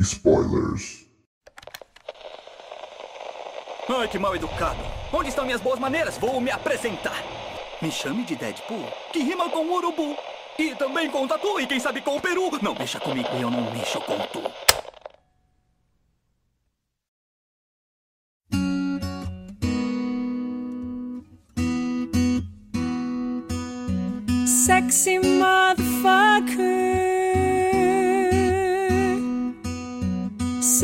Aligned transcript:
spoilers. 0.00 1.04
Ai, 3.88 4.08
que 4.08 4.18
mal 4.18 4.34
educado. 4.34 4.78
Onde 5.12 5.28
estão 5.28 5.44
minhas 5.44 5.60
boas 5.60 5.78
maneiras? 5.78 6.16
Vou 6.16 6.40
me 6.40 6.50
apresentar. 6.50 7.22
Me 7.82 7.90
chame 7.90 8.24
de 8.24 8.34
Deadpool, 8.34 8.88
que 9.12 9.18
rima 9.18 9.50
com 9.50 9.66
urubu. 9.70 10.16
E 10.58 10.74
também 10.74 11.10
com 11.10 11.26
tatu 11.26 11.60
e 11.60 11.66
quem 11.66 11.78
sabe 11.80 12.00
com 12.00 12.16
o 12.16 12.20
peru. 12.20 12.50
Não 12.62 12.74
mexa 12.74 12.98
comigo 12.98 13.28
e 13.36 13.42
eu 13.42 13.50
não 13.50 13.70
mexo 13.72 14.00
com 14.00 14.18
tu. 14.28 14.42
Sexy 24.46 25.33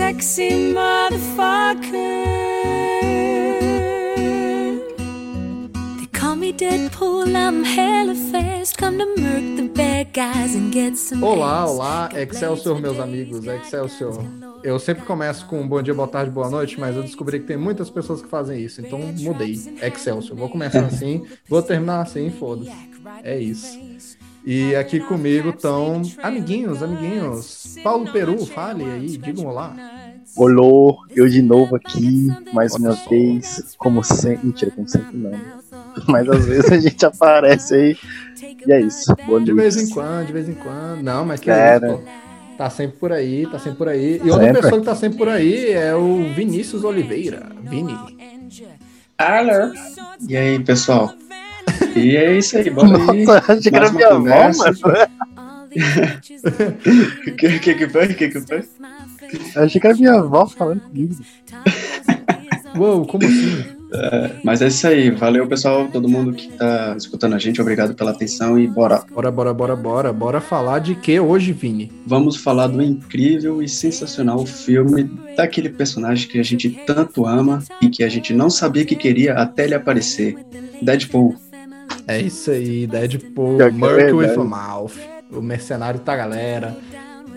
Sexy 0.01 0.73
motherfucker. 0.73 1.93
They 5.99 6.07
call 6.11 6.37
me 6.37 6.55
Deadpool, 6.55 7.37
I'm 7.37 7.63
hella 7.63 8.15
fast. 8.15 8.79
Come 8.79 8.97
to 8.97 9.05
murk 9.21 9.57
the 9.59 9.69
bad 9.75 10.15
guys 10.15 10.55
and 10.55 10.73
get 10.73 10.97
some. 10.97 11.23
Olá, 11.23 11.67
olá, 11.67 12.09
Excelsior, 12.15 12.81
meus 12.81 12.99
amigos, 12.99 13.47
Excelsior. 13.47 14.25
Eu 14.65 14.79
sempre 14.79 15.05
começo 15.05 15.45
com 15.45 15.69
bom 15.69 15.83
dia, 15.83 15.93
boa 15.93 16.09
tarde, 16.09 16.31
boa 16.31 16.49
noite, 16.49 16.81
mas 16.81 16.97
eu 16.97 17.03
descobri 17.03 17.39
que 17.39 17.47
tem 17.47 17.59
muitas 17.59 17.91
pessoas 17.91 18.23
que 18.23 18.29
fazem 18.29 18.59
isso, 18.59 18.81
então 18.81 18.99
mudei. 18.99 19.53
Excelsior. 19.83 20.35
Vou 20.35 20.49
começar 20.49 20.87
assim, 20.87 21.27
vou 21.47 21.61
terminar 21.61 22.01
assim, 22.01 22.31
foda-se. 22.31 22.73
É 23.23 23.39
isso. 23.39 23.79
E 24.45 24.75
aqui 24.75 25.01
comigo 25.01 25.51
estão 25.51 26.03
amiguinhos, 26.23 26.83
amiguinhos. 26.83 27.77
Paulo 27.83 28.11
Peru, 28.11 28.45
fale 28.47 28.85
aí, 28.85 29.19
digam 29.19 29.47
olá. 29.47 29.75
Olô, 30.37 30.99
eu 31.15 31.29
de 31.29 31.43
novo 31.43 31.77
aqui, 31.77 32.29
mais 32.53 32.75
uma 32.75 32.93
vez, 33.09 33.75
como 33.77 34.03
sempre. 34.03 34.47
Mentira, 34.47 34.71
como 34.71 34.89
sempre 34.89 35.17
não. 35.17 35.33
Mas 36.09 36.29
às 36.29 36.47
vezes 36.47 36.73
a 36.73 36.79
gente 36.79 37.05
aparece 37.05 37.75
aí. 37.75 37.97
E 38.67 38.73
é 38.73 38.81
isso. 38.81 39.15
Boa 39.27 39.41
De 39.41 39.53
vez 39.53 39.77
em 39.77 39.93
quando, 39.93 40.27
de 40.27 40.33
vez 40.33 40.49
em 40.49 40.55
quando. 40.55 41.03
Não, 41.03 41.25
mas 41.27 41.41
que 41.41 41.51
É, 41.51 41.77
isso, 41.77 41.85
né? 41.87 41.93
pô. 41.93 42.01
Tá 42.57 42.71
sempre 42.71 42.97
por 42.99 43.11
aí, 43.13 43.47
tá 43.47 43.59
sempre 43.59 43.79
por 43.79 43.89
aí. 43.89 44.21
E 44.23 44.31
outra 44.31 44.47
Sempre. 44.47 44.63
pessoa 44.63 44.81
que 44.81 44.87
tá 44.87 44.95
sempre 44.95 45.19
por 45.19 45.29
aí 45.29 45.73
é 45.73 45.95
o 45.95 46.33
Vinícius 46.35 46.85
Oliveira. 46.85 47.47
Vini. 47.63 47.97
Alô. 49.19 49.73
E 50.29 50.37
aí, 50.37 50.59
pessoal? 50.63 51.13
E 51.97 52.17
é 52.17 52.39
isso 52.39 52.57
aí, 52.57 52.71
bora 52.71 52.89
aí. 53.13 53.25
Nossa, 53.25 53.53
achei 53.53 53.71
que 53.71 53.77
era 53.77 53.93
minha 53.93 54.09
avó, 54.09 54.23
mano. 54.25 54.79
O 55.71 57.37
que, 57.37 57.59
que 57.59 57.75
que 57.75 57.89
foi? 57.89 58.07
O 58.07 58.15
que 58.15 58.29
que 58.29 58.41
foi? 58.41 58.65
Achei 59.57 59.81
que 59.81 59.87
era 59.87 59.97
minha 59.97 60.15
avó 60.15 60.47
falando 60.47 60.81
comigo. 60.81 61.17
Uou, 62.77 63.07
como 63.07 63.25
assim? 63.25 63.81
Mas 64.45 64.63
é 64.63 64.69
isso 64.69 64.87
aí, 64.87 65.11
valeu 65.11 65.47
pessoal, 65.47 65.89
todo 65.89 66.09
mundo 66.09 66.33
que 66.33 66.49
tá 66.53 66.95
escutando 66.97 67.35
a 67.35 67.39
gente, 67.39 67.61
obrigado 67.61 67.95
pela 67.95 68.13
atenção 68.13 68.59
e 68.59 68.67
bora. 68.67 69.03
Bora, 69.13 69.31
bora, 69.31 69.53
bora, 69.53 69.77
bora. 69.77 70.13
Bora 70.13 70.41
falar 70.41 70.79
de 70.79 70.95
que 70.95 71.19
hoje, 71.19 71.53
Vini? 71.53 71.91
Vamos 72.07 72.37
falar 72.37 72.69
do 72.69 72.81
incrível 72.81 73.61
e 73.61 73.69
sensacional 73.69 74.47
filme 74.47 75.11
daquele 75.37 75.69
personagem 75.69 76.29
que 76.29 76.39
a 76.39 76.43
gente 76.43 76.71
tanto 76.87 77.27
ama 77.27 77.63
e 77.83 77.89
que 77.89 78.05
a 78.05 78.09
gente 78.09 78.33
não 78.33 78.49
sabia 78.49 78.85
que 78.85 78.95
queria 78.95 79.35
até 79.35 79.65
ele 79.65 79.75
aparecer. 79.75 80.37
Deadpool. 80.81 81.35
É 82.07 82.21
isso 82.21 82.51
aí, 82.51 82.87
Deadpool, 82.87 83.61
é 83.63 83.71
Merc 83.71 84.13
with 84.13 84.31
a 84.31 84.45
Mouth, 84.45 84.93
o 85.31 85.41
mercenário 85.41 86.01
da 86.01 86.17
galera. 86.17 86.77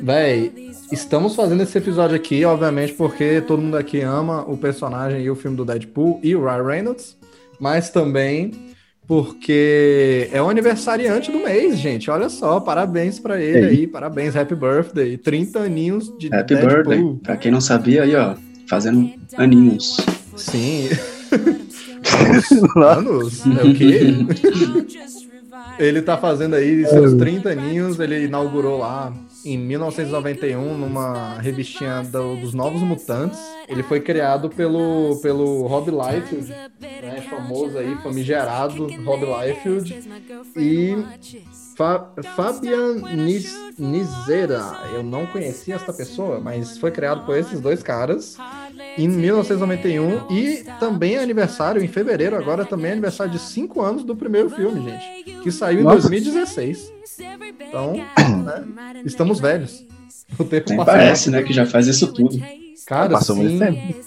Véi, 0.02 0.72
estamos 0.92 1.36
fazendo 1.36 1.64
esse 1.64 1.78
episódio 1.78 2.16
aqui, 2.16 2.44
obviamente, 2.44 2.94
porque 2.94 3.42
todo 3.42 3.62
mundo 3.62 3.78
aqui 3.78 4.02
ama 4.02 4.44
o 4.50 4.58
personagem 4.58 5.22
e 5.22 5.30
o 5.30 5.36
filme 5.36 5.56
do 5.56 5.64
Deadpool 5.64 6.20
e 6.24 6.36
o 6.36 6.44
Ryan 6.44 6.64
Reynolds, 6.64 7.18
mas 7.60 7.90
também 7.90 8.74
porque 9.08 10.30
é 10.32 10.42
o 10.42 10.50
aniversariante 10.50 11.32
do 11.32 11.40
mês, 11.40 11.78
gente. 11.78 12.10
Olha 12.10 12.30
só, 12.30 12.60
parabéns 12.60 13.20
pra 13.20 13.42
ele 13.42 13.60
Ei. 13.60 13.66
aí, 13.66 13.88
parabéns, 13.88 14.36
happy 14.36 14.56
birthday, 14.56 15.18
30 15.18 15.60
aninhos 15.60 16.18
de 16.18 16.34
Happy 16.34 16.56
Deadpool. 16.56 16.84
Birthday. 16.84 17.20
Pra 17.22 17.38
quem 17.38 17.52
não 17.52 17.62
sabia, 17.62 18.04
aí 18.04 18.16
ó, 18.16 18.36
fazendo 18.68 19.12
aninhos. 19.38 19.98
Sim. 20.36 20.90
Anos? 22.78 23.46
É 23.46 23.64
o 23.64 23.74
quê? 23.74 24.00
Ele 25.80 26.02
tá 26.02 26.18
fazendo 26.18 26.56
aí 26.56 26.86
seus 26.88 27.14
30 27.14 27.50
aninhos, 27.50 28.00
ele 28.00 28.26
inaugurou 28.26 28.78
lá 28.80 29.14
em 29.46 29.58
1991 29.58 30.78
numa 30.78 31.36
revistinha 31.40 32.02
do- 32.04 32.36
dos 32.38 32.54
Novos 32.54 32.82
Mutantes. 32.82 33.40
Ele 33.68 33.84
foi 33.84 34.00
criado 34.00 34.50
pelo, 34.50 35.20
pelo 35.22 35.66
Rob 35.68 35.90
Liefeld, 35.92 36.54
né, 37.02 37.24
famoso 37.30 37.78
aí, 37.78 37.96
famigerado 38.04 38.88
Rob 39.04 39.24
Liefeld. 39.26 40.00
E 40.58 40.96
Fa 41.76 42.08
Fabian 42.36 42.96
Nis 43.16 43.54
Nizera, 43.78 44.62
eu 44.94 45.02
não 45.02 45.26
conhecia 45.26 45.76
esta 45.76 45.92
pessoa, 45.92 46.40
mas 46.40 46.78
foi 46.78 46.92
criado 46.92 47.26
por 47.26 47.36
esses 47.36 47.60
dois 47.60 47.82
caras 47.82 48.38
em 48.98 49.08
1991 49.08 50.32
e 50.32 50.64
também 50.80 51.16
é 51.16 51.24
aniversário 51.24 51.84
em 51.84 51.88
fevereiro, 51.88 52.36
agora 52.36 52.66
também 52.66 52.90
é 52.90 52.94
aniversário 52.94 53.32
de 53.32 53.40
5 53.40 53.82
anos 53.82 54.04
do 54.04 54.16
primeiro 54.16 54.50
filme, 54.50 54.90
gente, 54.90 55.42
que 55.42 55.52
saiu 55.52 55.80
em 55.80 55.84
Nossa. 55.84 56.10
2016. 56.10 56.94
Então, 57.68 57.94
né, 58.44 59.02
estamos 59.06 59.40
velhos. 59.40 59.84
O 60.40 60.44
tempo 60.44 60.70
Nem 60.70 60.84
parece, 60.84 61.30
né, 61.30 61.44
que 61.44 61.54
já 61.54 61.64
faz 61.64 61.86
isso 61.86 62.12
tudo. 62.12 62.36
Cara, 62.88 63.10
Passou 63.12 63.36
muito 63.36 63.52
sim, 63.52 63.60
tempo. 63.60 64.00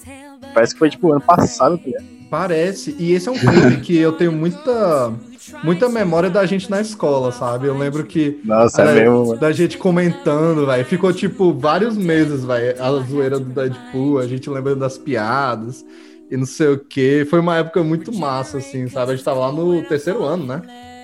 Parece 0.52 0.72
que 0.72 0.78
foi 0.80 0.90
tipo 0.90 1.12
ano 1.12 1.20
passado. 1.20 1.78
tá 1.78 2.02
parece. 2.30 2.96
E 2.98 3.12
esse 3.12 3.28
é 3.28 3.32
um 3.32 3.36
filme 3.36 3.76
que 3.78 3.96
eu 3.96 4.12
tenho 4.12 4.32
muita 4.32 5.12
muita 5.62 5.88
memória 5.88 6.30
da 6.30 6.44
gente 6.46 6.70
na 6.70 6.80
escola, 6.80 7.32
sabe? 7.32 7.66
Eu 7.66 7.76
lembro 7.76 8.04
que 8.04 8.40
Nossa, 8.44 8.78
Cara, 8.78 8.90
é 8.92 9.04
mesmo, 9.04 9.36
da 9.36 9.52
gente 9.52 9.78
comentando, 9.78 10.66
velho. 10.66 10.84
Ficou 10.84 11.12
tipo 11.12 11.52
vários 11.52 11.96
meses, 11.96 12.44
velho. 12.44 12.82
A 12.82 12.90
zoeira 13.02 13.38
do 13.38 13.46
Deadpool, 13.46 14.18
a 14.18 14.26
gente 14.26 14.48
lembrando 14.48 14.80
das 14.80 14.98
piadas 14.98 15.84
e 16.30 16.36
não 16.36 16.46
sei 16.46 16.68
o 16.68 16.78
que. 16.78 17.24
Foi 17.28 17.40
uma 17.40 17.56
época 17.56 17.82
muito 17.82 18.12
massa, 18.12 18.58
assim, 18.58 18.88
sabe? 18.88 19.12
A 19.12 19.16
gente 19.16 19.24
tava 19.24 19.40
lá 19.40 19.52
no 19.52 19.82
terceiro 19.82 20.24
ano, 20.24 20.46
né? 20.46 20.62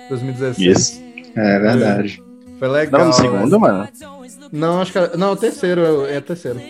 2016. 0.08 0.78
Isso. 0.78 1.02
É 1.36 1.58
verdade. 1.58 2.22
Foi 2.58 2.68
legal. 2.68 3.00
Não, 3.00 3.08
no 3.08 3.12
segundo, 3.12 3.60
mano. 3.60 3.88
Não, 4.52 4.80
acho 4.80 4.92
que 4.92 4.98
era... 4.98 5.16
Não, 5.16 5.32
o 5.32 5.36
terceiro, 5.36 6.06
é 6.06 6.18
o 6.18 6.22
terceiro. 6.22 6.60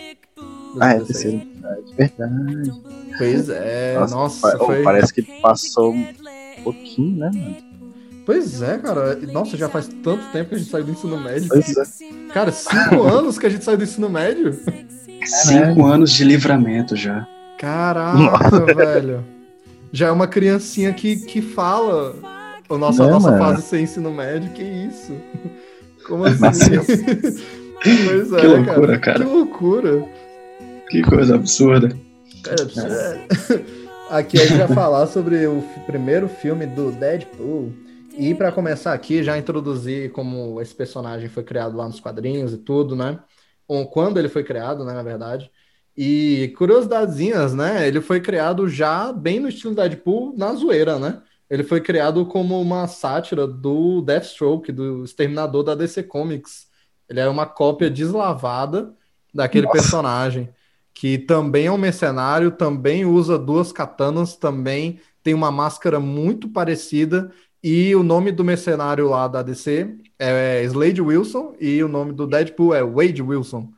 Ah, 0.79 0.93
é 0.93 0.97
2016. 0.97 1.07
terceiro. 1.07 1.53
Verdade, 1.97 2.45
verdade. 2.45 2.93
Pois 3.17 3.47
é, 3.49 3.95
Nossa, 3.99 4.15
nossa, 4.15 4.57
foi... 4.57 4.81
Parece 4.81 5.13
que 5.13 5.21
passou 5.39 5.93
pouquinho, 6.63 7.17
né, 7.19 7.31
mano? 7.33 7.55
Pois 8.25 8.61
é, 8.61 8.77
cara. 8.77 9.15
Nossa, 9.31 9.57
já 9.57 9.67
faz 9.67 9.87
tanto 10.01 10.23
tempo 10.31 10.49
que 10.49 10.55
a 10.55 10.57
gente 10.57 10.69
saiu 10.69 10.85
do 10.85 10.91
ensino 10.91 11.19
médio. 11.19 11.49
Pois 11.49 11.77
é. 11.77 11.83
Cara, 12.33 12.51
cinco 12.51 13.03
anos 13.03 13.37
que 13.37 13.45
a 13.45 13.49
gente 13.49 13.63
saiu 13.65 13.77
do 13.77 13.83
ensino 13.83 14.09
médio? 14.09 14.57
Cinco 15.25 15.85
anos 15.85 16.11
de 16.11 16.23
livramento 16.23 16.95
já. 16.95 17.27
Caraca, 17.57 18.73
velho. 18.73 19.23
Já 19.91 20.07
é 20.07 20.11
uma 20.11 20.27
criancinha 20.27 20.91
que, 20.93 21.17
que 21.17 21.41
fala 21.41 22.15
a 22.69 22.77
nossa, 22.77 23.05
Né, 23.05 23.11
nossa 23.11 23.31
mano? 23.31 23.43
fase 23.43 23.61
sem 23.61 23.83
ensino 23.83 24.11
médio, 24.11 24.49
que 24.51 24.63
isso? 24.63 25.13
Como 26.07 26.23
assim? 26.25 26.71
Pois 27.83 28.31
é, 28.31 28.39
Que 28.39 28.47
loucura, 28.47 28.97
cara. 28.97 29.19
Que 29.19 29.25
loucura. 29.29 30.05
Que 30.89 31.01
coisa 31.01 31.35
absurda. 31.35 31.93
Cara, 32.41 32.69
sério. 32.69 33.65
Aqui 34.13 34.39
a 34.39 34.45
gente 34.45 34.59
vai 34.59 34.67
falar 34.67 35.07
sobre 35.07 35.47
o 35.47 35.63
primeiro 35.87 36.29
filme 36.29 36.67
do 36.67 36.91
Deadpool. 36.91 37.73
E 38.15 38.35
pra 38.35 38.51
começar 38.51 38.93
aqui, 38.93 39.23
já 39.23 39.35
introduzir 39.39 40.11
como 40.11 40.61
esse 40.61 40.75
personagem 40.75 41.27
foi 41.29 41.41
criado 41.41 41.75
lá 41.75 41.87
nos 41.87 41.99
quadrinhos 41.99 42.53
e 42.53 42.57
tudo, 42.59 42.95
né? 42.95 43.19
Ou 43.67 43.87
quando 43.87 44.19
ele 44.19 44.29
foi 44.29 44.43
criado, 44.43 44.85
né, 44.85 44.93
na 44.93 45.01
verdade. 45.01 45.49
E 45.97 46.53
curiosidadezinhas, 46.55 47.55
né? 47.55 47.87
Ele 47.87 48.01
foi 48.01 48.21
criado 48.21 48.69
já 48.69 49.11
bem 49.11 49.39
no 49.39 49.49
estilo 49.49 49.73
Deadpool, 49.73 50.35
na 50.37 50.53
zoeira, 50.53 50.99
né? 50.99 51.19
Ele 51.49 51.63
foi 51.63 51.81
criado 51.81 52.23
como 52.27 52.61
uma 52.61 52.87
sátira 52.87 53.47
do 53.47 53.99
Deathstroke, 54.03 54.71
do 54.71 55.05
Exterminador 55.05 55.63
da 55.63 55.73
DC 55.73 56.03
Comics. 56.03 56.67
Ele 57.09 57.19
é 57.19 57.27
uma 57.27 57.47
cópia 57.47 57.89
deslavada 57.89 58.93
daquele 59.33 59.65
Nossa. 59.65 59.79
personagem, 59.79 60.53
que 60.93 61.17
também 61.17 61.65
é 61.65 61.71
um 61.71 61.77
mercenário, 61.77 62.51
também 62.51 63.05
usa 63.05 63.37
duas 63.37 63.71
katanas, 63.71 64.35
também 64.35 64.99
tem 65.23 65.33
uma 65.33 65.51
máscara 65.51 65.99
muito 65.99 66.49
parecida, 66.49 67.31
e 67.63 67.95
o 67.95 68.03
nome 68.03 68.31
do 68.31 68.43
mercenário 68.43 69.09
lá 69.09 69.27
da 69.27 69.41
DC 69.41 69.95
é 70.19 70.63
Slade 70.65 71.01
Wilson, 71.01 71.55
e 71.59 71.81
o 71.83 71.87
nome 71.87 72.13
do 72.13 72.27
Deadpool 72.27 72.75
é 72.75 72.83
Wade 72.83 73.21
Wilson. 73.21 73.69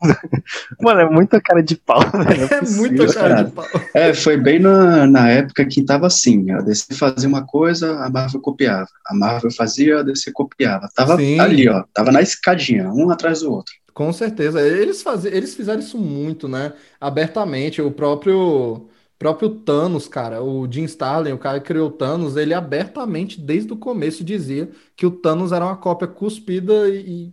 Mano, 0.80 1.00
é 1.00 1.10
muita 1.10 1.40
cara 1.40 1.62
de 1.62 1.76
pau, 1.76 2.00
né? 2.12 2.46
É, 2.50 2.54
é 2.54 2.70
muita 2.76 3.12
cara 3.12 3.42
de 3.42 3.50
pau. 3.50 3.64
É, 3.94 4.12
foi 4.12 4.36
bem 4.36 4.58
na, 4.58 5.06
na 5.06 5.28
época 5.30 5.64
que 5.64 5.82
tava 5.82 6.06
assim, 6.06 6.50
a 6.50 6.60
DC 6.60 6.94
fazia 6.94 7.28
uma 7.28 7.46
coisa, 7.46 8.04
a 8.04 8.10
Marvel 8.10 8.40
copiava. 8.40 8.88
A 9.06 9.14
Marvel 9.14 9.50
fazia, 9.50 10.00
a 10.00 10.02
DC 10.02 10.32
copiava. 10.32 10.88
Tava 10.94 11.16
Sim. 11.16 11.40
ali, 11.40 11.68
ó, 11.68 11.84
tava 11.94 12.12
na 12.12 12.20
escadinha, 12.20 12.90
um 12.90 13.10
atrás 13.10 13.40
do 13.40 13.52
outro. 13.52 13.74
Com 13.96 14.12
certeza. 14.12 14.60
Eles, 14.60 15.00
faz... 15.02 15.24
Eles 15.24 15.54
fizeram 15.54 15.80
isso 15.80 15.96
muito, 15.96 16.46
né? 16.46 16.74
Abertamente. 17.00 17.80
O 17.80 17.90
próprio 17.90 18.86
próprio 19.18 19.48
Thanos, 19.48 20.06
cara, 20.06 20.42
o 20.42 20.70
Jim 20.70 20.84
Starlin, 20.84 21.32
o 21.32 21.38
cara 21.38 21.58
que 21.58 21.68
criou 21.68 21.88
o 21.88 21.90
Thanos, 21.90 22.36
ele 22.36 22.52
abertamente, 22.52 23.40
desde 23.40 23.72
o 23.72 23.76
começo, 23.78 24.22
dizia 24.22 24.70
que 24.94 25.06
o 25.06 25.10
Thanos 25.10 25.50
era 25.50 25.64
uma 25.64 25.78
cópia 25.78 26.06
cuspida 26.06 26.90
e, 26.90 27.32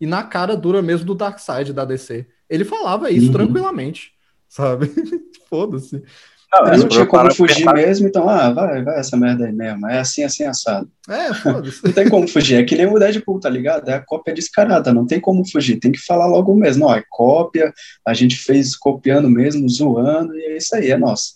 e 0.00 0.06
na 0.06 0.22
cara 0.22 0.56
dura 0.56 0.80
mesmo 0.80 1.04
do 1.04 1.14
Darkseid 1.14 1.74
da 1.74 1.84
DC. 1.84 2.26
Ele 2.48 2.64
falava 2.64 3.10
isso 3.10 3.26
uhum. 3.26 3.32
tranquilamente, 3.34 4.14
sabe? 4.48 4.90
Foda-se. 5.50 6.02
Não, 6.50 6.78
não 6.78 6.88
tinha 6.88 7.04
como 7.04 7.34
fugir 7.34 7.56
pensar... 7.56 7.74
mesmo, 7.74 8.08
então, 8.08 8.26
ah, 8.26 8.50
vai, 8.50 8.82
vai 8.82 8.98
essa 8.98 9.16
merda 9.16 9.44
aí 9.44 9.52
mesmo. 9.52 9.86
É 9.86 9.98
assim, 9.98 10.24
assim, 10.24 10.44
assado. 10.44 10.90
É, 11.08 11.34
foda-se. 11.34 11.84
não 11.84 11.92
tem 11.92 12.08
como 12.08 12.26
fugir. 12.26 12.56
É 12.56 12.64
que 12.64 12.74
nem 12.74 12.86
o 12.86 12.98
Deadpool, 12.98 13.38
tá 13.38 13.50
ligado? 13.50 13.88
É 13.88 13.94
a 13.94 14.00
cópia 14.00 14.32
descarada, 14.32 14.92
não 14.92 15.06
tem 15.06 15.20
como 15.20 15.46
fugir. 15.46 15.78
Tem 15.78 15.92
que 15.92 15.98
falar 15.98 16.26
logo 16.26 16.54
mesmo. 16.54 16.86
Ó, 16.86 16.94
é 16.94 17.04
cópia, 17.10 17.72
a 18.06 18.14
gente 18.14 18.36
fez 18.36 18.74
copiando 18.74 19.28
mesmo, 19.28 19.68
zoando, 19.68 20.34
e 20.34 20.42
é 20.42 20.56
isso 20.56 20.74
aí, 20.74 20.90
é 20.90 20.96
nosso. 20.96 21.34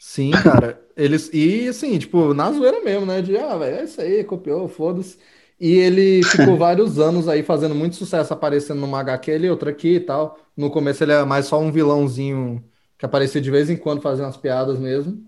Sim, 0.00 0.32
cara. 0.32 0.80
Eles, 0.96 1.30
e 1.32 1.68
assim, 1.68 1.96
tipo, 1.96 2.34
na 2.34 2.50
zoeira 2.50 2.80
mesmo, 2.82 3.06
né? 3.06 3.22
De, 3.22 3.36
ah, 3.36 3.56
velho, 3.56 3.76
é 3.76 3.84
isso 3.84 4.00
aí, 4.00 4.24
copiou, 4.24 4.66
foda-se. 4.66 5.16
E 5.60 5.74
ele 5.74 6.24
ficou 6.24 6.56
vários 6.58 6.98
anos 6.98 7.28
aí 7.28 7.44
fazendo 7.44 7.76
muito 7.76 7.94
sucesso, 7.94 8.32
aparecendo 8.32 8.80
numa 8.80 8.98
HQ 9.00 9.30
ali, 9.30 9.48
outra 9.48 9.70
aqui 9.70 9.94
e 9.94 10.00
tal. 10.00 10.36
No 10.56 10.68
começo 10.68 11.04
ele 11.04 11.12
é 11.12 11.24
mais 11.24 11.46
só 11.46 11.60
um 11.60 11.70
vilãozinho 11.70 12.64
que 12.98 13.06
aparecia 13.06 13.40
de 13.40 13.50
vez 13.50 13.70
em 13.70 13.76
quando 13.76 14.02
fazendo 14.02 14.26
umas 14.26 14.36
piadas 14.36 14.78
mesmo. 14.78 15.24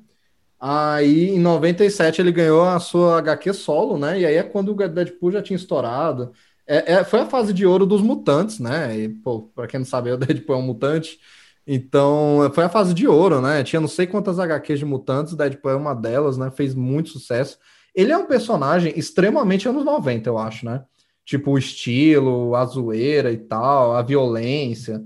Aí 0.59 1.31
em 1.31 1.39
97 1.41 2.21
ele 2.21 2.33
ganhou 2.33 2.65
a 2.65 2.79
sua 2.81 3.19
HQ 3.19 3.55
solo, 3.55 3.97
né? 3.99 4.21
E 4.21 4.27
aí 4.27 4.35
é 4.35 4.43
quando 4.43 4.73
o 4.73 4.89
Deadpool 4.89 5.33
já 5.33 5.43
tinha 5.43 5.57
estourado. 5.57 6.33
É, 6.67 6.95
é, 6.95 7.05
foi 7.05 7.21
a 7.21 7.27
fase 7.27 7.53
de 7.53 7.67
ouro 7.67 7.87
dos 7.87 8.03
mutantes, 8.03 8.59
né? 8.59 8.97
E, 8.99 9.09
pô, 9.09 9.51
pra 9.55 9.67
quem 9.67 9.81
não 9.81 9.87
sabe, 9.87 10.13
o 10.13 10.17
Deadpool 10.19 10.57
é 10.57 10.59
um 10.59 10.63
mutante. 10.63 11.19
Então, 11.67 12.51
foi 12.55 12.65
a 12.65 12.69
fase 12.69 12.93
de 12.93 13.07
ouro, 13.09 13.41
né? 13.41 13.63
Tinha 13.65 13.81
não 13.81 13.89
sei 13.89 14.07
quantas 14.07 14.39
HQs 14.39 14.81
de 14.81 14.85
mutantes, 14.85 15.35
Deadpool 15.35 15.71
é 15.71 15.77
uma 15.77 15.95
delas, 15.95 16.37
né? 16.37 16.51
Fez 16.51 16.75
muito 16.75 17.11
sucesso. 17.11 17.59
Ele 17.95 18.13
é 18.13 18.19
um 18.19 18.27
personagem 18.27 18.93
extremamente 18.97 19.69
anos 19.69 19.85
90, 19.85 20.29
eu 20.29 20.39
acho, 20.39 20.67
né? 20.67 20.85
Tipo, 21.25 21.53
o 21.53 21.59
estilo, 21.59 22.55
a 22.55 22.65
zoeira 22.65 23.33
e 23.33 23.39
tal, 23.39 23.95
a 23.95 24.03
violência, 24.03 25.03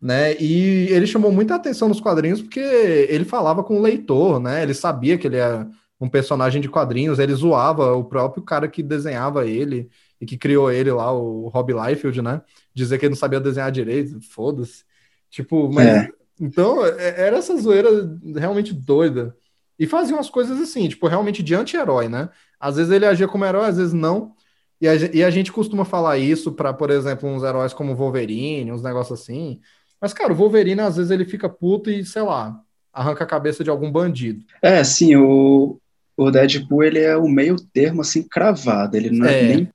né? 0.00 0.34
E 0.40 0.88
ele 0.90 1.06
chamou 1.06 1.32
muita 1.32 1.54
atenção 1.54 1.88
nos 1.88 2.00
quadrinhos 2.00 2.42
porque 2.42 2.60
ele 2.60 3.24
falava 3.24 3.64
com 3.64 3.78
o 3.78 3.82
leitor, 3.82 4.38
né? 4.40 4.62
Ele 4.62 4.74
sabia 4.74 5.16
que 5.16 5.26
ele 5.26 5.36
era 5.36 5.68
um 6.00 6.08
personagem 6.08 6.60
de 6.60 6.68
quadrinhos, 6.68 7.18
ele 7.18 7.34
zoava 7.34 7.94
o 7.94 8.04
próprio 8.04 8.42
cara 8.42 8.68
que 8.68 8.82
desenhava 8.82 9.46
ele 9.46 9.88
e 10.20 10.26
que 10.26 10.36
criou 10.36 10.70
ele 10.70 10.90
lá, 10.90 11.12
o 11.12 11.48
Rob 11.48 11.72
Liefeld, 11.72 12.20
né? 12.22 12.42
Dizer 12.74 12.98
que 12.98 13.06
ele 13.06 13.14
não 13.14 13.18
sabia 13.18 13.40
desenhar 13.40 13.70
direito, 13.72 14.20
foda-se. 14.20 14.84
Tipo, 15.30 15.72
mas. 15.72 15.86
É. 15.86 16.08
Então, 16.40 16.84
é, 16.84 17.26
era 17.26 17.36
essa 17.38 17.56
zoeira 17.56 17.88
realmente 18.36 18.72
doida. 18.72 19.36
E 19.78 19.86
fazia 19.86 20.14
umas 20.14 20.30
coisas 20.30 20.60
assim, 20.60 20.88
tipo, 20.88 21.06
realmente 21.06 21.42
de 21.42 21.54
anti-herói, 21.54 22.08
né? 22.08 22.28
Às 22.58 22.76
vezes 22.76 22.92
ele 22.92 23.06
agia 23.06 23.26
como 23.26 23.44
herói, 23.44 23.66
às 23.66 23.76
vezes 23.76 23.92
não. 23.92 24.34
E 24.80 24.88
a, 24.88 24.94
e 24.94 25.24
a 25.24 25.30
gente 25.30 25.52
costuma 25.52 25.84
falar 25.84 26.18
isso 26.18 26.52
para, 26.52 26.72
por 26.72 26.90
exemplo, 26.90 27.28
uns 27.28 27.42
heróis 27.42 27.72
como 27.72 27.94
Wolverine, 27.94 28.72
uns 28.72 28.82
negócios 28.82 29.20
assim. 29.20 29.60
Mas, 30.04 30.12
cara, 30.12 30.34
o 30.34 30.36
Wolverine, 30.36 30.82
às 30.82 30.96
vezes, 30.96 31.10
ele 31.10 31.24
fica 31.24 31.48
puto 31.48 31.88
e, 31.88 32.04
sei 32.04 32.20
lá, 32.20 32.60
arranca 32.92 33.24
a 33.24 33.26
cabeça 33.26 33.64
de 33.64 33.70
algum 33.70 33.90
bandido. 33.90 34.44
É, 34.60 34.84
sim, 34.84 35.16
o, 35.16 35.80
o 36.14 36.30
Deadpool, 36.30 36.84
ele 36.84 36.98
é 36.98 37.16
o 37.16 37.26
meio 37.26 37.56
termo, 37.72 38.02
assim, 38.02 38.22
cravado. 38.22 38.98
Ele 38.98 39.08
não 39.08 39.24
é, 39.24 39.40
é 39.40 39.48
nem 39.48 39.68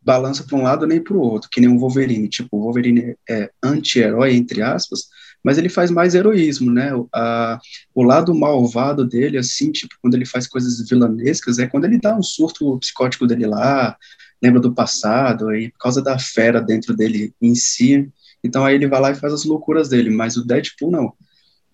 balança 0.00 0.42
para 0.42 0.56
um 0.56 0.62
lado 0.62 0.86
nem 0.86 1.04
para 1.04 1.14
o 1.14 1.20
outro, 1.20 1.50
que 1.52 1.60
nem 1.60 1.68
o 1.68 1.78
Wolverine. 1.78 2.30
Tipo, 2.30 2.56
o 2.56 2.62
Wolverine 2.62 3.14
é 3.28 3.50
anti-herói, 3.62 4.34
entre 4.34 4.62
aspas, 4.62 5.00
mas 5.44 5.58
ele 5.58 5.68
faz 5.68 5.90
mais 5.90 6.14
heroísmo, 6.14 6.72
né? 6.72 6.94
O, 6.94 7.06
a, 7.14 7.60
o 7.94 8.02
lado 8.02 8.34
malvado 8.34 9.04
dele, 9.04 9.36
assim, 9.36 9.70
tipo, 9.70 9.96
quando 10.00 10.14
ele 10.14 10.24
faz 10.24 10.46
coisas 10.46 10.80
vilanescas, 10.88 11.58
é 11.58 11.66
quando 11.66 11.84
ele 11.84 12.00
dá 12.00 12.16
um 12.16 12.22
surto 12.22 12.78
psicótico 12.78 13.26
dele 13.26 13.46
lá, 13.46 13.98
lembra 14.42 14.62
do 14.62 14.72
passado, 14.72 15.54
e 15.54 15.70
por 15.72 15.78
causa 15.78 16.00
da 16.00 16.18
fera 16.18 16.58
dentro 16.58 16.96
dele 16.96 17.34
em 17.38 17.54
si, 17.54 18.10
então 18.44 18.64
aí 18.64 18.74
ele 18.74 18.86
vai 18.86 19.00
lá 19.00 19.10
e 19.10 19.14
faz 19.16 19.32
as 19.32 19.44
loucuras 19.44 19.88
dele, 19.88 20.10
mas 20.10 20.36
o 20.36 20.46
Deadpool 20.46 20.90
não. 20.90 21.12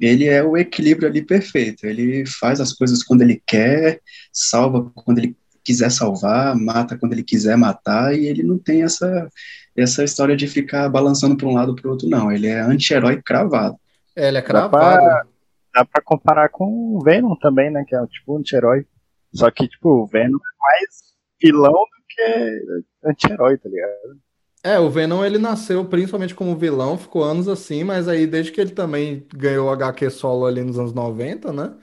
Ele 0.01 0.27
é 0.27 0.43
o 0.43 0.57
equilíbrio 0.57 1.09
ali 1.09 1.21
perfeito. 1.21 1.87
Ele 1.87 2.25
faz 2.27 2.61
as 2.61 2.73
coisas 2.73 3.03
quando 3.03 3.21
ele 3.21 3.43
quer, 3.47 4.01
salva 4.33 4.91
quando 4.95 5.19
ele 5.19 5.37
quiser 5.63 5.91
salvar, 5.91 6.57
mata 6.57 6.97
quando 6.97 7.13
ele 7.13 7.23
quiser 7.23 7.57
matar, 7.57 8.15
e 8.15 8.27
ele 8.27 8.43
não 8.43 8.59
tem 8.59 8.83
essa 8.83 9.29
essa 9.77 10.03
história 10.03 10.37
de 10.37 10.47
ficar 10.47 10.89
balançando 10.89 11.37
para 11.37 11.47
um 11.47 11.55
lado 11.55 11.75
para 11.75 11.89
o 11.89 11.93
outro, 11.93 12.09
não. 12.09 12.31
Ele 12.31 12.49
é 12.49 12.61
anti-herói 12.61 13.23
cravado. 13.23 13.77
É, 14.17 14.29
ele 14.29 14.39
é 14.39 14.43
cravado. 14.43 15.29
Dá 15.73 15.85
pra, 15.85 16.03
comparar 16.03 16.49
com 16.49 16.97
o 16.97 17.01
Venom 17.03 17.37
também, 17.37 17.71
né? 17.71 17.85
Que 17.87 17.95
é 17.95 18.07
tipo 18.07 18.37
anti-herói. 18.37 18.85
Só 19.33 19.51
que, 19.51 19.69
tipo, 19.69 19.89
o 19.89 20.07
Venom 20.07 20.37
é 20.37 20.59
mais 20.61 21.15
vilão 21.41 21.73
do 21.73 22.05
que 22.09 23.09
anti-herói, 23.09 23.57
tá 23.59 23.69
ligado? 23.69 24.19
É, 24.63 24.79
o 24.79 24.91
Venom 24.91 25.25
ele 25.25 25.39
nasceu 25.39 25.85
principalmente 25.87 26.35
como 26.35 26.57
vilão, 26.57 26.99
ficou 26.99 27.25
anos 27.25 27.49
assim, 27.49 27.83
mas 27.83 28.09
aí 28.09 28.27
desde 28.27 28.53
que 28.53 28.61
ele 28.61 28.73
também 28.73 29.27
ganhou 29.35 29.69
o 29.69 29.71
HQ 29.71 30.11
solo 30.11 30.45
ali 30.45 30.63
nos 30.63 30.79
anos 30.79 30.93
90, 30.93 31.53
né? 31.53 31.75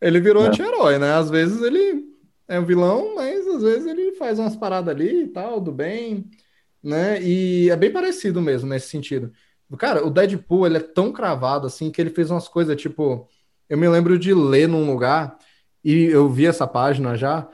Ele 0.00 0.20
virou 0.20 0.44
é. 0.44 0.48
anti-herói, 0.48 0.98
né? 0.98 1.14
Às 1.14 1.30
vezes 1.30 1.62
ele 1.62 2.04
é 2.46 2.60
um 2.60 2.64
vilão, 2.66 3.14
mas 3.14 3.46
às 3.46 3.62
vezes 3.62 3.86
ele 3.86 4.12
faz 4.16 4.38
umas 4.38 4.54
paradas 4.54 4.94
ali 4.94 5.22
e 5.24 5.28
tal, 5.28 5.60
do 5.60 5.72
bem 5.72 6.30
né? 6.86 7.20
E 7.20 7.68
é 7.70 7.76
bem 7.76 7.92
parecido 7.92 8.40
mesmo 8.40 8.68
nesse 8.68 8.88
sentido. 8.88 9.32
Cara, 9.78 10.06
o 10.06 10.10
Deadpool, 10.10 10.66
ele 10.66 10.76
é 10.76 10.80
tão 10.80 11.12
cravado 11.12 11.66
assim 11.66 11.90
que 11.90 12.00
ele 12.00 12.10
fez 12.10 12.30
umas 12.30 12.48
coisas, 12.48 12.80
tipo, 12.80 13.28
eu 13.68 13.76
me 13.76 13.88
lembro 13.88 14.16
de 14.18 14.32
ler 14.32 14.68
num 14.68 14.86
lugar 14.86 15.36
e 15.82 16.04
eu 16.04 16.28
vi 16.28 16.46
essa 16.46 16.66
página 16.66 17.16
já 17.16 17.48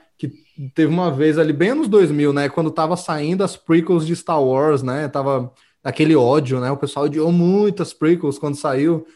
teve 0.75 0.93
uma 0.93 1.11
vez 1.11 1.39
ali 1.39 1.53
bem 1.53 1.75
nos 1.75 1.89
2000, 1.89 2.33
né, 2.33 2.49
quando 2.49 2.71
tava 2.71 2.97
saindo 2.97 3.43
as 3.43 3.57
prequels 3.57 4.07
de 4.07 4.15
Star 4.15 4.43
Wars, 4.43 4.83
né? 4.83 5.09
Tava 5.09 5.53
aquele 5.83 6.15
ódio, 6.15 6.61
né? 6.61 6.71
O 6.71 6.77
pessoal 6.77 7.07
odiou 7.07 7.33
muito 7.33 7.83
as 7.83 7.93
prequels 7.93 8.39
quando 8.39 8.57
saiu. 8.57 9.07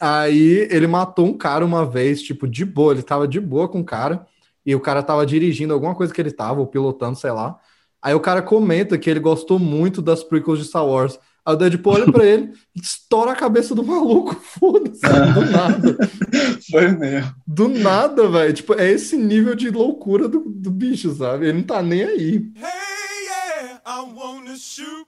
Aí 0.00 0.66
ele 0.70 0.86
matou 0.86 1.26
um 1.26 1.36
cara 1.36 1.64
uma 1.64 1.86
vez, 1.86 2.22
tipo, 2.22 2.48
de 2.48 2.64
boa, 2.64 2.92
ele 2.92 3.02
tava 3.02 3.28
de 3.28 3.40
boa 3.40 3.68
com 3.68 3.80
o 3.80 3.84
cara, 3.84 4.26
e 4.66 4.74
o 4.74 4.80
cara 4.80 5.02
tava 5.02 5.24
dirigindo 5.26 5.72
alguma 5.72 5.94
coisa 5.94 6.12
que 6.12 6.20
ele 6.20 6.32
tava, 6.32 6.60
ou 6.60 6.66
pilotando, 6.66 7.16
sei 7.18 7.30
lá. 7.30 7.58
Aí 8.02 8.14
o 8.14 8.20
cara 8.20 8.42
comenta 8.42 8.98
que 8.98 9.08
ele 9.08 9.20
gostou 9.20 9.58
muito 9.58 10.02
das 10.02 10.22
prequels 10.22 10.58
de 10.58 10.64
Star 10.66 10.86
Wars. 10.86 11.18
Aí 11.46 11.54
o 11.54 11.56
Deadpool 11.56 11.92
olha 11.92 12.10
pra 12.12 12.24
ele 12.24 12.52
estoura 12.74 13.32
a 13.32 13.36
cabeça 13.36 13.74
do 13.74 13.84
maluco. 13.84 14.34
Foda-se, 14.58 15.00
do 15.00 15.44
nada. 15.50 15.96
Foi 16.70 16.88
mesmo. 16.88 17.34
Do 17.46 17.68
nada, 17.68 18.28
velho. 18.28 18.52
Tipo, 18.52 18.74
é 18.74 18.90
esse 18.90 19.16
nível 19.16 19.54
de 19.54 19.70
loucura 19.70 20.28
do, 20.28 20.40
do 20.40 20.70
bicho, 20.70 21.14
sabe? 21.14 21.46
Ele 21.46 21.58
não 21.58 21.64
tá 21.64 21.82
nem 21.82 22.02
aí. 22.02 22.34
Hey, 22.56 23.26
yeah, 23.26 24.56
shoot, 24.56 25.06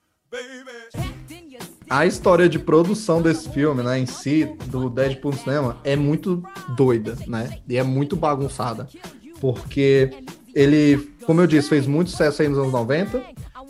a 1.88 2.04
história 2.04 2.48
de 2.48 2.58
produção 2.58 3.22
desse 3.22 3.48
filme, 3.48 3.82
né, 3.82 3.98
em 3.98 4.06
si, 4.06 4.44
do 4.66 4.90
Deadpool 4.90 5.32
no 5.32 5.38
cinema, 5.38 5.78
é 5.84 5.94
muito 5.94 6.42
doida, 6.76 7.16
né? 7.26 7.58
E 7.68 7.76
é 7.76 7.82
muito 7.82 8.16
bagunçada. 8.16 8.88
Porque 9.40 10.10
ele, 10.54 10.98
como 11.24 11.40
eu 11.40 11.46
disse, 11.46 11.68
fez 11.68 11.86
muito 11.86 12.10
sucesso 12.10 12.42
aí 12.42 12.48
nos 12.48 12.58
anos 12.58 12.72
90. 12.72 13.22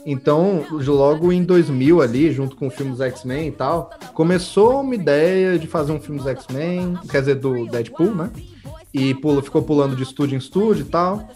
Então, 0.09 0.65
logo 0.71 1.33
em 1.33 1.43
2000 1.43 2.01
ali, 2.01 2.31
junto 2.31 2.55
com 2.55 2.69
o 2.69 2.71
filme 2.71 2.93
dos 2.93 3.01
X-Men 3.01 3.49
e 3.49 3.51
tal, 3.51 3.91
começou 4.15 4.81
uma 4.81 4.95
ideia 4.95 5.59
de 5.59 5.67
fazer 5.67 5.91
um 5.91 5.99
filme 5.99 6.21
dos 6.21 6.29
X-Men, 6.29 6.97
quer 7.11 7.19
dizer, 7.19 7.35
do 7.35 7.67
Deadpool, 7.67 8.15
né? 8.15 8.31
E 8.95 9.13
pula, 9.15 9.43
ficou 9.43 9.63
pulando 9.63 9.97
de 9.97 10.05
estúdio 10.05 10.37
em 10.37 10.39
estúdio 10.39 10.83
e 10.83 10.89
tal. 10.89 11.29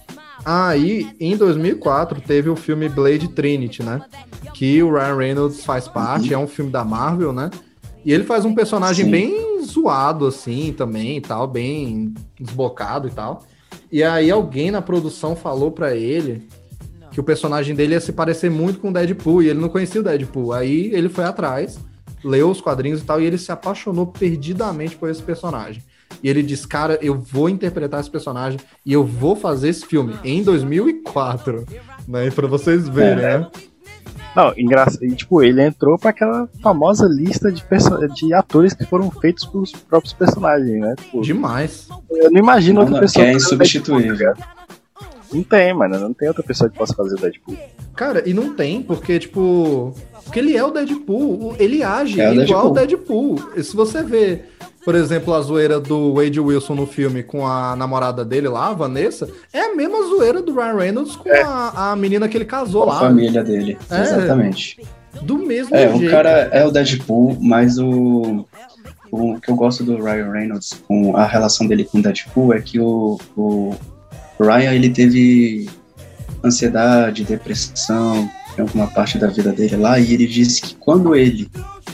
Aí, 0.44 1.10
em 1.18 1.36
2004, 1.36 2.20
teve 2.20 2.48
o 2.48 2.54
filme 2.54 2.88
Blade 2.88 3.26
Trinity, 3.26 3.82
né? 3.82 4.02
Que 4.54 4.80
o 4.84 4.92
Ryan 4.92 5.16
Reynolds 5.16 5.64
faz 5.64 5.88
parte, 5.88 6.32
é 6.32 6.38
um 6.38 6.46
filme 6.46 6.70
da 6.70 6.84
Marvel, 6.84 7.32
né? 7.32 7.50
E 8.04 8.12
ele 8.12 8.22
faz 8.22 8.44
um 8.44 8.54
personagem 8.54 9.04
Sim. 9.04 9.10
bem 9.10 9.64
zoado, 9.64 10.28
assim, 10.28 10.72
também 10.72 11.16
e 11.16 11.20
tal, 11.20 11.48
bem 11.48 12.14
desbocado 12.38 13.08
e 13.08 13.10
tal. 13.10 13.42
E 13.90 14.04
aí 14.04 14.30
alguém 14.30 14.70
na 14.70 14.80
produção 14.80 15.34
falou 15.34 15.72
para 15.72 15.96
ele 15.96 16.48
que 17.10 17.20
o 17.20 17.24
personagem 17.24 17.74
dele 17.74 17.94
ia 17.94 18.00
se 18.00 18.12
parecer 18.12 18.50
muito 18.50 18.78
com 18.78 18.90
o 18.90 18.92
Deadpool 18.92 19.42
e 19.42 19.48
ele 19.48 19.60
não 19.60 19.68
conhecia 19.68 20.00
o 20.00 20.04
Deadpool. 20.04 20.52
Aí 20.52 20.90
ele 20.92 21.08
foi 21.08 21.24
atrás 21.24 21.78
leu 22.24 22.50
os 22.50 22.60
quadrinhos 22.60 23.00
e 23.00 23.04
tal, 23.04 23.20
e 23.20 23.26
ele 23.26 23.38
se 23.38 23.50
apaixonou 23.50 24.06
perdidamente 24.06 24.96
por 24.96 25.08
esse 25.08 25.22
personagem. 25.22 25.82
E 26.22 26.28
ele 26.28 26.42
diz, 26.42 26.66
cara, 26.66 26.98
eu 27.00 27.18
vou 27.18 27.48
interpretar 27.48 28.00
esse 28.00 28.10
personagem 28.10 28.58
e 28.84 28.92
eu 28.92 29.04
vou 29.04 29.36
fazer 29.36 29.68
esse 29.68 29.86
filme 29.86 30.14
em 30.24 30.42
2004, 30.42 31.64
né? 32.06 32.30
Pra 32.30 32.46
vocês 32.46 32.88
verem, 32.88 33.24
é. 33.24 33.38
né? 33.38 33.50
Não, 34.34 34.52
engraçado. 34.56 35.04
E, 35.04 35.14
tipo, 35.14 35.42
ele 35.42 35.62
entrou 35.62 35.98
para 35.98 36.10
aquela 36.10 36.48
famosa 36.62 37.06
lista 37.06 37.50
de, 37.50 37.64
de 38.14 38.34
atores 38.34 38.74
que 38.74 38.84
foram 38.84 39.10
feitos 39.10 39.44
pelos 39.44 39.72
próprios 39.72 40.12
personagens, 40.12 40.80
né? 40.80 40.94
Tipo, 40.96 41.20
Demais. 41.20 41.88
Eu 42.10 42.30
não 42.30 42.38
imagino 42.38 42.80
outra 42.80 43.00
pessoa. 43.00 43.24
Que 43.24 43.30
é 43.30 43.34
insubstituível. 43.34 44.34
Não 45.32 45.42
tem, 45.42 45.72
mano. 45.72 45.98
Não 45.98 46.12
tem 46.12 46.28
outra 46.28 46.42
pessoa 46.42 46.68
que 46.68 46.76
possa 46.76 46.94
fazer 46.94 47.14
o 47.14 47.20
Deadpool. 47.20 47.56
Cara, 47.94 48.28
e 48.28 48.34
não 48.34 48.54
tem, 48.54 48.82
porque, 48.82 49.18
tipo. 49.18 49.94
Porque 50.24 50.38
ele 50.38 50.56
é 50.56 50.64
o 50.64 50.70
Deadpool. 50.70 51.54
Ele 51.58 51.82
age 51.82 52.20
é 52.20 52.34
igual 52.34 52.68
o 52.68 52.70
Deadpool. 52.70 53.36
E 53.56 53.62
se 53.62 53.74
você 53.74 54.02
vê, 54.02 54.42
por 54.84 54.94
exemplo, 54.94 55.34
a 55.34 55.40
zoeira 55.40 55.78
do 55.78 56.14
Wade 56.14 56.40
Wilson 56.40 56.74
no 56.74 56.86
filme 56.86 57.22
com 57.22 57.46
a 57.46 57.76
namorada 57.76 58.24
dele 58.24 58.48
lá, 58.48 58.68
a 58.68 58.74
Vanessa, 58.74 59.28
é 59.52 59.60
a 59.60 59.74
mesma 59.74 60.02
zoeira 60.02 60.42
do 60.42 60.54
Ryan 60.54 60.76
Reynolds 60.76 61.16
com 61.16 61.28
é. 61.28 61.42
a, 61.42 61.92
a 61.92 61.96
menina 61.96 62.28
que 62.28 62.36
ele 62.36 62.44
casou 62.44 62.82
com 62.82 62.88
lá. 62.90 62.96
A 62.96 63.00
família 63.00 63.42
dele. 63.44 63.78
É, 63.90 64.00
Exatamente. 64.00 64.80
Do 65.22 65.38
mesmo 65.38 65.74
é, 65.74 65.88
jeito. 65.88 66.06
O 66.06 66.10
cara 66.10 66.30
é 66.52 66.64
o 66.64 66.70
Deadpool, 66.70 67.36
mas 67.40 67.78
o. 67.78 68.46
O 69.12 69.40
que 69.40 69.50
eu 69.50 69.56
gosto 69.56 69.82
do 69.82 69.96
Ryan 69.96 70.30
Reynolds 70.30 70.80
com 70.86 71.16
a 71.16 71.26
relação 71.26 71.66
dele 71.66 71.84
com 71.84 71.98
o 71.98 72.02
Deadpool 72.02 72.54
é 72.54 72.60
que 72.60 72.78
o, 72.78 73.18
o 73.36 73.74
Ryan 74.44 74.72
ele 74.72 74.90
teve 74.90 75.68
ansiedade, 76.42 77.24
depressão 77.24 78.30
em 78.58 78.62
alguma 78.62 78.86
parte 78.86 79.18
da 79.18 79.28
vida 79.28 79.52
dele 79.52 79.76
lá 79.76 79.98
e 79.98 80.12
ele 80.12 80.26
disse 80.26 80.60
que 80.60 80.74
quando 80.74 81.14
ele 81.14 81.48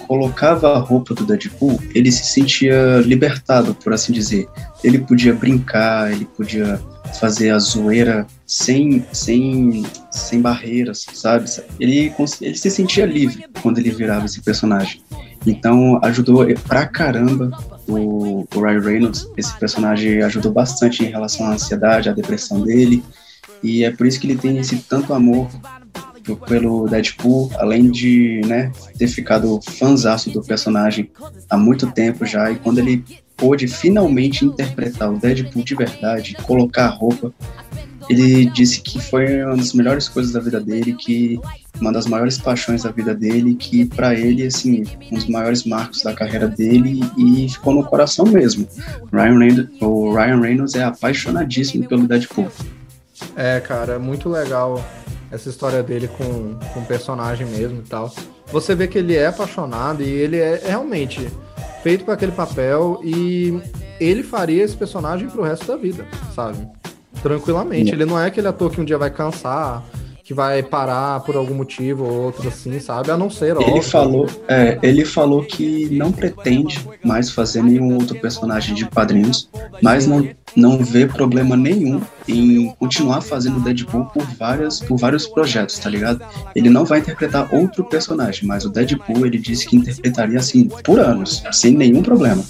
colocava 0.07 0.75
a 0.75 0.79
roupa 0.79 1.15
do 1.15 1.27
Deadpool, 1.27 1.81
ele 1.95 2.11
se 2.13 2.25
sentia 2.25 3.03
libertado, 3.05 3.75
por 3.75 3.93
assim 3.93 4.13
dizer. 4.13 4.47
Ele 4.83 4.99
podia 4.99 5.35
brincar, 5.35 6.13
ele 6.13 6.25
podia 6.25 6.81
fazer 7.19 7.51
a 7.51 7.59
zoeira 7.59 8.27
sem, 8.47 9.05
sem, 9.13 9.85
sem 10.11 10.41
barreiras, 10.41 11.05
sabe? 11.13 11.51
Ele, 11.81 12.13
ele 12.41 12.57
se 12.57 12.71
sentia 12.71 13.07
livre 13.07 13.45
quando 13.63 13.79
ele 13.79 13.91
virava 13.91 14.27
esse 14.27 14.41
personagem. 14.41 15.03
Então 15.45 15.99
ajudou 16.03 16.47
pra 16.67 16.87
caramba 16.87 17.51
o, 17.89 18.47
o 18.55 18.61
Ryan 18.61 18.81
Reynolds. 18.81 19.29
Esse 19.37 19.57
personagem 19.59 20.23
ajudou 20.23 20.53
bastante 20.53 21.05
em 21.05 21.11
relação 21.11 21.47
à 21.47 21.55
ansiedade, 21.55 22.09
à 22.09 22.13
depressão 22.13 22.61
dele. 22.61 23.03
E 23.63 23.85
é 23.85 23.91
por 23.91 24.07
isso 24.07 24.21
que 24.21 24.27
ele 24.27 24.39
tem 24.39 24.59
esse 24.59 24.77
tanto 24.79 25.13
amor 25.13 25.49
pelo 26.49 26.89
Deadpool, 26.89 27.51
além 27.57 27.91
de 27.91 28.41
né, 28.47 28.73
ter 28.99 29.07
ficado 29.07 29.61
fãzaço 29.63 30.31
do 30.31 30.43
personagem 30.43 31.11
há 31.49 31.57
muito 31.57 31.91
tempo 31.93 32.27
já, 32.27 32.51
e 32.51 32.57
quando 32.57 32.79
ele 32.79 33.05
pôde 33.37 33.69
finalmente 33.69 34.45
interpretar 34.45 35.13
o 35.13 35.19
Deadpool 35.19 35.63
de 35.63 35.75
verdade, 35.75 36.37
colocar 36.43 36.87
a 36.87 36.91
roupa, 36.91 37.33
ele 38.09 38.47
disse 38.47 38.81
que 38.81 39.01
foi 39.01 39.43
uma 39.45 39.57
das 39.57 39.73
melhores 39.73 40.09
coisas 40.09 40.33
da 40.33 40.41
vida 40.41 40.61
dele, 40.61 40.95
que 40.95 41.39
uma 41.81 41.93
das 41.93 42.07
maiores 42.07 42.39
paixões 42.39 42.83
da 42.83 42.91
vida 42.91 43.15
dele, 43.15 43.55
que 43.55 43.85
para 43.85 44.15
ele, 44.15 44.47
assim, 44.47 44.85
um 45.11 45.15
dos 45.15 45.27
maiores 45.27 45.65
marcos 45.65 46.03
da 46.03 46.15
carreira 46.15 46.49
dele 46.49 47.01
e 47.17 47.49
ficou 47.49 47.75
no 47.75 47.85
coração 47.85 48.27
mesmo. 48.27 48.67
Ryan 49.13 49.39
Reynolds, 49.39 49.83
o 49.83 50.15
Ryan 50.15 50.41
Reynolds 50.41 50.75
é 50.75 50.85
apaixonadíssimo 50.85 51.89
pelo 51.89 52.07
Deadpool. 52.07 52.49
É, 53.35 53.61
cara, 53.61 53.95
é 53.95 53.99
muito 53.99 54.29
legal 54.29 54.85
essa 55.31 55.49
história 55.49 55.83
dele 55.83 56.09
com, 56.09 56.55
com 56.73 56.81
o 56.81 56.87
personagem 56.87 57.47
mesmo 57.47 57.81
e 57.81 57.89
tal. 57.89 58.13
Você 58.53 58.75
vê 58.75 58.87
que 58.87 58.99
ele 58.99 59.15
é 59.15 59.27
apaixonado 59.27 60.03
e 60.03 60.09
ele 60.09 60.37
é, 60.37 60.63
é 60.65 60.69
realmente 60.69 61.29
feito 61.83 62.05
para 62.05 62.15
aquele 62.15 62.33
papel 62.33 63.01
e 63.05 63.61
ele 64.01 64.23
faria 64.23 64.63
esse 64.63 64.77
personagem 64.77 65.29
pro 65.29 65.43
resto 65.43 65.67
da 65.67 65.77
vida, 65.77 66.07
sabe? 66.35 66.67
Tranquilamente. 67.23 67.93
Ele 67.93 68.05
não 68.05 68.19
é 68.19 68.27
aquele 68.27 68.47
ator 68.49 68.71
que 68.71 68.81
um 68.81 68.85
dia 68.85 68.99
vai 68.99 69.11
cansar, 69.11 69.83
que 70.27 70.35
vai 70.35 70.61
parar 70.61 71.21
por 71.21 71.37
algum 71.37 71.55
motivo 71.55 72.03
ou 72.03 72.25
outro 72.25 72.49
assim, 72.49 72.81
sabe? 72.81 73.13
A 73.13 73.17
não 73.17 73.31
ser, 73.31 73.57
ele 73.61 73.81
falou, 73.81 74.29
é, 74.49 74.77
ele 74.83 75.05
falou 75.05 75.45
que 75.45 75.89
não 75.93 76.11
pretende 76.11 76.85
mais 77.05 77.31
fazer 77.31 77.63
nenhum 77.63 77.95
outro 77.95 78.19
personagem 78.19 78.75
de 78.75 78.87
quadrinhos, 78.87 79.49
mas 79.81 80.05
não, 80.05 80.29
não 80.57 80.79
vê 80.79 81.07
problema 81.07 81.57
nenhum 81.57 82.01
em 82.27 82.75
continuar 82.77 83.21
fazendo 83.21 83.61
Deadpool 83.61 84.07
por 84.07 84.25
várias 84.37 84.81
por 84.81 84.99
vários 84.99 85.29
projetos, 85.29 85.79
tá 85.79 85.89
ligado? 85.89 86.21
Ele 86.57 86.71
não 86.71 86.85
vai 86.85 86.99
interpretar 86.99 87.55
outro 87.55 87.85
personagem, 87.85 88.49
mas 88.49 88.65
o 88.65 88.69
Deadpool 88.69 89.27
ele 89.27 89.39
disse 89.39 89.65
que 89.65 89.77
interpretaria 89.77 90.41
assim 90.41 90.69
por 90.83 90.99
anos, 90.99 91.41
sem 91.53 91.71
nenhum 91.71 92.03
problema. 92.03 92.43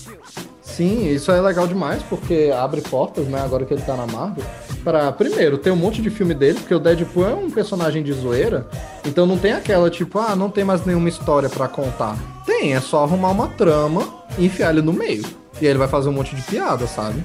Sim, 0.76 1.08
isso 1.08 1.32
é 1.32 1.40
legal 1.40 1.66
demais, 1.66 2.02
porque 2.02 2.52
abre 2.54 2.82
portas, 2.82 3.26
né, 3.28 3.40
agora 3.40 3.64
que 3.64 3.72
ele 3.72 3.80
tá 3.80 3.96
na 3.96 4.06
Marvel, 4.06 4.44
para 4.84 5.10
primeiro, 5.10 5.56
ter 5.56 5.70
um 5.70 5.76
monte 5.76 6.02
de 6.02 6.10
filme 6.10 6.34
dele, 6.34 6.58
porque 6.58 6.74
o 6.74 6.78
Deadpool 6.78 7.26
é 7.26 7.32
um 7.32 7.50
personagem 7.50 8.02
de 8.02 8.12
zoeira, 8.12 8.68
então 9.02 9.24
não 9.24 9.38
tem 9.38 9.52
aquela, 9.52 9.88
tipo, 9.88 10.18
ah, 10.18 10.36
não 10.36 10.50
tem 10.50 10.64
mais 10.64 10.84
nenhuma 10.84 11.08
história 11.08 11.48
para 11.48 11.66
contar. 11.66 12.18
Tem, 12.44 12.74
é 12.74 12.80
só 12.82 13.04
arrumar 13.04 13.30
uma 13.30 13.48
trama 13.48 14.06
e 14.36 14.44
enfiar 14.44 14.70
ele 14.70 14.82
no 14.82 14.92
meio. 14.92 15.24
E 15.58 15.64
aí 15.64 15.68
ele 15.68 15.78
vai 15.78 15.88
fazer 15.88 16.10
um 16.10 16.12
monte 16.12 16.36
de 16.36 16.42
piada, 16.42 16.86
sabe? 16.86 17.24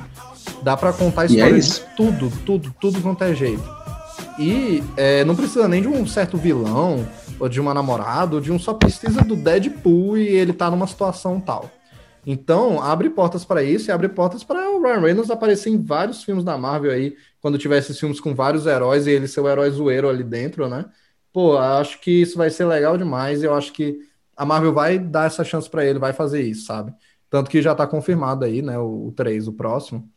Dá 0.63 0.77
para 0.77 0.93
contar 0.93 1.23
a 1.23 1.25
história 1.25 1.57
é 1.57 1.59
de 1.59 1.79
tudo, 1.97 2.31
tudo, 2.45 2.73
tudo 2.79 3.01
quanto 3.01 3.21
é 3.25 3.35
jeito. 3.35 3.69
E 4.39 4.81
é, 4.95 5.25
não 5.25 5.35
precisa 5.35 5.67
nem 5.67 5.81
de 5.81 5.89
um 5.89 6.07
certo 6.07 6.37
vilão, 6.37 7.05
ou 7.37 7.49
de 7.49 7.59
uma 7.59 7.73
namorada, 7.73 8.35
ou 8.35 8.41
de 8.41 8.49
um 8.49 8.57
só 8.57 8.73
precisa 8.73 9.21
do 9.21 9.35
Deadpool 9.35 10.17
e 10.17 10.25
ele 10.25 10.53
tá 10.53 10.71
numa 10.71 10.87
situação 10.87 11.37
tal. 11.37 11.69
Então, 12.25 12.81
abre 12.81 13.09
portas 13.09 13.43
para 13.43 13.63
isso 13.63 13.89
e 13.89 13.91
abre 13.91 14.07
portas 14.09 14.43
para 14.43 14.69
o 14.69 14.81
Ryan 14.81 14.99
Reynolds 14.99 15.31
aparecer 15.31 15.69
em 15.69 15.81
vários 15.81 16.23
filmes 16.23 16.43
da 16.43 16.57
Marvel 16.57 16.91
aí, 16.91 17.15
quando 17.41 17.57
tiver 17.57 17.79
esses 17.79 17.99
filmes 17.99 18.19
com 18.19 18.35
vários 18.35 18.67
heróis 18.67 19.07
e 19.07 19.11
ele 19.11 19.27
ser 19.27 19.41
o 19.41 19.49
herói 19.49 19.71
zoeiro 19.71 20.07
ali 20.07 20.23
dentro, 20.23 20.67
né? 20.67 20.85
Pô, 21.33 21.57
acho 21.57 21.99
que 21.99 22.11
isso 22.21 22.37
vai 22.37 22.49
ser 22.49 22.65
legal 22.65 22.97
demais 22.97 23.41
eu 23.41 23.53
acho 23.53 23.71
que 23.73 23.99
a 24.35 24.45
Marvel 24.45 24.73
vai 24.73 24.99
dar 24.99 25.27
essa 25.27 25.43
chance 25.43 25.69
para 25.69 25.85
ele, 25.85 25.99
vai 25.99 26.13
fazer 26.13 26.41
isso, 26.41 26.65
sabe? 26.65 26.93
Tanto 27.29 27.49
que 27.49 27.61
já 27.61 27.73
tá 27.73 27.87
confirmado 27.87 28.45
aí, 28.45 28.61
né, 28.61 28.77
o, 28.77 29.07
o 29.07 29.11
3, 29.13 29.47
o 29.47 29.53
próximo. 29.53 30.07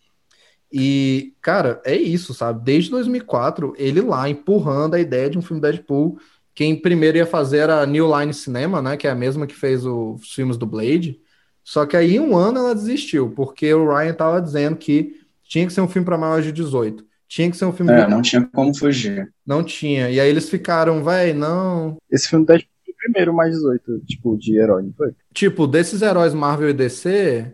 E, 0.73 1.35
cara, 1.41 1.81
é 1.85 1.95
isso, 1.97 2.35
sabe? 2.35 2.65
Desde 2.65 2.91
2004, 2.91 3.75
ele 3.77 4.01
lá 4.01 4.29
empurrando 4.29 4.95
a 4.95 5.01
ideia 5.01 5.31
de 5.31 5.39
um 5.39 5.43
filme 5.43 5.63
Deadpool. 5.63 6.19
Quem 6.55 6.75
primeiro 6.81 7.17
ia 7.19 7.27
fazer 7.27 7.59
era 7.59 7.81
a 7.81 7.87
New 7.87 8.07
Line 8.19 8.35
Cinema, 8.35 8.83
né? 8.83 8.97
Que 8.97 9.07
é 9.07 9.11
a 9.11 9.15
mesma 9.15 9.47
que 9.47 9.55
fez 9.55 9.87
os 9.87 10.33
filmes 10.33 10.57
do 10.57 10.67
Blade. 10.67 11.21
Só 11.65 11.87
que 11.87 11.97
aí, 11.97 12.21
um 12.21 12.37
ano, 12.37 12.59
ela 12.59 12.75
desistiu, 12.75 13.31
porque 13.31 13.73
o 13.73 13.89
Ryan 13.89 14.13
tava 14.13 14.41
dizendo 14.41 14.77
que 14.77 15.19
tinha 15.43 15.67
que 15.67 15.73
ser 15.73 15.81
um 15.81 15.89
filme 15.89 16.05
para 16.05 16.19
maiores 16.19 16.45
de 16.45 16.53
18. 16.53 17.05
Tinha 17.27 17.51
que 17.51 17.57
ser 17.57 17.65
um 17.65 17.73
filme. 17.73 17.91
É, 17.91 18.07
não 18.07 18.21
tinha 18.21 18.47
como 18.53 18.77
fugir. 18.77 19.33
Não 19.47 19.65
tinha. 19.65 20.11
E 20.11 20.21
aí 20.21 20.29
eles 20.29 20.49
ficaram, 20.49 21.03
véi, 21.03 21.33
não. 21.33 21.97
Esse 22.11 22.29
filme 22.29 22.45
Deadpool 22.45 22.69
foi 22.85 22.93
o 22.93 22.97
primeiro 22.97 23.35
mais 23.35 23.55
18, 23.55 24.01
tipo, 24.07 24.37
de 24.37 24.59
herói, 24.59 24.83
não 24.83 24.93
foi? 24.93 25.13
Tipo, 25.33 25.67
desses 25.67 26.03
heróis 26.03 26.35
Marvel 26.35 26.69
e 26.69 26.75
DC. 26.75 27.51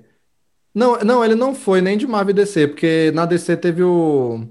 Não, 0.75 0.99
não, 0.99 1.25
ele 1.25 1.35
não 1.35 1.55
foi 1.55 1.81
nem 1.81 1.97
de 1.97 2.07
Marvel 2.07 2.33
e 2.33 2.35
DC, 2.35 2.69
porque 2.69 3.12
na 3.14 3.25
DC 3.25 3.57
teve 3.57 3.83
o 3.83 4.45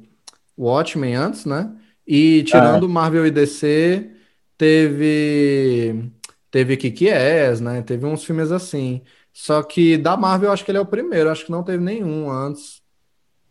Watchmen 0.58 1.16
antes, 1.16 1.46
né? 1.46 1.72
E 2.08 2.44
tirando 2.44 2.86
ah. 2.86 2.90
Marvel 2.90 3.28
e 3.28 3.32
DC, 3.32 4.10
teve. 4.58 6.12
Teve 6.50 6.78
Kick-Ass, 6.78 7.62
né? 7.62 7.84
Teve 7.84 8.08
uns 8.08 8.24
filmes 8.24 8.52
assim. 8.52 9.04
Só 9.34 9.64
que 9.64 9.98
da 9.98 10.18
Marvel 10.18 10.50
eu 10.50 10.54
acho 10.54 10.66
que 10.66 10.72
ele 10.72 10.78
é 10.78 10.82
o 10.82 10.86
primeiro, 10.86 11.30
acho 11.30 11.46
que 11.46 11.52
não 11.52 11.64
teve 11.64 11.84
nenhum 11.84 12.30
antes. 12.30 12.82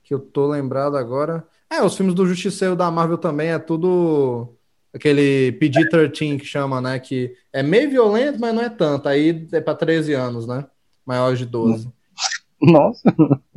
Que 0.02 0.14
eu 0.14 0.18
tô 0.18 0.46
lembrado 0.48 0.96
agora. 0.96 1.46
É, 1.70 1.82
os 1.82 1.96
filmes 1.96 2.14
do 2.14 2.26
Justiceiro 2.26 2.74
da 2.74 2.90
Marvel 2.90 3.18
também 3.18 3.50
é 3.50 3.58
tudo 3.58 4.54
aquele 4.92 5.52
PG-13 5.52 6.38
que 6.38 6.44
chama, 6.44 6.80
né? 6.80 6.98
Que 6.98 7.34
é 7.52 7.62
meio 7.62 7.90
violento, 7.90 8.40
mas 8.40 8.54
não 8.54 8.62
é 8.62 8.68
tanto. 8.68 9.08
Aí 9.08 9.46
é 9.52 9.60
pra 9.60 9.74
13 9.74 10.14
anos, 10.14 10.46
né? 10.46 10.66
Maiores 11.04 11.38
de 11.38 11.46
12. 11.46 11.90
Nossa. 12.60 13.14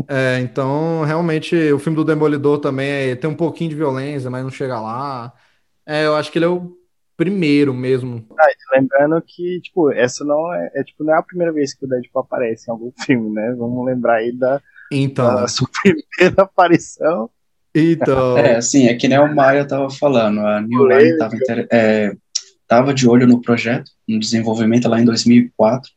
É, 0.07 0.39
então, 0.41 1.03
realmente, 1.03 1.55
o 1.71 1.79
filme 1.79 1.95
do 1.95 2.03
Demolidor 2.03 2.59
também 2.59 2.89
é, 2.89 3.15
tem 3.15 3.29
um 3.29 3.35
pouquinho 3.35 3.69
de 3.69 3.75
violência, 3.75 4.29
mas 4.29 4.43
não 4.43 4.51
chega 4.51 4.79
lá. 4.79 5.33
É, 5.85 6.05
eu 6.05 6.15
acho 6.15 6.31
que 6.31 6.37
ele 6.37 6.45
é 6.45 6.49
o 6.49 6.77
primeiro 7.21 7.71
mesmo. 7.71 8.25
Ah, 8.35 8.47
lembrando 8.75 9.21
que, 9.21 9.61
tipo, 9.61 9.91
essa 9.91 10.25
não 10.25 10.51
é, 10.51 10.71
é, 10.73 10.83
tipo, 10.83 11.03
não 11.03 11.13
é 11.13 11.17
a 11.19 11.21
primeira 11.21 11.53
vez 11.53 11.71
que 11.71 11.85
o 11.85 11.87
Deadpool 11.87 12.23
aparece 12.23 12.67
em 12.67 12.71
algum 12.71 12.91
filme, 13.05 13.29
né? 13.29 13.53
Vamos 13.55 13.85
lembrar 13.85 14.15
aí 14.15 14.31
da, 14.31 14.59
então. 14.91 15.35
da 15.35 15.47
sua 15.47 15.67
primeira 15.83 16.41
aparição. 16.41 17.29
Então. 17.75 18.39
É, 18.39 18.55
assim, 18.55 18.87
é 18.87 18.95
que 18.95 19.07
nem 19.07 19.19
o 19.19 19.35
Maia 19.35 19.67
tava 19.67 19.87
falando, 19.91 20.39
a 20.39 20.61
New 20.61 20.87
Line 20.87 21.15
tava, 21.19 21.35
é, 21.71 22.11
tava 22.67 22.91
de 22.91 23.07
olho 23.07 23.27
no 23.27 23.39
projeto, 23.39 23.91
no 24.07 24.19
desenvolvimento 24.19 24.89
lá 24.89 24.99
em 24.99 25.05
2004, 25.05 25.91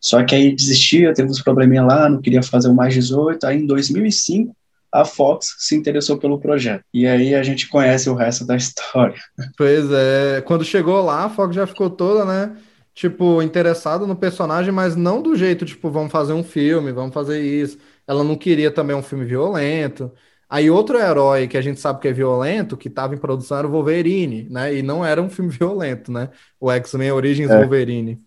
só 0.00 0.24
que 0.24 0.34
aí 0.34 0.54
desistia, 0.54 1.14
teve 1.14 1.30
uns 1.30 1.40
probleminha 1.40 1.84
lá, 1.84 2.08
não 2.08 2.20
queria 2.20 2.42
fazer 2.42 2.68
o 2.68 2.74
mais 2.74 2.92
18, 2.94 3.46
aí 3.46 3.58
em 3.58 3.66
2005 3.66 4.54
a 4.94 5.04
Fox 5.04 5.56
se 5.58 5.74
interessou 5.74 6.16
pelo 6.16 6.38
projeto. 6.38 6.84
E 6.94 7.06
aí 7.06 7.34
a 7.34 7.42
gente 7.42 7.68
conhece 7.68 8.08
o 8.08 8.14
resto 8.14 8.46
da 8.46 8.54
história. 8.56 9.20
Pois 9.56 9.90
é, 9.90 10.40
quando 10.42 10.64
chegou 10.64 11.04
lá, 11.04 11.24
a 11.24 11.30
Fox 11.30 11.54
já 11.54 11.66
ficou 11.66 11.90
toda, 11.90 12.24
né? 12.24 12.56
tipo, 12.94 13.42
interessada 13.42 14.06
no 14.06 14.14
personagem, 14.16 14.72
mas 14.72 14.94
não 14.94 15.20
do 15.20 15.34
jeito, 15.34 15.64
tipo, 15.66 15.90
vamos 15.90 16.12
fazer 16.12 16.32
um 16.32 16.44
filme, 16.44 16.92
vamos 16.92 17.12
fazer 17.12 17.42
isso. 17.42 17.76
Ela 18.06 18.22
não 18.22 18.36
queria 18.36 18.70
também 18.70 18.94
um 18.94 19.02
filme 19.02 19.24
violento. 19.24 20.12
Aí 20.48 20.70
outro 20.70 20.98
herói 20.98 21.48
que 21.48 21.56
a 21.56 21.60
gente 21.60 21.80
sabe 21.80 22.00
que 22.00 22.08
é 22.08 22.12
violento, 22.12 22.76
que 22.76 22.88
estava 22.88 23.14
em 23.14 23.18
produção 23.18 23.58
era 23.58 23.66
o 23.66 23.70
Wolverine, 23.70 24.46
né? 24.48 24.74
E 24.76 24.82
não 24.82 25.04
era 25.04 25.20
um 25.20 25.28
filme 25.28 25.50
violento, 25.52 26.12
né? 26.12 26.30
O 26.60 26.70
X-Men 26.70 27.10
Origins 27.10 27.50
é. 27.50 27.58
Wolverine. 27.58 28.22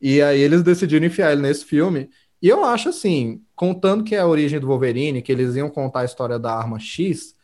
E 0.00 0.20
aí 0.20 0.40
eles 0.40 0.62
decidiram 0.62 1.06
enfiar 1.06 1.32
ele 1.32 1.42
nesse 1.42 1.64
filme. 1.64 2.10
E 2.40 2.48
eu 2.48 2.64
acho 2.64 2.88
assim, 2.90 3.42
contando 3.54 4.04
que 4.04 4.14
é 4.14 4.20
a 4.20 4.26
origem 4.26 4.60
do 4.60 4.66
Wolverine, 4.68 5.22
que 5.22 5.32
eles 5.32 5.56
iam 5.56 5.68
contar 5.70 6.00
a 6.00 6.04
história 6.04 6.38
da 6.38 6.54
arma 6.54 6.78
X, 6.78 7.34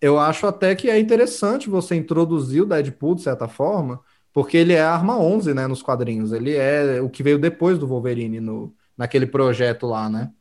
eu 0.00 0.18
acho 0.18 0.46
até 0.46 0.74
que 0.74 0.90
é 0.90 0.98
interessante 0.98 1.70
você 1.70 1.96
introduzir 1.96 2.62
o 2.62 2.66
Deadpool 2.66 3.14
de 3.14 3.22
certa 3.22 3.48
forma, 3.48 4.00
porque 4.32 4.56
ele 4.56 4.74
é 4.74 4.82
a 4.82 4.92
arma 4.94 5.18
11, 5.18 5.54
né, 5.54 5.66
nos 5.66 5.82
quadrinhos. 5.82 6.32
Ele 6.32 6.54
é 6.54 7.00
o 7.00 7.10
que 7.10 7.22
veio 7.22 7.38
depois 7.38 7.78
do 7.78 7.86
Wolverine 7.86 8.40
no, 8.40 8.74
naquele 8.96 9.26
projeto 9.26 9.86
lá, 9.86 10.08
né? 10.08 10.32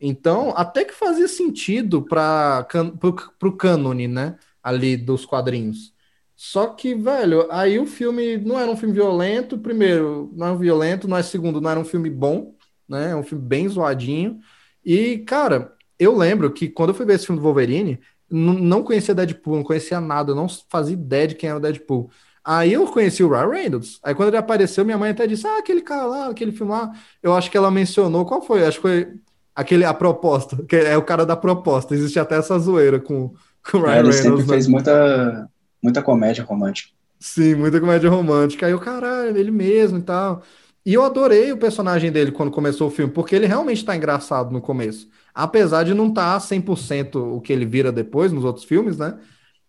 Então, 0.00 0.52
até 0.56 0.84
que 0.84 0.94
fazia 0.94 1.28
sentido 1.28 2.02
para 2.02 2.66
o 3.42 3.52
cânone, 3.52 4.08
né, 4.08 4.38
ali 4.62 4.96
dos 4.96 5.26
quadrinhos. 5.26 5.94
Só 6.36 6.68
que, 6.68 6.94
velho, 6.94 7.50
aí 7.52 7.78
o 7.78 7.86
filme 7.86 8.38
não 8.38 8.58
era 8.58 8.70
um 8.70 8.76
filme 8.76 8.94
violento, 8.94 9.58
primeiro, 9.58 10.30
não 10.34 10.46
é 10.46 10.52
um 10.52 10.58
violento, 10.58 11.06
não 11.06 11.16
é 11.18 11.22
segundo, 11.22 11.60
não 11.60 11.70
era 11.70 11.78
um 11.80 11.84
filme 11.84 12.08
bom, 12.08 12.54
né? 12.90 13.12
É 13.12 13.16
um 13.16 13.22
filme 13.22 13.44
bem 13.44 13.68
zoadinho. 13.68 14.40
E, 14.84 15.18
cara, 15.18 15.72
eu 15.98 16.16
lembro 16.16 16.50
que 16.50 16.68
quando 16.68 16.90
eu 16.90 16.94
fui 16.94 17.06
ver 17.06 17.14
esse 17.14 17.26
filme 17.26 17.40
do 17.40 17.44
Wolverine, 17.44 18.00
não 18.30 18.82
conhecia 18.82 19.14
Deadpool, 19.14 19.56
não 19.56 19.64
conhecia 19.64 20.00
nada, 20.00 20.34
não 20.34 20.46
fazia 20.68 20.94
ideia 20.94 21.28
de 21.28 21.34
quem 21.34 21.48
era 21.48 21.58
o 21.58 21.62
Deadpool. 21.62 22.10
Aí 22.44 22.72
eu 22.72 22.86
conheci 22.86 23.22
o 23.22 23.28
Ryan 23.28 23.48
Reynolds. 23.48 24.00
Aí 24.02 24.14
quando 24.14 24.28
ele 24.28 24.36
apareceu, 24.36 24.84
minha 24.84 24.96
mãe 24.96 25.10
até 25.10 25.26
disse: 25.26 25.46
Ah, 25.46 25.58
aquele 25.58 25.82
cara 25.82 26.06
lá, 26.06 26.28
aquele 26.28 26.52
filme 26.52 26.72
lá. 26.72 26.90
Eu 27.22 27.34
acho 27.34 27.50
que 27.50 27.56
ela 27.56 27.70
mencionou. 27.70 28.24
Qual 28.24 28.40
foi? 28.40 28.64
Acho 28.64 28.78
que 28.78 28.82
foi 28.82 29.08
aquele 29.54 29.84
a 29.84 29.92
proposta, 29.92 30.56
que 30.64 30.76
é 30.76 30.96
o 30.96 31.02
cara 31.02 31.26
da 31.26 31.36
proposta. 31.36 31.94
Existe 31.94 32.18
até 32.18 32.36
essa 32.36 32.58
zoeira 32.58 32.98
com, 32.98 33.34
com 33.70 33.78
o 33.78 33.82
Ryan 33.82 33.94
é, 33.94 33.98
ele 33.98 34.10
Reynolds. 34.10 34.20
Ele 34.20 34.28
sempre 34.28 34.42
né? 34.42 34.54
fez 34.54 34.66
muita, 34.66 35.50
muita 35.82 36.02
comédia 36.02 36.44
romântica. 36.44 36.90
Sim, 37.18 37.56
muita 37.56 37.78
comédia 37.78 38.08
romântica. 38.08 38.66
Aí 38.66 38.72
o 38.72 38.80
caralho, 38.80 39.36
ele 39.36 39.50
mesmo 39.50 39.98
e 39.98 40.02
tal. 40.02 40.42
E 40.84 40.94
eu 40.94 41.02
adorei 41.02 41.52
o 41.52 41.58
personagem 41.58 42.10
dele 42.10 42.32
quando 42.32 42.50
começou 42.50 42.88
o 42.88 42.90
filme, 42.90 43.12
porque 43.12 43.34
ele 43.34 43.46
realmente 43.46 43.84
tá 43.84 43.94
engraçado 43.94 44.50
no 44.50 44.60
começo. 44.60 45.08
Apesar 45.34 45.84
de 45.84 45.94
não 45.94 46.08
estar 46.08 46.40
tá 46.40 46.46
100% 46.46 47.36
o 47.36 47.40
que 47.40 47.52
ele 47.52 47.66
vira 47.66 47.92
depois 47.92 48.32
nos 48.32 48.44
outros 48.44 48.64
filmes, 48.64 48.96
né? 48.96 49.18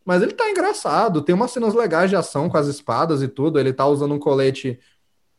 Mas 0.05 0.21
ele 0.21 0.31
tá 0.31 0.49
engraçado, 0.49 1.21
tem 1.21 1.35
umas 1.35 1.51
cenas 1.51 1.73
legais 1.73 2.09
de 2.09 2.15
ação 2.15 2.49
com 2.49 2.57
as 2.57 2.67
espadas 2.67 3.21
e 3.21 3.27
tudo. 3.27 3.59
Ele 3.59 3.71
tá 3.71 3.85
usando 3.85 4.13
um 4.13 4.19
colete 4.19 4.79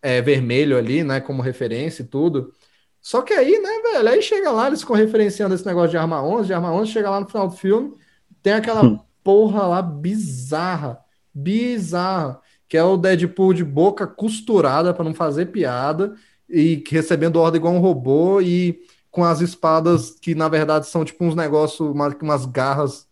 é, 0.03 0.21
vermelho 0.21 0.77
ali, 0.77 1.03
né, 1.03 1.21
como 1.21 1.43
referência 1.43 2.03
e 2.03 2.07
tudo. 2.07 2.53
Só 3.01 3.23
que 3.23 3.33
aí, 3.33 3.59
né, 3.59 3.93
velho, 3.93 4.09
aí 4.09 4.23
chega 4.23 4.51
lá, 4.51 4.67
eles 4.67 4.81
ficam 4.81 4.95
referenciando 4.95 5.55
esse 5.55 5.67
negócio 5.67 5.91
de 5.91 5.97
arma 5.97 6.23
11, 6.23 6.47
de 6.47 6.55
arma 6.55 6.73
11, 6.73 6.93
chega 6.93 7.11
lá 7.11 7.21
no 7.21 7.29
final 7.29 7.49
do 7.49 7.57
filme, 7.57 7.95
tem 8.43 8.53
aquela 8.53 8.85
hum. 8.85 8.99
porra 9.25 9.67
lá 9.67 9.83
bizarra, 9.83 11.01
bizarra, 11.35 12.41
que 12.73 12.77
é 12.79 12.83
o 12.83 12.97
Deadpool 12.97 13.53
de 13.53 13.63
boca 13.63 14.07
costurada 14.07 14.95
para 14.95 15.05
não 15.05 15.13
fazer 15.13 15.53
piada 15.53 16.15
e 16.49 16.83
recebendo 16.89 17.37
ordem 17.37 17.59
igual 17.59 17.75
um 17.75 17.81
robô 17.81 18.41
e 18.41 18.81
com 19.11 19.23
as 19.23 19.43
espadas 19.43 20.13
que 20.13 20.35
na 20.35 20.49
verdade 20.49 20.87
são 20.87 21.05
tipo 21.05 21.23
uns 21.23 21.35
negócios, 21.35 21.87
umas, 21.87 22.15
umas 22.23 22.47
garras 22.47 23.07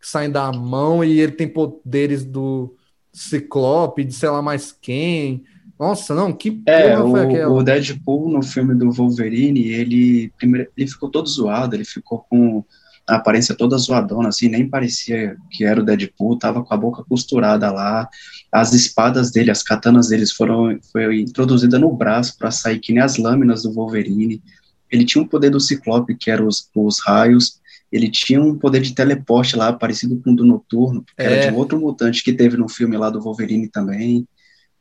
que 0.00 0.08
saem 0.08 0.30
da 0.30 0.50
mão 0.50 1.04
e 1.04 1.20
ele 1.20 1.32
tem 1.32 1.46
poderes 1.46 2.24
do 2.24 2.74
Ciclope, 3.12 4.04
de 4.04 4.14
sei 4.14 4.30
lá 4.30 4.40
mais 4.40 4.72
quem. 4.72 5.44
Nossa, 5.78 6.14
não, 6.14 6.32
que 6.32 6.62
é, 6.64 6.96
porra 6.96 7.10
foi 7.10 7.20
o, 7.20 7.28
aquela? 7.28 7.52
O 7.52 7.62
Deadpool 7.62 8.30
no 8.30 8.42
filme 8.42 8.74
do 8.74 8.90
Wolverine, 8.90 9.68
ele 9.68 10.32
primeiro 10.38 10.70
ele 10.74 10.88
ficou 10.88 11.10
todo 11.10 11.28
zoado, 11.28 11.76
ele 11.76 11.84
ficou 11.84 12.20
com 12.20 12.64
a 13.06 13.16
aparência 13.16 13.54
toda 13.54 13.76
zoadona, 13.76 14.28
assim, 14.28 14.48
nem 14.48 14.68
parecia 14.68 15.36
que 15.50 15.64
era 15.64 15.80
o 15.80 15.84
Deadpool, 15.84 16.38
tava 16.38 16.62
com 16.62 16.72
a 16.72 16.76
boca 16.76 17.04
costurada 17.04 17.70
lá, 17.70 18.08
as 18.50 18.72
espadas 18.72 19.30
dele, 19.30 19.50
as 19.50 19.62
katanas 19.62 20.08
deles 20.08 20.32
foram 20.32 20.78
foi 20.90 21.20
introduzida 21.20 21.78
no 21.78 21.92
braço 21.92 22.36
para 22.38 22.50
sair 22.50 22.78
que 22.78 22.92
nem 22.92 23.02
as 23.02 23.16
lâminas 23.16 23.62
do 23.62 23.72
Wolverine. 23.72 24.42
Ele 24.90 25.04
tinha 25.04 25.22
um 25.22 25.26
poder 25.26 25.50
do 25.50 25.60
Ciclope, 25.60 26.16
que 26.16 26.30
eram 26.30 26.46
os, 26.46 26.68
os 26.74 27.00
raios, 27.00 27.60
ele 27.92 28.10
tinha 28.10 28.42
um 28.42 28.58
poder 28.58 28.80
de 28.80 28.94
teleporte 28.94 29.56
lá, 29.56 29.72
parecido 29.72 30.20
com 30.22 30.32
o 30.32 30.36
do 30.36 30.44
Noturno, 30.44 31.02
que 31.02 31.12
é. 31.18 31.24
era 31.24 31.46
de 31.46 31.54
um 31.54 31.58
outro 31.58 31.78
mutante 31.78 32.24
que 32.24 32.32
teve 32.32 32.56
no 32.56 32.68
filme 32.68 32.96
lá 32.96 33.10
do 33.10 33.20
Wolverine 33.20 33.68
também 33.68 34.26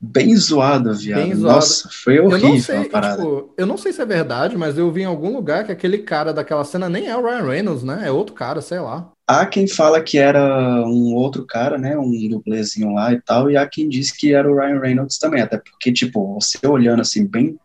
bem 0.04 0.36
zoado, 0.36 0.94
viado. 0.94 1.24
Bem 1.24 1.34
zoado. 1.34 1.56
Nossa, 1.56 1.90
foi 1.90 2.20
horrível 2.20 2.60
sei, 2.60 2.78
a 2.78 2.90
parada. 2.90 3.24
Tipo, 3.24 3.54
eu 3.58 3.66
não 3.66 3.78
sei 3.78 3.94
se 3.94 4.02
é 4.02 4.06
verdade, 4.06 4.58
mas 4.58 4.78
eu 4.78 4.92
vi 4.92 5.04
em 5.04 5.06
algum 5.06 5.34
lugar 5.34 5.64
que 5.64 5.72
aquele 5.72 6.00
cara 6.00 6.34
daquela 6.34 6.66
cena 6.66 6.90
nem 6.90 7.08
é 7.08 7.16
o 7.16 7.24
Ryan 7.24 7.48
Reynolds, 7.48 7.84
né? 7.84 8.04
É 8.06 8.12
outro 8.12 8.36
cara, 8.36 8.60
sei 8.62 8.80
lá. 8.80 9.10
Há 9.26 9.46
quem 9.46 9.66
fala 9.66 10.02
que 10.02 10.18
era 10.18 10.84
um 10.86 11.16
outro 11.16 11.46
cara, 11.46 11.78
né? 11.78 11.98
Um 11.98 12.12
dublezinho 12.28 12.94
lá 12.94 13.14
e 13.14 13.22
tal, 13.22 13.50
e 13.50 13.56
há 13.56 13.66
quem 13.66 13.88
diz 13.88 14.12
que 14.12 14.34
era 14.34 14.52
o 14.52 14.56
Ryan 14.56 14.80
Reynolds 14.82 15.18
também, 15.18 15.42
até 15.42 15.58
porque, 15.58 15.94
tipo, 15.94 16.34
você 16.34 16.60
olhando 16.68 17.02
assim, 17.02 17.26
bem 17.26 17.58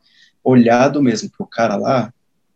olhado 0.45 1.03
mesmo 1.03 1.29
pro 1.37 1.45
cara 1.45 1.75
lá, 1.75 2.13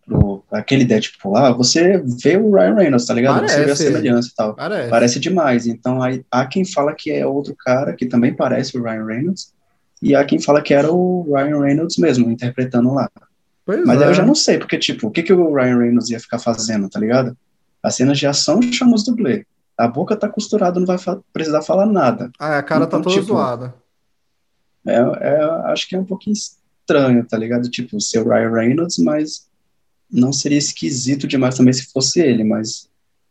pro 0.06 0.44
aquele 0.52 0.84
Deadpool 0.84 1.32
lá, 1.32 1.50
você 1.50 2.00
vê 2.22 2.36
o 2.36 2.54
Ryan 2.54 2.74
Reynolds, 2.76 3.06
tá 3.06 3.14
ligado? 3.14 3.40
Parece. 3.40 3.56
Você 3.56 3.64
vê 3.64 3.70
a 3.72 3.76
semelhança 3.76 4.28
e 4.28 4.34
tal. 4.36 4.54
Parece. 4.54 4.90
Parece 4.90 5.18
demais. 5.18 5.66
Então 5.66 6.00
aí, 6.00 6.24
há 6.30 6.46
quem 6.46 6.64
fala 6.64 6.94
que 6.94 7.10
é 7.10 7.26
outro 7.26 7.56
cara 7.58 7.94
que 7.94 8.06
também 8.06 8.32
parece 8.32 8.78
o 8.78 8.82
Ryan 8.84 9.04
Reynolds, 9.04 9.52
e 10.02 10.16
há 10.16 10.24
quem 10.24 10.40
fala 10.40 10.60
que 10.60 10.74
era 10.74 10.90
o 10.90 11.32
Ryan 11.32 11.60
Reynolds 11.60 11.96
mesmo, 11.96 12.28
interpretando 12.28 12.92
lá. 12.92 13.08
Pois 13.64 13.86
Mas 13.86 14.02
é. 14.02 14.08
eu 14.08 14.14
já 14.14 14.26
não 14.26 14.34
sei, 14.34 14.58
porque, 14.58 14.76
tipo, 14.76 15.06
o 15.06 15.10
que, 15.10 15.22
que 15.22 15.32
o 15.32 15.54
Ryan 15.54 15.78
Reynolds 15.78 16.10
ia 16.10 16.18
ficar 16.18 16.40
fazendo, 16.40 16.88
tá 16.88 16.98
ligado? 16.98 17.36
As 17.80 17.94
cenas 17.94 18.18
de 18.18 18.26
ação 18.26 18.60
chama 18.60 18.96
os 18.96 19.04
dublê. 19.04 19.46
A 19.78 19.86
boca 19.86 20.16
tá 20.16 20.28
costurada, 20.28 20.78
não 20.78 20.86
vai 20.86 20.98
fa 20.98 21.20
precisar 21.32 21.62
falar 21.62 21.86
nada. 21.86 22.30
Ah, 22.38 22.58
a 22.58 22.62
cara 22.62 22.86
tá 22.86 22.98
então, 22.98 23.02
tá 23.02 23.04
toda 23.04 23.20
tipo, 23.20 23.32
zoada. 23.32 23.74
É, 24.84 24.96
é, 24.96 25.42
acho 25.72 25.88
que 25.88 25.94
é 25.94 25.98
um 25.98 26.04
pouquinho 26.04 26.34
estranho, 26.34 27.24
tá 27.24 27.38
ligado? 27.38 27.70
Tipo, 27.70 28.00
ser 28.00 28.20
o 28.20 28.28
Ryan 28.28 28.50
Reynolds, 28.50 28.98
mas 28.98 29.48
não 30.10 30.32
seria 30.32 30.58
esquisito 30.58 31.28
demais 31.28 31.56
também 31.56 31.72
se 31.72 31.90
fosse 31.92 32.20
ele, 32.20 32.42
mas. 32.42 32.88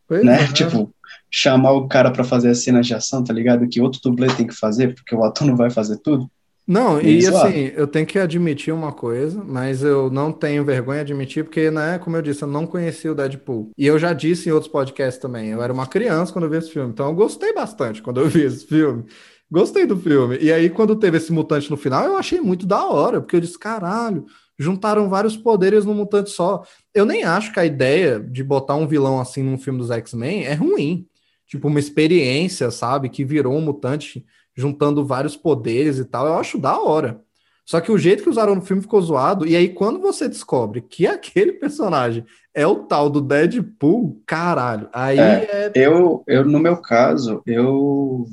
Pois 0.08 0.24
né? 0.24 0.42
É. 0.42 0.46
Tipo, 0.52 0.92
chamar 1.30 1.72
o 1.72 1.86
cara 1.86 2.10
para 2.10 2.24
fazer 2.24 2.48
as 2.48 2.64
cenas 2.64 2.86
de 2.86 2.94
ação, 2.94 3.22
tá 3.22 3.32
ligado? 3.32 3.68
Que 3.68 3.80
outro 3.80 4.00
dublê 4.02 4.28
tem 4.34 4.46
que 4.46 4.54
fazer, 4.54 4.94
porque 4.94 5.14
o 5.14 5.24
ator 5.24 5.46
não 5.46 5.56
vai 5.56 5.70
fazer 5.70 5.98
tudo. 5.98 6.30
Não, 6.66 7.00
e 7.00 7.26
assim, 7.26 7.72
eu 7.74 7.86
tenho 7.88 8.06
que 8.06 8.18
admitir 8.18 8.72
uma 8.72 8.92
coisa, 8.92 9.42
mas 9.44 9.82
eu 9.82 10.08
não 10.08 10.30
tenho 10.30 10.64
vergonha 10.64 11.04
de 11.04 11.12
admitir, 11.12 11.44
porque, 11.44 11.70
né, 11.70 11.98
como 11.98 12.16
eu 12.16 12.22
disse, 12.22 12.42
eu 12.42 12.48
não 12.48 12.66
conhecia 12.66 13.10
o 13.10 13.14
Deadpool. 13.14 13.72
E 13.76 13.84
eu 13.86 13.98
já 13.98 14.12
disse 14.12 14.48
em 14.48 14.52
outros 14.52 14.70
podcasts 14.70 15.20
também, 15.20 15.50
eu 15.50 15.60
era 15.60 15.72
uma 15.72 15.86
criança 15.86 16.32
quando 16.32 16.44
eu 16.44 16.50
vi 16.50 16.58
esse 16.58 16.70
filme, 16.70 16.92
então 16.92 17.08
eu 17.08 17.14
gostei 17.14 17.52
bastante 17.52 18.00
quando 18.00 18.20
eu 18.20 18.28
vi 18.28 18.42
esse 18.42 18.64
filme. 18.64 19.04
Gostei 19.50 19.84
do 19.84 19.98
filme. 19.98 20.38
E 20.40 20.50
aí, 20.50 20.70
quando 20.70 20.96
teve 20.96 21.18
esse 21.18 21.30
mutante 21.30 21.70
no 21.70 21.76
final, 21.76 22.06
eu 22.06 22.16
achei 22.16 22.40
muito 22.40 22.64
da 22.64 22.86
hora, 22.86 23.20
porque 23.20 23.36
eu 23.36 23.40
disse, 23.40 23.58
caralho, 23.58 24.24
juntaram 24.58 25.10
vários 25.10 25.36
poderes 25.36 25.84
num 25.84 25.92
mutante 25.92 26.30
só. 26.30 26.62
Eu 26.94 27.04
nem 27.04 27.22
acho 27.24 27.52
que 27.52 27.60
a 27.60 27.66
ideia 27.66 28.18
de 28.18 28.42
botar 28.42 28.76
um 28.76 28.86
vilão 28.86 29.20
assim 29.20 29.42
num 29.42 29.58
filme 29.58 29.78
dos 29.78 29.90
X-Men 29.90 30.44
é 30.44 30.54
ruim. 30.54 31.06
Tipo, 31.46 31.68
uma 31.68 31.78
experiência, 31.78 32.70
sabe, 32.70 33.10
que 33.10 33.26
virou 33.26 33.54
um 33.54 33.60
mutante 33.60 34.24
juntando 34.56 35.04
vários 35.04 35.36
poderes 35.36 35.98
e 35.98 36.04
tal, 36.04 36.26
eu 36.26 36.34
acho 36.34 36.58
da 36.58 36.78
hora. 36.78 37.20
Só 37.64 37.80
que 37.80 37.92
o 37.92 37.98
jeito 37.98 38.22
que 38.22 38.28
usaram 38.28 38.54
no 38.54 38.62
filme 38.62 38.82
ficou 38.82 39.00
zoado, 39.00 39.46
e 39.46 39.54
aí 39.54 39.68
quando 39.68 40.00
você 40.00 40.28
descobre 40.28 40.80
que 40.82 41.06
aquele 41.08 41.52
personagem 41.52 42.24
é 42.54 42.66
o 42.66 42.80
tal 42.80 43.08
do 43.08 43.20
Deadpool, 43.20 44.20
caralho, 44.26 44.88
aí 44.92 45.18
é... 45.18 45.48
é... 45.52 45.72
Eu, 45.74 46.22
eu, 46.26 46.44
no 46.44 46.58
meu 46.58 46.76
caso, 46.76 47.42
eu, 47.46 48.26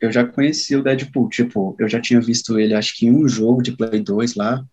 eu 0.00 0.10
já 0.10 0.24
conheci 0.24 0.74
o 0.74 0.82
Deadpool, 0.82 1.28
tipo, 1.28 1.76
eu 1.78 1.88
já 1.88 2.00
tinha 2.00 2.20
visto 2.20 2.58
ele, 2.58 2.74
acho 2.74 2.96
que 2.96 3.06
em 3.06 3.10
um 3.10 3.28
jogo 3.28 3.62
de 3.62 3.72
Play 3.72 4.00
2 4.00 4.34
lá, 4.34 4.64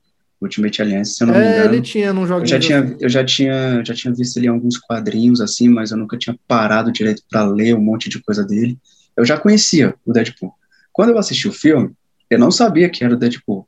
Ultimate 0.41 0.81
Alliance, 0.81 1.15
se 1.15 1.23
eu 1.23 1.27
não 1.27 1.35
é, 1.35 1.39
me 1.39 1.45
engano. 1.45 1.73
ele 1.73 1.81
tinha 1.81 2.13
num 2.13 2.27
jogo. 2.27 2.41
Eu 2.41 2.45
já 2.45 2.59
tinha, 2.59 2.95
eu 2.99 3.09
já 3.09 3.25
tinha, 3.25 3.83
já 3.83 3.93
tinha 3.93 4.13
visto 4.13 4.37
ele 4.37 4.45
em 4.45 4.49
alguns 4.49 4.77
quadrinhos 4.77 5.41
assim, 5.41 5.67
mas 5.67 5.91
eu 5.91 5.97
nunca 5.97 6.17
tinha 6.17 6.37
parado 6.47 6.91
direito 6.91 7.23
para 7.29 7.43
ler 7.43 7.75
um 7.75 7.81
monte 7.81 8.07
de 8.07 8.21
coisa 8.21 8.43
dele. 8.45 8.77
Eu 9.15 9.25
já 9.25 9.37
conhecia 9.37 9.95
o 10.05 10.13
Deadpool. 10.13 10.53
Quando 10.97 11.11
eu 11.11 11.19
assisti 11.19 11.47
o 11.47 11.53
filme, 11.53 11.91
eu 12.27 12.39
não 12.39 12.49
sabia 12.49 12.89
que 12.89 13.03
era 13.03 13.13
o 13.13 13.17
Deadpool. 13.17 13.67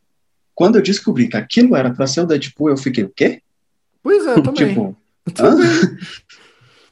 Quando 0.56 0.78
eu 0.78 0.82
descobri 0.82 1.28
que 1.28 1.38
aquilo 1.38 1.76
era 1.76 1.94
para 1.94 2.08
ser 2.08 2.22
o 2.22 2.26
Deadpool, 2.26 2.72
eu 2.72 2.78
fiquei, 2.78 3.04
o 3.04 3.10
quê? 3.10 3.44
Pois 4.02 4.26
é, 4.26 4.34
também. 4.42 4.70
tipo, 4.70 4.98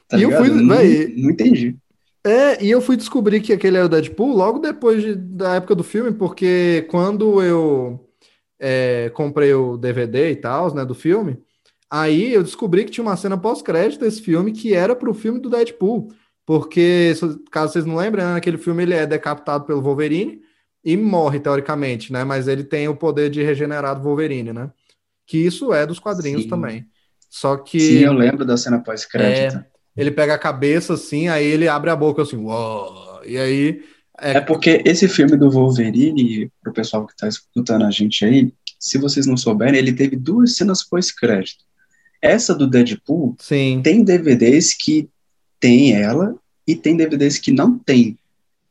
tá 0.06 0.16
e 0.16 0.22
eu 0.22 0.30
fui, 0.30 0.48
não, 0.48 0.62
não 0.62 1.30
entendi. 1.32 1.74
É, 2.24 2.64
e 2.64 2.70
eu 2.70 2.80
fui 2.80 2.96
descobrir 2.96 3.40
que 3.40 3.52
aquele 3.52 3.78
era 3.78 3.86
o 3.86 3.88
Deadpool 3.88 4.32
logo 4.32 4.60
depois 4.60 5.02
de, 5.02 5.16
da 5.16 5.56
época 5.56 5.74
do 5.74 5.82
filme, 5.82 6.12
porque 6.12 6.86
quando 6.88 7.42
eu 7.42 8.08
é, 8.60 9.10
comprei 9.14 9.52
o 9.52 9.76
DVD 9.76 10.30
e 10.30 10.36
tal, 10.36 10.72
né, 10.72 10.84
do 10.84 10.94
filme, 10.94 11.36
aí 11.90 12.32
eu 12.32 12.44
descobri 12.44 12.84
que 12.84 12.92
tinha 12.92 13.02
uma 13.02 13.16
cena 13.16 13.36
pós-crédito 13.36 14.02
desse 14.02 14.22
filme 14.22 14.52
que 14.52 14.72
era 14.72 14.94
pro 14.94 15.12
filme 15.12 15.40
do 15.40 15.50
Deadpool. 15.50 16.12
Porque, 16.48 17.12
caso 17.50 17.74
vocês 17.74 17.84
não 17.84 17.94
lembrem, 17.94 18.24
né, 18.24 18.32
naquele 18.32 18.56
filme 18.56 18.82
ele 18.82 18.94
é 18.94 19.06
decapitado 19.06 19.66
pelo 19.66 19.82
Wolverine, 19.82 20.40
e 20.82 20.96
morre, 20.96 21.38
teoricamente, 21.38 22.10
né? 22.10 22.24
Mas 22.24 22.48
ele 22.48 22.64
tem 22.64 22.88
o 22.88 22.96
poder 22.96 23.28
de 23.28 23.42
regenerar 23.42 23.94
do 23.94 24.02
Wolverine, 24.02 24.54
né? 24.54 24.70
Que 25.26 25.36
isso 25.36 25.74
é 25.74 25.84
dos 25.84 25.98
quadrinhos 25.98 26.44
Sim. 26.44 26.48
também. 26.48 26.86
Só 27.28 27.54
que. 27.58 27.78
Sim, 27.78 27.98
eu 27.98 28.14
lembro 28.14 28.46
da 28.46 28.56
cena 28.56 28.78
pós-crédito. 28.78 29.58
É, 29.58 29.66
ele 29.94 30.10
pega 30.10 30.32
a 30.32 30.38
cabeça 30.38 30.94
assim, 30.94 31.28
aí 31.28 31.44
ele 31.44 31.68
abre 31.68 31.90
a 31.90 31.96
boca 31.96 32.22
assim, 32.22 32.38
uou, 32.38 33.20
e 33.26 33.36
aí. 33.36 33.82
É... 34.18 34.38
é 34.38 34.40
porque 34.40 34.82
esse 34.86 35.06
filme 35.06 35.36
do 35.36 35.50
Wolverine, 35.50 36.50
pro 36.62 36.72
pessoal 36.72 37.06
que 37.06 37.14
tá 37.14 37.28
escutando 37.28 37.84
a 37.84 37.90
gente 37.90 38.24
aí, 38.24 38.54
se 38.80 38.96
vocês 38.96 39.26
não 39.26 39.36
souberem, 39.36 39.78
ele 39.78 39.92
teve 39.92 40.16
duas 40.16 40.56
cenas 40.56 40.82
pós-crédito. 40.82 41.62
Essa 42.22 42.54
do 42.54 42.66
Deadpool 42.66 43.36
Sim. 43.38 43.82
tem 43.84 44.02
DVDs 44.02 44.72
que 44.74 45.10
tem 45.60 45.92
ela 45.92 46.34
e 46.66 46.74
tem 46.74 46.96
DVDs 46.96 47.38
que 47.38 47.50
não 47.50 47.78
tem. 47.78 48.18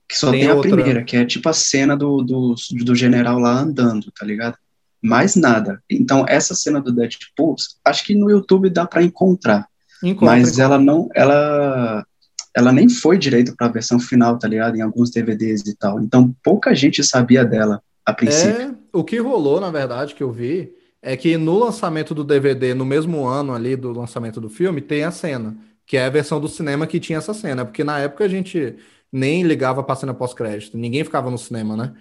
Que 0.08 0.18
só 0.18 0.32
tem, 0.32 0.42
tem 0.42 0.50
a 0.50 0.56
outra. 0.56 0.72
primeira, 0.72 1.04
que 1.04 1.18
é 1.18 1.26
tipo 1.26 1.50
a 1.50 1.54
cena 1.54 1.96
do, 1.98 2.22
do, 2.22 2.56
do 2.84 2.96
general 2.96 3.40
lá 3.40 3.60
andando, 3.60 4.12
tá 4.12 4.26
ligado? 4.26 4.58
Mais 5.02 5.36
nada. 5.36 5.82
Então, 5.90 6.26
essa 6.28 6.56
cena 6.56 6.82
do 6.82 6.92
Deadpool, 6.92 7.56
acho 7.84 8.06
que 8.06 8.16
no 8.16 8.30
YouTube 8.30 8.70
dá 8.70 8.86
para 8.86 9.04
encontrar. 9.04 9.68
Encontra, 10.02 10.26
mas 10.26 10.48
encontra. 10.48 10.64
ela 10.64 10.78
não. 10.80 11.10
Ela, 11.14 12.06
ela 12.56 12.72
nem 12.72 12.88
foi 12.88 13.18
direito 13.18 13.56
para 13.56 13.68
a 13.68 13.72
versão 13.72 14.00
final, 14.00 14.40
tá 14.40 14.48
ligado? 14.48 14.78
Em 14.78 14.82
alguns 14.82 15.12
DVDs 15.12 15.66
e 15.68 15.76
tal. 15.76 16.00
Então, 16.02 16.34
pouca 16.44 16.74
gente 16.74 17.04
sabia 17.04 17.44
dela 17.44 17.82
a 18.06 18.14
princípio. 18.14 18.62
É, 18.62 18.76
o 18.94 19.04
que 19.04 19.18
rolou, 19.18 19.60
na 19.60 19.70
verdade, 19.70 20.16
que 20.16 20.24
eu 20.24 20.32
vi, 20.32 20.72
é 21.02 21.16
que 21.18 21.38
no 21.38 21.58
lançamento 21.58 22.16
do 22.16 22.24
DVD, 22.24 22.74
no 22.74 22.86
mesmo 22.86 23.26
ano 23.26 23.54
ali 23.54 23.76
do 23.76 23.92
lançamento 23.92 24.40
do 24.40 24.50
filme, 24.50 24.82
tem 24.82 25.04
a 25.04 25.12
cena, 25.12 25.56
que 25.88 25.96
é 25.96 26.06
a 26.06 26.10
versão 26.10 26.40
do 26.40 26.50
cinema 26.50 26.86
que 26.86 27.00
tinha 27.00 27.18
essa 27.18 27.34
cena, 27.34 27.64
porque 27.64 27.82
na 27.84 27.98
época 27.98 28.26
a 28.26 28.28
gente 28.28 28.76
nem 29.10 29.42
ligava 29.42 29.82
pra 29.82 29.96
cena 29.96 30.14
pós-crédito, 30.14 30.78
ninguém 30.78 31.04
ficava 31.06 31.32
no 31.32 31.38
cinema, 31.38 31.78
né? 31.78 31.94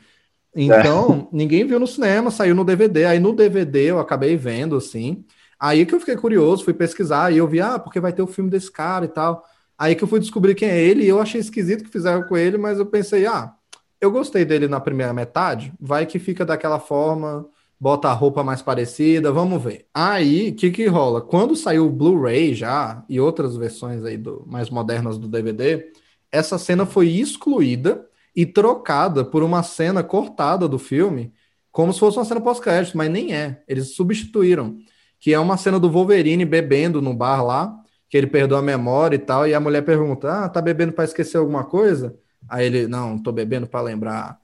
Então, 0.54 1.28
é. 1.32 1.36
ninguém 1.36 1.64
viu 1.64 1.78
no 1.78 1.86
cinema, 1.86 2.30
saiu 2.32 2.54
no 2.54 2.64
DVD, 2.64 3.04
aí 3.04 3.20
no 3.20 3.32
DVD 3.32 3.90
eu 3.90 4.00
acabei 4.00 4.36
vendo, 4.36 4.76
assim, 4.76 5.24
aí 5.58 5.86
que 5.86 5.94
eu 5.94 6.00
fiquei 6.00 6.16
curioso, 6.16 6.64
fui 6.64 6.74
pesquisar, 6.74 7.32
e 7.32 7.36
eu 7.36 7.46
vi, 7.46 7.60
ah, 7.60 7.78
porque 7.78 8.00
vai 8.00 8.12
ter 8.12 8.22
o 8.22 8.26
filme 8.26 8.50
desse 8.50 8.72
cara 8.72 9.04
e 9.04 9.08
tal, 9.08 9.44
aí 9.78 9.94
que 9.94 10.02
eu 10.02 10.08
fui 10.08 10.18
descobrir 10.18 10.56
quem 10.56 10.68
é 10.68 10.82
ele, 10.82 11.04
e 11.04 11.08
eu 11.08 11.20
achei 11.20 11.40
esquisito 11.40 11.84
que 11.84 11.90
fizeram 11.90 12.24
com 12.24 12.36
ele, 12.36 12.58
mas 12.58 12.80
eu 12.80 12.86
pensei, 12.86 13.24
ah, 13.26 13.54
eu 14.00 14.10
gostei 14.10 14.44
dele 14.44 14.66
na 14.66 14.80
primeira 14.80 15.12
metade, 15.12 15.72
vai 15.80 16.06
que 16.06 16.18
fica 16.18 16.44
daquela 16.44 16.80
forma, 16.80 17.46
bota 17.78 18.08
a 18.08 18.12
roupa 18.12 18.42
mais 18.42 18.62
parecida, 18.62 19.30
vamos 19.30 19.62
ver. 19.62 19.86
Aí, 19.92 20.50
o 20.50 20.54
que 20.54 20.70
que 20.70 20.86
rola? 20.86 21.20
Quando 21.20 21.54
saiu 21.54 21.86
o 21.86 21.90
Blu-ray 21.90 22.54
já, 22.54 23.04
e 23.08 23.20
outras 23.20 23.56
versões 23.56 24.04
aí 24.04 24.16
do, 24.16 24.44
mais 24.46 24.70
modernas 24.70 25.18
do 25.18 25.28
DVD, 25.28 25.92
essa 26.32 26.58
cena 26.58 26.86
foi 26.86 27.08
excluída 27.08 28.06
e 28.34 28.44
trocada 28.44 29.24
por 29.24 29.42
uma 29.42 29.62
cena 29.62 30.02
cortada 30.02 30.68
do 30.68 30.78
filme, 30.78 31.32
como 31.70 31.92
se 31.92 32.00
fosse 32.00 32.18
uma 32.18 32.24
cena 32.24 32.40
pós-crédito, 32.40 32.96
mas 32.96 33.10
nem 33.10 33.34
é. 33.34 33.62
Eles 33.68 33.94
substituíram, 33.94 34.78
que 35.20 35.32
é 35.32 35.38
uma 35.38 35.56
cena 35.56 35.78
do 35.78 35.90
Wolverine 35.90 36.44
bebendo 36.44 37.02
no 37.02 37.14
bar 37.14 37.44
lá, 37.44 37.74
que 38.08 38.16
ele 38.16 38.26
perdeu 38.26 38.56
a 38.56 38.62
memória 38.62 39.16
e 39.16 39.18
tal, 39.18 39.46
e 39.46 39.54
a 39.54 39.60
mulher 39.60 39.82
pergunta: 39.82 40.44
"Ah, 40.44 40.48
tá 40.48 40.62
bebendo 40.62 40.92
para 40.92 41.04
esquecer 41.04 41.36
alguma 41.36 41.64
coisa?" 41.64 42.16
Aí 42.48 42.66
ele, 42.66 42.86
não, 42.86 43.18
tô 43.18 43.32
bebendo 43.32 43.66
para 43.66 43.80
lembrar. 43.80 44.38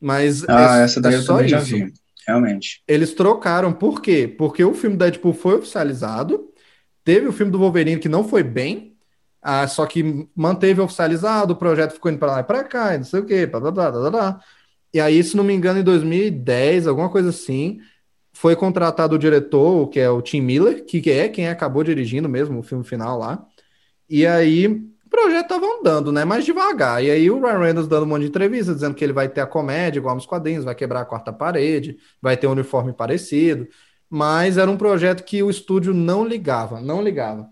Mas 0.00 0.46
ah, 0.48 0.80
é, 0.80 0.84
essa 0.84 1.00
daí 1.00 1.14
é 1.14 1.18
eu 1.18 1.24
também 1.24 1.46
isso. 1.46 1.50
já 1.50 1.60
vi, 1.60 1.92
realmente. 2.26 2.82
Eles 2.86 3.14
trocaram, 3.14 3.72
por 3.72 4.00
quê? 4.00 4.26
Porque 4.26 4.64
o 4.64 4.74
filme 4.74 4.96
Deadpool 4.96 5.34
foi 5.34 5.56
oficializado, 5.56 6.48
teve 7.04 7.26
o 7.26 7.32
filme 7.32 7.52
do 7.52 7.58
Wolverine 7.58 8.00
que 8.00 8.08
não 8.08 8.26
foi 8.26 8.42
bem, 8.42 8.96
ah, 9.42 9.66
só 9.68 9.86
que 9.86 10.28
manteve 10.34 10.80
oficializado, 10.80 11.52
o 11.52 11.56
projeto 11.56 11.92
ficou 11.92 12.10
indo 12.10 12.18
para 12.18 12.32
lá 12.32 12.40
e 12.40 12.44
para 12.44 12.64
cá, 12.64 12.94
e 12.94 12.98
não 12.98 13.04
sei 13.04 13.20
o 13.20 13.26
quê, 13.26 13.46
blá, 13.46 13.60
blá, 13.60 13.70
blá, 13.70 13.90
blá, 13.90 14.10
blá. 14.10 14.40
E 14.92 15.00
aí, 15.00 15.22
se 15.22 15.36
não 15.36 15.44
me 15.44 15.52
engano, 15.52 15.80
em 15.80 15.82
2010, 15.82 16.86
alguma 16.86 17.10
coisa 17.10 17.30
assim, 17.30 17.80
foi 18.32 18.56
contratado 18.56 19.16
o 19.16 19.18
diretor, 19.18 19.88
que 19.88 20.00
é 20.00 20.08
o 20.08 20.22
Tim 20.22 20.40
Miller, 20.40 20.84
que 20.84 21.10
é 21.10 21.28
quem 21.28 21.48
acabou 21.48 21.84
dirigindo 21.84 22.28
mesmo 22.28 22.58
o 22.58 22.62
filme 22.62 22.84
final 22.84 23.18
lá. 23.18 23.44
E 24.08 24.26
aí 24.26 24.82
projeto 25.14 25.48
tava 25.48 25.66
andando, 25.66 26.10
né? 26.10 26.24
Mais 26.24 26.44
devagar. 26.44 27.02
E 27.02 27.10
aí 27.10 27.30
o 27.30 27.40
Ryan 27.40 27.58
Reynolds 27.58 27.88
dando 27.88 28.04
um 28.04 28.06
monte 28.06 28.22
de 28.22 28.28
entrevista, 28.28 28.74
dizendo 28.74 28.94
que 28.94 29.04
ele 29.04 29.12
vai 29.12 29.28
ter 29.28 29.40
a 29.40 29.46
comédia 29.46 29.98
igual 29.98 30.14
nos 30.14 30.26
quadrinhos, 30.26 30.64
vai 30.64 30.74
quebrar 30.74 31.00
a 31.00 31.04
quarta 31.04 31.32
parede, 31.32 31.96
vai 32.20 32.36
ter 32.36 32.46
um 32.46 32.52
uniforme 32.52 32.92
parecido. 32.92 33.68
Mas 34.10 34.58
era 34.58 34.70
um 34.70 34.76
projeto 34.76 35.24
que 35.24 35.42
o 35.42 35.50
estúdio 35.50 35.94
não 35.94 36.26
ligava, 36.26 36.80
não 36.80 37.02
ligava. 37.02 37.48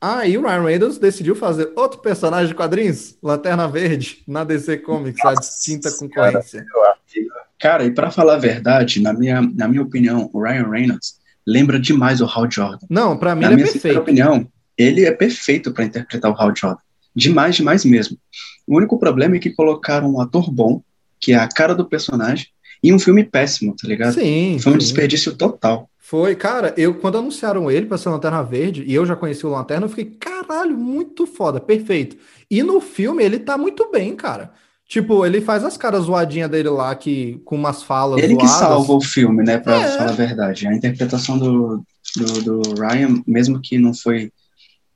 Aí 0.00 0.36
o 0.36 0.42
Ryan 0.42 0.62
Reynolds 0.62 0.98
decidiu 0.98 1.36
fazer 1.36 1.72
outro 1.76 2.00
personagem 2.00 2.48
de 2.48 2.54
quadrinhos, 2.54 3.16
Lanterna 3.22 3.68
Verde, 3.68 4.22
na 4.26 4.42
DC 4.42 4.78
Comics, 4.78 5.22
Nossa, 5.22 5.38
a 5.38 5.40
distinta 5.40 5.92
concorrência. 5.92 6.66
Cara, 7.58 7.84
e 7.84 7.92
para 7.92 8.10
falar 8.10 8.34
a 8.34 8.38
verdade, 8.38 9.00
na 9.00 9.12
minha, 9.12 9.40
na 9.40 9.68
minha 9.68 9.82
opinião, 9.82 10.28
o 10.32 10.42
Ryan 10.42 10.68
Reynolds 10.68 11.20
lembra 11.46 11.78
demais 11.78 12.20
o 12.20 12.26
Hal 12.26 12.50
Jordan. 12.50 12.86
Não, 12.90 13.16
para 13.16 13.36
mim 13.36 13.42
na 13.42 13.52
ele 13.52 13.62
é 13.62 13.64
perfeito. 13.64 14.00
opinião, 14.00 14.48
ele 14.76 15.04
é 15.04 15.12
perfeito 15.12 15.72
para 15.72 15.84
interpretar 15.84 16.30
o 16.30 16.34
Hal 16.34 16.52
Jordan. 16.56 16.80
Demais, 17.14 17.56
demais 17.56 17.84
mesmo. 17.84 18.16
O 18.66 18.76
único 18.76 18.98
problema 18.98 19.36
é 19.36 19.38
que 19.38 19.50
colocaram 19.50 20.14
um 20.14 20.20
ator 20.20 20.50
bom, 20.50 20.82
que 21.20 21.32
é 21.32 21.36
a 21.36 21.48
cara 21.48 21.74
do 21.74 21.88
personagem, 21.88 22.46
e 22.82 22.92
um 22.92 22.98
filme 22.98 23.22
péssimo, 23.22 23.76
tá 23.80 23.86
ligado? 23.86 24.14
Sim. 24.14 24.58
Foi 24.60 24.72
um 24.72 24.78
desperdício 24.78 25.36
total. 25.36 25.88
Foi, 25.98 26.34
cara, 26.34 26.74
eu 26.76 26.94
quando 26.94 27.18
anunciaram 27.18 27.70
ele 27.70 27.86
para 27.86 27.96
ser 27.96 28.08
Lanterna 28.08 28.42
Verde, 28.42 28.82
e 28.86 28.92
eu 28.92 29.06
já 29.06 29.14
conheci 29.14 29.46
o 29.46 29.50
Lanterna, 29.50 29.86
eu 29.86 29.90
fiquei, 29.90 30.16
caralho, 30.18 30.76
muito 30.76 31.26
foda, 31.26 31.60
perfeito. 31.60 32.16
E 32.50 32.62
no 32.62 32.80
filme 32.80 33.22
ele 33.22 33.38
tá 33.38 33.56
muito 33.56 33.90
bem, 33.90 34.16
cara. 34.16 34.52
Tipo, 34.86 35.24
ele 35.24 35.40
faz 35.40 35.64
as 35.64 35.76
caras 35.76 36.04
zoadinhas 36.04 36.50
dele 36.50 36.68
lá, 36.68 36.94
que 36.94 37.40
com 37.46 37.56
umas 37.56 37.82
falas 37.82 38.22
Ele 38.22 38.34
zoadas. 38.34 38.52
que 38.52 38.58
salva 38.58 38.92
o 38.92 39.00
filme, 39.00 39.42
né, 39.42 39.56
pra 39.56 39.80
é. 39.80 39.96
falar 39.96 40.10
a 40.10 40.12
verdade. 40.12 40.66
A 40.66 40.74
interpretação 40.74 41.38
do, 41.38 41.82
do, 42.14 42.42
do 42.42 42.74
Ryan, 42.74 43.22
mesmo 43.26 43.58
que 43.58 43.78
não 43.78 43.94
foi 43.94 44.30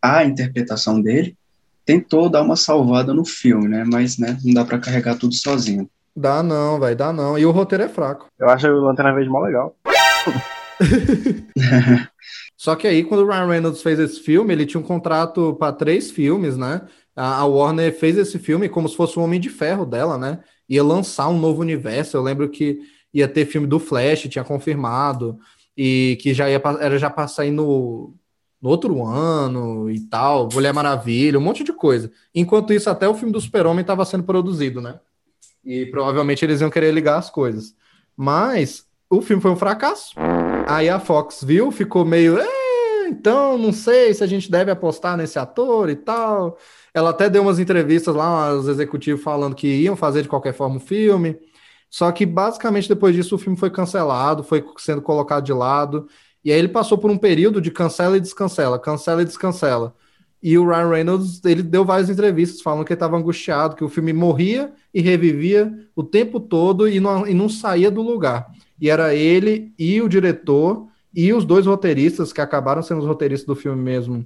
a 0.07 0.25
interpretação 0.25 1.01
dele, 1.01 1.37
tentou 1.85 2.29
dar 2.29 2.43
uma 2.43 2.57
salvada 2.57 3.15
no 3.15 3.25
filme, 3.25 3.69
né? 3.69 3.85
Mas 3.87 4.19
né, 4.19 4.39
não 4.45 4.55
dá 4.55 4.65
para 4.65 4.79
carregar 4.79 5.17
tudo 5.17 5.35
sozinho. 5.35 5.89
Dá 6.15 6.43
não, 6.43 6.79
vai, 6.79 6.95
dá 6.95 7.13
não. 7.13 7.39
E 7.39 7.45
o 7.45 7.51
roteiro 7.51 7.85
é 7.85 7.89
fraco. 7.89 8.27
Eu 8.39 8.49
acho 8.49 8.67
o 8.67 8.81
Lanterna 8.81 9.15
Verde 9.15 9.31
mó 9.31 9.41
legal. 9.41 9.77
Só 12.57 12.75
que 12.75 12.87
aí, 12.87 13.05
quando 13.05 13.21
o 13.21 13.27
Ryan 13.27 13.47
Reynolds 13.47 13.83
fez 13.83 13.99
esse 13.99 14.21
filme, 14.21 14.53
ele 14.53 14.67
tinha 14.67 14.81
um 14.81 14.85
contrato 14.85 15.55
para 15.59 15.73
três 15.73 16.11
filmes, 16.11 16.57
né? 16.57 16.83
A 17.15 17.45
Warner 17.45 17.97
fez 17.99 18.19
esse 18.19 18.39
filme 18.39 18.69
como 18.69 18.89
se 18.89 18.97
fosse 18.97 19.19
o 19.19 19.23
Homem 19.23 19.41
de 19.41 19.49
Ferro 19.49 19.87
dela, 19.87 20.19
né? 20.19 20.41
Ia 20.69 20.83
lançar 20.83 21.29
um 21.29 21.39
novo 21.39 21.61
universo. 21.61 22.17
Eu 22.17 22.23
lembro 22.23 22.49
que 22.49 22.79
ia 23.13 23.29
ter 23.29 23.47
filme 23.47 23.67
do 23.67 23.79
Flash, 23.79 24.29
tinha 24.29 24.45
confirmado, 24.45 25.39
e 25.77 26.19
que 26.21 26.35
já 26.35 26.51
ia 26.51 26.61
era 26.81 26.99
já 26.99 27.09
para 27.09 27.29
sair 27.29 27.51
no 27.51 28.15
no 28.67 28.71
outro 28.71 29.07
ano 29.07 29.89
e 29.89 30.01
tal, 30.01 30.49
Mulher 30.53 30.75
Maravilha, 30.75 31.39
um 31.39 31.43
monte 31.43 31.63
de 31.63 31.73
coisa. 31.73 32.11
Enquanto 32.35 32.73
isso, 32.73 32.91
até 32.91 33.09
o 33.09 33.15
filme 33.15 33.33
do 33.33 33.41
Super-Homem 33.41 33.83
estava 33.83 34.05
sendo 34.05 34.25
produzido, 34.25 34.81
né? 34.81 34.99
E 35.65 35.87
provavelmente 35.87 36.45
eles 36.45 36.61
iam 36.61 36.69
querer 36.69 36.93
ligar 36.93 37.17
as 37.17 37.31
coisas. 37.31 37.77
Mas 38.17 38.85
o 39.09 39.23
filme 39.23 39.41
foi 39.41 39.53
um 39.53 39.57
fracasso. 39.57 40.15
Aí 40.67 40.89
a 40.89 40.99
Fox 40.99 41.45
viu, 41.45 41.71
ficou 41.71 42.05
meio. 42.05 42.39
então, 43.07 43.57
não 43.57 43.73
sei 43.73 44.13
se 44.13 44.25
a 44.25 44.27
gente 44.27 44.51
deve 44.51 44.73
apostar 44.73 45.17
nesse 45.17 45.39
ator 45.39 45.89
e 45.89 45.95
tal. 45.95 46.59
Ela 46.93 47.11
até 47.11 47.31
deu 47.31 47.43
umas 47.43 47.61
entrevistas 47.61 48.17
lá, 48.17 48.53
os 48.53 48.67
executivos 48.67 49.23
falando 49.23 49.55
que 49.55 49.69
iam 49.69 49.95
fazer 49.95 50.23
de 50.23 50.29
qualquer 50.29 50.55
forma 50.55 50.79
o 50.79 50.81
filme. 50.81 51.39
Só 51.89 52.11
que 52.11 52.27
basicamente 52.27 52.89
depois 52.89 53.15
disso 53.15 53.37
o 53.37 53.39
filme 53.39 53.57
foi 53.57 53.71
cancelado, 53.71 54.43
foi 54.43 54.65
sendo 54.77 55.01
colocado 55.01 55.45
de 55.45 55.53
lado. 55.53 56.09
E 56.47 56.53
aí 56.53 56.61
ele 56.61 56.69
passou 56.69 56.97
por 56.97 57.11
um 57.11 57.19
período 57.19 57.61
de 57.61 57.73
cancela 57.73 58.17
e 58.17 58.21
descancela, 58.21 58.79
cancela 58.79 59.21
e 59.21 59.25
descancela. 59.25 59.93
E 60.41 60.57
o 60.57 60.65
Ryan 60.65 60.89
Reynolds, 60.91 61.45
ele 61.45 61.61
deu 61.61 61.85
várias 61.85 62.09
entrevistas 62.09 62.63
falando 62.63 62.85
que 62.85 62.93
ele 62.93 62.97
estava 62.97 63.17
angustiado, 63.17 63.75
que 63.75 63.83
o 63.83 63.89
filme 63.89 64.13
morria 64.13 64.73
e 64.95 65.01
revivia 65.01 65.77
o 65.97 66.05
tempo 66.05 66.39
todo 66.39 66.89
e 66.89 67.01
não, 67.01 67.27
e 67.27 67.35
não 67.35 67.49
saía 67.49 67.91
do 67.91 68.01
lugar. 68.01 68.47
E 68.81 68.89
era 68.89 69.13
ele 69.13 69.75
e 69.77 70.01
o 70.01 70.09
diretor 70.09 70.87
e 71.13 71.33
os 71.33 71.45
dois 71.45 71.67
roteiristas, 71.67 72.33
que 72.33 72.41
acabaram 72.41 72.81
sendo 72.81 73.01
os 73.01 73.07
roteiristas 73.07 73.49
do 73.49 73.57
filme 73.57 73.83
mesmo, 73.83 74.25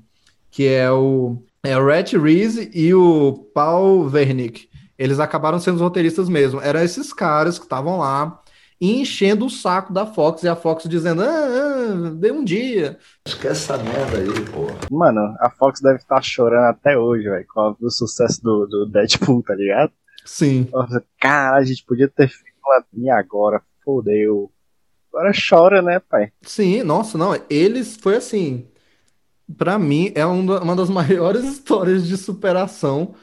que 0.51 0.67
é 0.67 0.93
o, 0.93 1.43
é 1.63 1.75
o 1.79 1.87
Rhett 1.87 2.19
Reese 2.19 2.71
e 2.75 2.93
o 2.93 3.33
Paul 3.55 4.11
Wernick. 4.13 4.69
Eles 4.99 5.21
acabaram 5.21 5.59
sendo 5.59 5.77
os 5.77 5.81
roteiristas 5.81 6.29
mesmo. 6.29 6.61
Eram 6.61 6.83
esses 6.83 7.15
caras 7.15 7.59
que 7.59 7.65
estavam 7.65 7.97
lá 7.97 8.40
e 8.81 9.01
enchendo 9.01 9.47
o 9.47 9.51
saco 9.51 9.93
da 9.93 10.07
Fox 10.07 10.43
e 10.43 10.49
a 10.49 10.57
Fox 10.57 10.89
dizendo: 10.89 11.23
ah, 11.23 11.27
ah 11.27 12.11
dê 12.15 12.33
um 12.33 12.43
dia. 12.43 12.99
Esquece 13.27 13.73
essa 13.73 13.77
merda 13.77 14.19
aí, 14.19 14.45
porra. 14.51 14.79
Mano, 14.91 15.37
a 15.39 15.51
Fox 15.51 15.81
deve 15.81 15.99
estar 15.99 16.23
chorando 16.23 16.71
até 16.71 16.97
hoje, 16.97 17.29
velho, 17.29 17.47
com 17.47 17.77
o 17.81 17.91
sucesso 17.91 18.43
do, 18.43 18.67
do 18.67 18.87
Deadpool, 18.87 19.43
tá 19.43 19.55
ligado? 19.55 19.93
Sim. 20.25 20.69
Nossa, 20.73 21.05
cara, 21.21 21.59
a 21.59 21.65
gente 21.65 21.85
podia 21.85 22.09
ter 22.09 22.29
feito 22.29 22.57
uma 22.65 23.19
agora, 23.19 23.63
fodeu. 23.85 24.51
Agora 25.13 25.33
chora, 25.33 25.83
né, 25.83 25.99
pai? 25.99 26.33
Sim, 26.43 26.83
nossa, 26.83 27.19
não, 27.19 27.39
eles 27.51 27.97
foi 27.97 28.17
assim. 28.17 28.69
Pra 29.59 29.79
mim, 29.79 30.13
é 30.15 30.25
uma 30.25 30.77
das 30.77 30.89
maiores 30.89 31.45
histórias 31.51 32.07
de 32.07 32.17
superação 32.17 33.15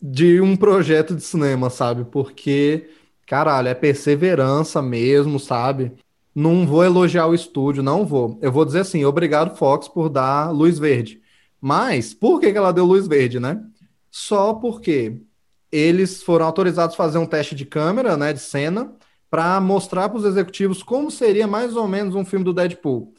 de 0.00 0.40
um 0.40 0.56
projeto 0.56 1.14
de 1.14 1.22
cinema, 1.22 1.68
sabe? 1.68 2.04
Porque 2.04 2.88
caralho, 3.26 3.68
é 3.68 3.74
perseverança 3.74 4.80
mesmo, 4.80 5.38
sabe? 5.38 5.92
Não 6.34 6.66
vou 6.66 6.84
elogiar 6.84 7.26
o 7.26 7.34
estúdio, 7.34 7.82
não 7.82 8.06
vou. 8.06 8.38
Eu 8.42 8.52
vou 8.52 8.64
dizer 8.64 8.80
assim, 8.80 9.04
obrigado, 9.04 9.56
Fox, 9.56 9.88
por 9.88 10.08
dar 10.08 10.50
luz 10.50 10.78
verde. 10.78 11.20
Mas, 11.60 12.14
por 12.14 12.40
que, 12.40 12.52
que 12.52 12.58
ela 12.58 12.72
deu 12.72 12.84
luz 12.84 13.06
verde, 13.08 13.40
né? 13.40 13.60
Só 14.10 14.54
porque 14.54 15.22
eles 15.72 16.22
foram 16.22 16.46
autorizados 16.46 16.94
a 16.94 16.96
fazer 16.96 17.18
um 17.18 17.26
teste 17.26 17.54
de 17.54 17.66
câmera, 17.66 18.16
né, 18.16 18.32
de 18.32 18.40
cena, 18.40 18.94
para 19.30 19.60
mostrar 19.60 20.08
para 20.08 20.18
os 20.18 20.24
executivos 20.24 20.82
como 20.82 21.10
seria 21.10 21.46
mais 21.46 21.76
ou 21.76 21.88
menos 21.88 22.14
um 22.14 22.24
filme 22.24 22.44
do 22.44 22.52
Deadpool. 22.54 23.12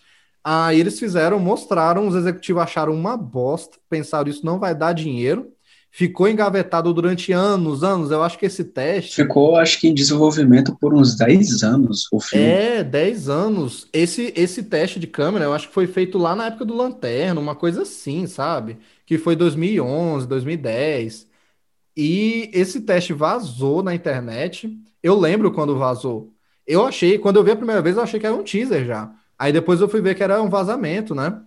Aí 0.43 0.79
eles 0.79 0.97
fizeram, 0.99 1.39
mostraram, 1.39 2.07
os 2.07 2.15
executivos 2.15 2.63
acharam 2.63 2.93
uma 2.93 3.17
bosta, 3.17 3.77
pensaram 3.89 4.29
isso 4.29 4.45
não 4.45 4.59
vai 4.59 4.73
dar 4.73 4.93
dinheiro, 4.93 5.51
ficou 5.91 6.27
engavetado 6.27 6.93
durante 6.93 7.31
anos, 7.31 7.83
anos. 7.83 8.11
Eu 8.11 8.23
acho 8.23 8.37
que 8.37 8.45
esse 8.45 8.63
teste. 8.63 9.15
Ficou, 9.15 9.55
acho 9.55 9.79
que, 9.79 9.87
em 9.87 9.93
desenvolvimento 9.93 10.75
por 10.79 10.93
uns 10.93 11.15
10 11.15 11.63
anos 11.63 12.07
o 12.11 12.19
filme. 12.19 12.45
É, 12.45 12.83
10 12.83 13.29
anos. 13.29 13.87
Esse, 13.91 14.33
esse 14.35 14.63
teste 14.63 14.99
de 14.99 15.07
câmera, 15.07 15.45
eu 15.45 15.53
acho 15.53 15.67
que 15.67 15.73
foi 15.73 15.87
feito 15.87 16.17
lá 16.17 16.35
na 16.35 16.47
época 16.47 16.65
do 16.65 16.75
Lanterna, 16.75 17.39
uma 17.39 17.55
coisa 17.55 17.81
assim, 17.81 18.27
sabe? 18.27 18.77
Que 19.05 19.17
foi 19.17 19.35
2011, 19.35 20.27
2010. 20.27 21.27
E 21.95 22.51
esse 22.53 22.81
teste 22.81 23.13
vazou 23.13 23.81
na 23.81 23.95
internet. 23.95 24.69
Eu 25.01 25.19
lembro 25.19 25.51
quando 25.51 25.77
vazou. 25.77 26.31
Eu 26.65 26.85
achei, 26.85 27.17
quando 27.17 27.37
eu 27.37 27.43
vi 27.43 27.51
a 27.51 27.55
primeira 27.55 27.81
vez, 27.81 27.95
eu 27.95 28.03
achei 28.03 28.19
que 28.19 28.25
era 28.25 28.35
um 28.35 28.43
teaser 28.43 28.85
já. 28.85 29.11
Aí 29.39 29.53
depois 29.53 29.79
eu 29.81 29.87
fui 29.89 30.01
ver 30.01 30.15
que 30.15 30.23
era 30.23 30.41
um 30.41 30.49
vazamento, 30.49 31.15
né? 31.15 31.41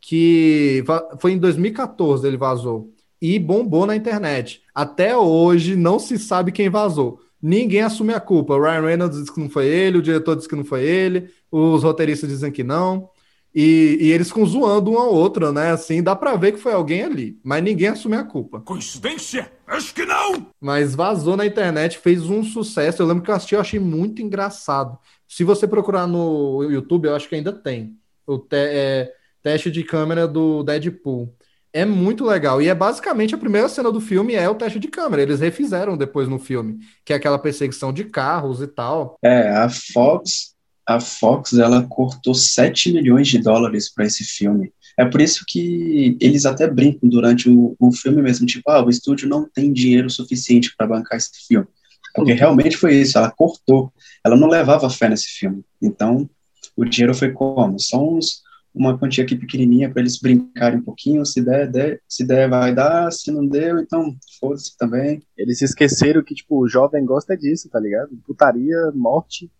Que 0.00 0.84
foi 1.18 1.32
em 1.32 1.38
2014 1.38 2.26
ele 2.26 2.36
vazou 2.36 2.92
e 3.20 3.38
bombou 3.38 3.86
na 3.86 3.96
internet. 3.96 4.62
Até 4.74 5.16
hoje 5.16 5.76
não 5.76 5.98
se 5.98 6.18
sabe 6.18 6.52
quem 6.52 6.68
vazou. 6.68 7.20
Ninguém 7.40 7.82
assume 7.82 8.12
a 8.12 8.20
culpa. 8.20 8.54
O 8.54 8.62
Ryan 8.62 8.82
Reynolds 8.82 9.18
disse 9.18 9.32
que 9.32 9.40
não 9.40 9.48
foi 9.48 9.66
ele, 9.66 9.98
o 9.98 10.02
diretor 10.02 10.36
disse 10.36 10.48
que 10.48 10.56
não 10.56 10.64
foi 10.64 10.84
ele, 10.84 11.30
os 11.50 11.82
roteiristas 11.82 12.28
dizem 12.28 12.50
que 12.50 12.64
não. 12.64 13.10
E, 13.54 13.98
e 14.00 14.12
eles 14.12 14.28
ficam 14.28 14.44
zoando 14.44 14.90
um 14.90 14.98
ao 14.98 15.12
outro, 15.12 15.50
né? 15.52 15.70
Assim, 15.70 16.02
dá 16.02 16.14
pra 16.14 16.36
ver 16.36 16.52
que 16.52 16.58
foi 16.58 16.72
alguém 16.72 17.02
ali, 17.02 17.40
mas 17.42 17.62
ninguém 17.62 17.88
assume 17.88 18.16
a 18.16 18.24
culpa. 18.24 18.60
Coincidência? 18.60 19.50
Acho 19.66 19.94
que 19.94 20.04
não! 20.04 20.46
Mas 20.60 20.94
vazou 20.94 21.36
na 21.36 21.46
internet, 21.46 21.98
fez 21.98 22.28
um 22.28 22.44
sucesso. 22.44 23.02
Eu 23.02 23.06
lembro 23.06 23.22
que 23.22 23.30
eu 23.30 23.34
assisti, 23.34 23.54
eu 23.54 23.60
achei 23.60 23.80
muito 23.80 24.20
engraçado. 24.22 24.98
Se 25.26 25.44
você 25.44 25.66
procurar 25.66 26.06
no 26.06 26.62
YouTube, 26.64 27.06
eu 27.06 27.16
acho 27.16 27.28
que 27.28 27.34
ainda 27.34 27.52
tem. 27.52 27.96
O 28.26 28.38
te 28.38 28.56
é, 28.56 29.12
teste 29.42 29.70
de 29.70 29.82
câmera 29.82 30.28
do 30.28 30.62
Deadpool. 30.62 31.34
É 31.72 31.84
muito 31.84 32.24
legal. 32.24 32.62
E 32.62 32.68
é 32.68 32.74
basicamente 32.74 33.34
a 33.34 33.38
primeira 33.38 33.68
cena 33.68 33.92
do 33.92 34.00
filme 34.00 34.34
é 34.34 34.48
o 34.48 34.54
teste 34.54 34.78
de 34.78 34.88
câmera. 34.88 35.22
Eles 35.22 35.40
refizeram 35.40 35.96
depois 35.96 36.28
no 36.28 36.38
filme, 36.38 36.78
que 37.04 37.12
é 37.12 37.16
aquela 37.16 37.38
perseguição 37.38 37.92
de 37.92 38.04
carros 38.04 38.62
e 38.62 38.66
tal. 38.66 39.16
É, 39.22 39.50
a 39.50 39.68
Fox, 39.68 40.54
a 40.86 40.98
Fox, 40.98 41.52
ela 41.52 41.82
cortou 41.82 42.34
7 42.34 42.92
milhões 42.92 43.28
de 43.28 43.38
dólares 43.38 43.92
para 43.92 44.06
esse 44.06 44.24
filme. 44.24 44.72
É 44.96 45.04
por 45.04 45.20
isso 45.20 45.44
que 45.46 46.16
eles 46.20 46.44
até 46.46 46.66
brincam 46.66 47.08
durante 47.08 47.48
o, 47.48 47.76
o 47.78 47.92
filme 47.92 48.20
mesmo, 48.20 48.46
tipo, 48.46 48.68
ah, 48.70 48.84
o 48.84 48.90
estúdio 48.90 49.28
não 49.28 49.48
tem 49.48 49.72
dinheiro 49.72 50.10
suficiente 50.10 50.74
para 50.76 50.88
bancar 50.88 51.18
esse 51.18 51.30
filme. 51.46 51.68
Porque 52.14 52.32
uhum. 52.32 52.38
realmente 52.38 52.76
foi 52.76 52.96
isso, 52.96 53.16
ela 53.16 53.30
cortou. 53.30 53.92
Ela 54.24 54.36
não 54.36 54.48
levava 54.48 54.90
fé 54.90 55.08
nesse 55.08 55.26
filme. 55.26 55.62
Então, 55.80 56.28
o 56.76 56.84
dinheiro 56.84 57.14
foi 57.14 57.30
como? 57.30 57.78
Só 57.78 58.02
uns 58.02 58.42
uma 58.74 58.98
quantia 58.98 59.24
aqui 59.24 59.34
pequenininha 59.34 59.90
para 59.90 60.00
eles 60.00 60.20
brincarem 60.20 60.78
um 60.78 60.82
pouquinho, 60.82 61.24
se 61.24 61.40
der, 61.40 61.70
der, 61.70 62.00
se 62.08 62.24
der 62.24 62.48
vai 62.48 62.74
dar, 62.74 63.10
se 63.10 63.30
não 63.30 63.46
deu, 63.46 63.78
então 63.78 64.14
foda-se 64.38 64.76
também. 64.76 65.22
Eles 65.36 65.60
esqueceram 65.62 66.22
que, 66.22 66.34
tipo, 66.34 66.62
o 66.62 66.68
jovem 66.68 67.04
gosta 67.04 67.36
disso, 67.36 67.68
tá 67.68 67.80
ligado? 67.80 68.10
Putaria, 68.26 68.92
morte 68.94 69.50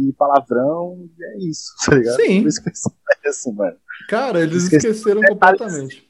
e 0.00 0.12
palavrão, 0.12 1.08
é 1.20 1.38
isso, 1.38 1.72
tá 1.84 1.94
ligado? 1.94 2.16
Sim. 2.16 2.42
Por 2.42 2.48
isso 2.48 2.62
que 2.62 2.70
isso, 3.28 3.52
mano. 3.52 3.76
Cara, 4.08 4.40
eles 4.40 4.64
esqueceram, 4.64 4.94
esqueceram 4.94 5.20
completamente. 5.22 6.08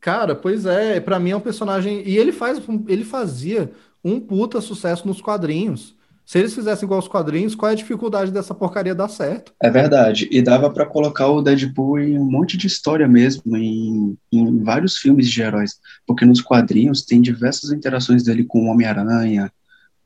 Cara, 0.00 0.34
pois 0.34 0.66
é, 0.66 1.00
para 1.00 1.18
mim 1.18 1.30
é 1.30 1.36
um 1.36 1.40
personagem 1.40 2.06
e 2.06 2.18
ele 2.18 2.30
faz 2.30 2.60
ele 2.88 3.04
fazia 3.04 3.72
um 4.04 4.20
puta 4.20 4.60
sucesso 4.60 5.06
nos 5.06 5.20
quadrinhos. 5.20 5.96
Se 6.32 6.38
eles 6.38 6.54
fizessem 6.54 6.86
igual 6.86 6.98
os 6.98 7.08
quadrinhos, 7.08 7.54
qual 7.54 7.68
é 7.68 7.74
a 7.74 7.76
dificuldade 7.76 8.30
dessa 8.30 8.54
porcaria 8.54 8.94
dar 8.94 9.08
certo? 9.08 9.52
É 9.62 9.68
verdade. 9.68 10.26
E 10.32 10.40
dava 10.40 10.70
para 10.70 10.86
colocar 10.86 11.28
o 11.28 11.42
Deadpool 11.42 12.00
em 12.00 12.18
um 12.18 12.24
monte 12.24 12.56
de 12.56 12.66
história 12.66 13.06
mesmo, 13.06 13.54
em, 13.54 14.16
em 14.32 14.62
vários 14.62 14.96
filmes 14.96 15.28
de 15.28 15.42
heróis. 15.42 15.78
Porque 16.06 16.24
nos 16.24 16.40
quadrinhos 16.40 17.02
tem 17.02 17.20
diversas 17.20 17.70
interações 17.70 18.22
dele 18.22 18.44
com 18.44 18.64
o 18.64 18.70
Homem-Aranha, 18.70 19.52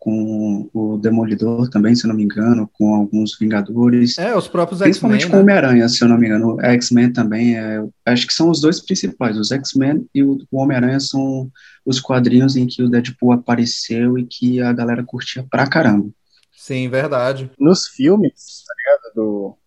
com 0.06 0.70
o 0.72 0.96
Demolidor 0.98 1.68
também, 1.68 1.96
se 1.96 2.06
eu 2.06 2.08
não 2.10 2.14
me 2.14 2.22
engano, 2.22 2.70
com 2.74 2.94
alguns 2.94 3.36
Vingadores. 3.36 4.16
É, 4.18 4.36
os 4.36 4.46
próprios 4.46 4.80
X-Men. 4.80 4.92
Principalmente 4.92 5.24
né? 5.24 5.30
com 5.32 5.36
o 5.36 5.40
Homem-Aranha, 5.40 5.88
se 5.88 6.04
eu 6.04 6.08
não 6.08 6.16
me 6.16 6.26
engano. 6.28 6.60
X-Men 6.60 7.12
também, 7.12 7.58
é, 7.58 7.84
acho 8.04 8.24
que 8.24 8.32
são 8.32 8.48
os 8.48 8.60
dois 8.60 8.78
principais. 8.78 9.36
Os 9.36 9.50
X-Men 9.50 10.08
e 10.14 10.22
o, 10.22 10.38
o 10.48 10.62
Homem-Aranha 10.62 11.00
são 11.00 11.50
os 11.84 11.98
quadrinhos 11.98 12.54
em 12.54 12.68
que 12.68 12.84
o 12.84 12.88
Deadpool 12.88 13.32
apareceu 13.32 14.16
e 14.16 14.24
que 14.24 14.62
a 14.62 14.72
galera 14.72 15.02
curtia 15.02 15.44
pra 15.50 15.66
caramba. 15.66 16.08
Sim, 16.56 16.88
verdade. 16.88 17.50
Nos 17.58 17.88
filmes, 17.88 18.62
tá 18.64 18.74
ligado? 18.78 19.14
Do, 19.16 19.58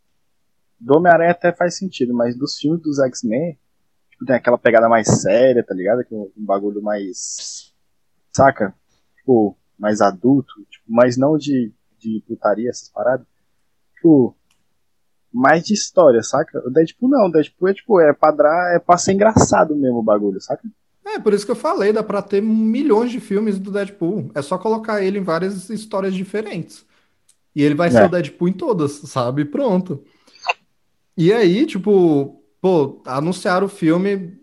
do 0.79 0.97
Homem-Aranha 0.99 1.31
até 1.31 1.51
faz 1.51 1.77
sentido, 1.77 2.13
mas 2.13 2.37
dos 2.37 2.57
filmes 2.57 2.81
dos 2.81 2.97
X-Men, 2.97 3.57
tipo, 4.09 4.25
tem 4.25 4.37
aquela 4.37 4.57
pegada 4.57 4.87
mais 4.87 5.05
séria, 5.21 5.65
tá 5.65 5.75
ligado? 5.75 6.05
Que 6.05 6.15
um, 6.15 6.31
um 6.37 6.45
bagulho 6.45 6.81
mais. 6.81 7.73
Saca? 8.31 8.73
Tipo, 9.17 9.57
mais 9.79 10.01
adulto, 10.01 10.53
tipo, 10.69 10.85
mas 10.87 11.17
não 11.17 11.37
de, 11.37 11.71
de 11.97 12.21
putaria, 12.27 12.69
essas 12.69 12.89
paradas. 12.89 13.25
Tipo, 13.95 14.35
mais 15.31 15.63
de 15.63 15.73
história, 15.73 16.21
saca? 16.21 16.61
O 16.65 16.69
Deadpool 16.69 17.09
não, 17.09 17.27
o 17.27 17.31
Deadpool 17.31 17.69
é 17.69 17.73
tipo, 17.73 17.99
é 17.99 18.13
pra, 18.13 18.73
é 18.75 18.79
pra 18.79 18.97
ser 18.97 19.13
engraçado 19.13 19.75
mesmo 19.75 19.99
o 19.99 20.03
bagulho, 20.03 20.41
saca? 20.41 20.67
É, 21.05 21.17
por 21.17 21.33
isso 21.33 21.45
que 21.45 21.51
eu 21.51 21.55
falei, 21.55 21.93
dá 21.93 22.03
pra 22.03 22.21
ter 22.21 22.41
milhões 22.41 23.11
de 23.11 23.19
filmes 23.19 23.57
do 23.57 23.71
Deadpool. 23.71 24.29
É 24.35 24.41
só 24.41 24.57
colocar 24.57 25.01
ele 25.01 25.19
em 25.19 25.23
várias 25.23 25.69
histórias 25.69 26.13
diferentes. 26.13 26.85
E 27.55 27.63
ele 27.63 27.73
vai 27.73 27.87
é. 27.87 27.91
ser 27.91 28.05
o 28.05 28.09
Deadpool 28.09 28.49
em 28.49 28.53
todas, 28.53 28.91
sabe? 28.91 29.45
Pronto. 29.45 30.03
E 31.17 31.33
aí, 31.33 31.65
tipo, 31.65 32.43
pô, 32.61 33.01
anunciaram 33.05 33.65
o 33.65 33.69
filme, 33.69 34.39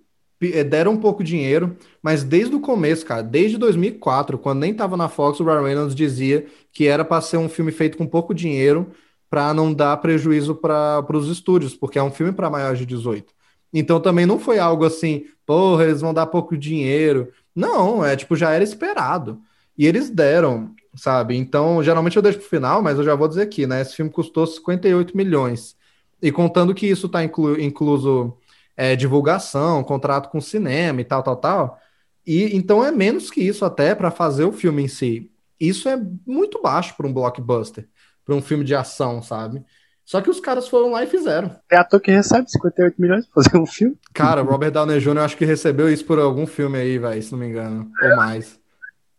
deram 0.68 0.92
um 0.92 0.96
pouco 0.96 1.24
dinheiro, 1.24 1.76
mas 2.02 2.22
desde 2.22 2.54
o 2.54 2.60
começo, 2.60 3.06
cara, 3.06 3.22
desde 3.22 3.56
2004, 3.56 4.38
quando 4.38 4.60
nem 4.60 4.74
tava 4.74 4.96
na 4.96 5.08
Fox, 5.08 5.40
o 5.40 5.44
Ryan 5.44 5.62
Reynolds 5.62 5.94
dizia 5.94 6.46
que 6.72 6.86
era 6.86 7.04
para 7.04 7.22
ser 7.22 7.38
um 7.38 7.48
filme 7.48 7.72
feito 7.72 7.96
com 7.96 8.06
pouco 8.06 8.34
dinheiro, 8.34 8.92
para 9.28 9.52
não 9.52 9.72
dar 9.72 9.96
prejuízo 9.98 10.54
para 10.54 11.04
os 11.16 11.28
estúdios, 11.28 11.74
porque 11.74 11.98
é 11.98 12.02
um 12.02 12.10
filme 12.10 12.32
para 12.32 12.50
maiores 12.50 12.78
de 12.78 12.86
18. 12.86 13.34
Então 13.72 14.00
também 14.00 14.24
não 14.26 14.38
foi 14.38 14.58
algo 14.58 14.84
assim, 14.84 15.26
porra, 15.44 15.84
eles 15.84 16.00
vão 16.00 16.14
dar 16.14 16.26
pouco 16.26 16.56
dinheiro. 16.56 17.32
Não, 17.54 18.04
é 18.04 18.14
tipo, 18.16 18.36
já 18.36 18.52
era 18.52 18.62
esperado. 18.62 19.40
E 19.76 19.86
eles 19.86 20.08
deram, 20.10 20.74
sabe? 20.94 21.36
Então, 21.36 21.82
geralmente 21.82 22.16
eu 22.16 22.22
deixo 22.22 22.38
pro 22.38 22.48
final, 22.48 22.82
mas 22.82 22.98
eu 22.98 23.04
já 23.04 23.14
vou 23.14 23.28
dizer 23.28 23.42
aqui, 23.42 23.66
né? 23.66 23.82
Esse 23.82 23.96
filme 23.96 24.10
custou 24.10 24.46
58 24.46 25.16
milhões. 25.16 25.76
E 26.22 26.32
contando 26.32 26.74
que 26.74 26.86
isso 26.86 27.08
tá 27.08 27.22
inclu 27.24 27.60
incluso 27.60 28.36
é, 28.76 28.94
divulgação, 28.94 29.82
contrato 29.82 30.28
com 30.28 30.40
cinema 30.40 31.00
e 31.00 31.04
tal, 31.04 31.22
tal, 31.22 31.36
tal. 31.36 31.80
E 32.26 32.54
então 32.56 32.84
é 32.84 32.90
menos 32.90 33.30
que 33.30 33.40
isso 33.40 33.64
até 33.64 33.94
para 33.94 34.10
fazer 34.10 34.44
o 34.44 34.52
filme 34.52 34.82
em 34.82 34.88
si. 34.88 35.30
Isso 35.58 35.88
é 35.88 35.96
muito 36.26 36.60
baixo 36.60 36.94
para 36.96 37.06
um 37.06 37.12
blockbuster, 37.12 37.88
para 38.24 38.34
um 38.34 38.42
filme 38.42 38.64
de 38.64 38.74
ação, 38.74 39.22
sabe? 39.22 39.64
Só 40.04 40.20
que 40.20 40.30
os 40.30 40.38
caras 40.38 40.68
foram 40.68 40.92
lá 40.92 41.02
e 41.02 41.06
fizeram. 41.06 41.50
É 41.70 41.76
ator 41.76 42.00
que 42.00 42.12
recebe 42.12 42.48
58 42.48 43.00
milhões 43.00 43.26
pra 43.26 43.42
fazer 43.42 43.58
um 43.58 43.66
filme? 43.66 43.98
Cara, 44.14 44.42
Robert 44.42 44.70
Downey 44.70 45.00
Jr. 45.00 45.18
acho 45.18 45.36
que 45.36 45.44
recebeu 45.44 45.92
isso 45.92 46.04
por 46.04 46.18
algum 46.18 46.46
filme 46.46 46.78
aí, 46.78 46.98
velho, 46.98 47.20
se 47.20 47.32
não 47.32 47.38
me 47.38 47.48
engano. 47.48 47.90
Ou 48.00 48.16
mais. 48.16 48.60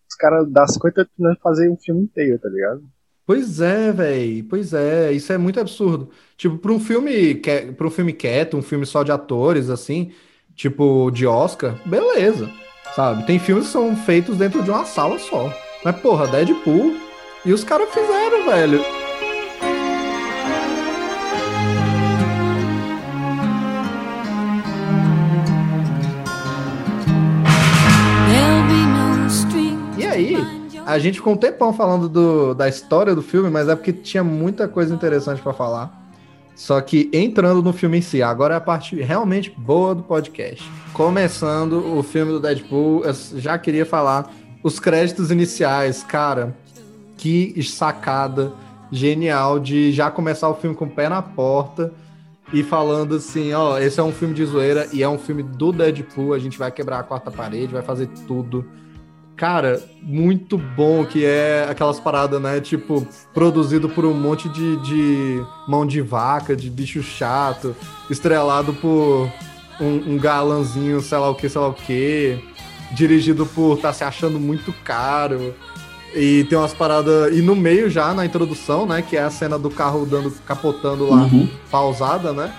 Os 0.09 0.15
caras 0.15 0.49
dão 0.49 0.65
58 0.65 1.11
milhões 1.17 1.37
pra 1.39 1.51
fazer 1.51 1.69
um 1.69 1.75
filme 1.75 2.03
inteiro, 2.03 2.39
tá 2.39 2.47
ligado? 2.47 2.83
Pois 3.27 3.59
é, 3.59 3.91
velho. 3.91 4.45
Pois 4.45 4.73
é, 4.73 5.11
isso 5.11 5.33
é 5.33 5.37
muito 5.37 5.59
absurdo. 5.59 6.09
Tipo, 6.37 6.57
pra 6.57 6.71
um 6.71 6.79
filme, 6.79 7.35
para 7.75 7.85
um 7.85 7.91
filme 7.91 8.13
quieto, 8.13 8.55
um 8.55 8.61
filme 8.61 8.85
só 8.85 9.03
de 9.03 9.11
atores, 9.11 9.69
assim, 9.69 10.13
tipo, 10.55 11.11
de 11.11 11.27
Oscar, 11.27 11.77
beleza. 11.85 12.49
Sabe? 12.95 13.27
Tem 13.27 13.37
filmes 13.37 13.65
que 13.65 13.73
são 13.73 13.95
feitos 13.97 14.37
dentro 14.37 14.63
de 14.63 14.69
uma 14.71 14.85
sala 14.85 15.19
só. 15.19 15.53
Mas, 15.83 15.99
porra, 15.99 16.25
Deadpool. 16.27 16.95
E 17.45 17.51
os 17.51 17.65
caras 17.65 17.89
fizeram, 17.93 18.45
velho. 18.45 19.06
A 30.87 30.97
gente 30.97 31.15
ficou 31.15 31.33
um 31.33 31.37
tempão 31.37 31.73
falando 31.73 32.07
do, 32.07 32.53
da 32.53 32.69
história 32.69 33.13
do 33.13 33.21
filme, 33.21 33.49
mas 33.49 33.67
é 33.67 33.75
porque 33.75 33.91
tinha 33.91 34.23
muita 34.23 34.69
coisa 34.69 34.95
interessante 34.95 35.41
para 35.41 35.51
falar. 35.51 35.91
Só 36.55 36.79
que 36.79 37.09
entrando 37.11 37.61
no 37.61 37.73
filme 37.73 37.97
em 37.97 38.01
si, 38.01 38.23
agora 38.23 38.53
é 38.53 38.57
a 38.57 38.61
parte 38.61 38.95
realmente 38.95 39.53
boa 39.57 39.93
do 39.93 40.01
podcast. 40.01 40.63
Começando 40.93 41.97
o 41.97 42.01
filme 42.01 42.31
do 42.31 42.39
Deadpool, 42.39 43.03
eu 43.03 43.13
já 43.35 43.57
queria 43.57 43.85
falar 43.85 44.33
os 44.63 44.79
créditos 44.79 45.29
iniciais, 45.29 46.03
cara. 46.03 46.55
que 47.17 47.61
sacada 47.63 48.53
genial 48.89 49.59
de 49.59 49.91
já 49.91 50.09
começar 50.09 50.47
o 50.47 50.55
filme 50.55 50.73
com 50.73 50.85
o 50.85 50.89
pé 50.89 51.09
na 51.09 51.21
porta 51.21 51.91
e 52.53 52.63
falando 52.63 53.15
assim, 53.15 53.51
ó, 53.51 53.77
esse 53.77 53.99
é 53.99 54.03
um 54.03 54.13
filme 54.13 54.33
de 54.33 54.45
zoeira 54.45 54.87
e 54.93 55.03
é 55.03 55.09
um 55.09 55.17
filme 55.17 55.43
do 55.43 55.73
Deadpool, 55.73 56.33
a 56.33 56.39
gente 56.39 56.57
vai 56.57 56.71
quebrar 56.71 56.99
a 56.99 57.03
quarta 57.03 57.29
parede, 57.29 57.73
vai 57.73 57.81
fazer 57.81 58.07
tudo. 58.25 58.65
Cara, 59.37 59.79
muito 60.01 60.57
bom 60.57 61.05
que 61.05 61.23
é 61.23 61.67
aquelas 61.69 61.99
paradas, 61.99 62.41
né? 62.41 62.59
Tipo, 62.59 63.07
produzido 63.35 63.87
por 63.87 64.03
um 64.03 64.13
monte 64.13 64.49
de, 64.49 64.77
de 64.77 65.43
mão 65.67 65.85
de 65.85 66.01
vaca, 66.01 66.55
de 66.55 66.71
bicho 66.71 67.03
chato, 67.03 67.75
estrelado 68.09 68.73
por 68.73 69.31
um, 69.79 70.13
um 70.13 70.17
galanzinho, 70.17 70.99
sei 71.01 71.19
lá 71.19 71.29
o 71.29 71.35
que, 71.35 71.47
sei 71.47 71.61
lá 71.61 71.67
o 71.67 71.73
que, 71.73 72.39
dirigido 72.93 73.45
por 73.45 73.77
tá 73.77 73.93
se 73.93 74.03
achando 74.03 74.39
muito 74.39 74.73
caro. 74.83 75.53
E 76.15 76.45
tem 76.45 76.57
umas 76.57 76.73
paradas. 76.73 77.37
E 77.37 77.39
no 77.39 77.55
meio 77.55 77.91
já, 77.91 78.15
na 78.15 78.25
introdução, 78.25 78.87
né? 78.87 79.03
Que 79.03 79.17
é 79.17 79.21
a 79.21 79.29
cena 79.29 79.59
do 79.59 79.69
carro 79.69 80.03
dando, 80.03 80.31
capotando 80.47 81.07
lá, 81.07 81.17
uhum. 81.17 81.47
pausada, 81.69 82.33
né? 82.33 82.51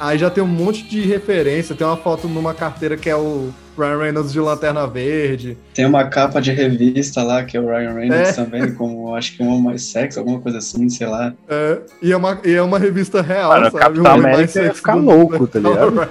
Aí 0.00 0.16
já 0.16 0.30
tem 0.30 0.42
um 0.42 0.46
monte 0.46 0.82
de 0.84 1.02
referência. 1.02 1.74
Tem 1.74 1.86
uma 1.86 1.96
foto 1.96 2.26
numa 2.26 2.54
carteira 2.54 2.96
que 2.96 3.10
é 3.10 3.16
o 3.16 3.52
Ryan 3.76 3.98
Reynolds 3.98 4.32
de 4.32 4.40
Lanterna 4.40 4.86
Verde. 4.86 5.56
Tem 5.74 5.86
uma 5.86 6.04
capa 6.04 6.40
de 6.40 6.52
revista 6.52 7.22
lá, 7.22 7.44
que 7.44 7.56
é 7.56 7.60
o 7.60 7.66
Ryan 7.66 7.94
Reynolds 7.94 8.28
é. 8.30 8.32
também, 8.32 8.74
como 8.74 9.14
acho 9.14 9.36
que 9.36 9.42
um 9.42 9.48
homem 9.48 9.64
mais 9.64 9.84
sexo, 9.84 10.18
alguma 10.18 10.40
coisa 10.40 10.58
assim, 10.58 10.88
sei 10.88 11.06
lá. 11.06 11.32
É, 11.48 11.78
e 12.02 12.12
é 12.12 12.16
uma, 12.16 12.40
e 12.44 12.52
é 12.52 12.62
uma 12.62 12.78
revista 12.78 13.22
real, 13.22 13.50
Cara, 13.50 13.64
sabe? 13.70 13.78
Capitão 13.78 14.04
um 14.04 14.06
América 14.06 14.62
ia 14.62 14.74
ficar 14.74 14.94
louco, 14.94 15.46
tá 15.46 15.58
ligado? 15.58 16.08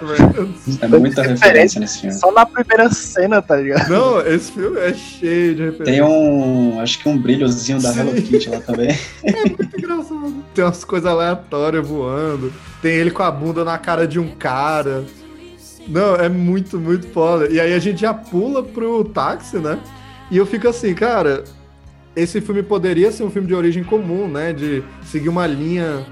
é 0.81 0.87
muita 0.87 1.21
referência 1.21 1.79
nesse 1.79 2.01
filme. 2.01 2.15
Só 2.15 2.31
na 2.31 2.45
primeira 2.45 2.89
cena, 2.91 3.41
tá 3.41 3.57
ligado? 3.57 3.89
Não, 3.89 4.21
esse 4.21 4.51
filme 4.51 4.79
é 4.79 4.93
cheio 4.93 5.55
de 5.55 5.63
referência. 5.63 5.93
Tem 5.93 6.01
um, 6.01 6.79
acho 6.79 6.99
que 6.99 7.09
um 7.09 7.17
brilhozinho 7.17 7.81
da 7.81 7.93
Sim. 7.93 7.99
Hello 7.99 8.13
Kitty 8.13 8.49
lá 8.49 8.59
também. 8.59 8.91
É 9.23 9.45
muito 9.45 9.77
engraçado. 9.77 10.35
Tem 10.53 10.63
umas 10.63 10.83
coisas 10.83 11.09
aleatórias 11.09 11.87
voando. 11.87 12.51
Tem 12.81 12.93
ele 12.93 13.11
com 13.11 13.23
a 13.23 13.31
bunda 13.31 13.63
na 13.63 13.77
cara 13.77 14.07
de 14.07 14.19
um 14.19 14.27
cara. 14.35 15.03
Não, 15.91 16.15
é 16.15 16.29
muito, 16.29 16.79
muito 16.79 17.05
foda. 17.07 17.49
E 17.51 17.59
aí 17.59 17.73
a 17.73 17.79
gente 17.79 17.99
já 17.99 18.13
pula 18.13 18.63
pro 18.63 19.03
táxi, 19.03 19.57
né? 19.57 19.77
E 20.31 20.37
eu 20.37 20.45
fico 20.45 20.69
assim, 20.69 20.93
cara, 20.93 21.43
esse 22.15 22.39
filme 22.39 22.63
poderia 22.63 23.11
ser 23.11 23.23
um 23.23 23.29
filme 23.29 23.47
de 23.47 23.53
origem 23.53 23.83
comum, 23.83 24.25
né? 24.25 24.53
De 24.53 24.81
seguir 25.03 25.27
uma 25.27 25.45
linha, 25.45 26.05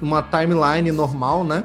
uma 0.00 0.22
timeline 0.22 0.90
normal, 0.90 1.44
né? 1.44 1.64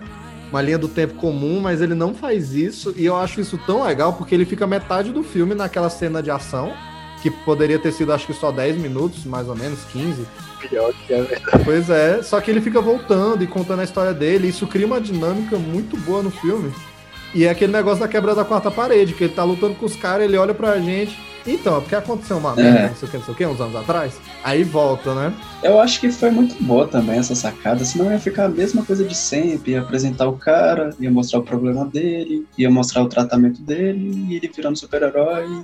Uma 0.52 0.62
linha 0.62 0.78
do 0.78 0.90
tempo 0.90 1.14
comum, 1.14 1.62
mas 1.62 1.82
ele 1.82 1.96
não 1.96 2.14
faz 2.14 2.54
isso. 2.54 2.94
E 2.98 3.06
eu 3.06 3.16
acho 3.16 3.40
isso 3.40 3.58
tão 3.66 3.84
legal 3.84 4.12
porque 4.14 4.36
ele 4.36 4.44
fica 4.44 4.68
metade 4.68 5.14
do 5.14 5.24
filme 5.24 5.56
naquela 5.56 5.90
cena 5.90 6.22
de 6.22 6.30
ação, 6.30 6.74
que 7.22 7.32
poderia 7.32 7.80
ter 7.80 7.94
sido 7.94 8.12
acho 8.12 8.28
que 8.28 8.34
só 8.34 8.52
10 8.52 8.78
minutos, 8.78 9.24
mais 9.24 9.48
ou 9.48 9.56
menos, 9.56 9.80
15. 9.94 10.26
Pior 10.68 10.94
que 11.08 11.14
é 11.14 11.22
verdade. 11.22 11.64
Pois 11.64 11.90
é, 11.90 12.22
só 12.22 12.42
que 12.42 12.52
ele 12.52 12.60
fica 12.60 12.82
voltando 12.82 13.42
e 13.46 13.48
contando 13.48 13.80
a 13.80 13.86
história 13.86 14.14
dele. 14.14 14.50
Isso 14.50 14.68
cria 14.68 14.86
uma 14.86 15.00
dinâmica 15.00 15.58
muito 15.58 15.96
boa 15.96 16.22
no 16.22 16.32
filme. 16.32 16.74
E 17.34 17.46
é 17.46 17.50
aquele 17.50 17.72
negócio 17.72 18.00
da 18.00 18.08
quebra 18.08 18.34
da 18.34 18.44
quarta 18.44 18.72
parede, 18.72 19.14
que 19.14 19.26
ele 19.26 19.34
tá 19.34 19.44
lutando 19.44 19.76
com 19.76 19.86
os 19.86 19.96
caras, 19.96 20.26
ele 20.26 20.38
olha 20.38 20.54
pra 20.54 20.80
gente. 20.80 21.18
Então, 21.46 21.78
é 21.78 21.80
porque 21.80 21.96
aconteceu 21.96 22.38
uma 22.38 22.56
merda, 22.56 22.80
é. 22.80 22.88
não 22.90 22.96
sei 22.96 23.08
o 23.08 23.12
que, 23.12 23.18
não 23.18 23.24
sei 23.24 23.34
o 23.34 23.38
que, 23.38 23.46
uns 23.46 23.62
anos 23.62 23.76
atrás. 23.76 24.20
Aí 24.44 24.64
volta, 24.64 25.16
né? 25.16 25.34
Eu 25.64 25.80
acho 25.80 26.00
que 26.00 26.12
foi 26.12 26.32
muito 26.32 26.62
boa 26.64 26.88
também 26.88 27.18
essa 27.18 27.34
sacada, 27.34 27.84
senão 27.86 28.12
ia 28.12 28.20
ficar 28.20 28.46
a 28.46 28.50
mesma 28.50 28.84
coisa 28.84 29.04
de 29.06 29.16
sempre, 29.16 29.72
ia 29.72 29.82
apresentar 29.82 30.28
o 30.28 30.34
cara, 30.34 30.92
ia 31.00 31.10
mostrar 31.10 31.40
o 31.40 31.44
problema 31.44 31.86
dele, 31.86 32.46
ia 32.58 32.70
mostrar 32.70 33.04
o 33.04 33.08
tratamento 33.08 33.62
dele, 33.62 34.28
e 34.30 34.36
ele 34.36 34.52
virando 34.54 34.78
super-herói, 34.78 35.64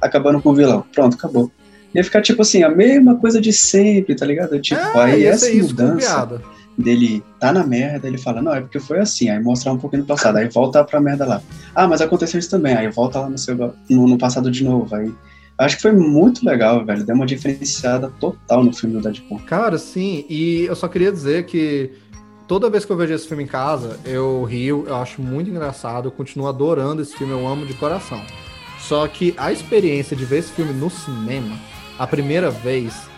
acabando 0.00 0.40
com 0.40 0.50
o 0.50 0.54
vilão. 0.54 0.84
Pronto, 0.92 1.14
acabou. 1.14 1.50
Ia 1.94 2.02
ficar 2.02 2.20
tipo 2.20 2.42
assim, 2.42 2.62
a 2.62 2.68
mesma 2.68 3.16
coisa 3.16 3.40
de 3.40 3.52
sempre, 3.52 4.14
tá 4.14 4.26
ligado? 4.26 4.60
Tipo, 4.60 4.80
é, 4.98 5.04
aí 5.04 5.24
essa 5.24 5.50
mudança 5.54 6.42
dele 6.76 7.22
tá 7.38 7.52
na 7.52 7.64
merda, 7.64 8.08
ele 8.08 8.18
fala, 8.18 8.42
não, 8.42 8.54
é 8.54 8.60
porque 8.60 8.80
foi 8.80 8.98
assim, 8.98 9.28
aí 9.30 9.42
mostrar 9.42 9.72
um 9.72 9.78
pouquinho 9.78 10.02
no 10.02 10.08
passado, 10.08 10.36
aí 10.36 10.48
volta 10.48 10.82
pra 10.84 11.00
merda 11.00 11.24
lá. 11.24 11.42
Ah, 11.74 11.86
mas 11.86 12.00
aconteceu 12.00 12.38
isso 12.38 12.50
também, 12.50 12.74
aí 12.74 12.88
volta 12.88 13.20
lá 13.20 13.30
no, 13.30 13.38
seu, 13.38 13.56
no, 13.88 14.06
no 14.06 14.18
passado 14.18 14.50
de 14.50 14.64
novo, 14.64 14.94
aí 14.94 15.12
Acho 15.56 15.76
que 15.76 15.82
foi 15.82 15.92
muito 15.92 16.44
legal, 16.44 16.84
velho. 16.84 17.04
Deu 17.04 17.14
uma 17.14 17.26
diferenciada 17.26 18.12
total 18.18 18.64
no 18.64 18.72
filme 18.72 18.96
do 18.96 19.00
Deadpool. 19.00 19.38
Cara, 19.46 19.78
sim. 19.78 20.24
E 20.28 20.64
eu 20.64 20.74
só 20.74 20.88
queria 20.88 21.12
dizer 21.12 21.46
que 21.46 21.92
toda 22.48 22.68
vez 22.68 22.84
que 22.84 22.90
eu 22.90 22.96
vejo 22.96 23.14
esse 23.14 23.28
filme 23.28 23.44
em 23.44 23.46
casa, 23.46 23.98
eu 24.04 24.42
rio, 24.44 24.84
eu 24.86 24.96
acho 24.96 25.22
muito 25.22 25.48
engraçado, 25.48 26.08
eu 26.08 26.12
continuo 26.12 26.48
adorando 26.48 27.02
esse 27.02 27.16
filme, 27.16 27.32
eu 27.32 27.46
amo 27.46 27.66
de 27.66 27.74
coração. 27.74 28.20
Só 28.80 29.06
que 29.06 29.32
a 29.36 29.52
experiência 29.52 30.16
de 30.16 30.24
ver 30.24 30.38
esse 30.38 30.52
filme 30.52 30.72
no 30.72 30.90
cinema, 30.90 31.56
a 31.98 32.06
primeira 32.06 32.50
vez, 32.50 33.08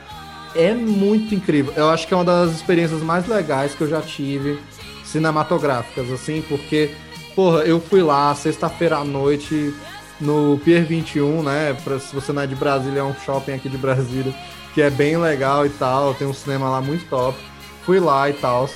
é 0.54 0.72
muito 0.74 1.34
incrível. 1.34 1.72
Eu 1.76 1.88
acho 1.88 2.06
que 2.06 2.14
é 2.14 2.16
uma 2.16 2.24
das 2.24 2.52
experiências 2.52 3.02
mais 3.02 3.26
legais 3.26 3.74
que 3.74 3.82
eu 3.82 3.88
já 3.88 4.00
tive 4.00 4.58
cinematográficas, 5.04 6.10
assim, 6.10 6.42
porque, 6.48 6.90
porra, 7.34 7.60
eu 7.60 7.80
fui 7.80 8.02
lá 8.02 8.34
sexta-feira 8.34 8.98
à 8.98 9.04
noite 9.04 9.74
no 10.20 10.58
Pier 10.64 10.84
21, 10.84 11.42
né? 11.42 11.76
Pra, 11.84 11.98
se 11.98 12.14
você 12.14 12.32
não 12.32 12.42
é 12.42 12.46
de 12.46 12.54
Brasília, 12.54 13.00
é 13.00 13.04
um 13.04 13.14
shopping 13.14 13.52
aqui 13.52 13.68
de 13.68 13.78
Brasília, 13.78 14.34
que 14.74 14.82
é 14.82 14.90
bem 14.90 15.16
legal 15.16 15.66
e 15.66 15.70
tal, 15.70 16.14
tem 16.14 16.26
um 16.26 16.34
cinema 16.34 16.68
lá 16.68 16.80
muito 16.80 17.08
top. 17.08 17.38
Fui 17.84 18.00
lá 18.00 18.28
e 18.28 18.32
tal. 18.34 18.68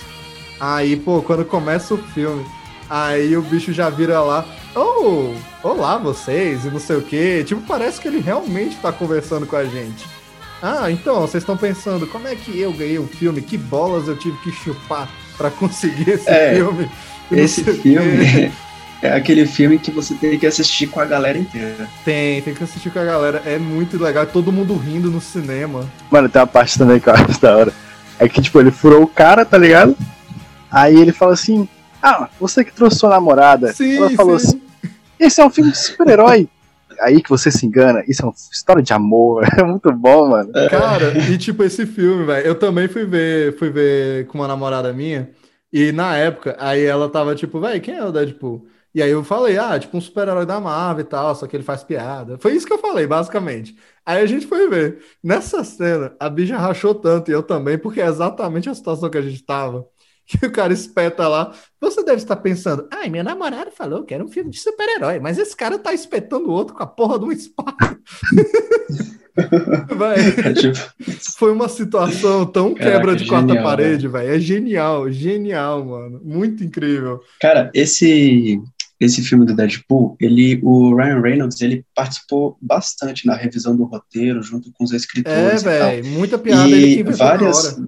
Aí, 0.59 0.97
pô, 0.97 1.23
quando 1.23 1.45
começa 1.45 1.95
o 1.95 1.99
filme, 1.99 2.45
aí 2.89 3.37
o 3.37 3.43
bicho 3.43 3.73
já 3.73 3.89
vira 3.91 4.21
lá, 4.21 4.45
oh, 4.75 5.33
olá 5.63 5.97
vocês, 5.97 6.65
e 6.65 6.71
não 6.71 6.79
sei 6.79 6.97
o 6.97 7.03
que. 7.03 7.45
Tipo, 7.45 7.63
parece 7.63 8.01
que 8.01 8.09
ele 8.09 8.21
realmente 8.21 8.77
tá 8.77 8.93
conversando 8.93 9.47
com 9.47 9.57
a 9.57 9.65
gente. 9.65 10.07
Ah, 10.63 10.91
então, 10.91 11.21
vocês 11.21 11.43
estão 11.43 11.57
pensando, 11.57 12.07
como 12.07 12.29
é 12.29 12.37
que 12.37 12.59
eu 12.59 12.73
ganhei 12.73 12.99
um 12.99 13.07
filme? 13.07 13.41
Que 13.41 13.57
bolas 13.57 14.09
eu 14.09 14.17
tive 14.17 14.37
que 14.39 14.53
chupar 14.53 15.09
para 15.37 15.51
conseguir 15.51 16.11
esse 16.11 16.29
é, 16.29 16.55
filme? 16.55 16.91
Esse 17.33 17.65
filme 17.65 18.53
é 19.01 19.13
aquele 19.13 19.47
filme 19.47 19.79
que 19.79 19.91
você 19.91 20.15
tem 20.15 20.39
que 20.39 20.47
assistir 20.47 20.87
com 20.89 21.01
a 21.01 21.07
galera 21.07 21.39
inteira. 21.39 21.89
Tem, 22.05 22.43
tem 22.43 22.55
que 22.55 22.63
assistir 22.63 22.91
com 22.91 22.99
a 22.99 23.05
galera. 23.05 23.43
É 23.47 23.59
muito 23.59 24.03
legal, 24.03 24.27
todo 24.27 24.53
mundo 24.53 24.77
rindo 24.77 25.11
no 25.11 25.21
cinema. 25.21 25.89
Mano, 26.11 26.29
tem 26.29 26.41
uma 26.41 26.47
parte 26.47 26.79
também 26.79 27.01
que 27.01 27.09
eu 27.09 27.15
acho 27.15 27.41
da 27.41 27.57
hora. 27.57 27.73
É 28.19 28.29
que, 28.29 28.43
tipo, 28.43 28.61
ele 28.61 28.71
furou 28.71 29.03
o 29.03 29.09
cara, 29.09 29.47
tá 29.47 29.57
ligado? 29.57 29.97
Aí 30.71 30.95
ele 30.95 31.13
fala 31.13 31.33
assim: 31.33 31.67
Ah, 32.03 32.29
você 32.39 32.63
que 32.63 32.73
trouxe 32.73 32.99
sua 32.99 33.09
namorada. 33.09 33.73
Sim, 33.73 33.97
Ela 33.97 34.11
falou 34.11 34.39
sim. 34.39 34.47
assim: 34.47 34.61
Esse 35.19 35.41
é 35.41 35.47
um 35.47 35.51
filme 35.51 35.71
de 35.71 35.79
super-herói 35.79 36.47
aí 37.01 37.23
que 37.23 37.31
você 37.31 37.51
se 37.51 37.67
engana, 37.67 38.05
isso 38.07 38.23
é 38.23 38.25
uma 38.27 38.35
história 38.53 38.83
de 38.83 38.93
amor, 38.93 39.45
é 39.59 39.63
muito 39.63 39.91
bom, 39.93 40.29
mano. 40.29 40.51
É. 40.55 40.69
Cara, 40.69 41.17
e 41.31 41.39
tipo, 41.39 41.63
esse 41.63 41.87
filme, 41.87 42.25
velho, 42.25 42.47
eu 42.47 42.55
também 42.55 42.89
fui 42.89 43.05
ver, 43.05 43.57
fui 43.59 43.71
ver 43.71 44.27
com 44.27 44.39
uma 44.39 44.49
namorada 44.49 44.93
minha, 44.93 45.31
e 45.73 45.93
na 45.93 46.17
época, 46.17 46.57
aí 46.59 46.85
ela 46.85 47.09
tava 47.09 47.35
tipo, 47.35 47.61
velho, 47.61 47.81
quem 47.81 47.95
é 47.97 48.05
o 48.05 48.13
Deadpool? 48.13 48.67
E 48.93 49.01
aí 49.01 49.11
eu 49.11 49.23
falei, 49.23 49.57
ah, 49.57 49.79
tipo 49.79 49.97
um 49.97 50.01
super-herói 50.01 50.45
da 50.45 50.61
Marvel 50.61 51.05
e 51.05 51.09
tal, 51.09 51.33
só 51.35 51.47
que 51.47 51.57
ele 51.57 51.63
faz 51.63 51.85
piada. 51.85 52.37
Foi 52.39 52.53
isso 52.55 52.67
que 52.67 52.73
eu 52.73 52.79
falei, 52.79 53.07
basicamente. 53.07 53.77
Aí 54.05 54.21
a 54.21 54.27
gente 54.27 54.49
foi 54.49 54.69
ver. 54.69 54.99
Nessa 55.23 55.63
cena, 55.63 56.13
a 56.19 56.29
bicha 56.29 56.57
rachou 56.57 56.93
tanto, 56.93 57.31
e 57.31 57.35
eu 57.35 57.43
também, 57.43 57.79
porque 57.79 58.01
é 58.01 58.07
exatamente 58.07 58.69
a 58.69 58.75
situação 58.75 59.09
que 59.09 59.19
a 59.19 59.23
gente 59.23 59.45
tava 59.45 59.87
que 60.31 60.47
o 60.47 60.53
cara 60.53 60.73
espeta 60.73 61.27
lá. 61.27 61.53
Você 61.81 62.05
deve 62.05 62.19
estar 62.19 62.37
pensando, 62.37 62.87
ai, 62.93 63.09
minha 63.09 63.25
namorada 63.25 63.71
falou 63.71 64.05
que 64.05 64.15
era 64.15 64.25
um 64.25 64.29
filme 64.29 64.51
de 64.51 64.61
super-herói, 64.61 65.19
mas 65.19 65.39
esse 65.39 65.57
cara 65.57 65.79
tá 65.79 65.93
espetando 65.93 66.49
o 66.49 66.53
outro 66.53 66.75
com 66.75 66.83
a 66.83 66.87
porra 66.87 67.19
de 67.19 67.25
uma 67.25 67.35
espada. 67.35 67.99
É 70.45 70.53
tipo... 70.53 70.77
Foi 71.39 71.53
uma 71.53 71.69
situação 71.69 72.45
tão 72.45 72.75
Caraca, 72.75 72.97
quebra 72.97 73.17
de 73.17 73.25
genial, 73.25 73.47
quarta 73.47 73.63
parede, 73.63 74.09
velho. 74.09 74.29
É 74.29 74.39
genial, 74.39 75.11
genial, 75.11 75.85
mano. 75.85 76.21
Muito 76.23 76.63
incrível. 76.65 77.21
Cara, 77.41 77.71
esse 77.73 78.61
esse 79.01 79.23
filme 79.23 79.47
do 79.47 79.57
Deadpool, 79.57 80.15
ele, 80.21 80.61
o 80.63 80.95
Ryan 80.95 81.23
Reynolds, 81.23 81.61
ele 81.63 81.87
participou 81.95 82.59
bastante 82.61 83.27
na 83.27 83.35
revisão 83.35 83.75
do 83.75 83.85
roteiro, 83.85 84.43
junto 84.43 84.71
com 84.73 84.85
os 84.85 84.93
escritores. 84.93 85.65
É, 85.65 86.01
velho, 86.01 86.07
muita 86.09 86.37
piada 86.37 86.69
e 86.69 87.03
várias, 87.03 87.81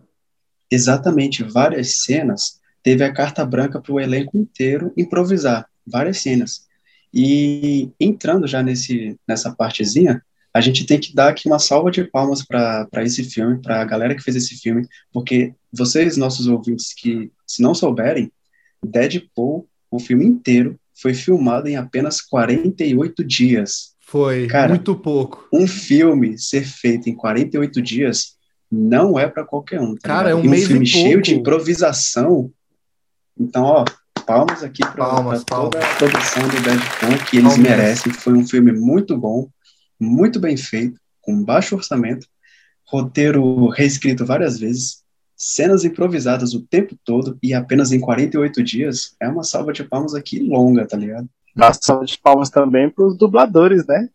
exatamente 0.73 1.45
várias 1.45 1.99
cenas, 1.99 2.59
teve 2.83 3.05
a 3.05 3.13
carta 3.13 3.45
branca 3.45 3.79
para 3.81 3.93
o 3.93 4.01
elenco 4.01 4.39
inteiro 4.39 4.91
improvisar 4.97 5.67
várias 5.87 6.19
cenas. 6.19 6.67
E 7.13 7.91
entrando 8.01 8.47
já 8.47 8.63
nesse, 8.63 9.19
nessa 9.29 9.55
partezinha, 9.55 10.23
a 10.55 10.61
gente 10.63 10.87
tem 10.87 10.99
que 10.99 11.15
dar 11.15 11.29
aqui 11.29 11.47
uma 11.47 11.59
salva 11.59 11.91
de 11.91 12.05
palmas 12.05 12.43
para 12.43 12.89
esse 13.03 13.23
filme, 13.25 13.61
para 13.61 13.83
a 13.83 13.85
galera 13.85 14.15
que 14.15 14.23
fez 14.23 14.35
esse 14.35 14.57
filme, 14.57 14.87
porque 15.13 15.55
vocês, 15.71 16.17
nossos 16.17 16.47
ouvintes, 16.47 16.95
que 16.95 17.31
se 17.47 17.63
não 17.63 17.75
souberem, 17.75 18.33
Deadpool, 18.85 19.69
o 19.91 19.99
filme 19.99 20.25
inteiro, 20.25 20.79
foi 20.95 21.13
filmado 21.13 21.69
em 21.69 21.77
apenas 21.77 22.21
48 22.23 23.23
dias. 23.25 23.93
Foi, 24.01 24.47
Cara, 24.47 24.71
muito 24.71 24.95
pouco. 24.95 25.47
Um 25.53 25.67
filme 25.67 26.39
ser 26.39 26.65
feito 26.65 27.11
em 27.11 27.15
48 27.15 27.81
dias 27.83 28.37
não 28.73 29.19
é 29.19 29.29
para 29.29 29.45
qualquer 29.45 29.79
um. 29.81 29.95
Tá 29.95 30.09
Cara, 30.09 30.29
ligado? 30.29 30.39
é 30.39 30.43
um, 30.43 30.47
um 30.47 30.51
mês 30.51 30.67
filme 30.67 30.87
cheio 30.87 31.21
de 31.21 31.35
improvisação. 31.35 32.51
Então, 33.39 33.65
ó, 33.65 33.85
palmas 34.27 34.63
aqui 34.63 34.81
para 34.81 35.41
toda 35.41 35.79
a 35.79 35.95
produção 35.97 36.49
do 36.49 36.63
Deadpool, 36.63 37.27
que 37.29 37.37
eles 37.37 37.53
palmas. 37.53 37.59
merecem. 37.59 38.13
Foi 38.15 38.33
um 38.33 38.47
filme 38.47 38.73
muito 38.73 39.17
bom, 39.19 39.49
muito 40.01 40.41
bem 40.41 40.57
feito, 40.57 40.99
com 41.21 41.45
baixo 41.45 41.77
orçamento, 41.77 42.27
roteiro 42.87 43.69
reescrito 43.69 44.25
várias 44.25 44.59
vezes, 44.59 45.03
cenas 45.37 45.85
improvisadas 45.85 46.55
o 46.55 46.63
tempo 46.63 46.97
todo 47.05 47.37
e 47.43 47.53
apenas 47.53 47.93
em 47.93 48.01
48 48.01 48.63
dias, 48.63 49.15
é 49.21 49.29
uma 49.29 49.43
salva 49.43 49.73
de 49.73 49.85
palmas 49.85 50.15
aqui 50.15 50.41
longa, 50.41 50.87
tá 50.87 50.97
ligado? 50.97 51.29
Uma 51.55 51.73
salva 51.75 52.07
de 52.07 52.17
palmas 52.19 52.49
também 52.49 52.89
pros 52.89 53.17
dubladores, 53.17 53.87
né? 53.87 54.09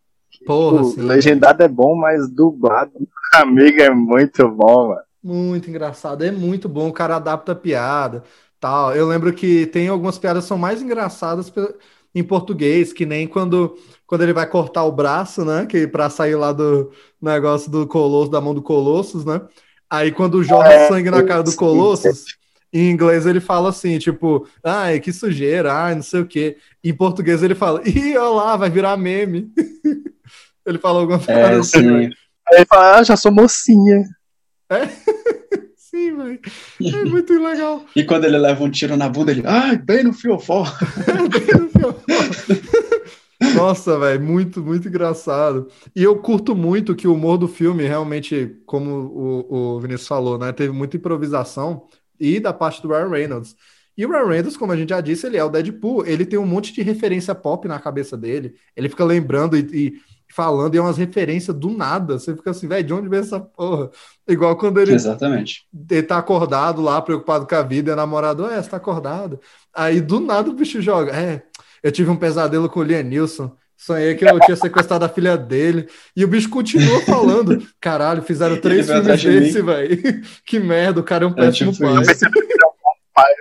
Porra, 0.48 0.84
sim. 0.84 1.02
legendado 1.02 1.62
é 1.62 1.68
bom, 1.68 1.94
mas 1.94 2.28
dublado, 2.28 2.90
amigo, 3.34 3.82
é 3.82 3.90
muito 3.90 4.48
bom, 4.48 4.88
mano. 4.88 5.00
Muito 5.22 5.68
engraçado, 5.68 6.24
é 6.24 6.30
muito 6.30 6.68
bom, 6.68 6.88
o 6.88 6.92
cara 6.92 7.16
adapta 7.16 7.52
a 7.52 7.54
piada, 7.54 8.24
tal. 8.58 8.96
Eu 8.96 9.06
lembro 9.06 9.30
que 9.32 9.66
tem 9.66 9.88
algumas 9.88 10.16
piadas 10.16 10.44
que 10.44 10.48
são 10.48 10.56
mais 10.56 10.80
engraçadas 10.80 11.52
em 12.14 12.24
português, 12.24 12.94
que 12.94 13.04
nem 13.04 13.26
quando, 13.26 13.76
quando 14.06 14.22
ele 14.22 14.32
vai 14.32 14.46
cortar 14.46 14.84
o 14.84 14.92
braço, 14.92 15.44
né, 15.44 15.66
que 15.66 15.86
para 15.86 16.08
sair 16.08 16.34
lá 16.34 16.50
do 16.50 16.90
negócio 17.20 17.70
do 17.70 17.86
Colosso, 17.86 18.30
da 18.30 18.40
mão 18.40 18.54
do 18.54 18.62
Colossus, 18.62 19.24
né? 19.24 19.42
Aí 19.90 20.12
quando 20.12 20.42
jorra 20.42 20.72
É, 20.72 20.88
sangue 20.88 21.10
na 21.10 21.22
cara 21.22 21.42
do. 21.42 21.54
Colossus, 21.54 22.24
em 22.72 22.90
inglês 22.90 23.26
ele 23.26 23.40
fala 23.40 23.70
assim, 23.70 23.98
tipo, 23.98 24.46
ai, 24.62 25.00
que 25.00 25.12
sujeira, 25.12 25.72
ai, 25.72 25.94
não 25.94 26.02
sei 26.02 26.20
o 26.20 26.26
quê. 26.26 26.56
Em 26.82 26.94
português 26.94 27.42
ele 27.42 27.54
fala, 27.54 27.82
ih, 27.86 28.16
olha 28.16 28.28
lá, 28.28 28.56
vai 28.56 28.70
virar 28.70 28.96
meme. 28.96 29.50
Ele 30.68 30.78
fala 30.78 31.00
alguma 31.00 31.18
É, 31.26 31.34
parada 31.34 31.58
assim, 31.60 31.80
sim. 31.80 31.82
velho. 31.82 32.14
Aí 32.50 32.58
ele 32.58 32.66
fala, 32.66 32.98
ah, 32.98 33.02
já 33.02 33.16
sou 33.16 33.32
mocinha. 33.32 34.04
Sim, 35.76 36.14
velho. 36.16 36.40
É 36.84 37.04
muito 37.06 37.32
legal. 37.42 37.84
E 37.96 38.04
quando 38.04 38.24
ele 38.26 38.36
leva 38.36 38.62
um 38.62 38.70
tiro 38.70 38.94
na 38.96 39.08
bunda, 39.08 39.30
ele, 39.30 39.42
ai, 39.46 39.78
bem 39.78 40.04
no 40.04 40.12
fiofó. 40.12 40.64
Nossa, 43.54 43.98
velho, 43.98 44.20
muito, 44.22 44.62
muito 44.62 44.88
engraçado. 44.88 45.68
E 45.96 46.02
eu 46.02 46.16
curto 46.20 46.54
muito 46.54 46.94
que 46.94 47.08
o 47.08 47.14
humor 47.14 47.38
do 47.38 47.48
filme 47.48 47.86
realmente, 47.86 48.56
como 48.66 48.90
o, 48.90 49.76
o 49.76 49.80
Vinícius 49.80 50.08
falou, 50.08 50.38
né? 50.38 50.52
Teve 50.52 50.72
muita 50.72 50.96
improvisação 50.96 51.86
e 52.20 52.40
da 52.40 52.52
parte 52.52 52.82
do 52.82 52.88
Ryan 52.88 53.08
Reynolds. 53.08 53.56
E 53.96 54.04
o 54.04 54.10
Ryan 54.10 54.26
Reynolds, 54.28 54.56
como 54.56 54.72
a 54.72 54.76
gente 54.76 54.90
já 54.90 55.00
disse, 55.00 55.26
ele 55.26 55.36
é 55.36 55.44
o 55.44 55.48
Deadpool. 55.48 56.04
Ele 56.06 56.26
tem 56.26 56.38
um 56.38 56.46
monte 56.46 56.72
de 56.72 56.82
referência 56.82 57.34
pop 57.34 57.66
na 57.66 57.78
cabeça 57.80 58.16
dele. 58.16 58.54
Ele 58.76 58.88
fica 58.88 59.04
lembrando 59.04 59.56
e, 59.56 59.60
e 59.72 59.92
falando, 60.28 60.74
e 60.74 60.78
é 60.78 60.80
umas 60.80 60.98
referências 60.98 61.56
do 61.56 61.70
nada. 61.70 62.18
Você 62.18 62.34
fica 62.34 62.50
assim, 62.50 62.68
velho, 62.68 62.84
de 62.84 62.92
onde 62.92 63.08
veio 63.08 63.22
essa 63.22 63.40
porra? 63.40 63.90
Igual 64.26 64.56
quando 64.56 64.80
ele 64.80 64.92
Exatamente. 64.92 65.66
ele 65.90 66.02
tá 66.02 66.18
acordado 66.18 66.82
lá, 66.82 67.00
preocupado 67.00 67.46
com 67.46 67.54
a 67.54 67.62
vida, 67.62 67.90
e 67.90 67.92
a 67.92 67.96
namorada, 67.96 68.44
é, 68.46 68.62
você 68.62 68.68
tá 68.68 68.76
acordado. 68.76 69.40
Aí 69.74 70.00
do 70.00 70.20
nada 70.20 70.50
o 70.50 70.54
bicho 70.54 70.80
joga. 70.80 71.12
É, 71.12 71.42
eu 71.82 71.92
tive 71.92 72.10
um 72.10 72.16
pesadelo 72.16 72.68
com 72.68 72.80
o 72.80 72.82
Liam 72.82 73.02
Neeson. 73.02 73.50
Sonhei 73.76 74.16
que 74.16 74.24
eu 74.24 74.40
tinha 74.40 74.56
sequestrado 74.56 75.04
a 75.04 75.08
filha 75.08 75.36
dele. 75.36 75.88
E 76.16 76.24
o 76.24 76.28
bicho 76.28 76.50
continua 76.50 77.00
falando. 77.02 77.64
Caralho, 77.80 78.22
fizeram 78.22 78.60
três 78.60 78.90
filmes 78.90 79.20
de 79.20 79.40
desse, 79.40 79.62
velho. 79.62 80.22
Que 80.44 80.58
merda, 80.58 81.00
o 81.00 81.04
cara 81.04 81.24
é 81.24 81.28
um 81.28 81.32
péssimo 81.32 81.72
tipo 81.72 81.86
pai. 83.14 83.32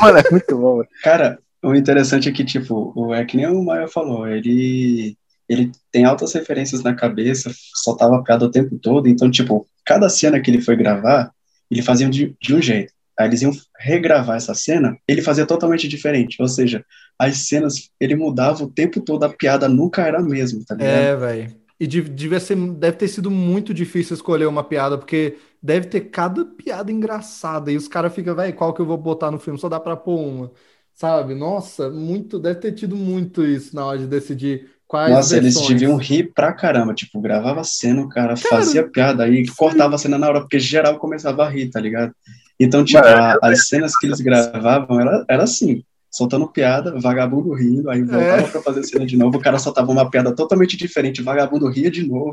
Mano, 0.00 0.18
é 0.18 0.30
muito 0.30 0.58
bom. 0.58 0.82
Cara, 1.02 1.38
o 1.62 1.74
interessante 1.74 2.28
é 2.28 2.32
que, 2.32 2.44
tipo, 2.44 2.92
o, 2.94 3.14
é 3.14 3.24
que 3.24 3.36
nem 3.36 3.46
o 3.46 3.64
Maia 3.64 3.88
falou, 3.88 4.28
ele, 4.28 5.16
ele 5.48 5.70
tem 5.92 6.04
altas 6.04 6.32
referências 6.32 6.82
na 6.82 6.94
cabeça, 6.94 7.50
soltava 7.74 8.22
piada 8.22 8.44
o 8.46 8.50
tempo 8.50 8.78
todo, 8.78 9.08
então, 9.08 9.30
tipo, 9.30 9.66
cada 9.84 10.08
cena 10.08 10.40
que 10.40 10.50
ele 10.50 10.60
foi 10.60 10.76
gravar, 10.76 11.32
ele 11.70 11.82
fazia 11.82 12.08
de, 12.08 12.34
de 12.40 12.54
um 12.54 12.62
jeito. 12.62 12.92
Aí 13.18 13.28
eles 13.28 13.42
iam 13.42 13.52
regravar 13.78 14.36
essa 14.36 14.54
cena, 14.54 14.96
ele 15.08 15.22
fazia 15.22 15.46
totalmente 15.46 15.88
diferente, 15.88 16.40
ou 16.40 16.48
seja, 16.48 16.84
as 17.18 17.38
cenas, 17.48 17.90
ele 17.98 18.14
mudava 18.14 18.62
o 18.64 18.70
tempo 18.70 19.00
todo, 19.00 19.24
a 19.24 19.28
piada 19.30 19.68
nunca 19.68 20.02
era 20.02 20.18
a 20.18 20.22
mesma, 20.22 20.62
tá 20.66 20.74
ligado? 20.74 21.10
É, 21.10 21.16
velho. 21.16 21.56
E 21.78 21.86
de- 21.86 22.02
devia 22.02 22.40
ser, 22.40 22.56
deve 22.74 22.96
ter 22.96 23.08
sido 23.08 23.30
muito 23.30 23.72
difícil 23.74 24.14
escolher 24.14 24.46
uma 24.46 24.64
piada, 24.64 24.96
porque 24.98 25.38
deve 25.62 25.88
ter 25.88 26.02
cada 26.10 26.44
piada 26.44 26.90
engraçada. 26.92 27.70
E 27.70 27.76
os 27.76 27.88
caras 27.88 28.14
ficam, 28.14 28.34
velho, 28.34 28.54
qual 28.56 28.72
que 28.74 28.80
eu 28.80 28.86
vou 28.86 28.96
botar 28.98 29.30
no 29.30 29.38
filme? 29.38 29.58
Só 29.58 29.68
dá 29.68 29.78
pra 29.80 29.96
pôr 29.96 30.18
uma. 30.18 30.52
Sabe? 30.94 31.34
Nossa, 31.34 31.90
muito, 31.90 32.38
deve 32.38 32.60
ter 32.60 32.72
tido 32.72 32.96
muito 32.96 33.44
isso 33.44 33.74
na 33.76 33.84
hora 33.84 33.98
de 33.98 34.06
decidir 34.06 34.70
quais 34.86 35.12
Nossa, 35.12 35.36
eles 35.36 35.54
versões. 35.54 35.68
deviam 35.80 35.96
rir 35.96 36.32
pra 36.34 36.52
caramba, 36.52 36.94
tipo, 36.94 37.20
gravava 37.20 37.60
a 37.60 37.64
cena, 37.64 38.02
o 38.02 38.08
cara 38.08 38.36
fazia 38.36 38.86
piada, 38.88 39.24
aí 39.24 39.46
cortava 39.56 39.94
a 39.94 39.98
cena 39.98 40.18
na 40.18 40.28
hora, 40.28 40.40
porque 40.40 40.58
geral 40.58 40.98
começava 40.98 41.44
a 41.44 41.48
rir, 41.48 41.70
tá 41.70 41.80
ligado? 41.80 42.12
Então, 42.58 42.84
tipo, 42.84 42.98
a- 42.98 43.38
as 43.42 43.68
cenas 43.68 43.96
que 43.96 44.06
eles 44.06 44.20
gravavam 44.20 45.00
era, 45.00 45.24
era 45.28 45.42
assim, 45.44 45.82
soltando 46.10 46.48
piada, 46.48 46.98
vagabundo 46.98 47.52
rindo, 47.52 47.90
aí 47.90 48.02
voltava 48.02 48.42
É. 48.42 48.48
pra 48.48 48.62
fazer 48.62 48.82
cena 48.84 49.04
de 49.04 49.16
novo, 49.16 49.36
o 49.36 49.40
cara 49.40 49.58
soltava 49.58 49.90
uma 49.92 50.08
piada 50.10 50.34
totalmente 50.34 50.76
diferente, 50.76 51.22
vagabundo 51.22 51.68
ria 51.68 51.90
de 51.90 52.06
novo. 52.06 52.32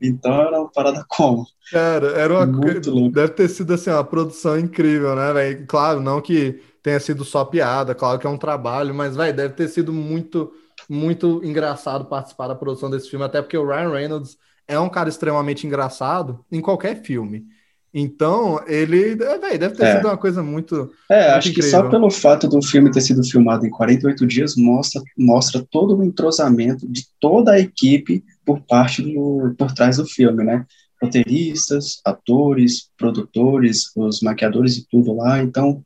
Então 0.00 0.40
era 0.40 0.58
uma 0.58 0.68
parada 0.68 1.04
como? 1.08 1.46
Cara, 1.70 2.08
era 2.18 2.34
uma 2.34 2.44
Muito 2.46 2.90
louco. 2.90 3.12
Deve 3.14 3.28
ter 3.34 3.48
sido 3.48 3.72
assim, 3.72 3.90
uma 3.90 4.02
produção 4.02 4.58
incrível, 4.58 5.14
né, 5.14 5.32
velho? 5.32 5.64
Claro, 5.66 6.00
não 6.00 6.20
que 6.20 6.60
tenha 6.82 6.98
sido 6.98 7.24
só 7.24 7.44
piada, 7.44 7.94
claro 7.94 8.18
que 8.18 8.26
é 8.26 8.30
um 8.30 8.36
trabalho, 8.36 8.92
mas, 8.92 9.14
velho, 9.14 9.36
deve 9.36 9.54
ter 9.54 9.68
sido 9.68 9.92
muito, 9.92 10.52
muito 10.92 11.40
engraçado 11.44 12.04
participar 12.04 12.48
da 12.48 12.54
produção 12.54 12.90
desse 12.90 13.08
filme, 13.08 13.24
até 13.24 13.40
porque 13.40 13.56
o 13.56 13.66
Ryan 13.66 13.90
Reynolds 13.90 14.36
é 14.68 14.78
um 14.78 14.88
cara 14.88 15.08
extremamente 15.08 15.66
engraçado 15.66 16.44
em 16.52 16.60
qualquer 16.60 17.02
filme. 17.02 17.44
Então, 17.94 18.58
ele, 18.66 19.12
é, 19.22 19.38
velho, 19.38 19.58
deve 19.58 19.74
ter 19.76 19.84
É. 19.84 19.96
sido 19.96 20.08
uma 20.08 20.16
coisa 20.16 20.42
muito. 20.42 20.90
É, 21.10 21.24
Muito 21.24 21.36
acho 21.36 21.52
que 21.52 21.58
incrível. 21.60 21.70
só 21.82 21.88
pelo 21.90 22.10
fato 22.10 22.48
do 22.48 22.62
filme 22.62 22.90
ter 22.90 23.02
sido 23.02 23.22
filmado 23.22 23.66
em 23.66 23.70
48 23.70 24.26
dias 24.26 24.56
mostra, 24.56 25.02
mostra 25.18 25.62
todo 25.70 25.96
o 25.98 26.02
entrosamento 26.04 26.88
de 26.88 27.04
toda 27.20 27.52
a 27.52 27.60
equipe 27.60 28.24
por 28.46 28.60
parte 28.62 29.02
do, 29.02 29.54
por 29.58 29.72
trás 29.72 29.98
do 29.98 30.06
filme, 30.06 30.42
né? 30.42 30.64
Roteiristas, 31.02 32.00
atores, 32.04 32.88
produtores, 32.96 33.90
os 33.96 34.20
maquiadores 34.22 34.76
e 34.78 34.86
tudo 34.88 35.14
lá. 35.14 35.42
Então, 35.42 35.82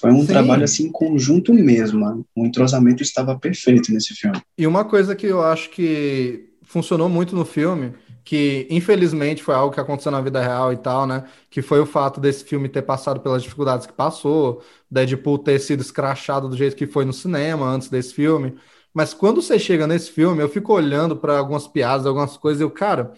foi 0.00 0.12
um 0.12 0.20
Sim. 0.20 0.26
trabalho 0.26 0.64
assim 0.64 0.90
conjunto 0.90 1.52
mesmo. 1.52 2.00
mano. 2.00 2.24
O 2.34 2.46
entrosamento 2.46 3.02
estava 3.02 3.38
perfeito 3.38 3.92
nesse 3.92 4.14
filme. 4.14 4.40
E 4.56 4.66
uma 4.66 4.84
coisa 4.84 5.14
que 5.14 5.26
eu 5.26 5.42
acho 5.42 5.70
que 5.70 6.50
funcionou 6.62 7.08
muito 7.08 7.34
no 7.34 7.44
filme, 7.44 7.94
que 8.24 8.66
infelizmente 8.68 9.42
foi 9.42 9.54
algo 9.54 9.72
que 9.72 9.80
aconteceu 9.80 10.10
na 10.10 10.20
vida 10.20 10.40
real 10.42 10.72
e 10.72 10.76
tal, 10.76 11.06
né? 11.06 11.24
Que 11.48 11.62
foi 11.62 11.80
o 11.80 11.86
fato 11.86 12.20
desse 12.20 12.44
filme 12.44 12.68
ter 12.68 12.82
passado 12.82 13.20
pelas 13.20 13.42
dificuldades 13.42 13.86
que 13.86 13.92
passou, 13.92 14.62
Deadpool 14.90 15.38
ter 15.38 15.60
sido 15.60 15.80
escrachado 15.80 16.48
do 16.48 16.56
jeito 16.56 16.76
que 16.76 16.86
foi 16.86 17.04
no 17.04 17.12
cinema 17.12 17.66
antes 17.66 17.88
desse 17.88 18.12
filme. 18.12 18.54
Mas 18.92 19.14
quando 19.14 19.40
você 19.40 19.58
chega 19.58 19.86
nesse 19.86 20.10
filme, 20.10 20.42
eu 20.42 20.48
fico 20.48 20.72
olhando 20.72 21.16
para 21.16 21.38
algumas 21.38 21.68
piadas, 21.68 22.06
algumas 22.06 22.36
coisas, 22.36 22.60
e 22.60 22.64
eu, 22.64 22.70
cara, 22.70 23.12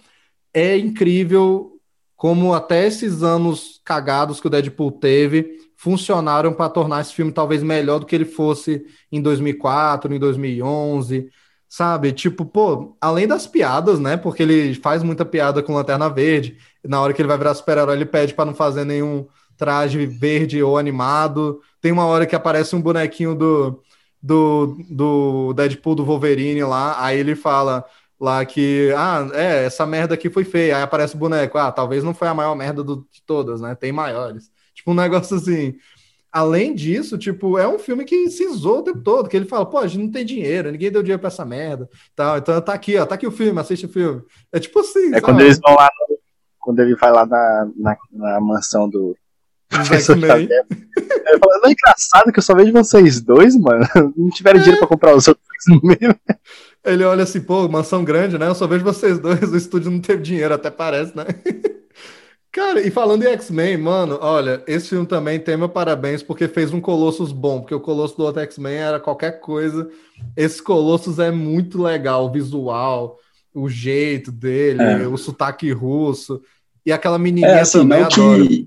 é 0.52 0.76
incrível 0.76 1.80
como 2.16 2.52
até 2.52 2.86
esses 2.86 3.22
anos 3.22 3.80
cagados 3.84 4.40
que 4.40 4.46
o 4.48 4.50
Deadpool 4.50 4.90
teve 4.92 5.67
funcionaram 5.78 6.52
para 6.52 6.68
tornar 6.70 7.00
esse 7.00 7.14
filme 7.14 7.32
talvez 7.32 7.62
melhor 7.62 8.00
do 8.00 8.06
que 8.06 8.14
ele 8.16 8.24
fosse 8.26 8.84
em 9.12 9.22
2004, 9.22 10.12
em 10.14 10.18
2011, 10.18 11.30
sabe? 11.68 12.12
Tipo, 12.12 12.44
pô, 12.44 12.96
além 13.00 13.28
das 13.28 13.46
piadas, 13.46 14.00
né? 14.00 14.16
Porque 14.16 14.42
ele 14.42 14.74
faz 14.74 15.02
muita 15.04 15.24
piada 15.24 15.62
com 15.62 15.74
Lanterna 15.74 16.08
Verde. 16.10 16.58
Na 16.84 17.00
hora 17.00 17.12
que 17.14 17.22
ele 17.22 17.28
vai 17.28 17.38
virar 17.38 17.54
super-herói, 17.54 17.94
ele 17.96 18.06
pede 18.06 18.34
para 18.34 18.44
não 18.46 18.54
fazer 18.54 18.84
nenhum 18.84 19.26
traje 19.56 20.04
verde 20.06 20.62
ou 20.62 20.76
animado. 20.78 21.60
Tem 21.80 21.92
uma 21.92 22.06
hora 22.06 22.26
que 22.26 22.34
aparece 22.36 22.74
um 22.74 22.82
bonequinho 22.82 23.34
do, 23.36 23.82
do, 24.22 24.76
do 24.90 25.52
Deadpool 25.54 25.94
do 25.94 26.04
Wolverine 26.04 26.62
lá, 26.64 27.02
aí 27.04 27.18
ele 27.18 27.34
fala 27.36 27.84
lá 28.20 28.44
que, 28.44 28.92
ah, 28.96 29.28
é, 29.32 29.64
essa 29.66 29.86
merda 29.86 30.14
aqui 30.14 30.28
foi 30.30 30.44
feia. 30.44 30.76
Aí 30.76 30.82
aparece 30.82 31.14
o 31.14 31.18
boneco, 31.18 31.56
ah, 31.58 31.70
talvez 31.72 32.02
não 32.02 32.14
foi 32.14 32.28
a 32.28 32.34
maior 32.34 32.54
merda 32.56 32.82
do- 32.82 33.06
de 33.10 33.22
todas, 33.24 33.60
né? 33.60 33.74
Tem 33.74 33.92
maiores. 33.92 34.50
Tipo, 34.78 34.92
um 34.92 34.94
negócio 34.94 35.36
assim. 35.36 35.74
Além 36.30 36.74
disso, 36.74 37.16
tipo, 37.18 37.58
é 37.58 37.66
um 37.66 37.78
filme 37.78 38.04
que 38.04 38.30
se 38.30 38.46
zoa 38.52 38.78
o 38.78 38.82
tempo 38.82 39.00
todo, 39.00 39.28
que 39.28 39.36
ele 39.36 39.46
fala, 39.46 39.64
pô, 39.66 39.78
a 39.78 39.86
gente 39.86 40.04
não 40.04 40.10
tem 40.12 40.24
dinheiro, 40.24 40.70
ninguém 40.70 40.90
deu 40.92 41.02
dinheiro 41.02 41.18
pra 41.20 41.28
essa 41.28 41.44
merda, 41.44 41.88
tal. 42.14 42.36
Então 42.38 42.60
tá 42.60 42.74
aqui, 42.74 42.96
ó, 42.98 43.06
tá 43.06 43.14
aqui 43.14 43.26
o 43.26 43.30
filme, 43.32 43.58
assiste 43.58 43.86
o 43.86 43.88
filme. 43.88 44.22
É 44.52 44.60
tipo 44.60 44.78
assim, 44.78 45.14
É 45.14 45.20
quando 45.20 45.36
sabe? 45.38 45.44
eles 45.44 45.58
vão 45.58 45.74
lá, 45.74 45.88
no- 46.08 46.18
quando 46.60 46.78
ele 46.80 46.94
vai 46.96 47.10
lá 47.10 47.24
na, 47.26 47.68
na, 47.76 47.96
na 48.12 48.40
mansão 48.40 48.88
do 48.88 49.16
professor. 49.68 50.16
Xavier. 50.20 50.66
Ele 50.70 51.38
fala, 51.38 51.58
não 51.62 51.68
é 51.70 51.72
engraçado 51.72 52.30
que 52.32 52.38
eu 52.38 52.42
só 52.42 52.54
vejo 52.54 52.72
vocês 52.72 53.20
dois, 53.22 53.56
mano. 53.56 53.84
Não 54.16 54.28
tiveram 54.30 54.58
dinheiro 54.60 54.78
pra 54.78 54.86
comprar 54.88 55.16
os 55.16 55.26
outros 55.26 55.46
mesmo. 55.82 56.14
Ele 56.84 57.04
olha 57.04 57.22
assim, 57.24 57.40
pô, 57.40 57.66
mansão 57.68 58.04
grande, 58.04 58.38
né? 58.38 58.46
Eu 58.48 58.54
só 58.54 58.66
vejo 58.66 58.84
vocês 58.84 59.18
dois, 59.18 59.50
o 59.50 59.56
estúdio 59.56 59.90
não 59.90 60.00
teve 60.00 60.22
dinheiro, 60.22 60.54
até 60.54 60.70
parece, 60.70 61.16
né? 61.16 61.24
Cara, 62.58 62.80
e 62.86 62.90
falando 62.90 63.22
em 63.22 63.28
X-Men, 63.28 63.76
mano, 63.76 64.18
olha, 64.20 64.62
esse 64.66 64.88
filme 64.88 65.06
também 65.06 65.38
tem 65.38 65.56
meu 65.56 65.68
parabéns 65.68 66.22
porque 66.22 66.48
fez 66.48 66.72
um 66.72 66.80
Colossus 66.80 67.30
bom, 67.30 67.60
porque 67.60 67.74
o 67.74 67.80
Colossus 67.80 68.16
do 68.16 68.24
outro 68.24 68.40
X-Men 68.42 68.74
era 68.74 68.98
qualquer 69.00 69.40
coisa. 69.40 69.88
Esse 70.36 70.60
Colossus 70.62 71.18
é 71.18 71.30
muito 71.30 71.80
legal, 71.80 72.26
o 72.26 72.30
visual, 72.32 73.16
o 73.54 73.68
jeito 73.68 74.32
dele, 74.32 74.82
É. 74.82 75.06
o 75.06 75.16
sotaque 75.16 75.70
russo. 75.72 76.42
E 76.84 76.90
aquela 76.92 77.18
menininha 77.18 77.48
É 77.48 77.60
assim, 77.60 77.78
também 77.78 78.00
não 78.00 78.06
adoro. 78.06 78.48
que, 78.48 78.66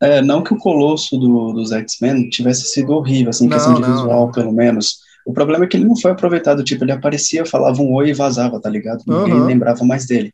é, 0.00 0.20
não 0.22 0.42
que 0.42 0.52
o 0.52 0.58
Colosso 0.58 1.16
do- 1.16 1.52
dos 1.52 1.70
X-Men 1.72 2.28
tivesse 2.28 2.62
sido 2.68 2.92
horrível, 2.92 3.30
assim, 3.30 3.44
em 3.46 3.48
Não, 3.48 3.56
questão 3.56 3.74
de 3.74 3.80
não, 3.82 3.88
visual, 3.94 4.26
não. 4.26 4.32
pelo 4.32 4.52
menos. 4.52 4.98
O 5.24 5.32
problema 5.32 5.64
é 5.64 5.68
que 5.68 5.76
ele 5.76 5.84
não 5.86 5.96
foi 5.96 6.10
aproveitado, 6.10 6.62
tipo, 6.64 6.82
ele 6.84 6.92
aparecia, 6.92 7.46
falava 7.46 7.80
um 7.82 7.92
oi 7.94 8.10
e 8.10 8.14
vazava, 8.14 8.60
tá 8.60 8.68
ligado? 8.68 9.02
Ninguém 9.06 9.32
Aham. 9.34 9.46
lembrava 9.46 9.84
mais 9.84 10.06
dele. 10.06 10.32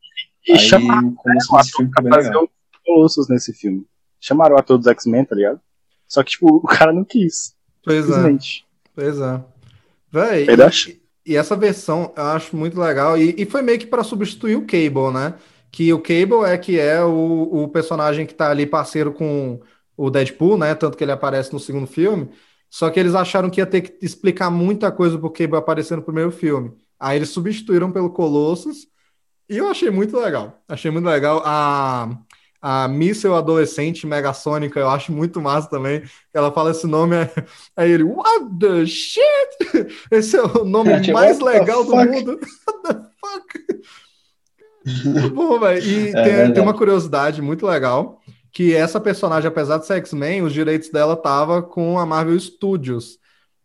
E 0.48 0.58
chamaram 0.58 1.08
o 1.08 1.14
Colossus 1.14 1.50
nesse 1.52 1.72
filme 1.72 1.90
fazer 2.10 2.36
o 2.36 2.48
Colossus 2.84 3.28
nesse 3.28 3.52
filme. 3.52 3.86
Chamaram 4.20 4.56
o 4.56 4.58
ator 4.58 4.78
dos 4.78 4.86
X-Men, 4.86 5.24
tá 5.24 5.34
ligado? 5.34 5.60
Só 6.06 6.22
que, 6.22 6.32
tipo, 6.32 6.46
o 6.56 6.62
cara 6.62 6.92
não 6.92 7.04
quis. 7.04 7.54
Pois 7.84 8.08
é. 8.08 8.38
Pois 8.94 9.18
é. 9.18 9.40
Véi, 10.10 10.46
e, 10.46 11.32
e, 11.32 11.36
essa 11.36 11.56
versão 11.56 12.12
eu 12.16 12.22
acho 12.24 12.54
muito 12.54 12.78
legal. 12.78 13.16
E, 13.16 13.34
e 13.38 13.46
foi 13.46 13.62
meio 13.62 13.78
que 13.78 13.86
para 13.86 14.04
substituir 14.04 14.56
o 14.56 14.66
Cable, 14.66 15.12
né? 15.12 15.34
Que 15.70 15.92
o 15.92 15.98
Cable 15.98 16.44
é 16.44 16.58
que 16.58 16.78
é 16.78 17.02
o, 17.02 17.64
o 17.64 17.68
personagem 17.68 18.26
que 18.26 18.34
tá 18.34 18.50
ali 18.50 18.66
parceiro 18.66 19.12
com 19.12 19.60
o 19.96 20.10
Deadpool, 20.10 20.58
né? 20.58 20.74
Tanto 20.74 20.96
que 20.96 21.04
ele 21.04 21.12
aparece 21.12 21.52
no 21.52 21.58
segundo 21.58 21.86
filme. 21.86 22.28
Só 22.68 22.90
que 22.90 23.00
eles 23.00 23.14
acharam 23.14 23.50
que 23.50 23.60
ia 23.60 23.66
ter 23.66 23.80
que 23.82 24.04
explicar 24.04 24.50
muita 24.50 24.92
coisa 24.92 25.18
pro 25.18 25.30
Cable 25.30 25.56
aparecer 25.56 25.96
no 25.96 26.02
primeiro 26.02 26.30
filme. 26.30 26.72
Aí 27.00 27.16
eles 27.16 27.30
substituíram 27.30 27.90
pelo 27.90 28.10
Colossus. 28.10 28.86
E 29.48 29.56
eu 29.58 29.68
achei 29.68 29.90
muito 29.90 30.16
legal. 30.18 30.62
Achei 30.68 30.90
muito 30.90 31.04
legal. 31.06 31.42
A, 31.44 32.16
a 32.62 32.86
Míssel 32.86 33.34
Adolescente 33.34 34.06
Megasônica, 34.06 34.78
eu 34.78 34.88
acho 34.88 35.10
muito 35.10 35.40
massa 35.42 35.68
também. 35.68 36.04
Ela 36.32 36.52
fala 36.52 36.70
esse 36.70 36.86
nome, 36.86 37.16
aí 37.76 37.90
ele, 37.90 38.04
What 38.04 38.46
the 38.60 38.86
shit? 38.86 39.22
Esse 40.12 40.36
é 40.36 40.42
o 40.42 40.64
nome 40.64 40.92
é, 40.92 41.02
mais 41.12 41.40
legal 41.40 41.84
do 41.84 41.96
mundo. 41.96 42.38
What 42.68 42.82
the 42.84 43.10
fuck? 43.20 43.82
Muito 45.04 45.30
bom, 45.30 45.58
velho. 45.58 45.82
E 45.84 46.08
é, 46.10 46.22
tem, 46.22 46.52
tem 46.54 46.62
uma 46.62 46.74
curiosidade 46.74 47.42
muito 47.42 47.66
legal 47.66 48.20
que 48.52 48.74
essa 48.74 49.00
personagem, 49.00 49.48
apesar 49.48 49.78
de 49.78 49.86
ser 49.86 49.94
X-Men, 49.94 50.42
os 50.42 50.52
direitos 50.52 50.90
dela 50.90 51.16
tava 51.16 51.62
com 51.62 51.98
a 51.98 52.06
Marvel 52.06 52.38
Studios. 52.38 53.18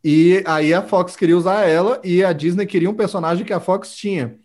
E 0.03 0.41
aí 0.45 0.73
a 0.73 0.81
Fox 0.81 1.15
queria 1.15 1.37
usar 1.37 1.67
ela 1.67 1.99
e 2.03 2.23
a 2.23 2.31
Disney 2.33 2.65
queria 2.65 2.89
um 2.89 2.93
personagem 2.93 3.45
que 3.45 3.53
a 3.53 3.59
Fox 3.59 3.95
tinha. 3.95 4.39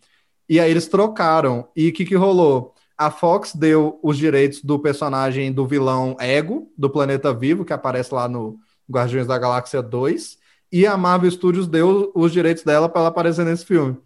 E 0.48 0.58
aí 0.60 0.70
eles 0.70 0.88
trocaram. 0.88 1.68
E 1.76 1.88
o 1.88 1.92
que, 1.92 2.04
que 2.04 2.16
rolou? 2.16 2.74
A 3.06 3.10
Fox 3.10 3.54
deu 3.54 3.98
os 4.02 4.16
direitos 4.16 4.62
do 4.62 4.78
personagem 4.78 5.52
do 5.52 5.66
vilão 5.66 6.16
Ego, 6.20 6.72
do 6.78 6.88
Planeta 6.88 7.34
Vivo, 7.34 7.64
que 7.64 7.72
aparece 7.72 8.14
lá 8.14 8.28
no 8.28 8.58
Guardiões 8.88 9.26
da 9.26 9.36
Galáxia 9.38 9.82
2, 9.82 10.38
e 10.70 10.86
a 10.86 10.96
Marvel 10.96 11.30
Studios 11.30 11.66
deu 11.66 12.12
os 12.14 12.32
direitos 12.32 12.62
dela 12.62 12.88
para 12.88 13.00
ela 13.00 13.08
aparecer 13.08 13.44
nesse 13.44 13.66
filme. 13.66 13.98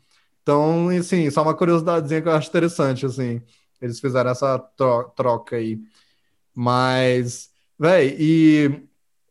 Então, 0.43 0.89
assim, 0.89 1.31
só 1.31 1.43
uma 1.43 1.55
curiosidadezinha 1.55 2.23
que 2.23 2.29
eu 2.29 2.33
acho 2.33 2.49
interessante, 2.49 3.05
assim. 3.05 3.43
Eles 3.83 4.01
fizeram 4.01 4.31
essa 4.31 4.59
troca 4.59 5.57
aí. 5.57 5.79
Mas, 6.55 7.51
velho, 7.79 8.17
e 8.19 8.83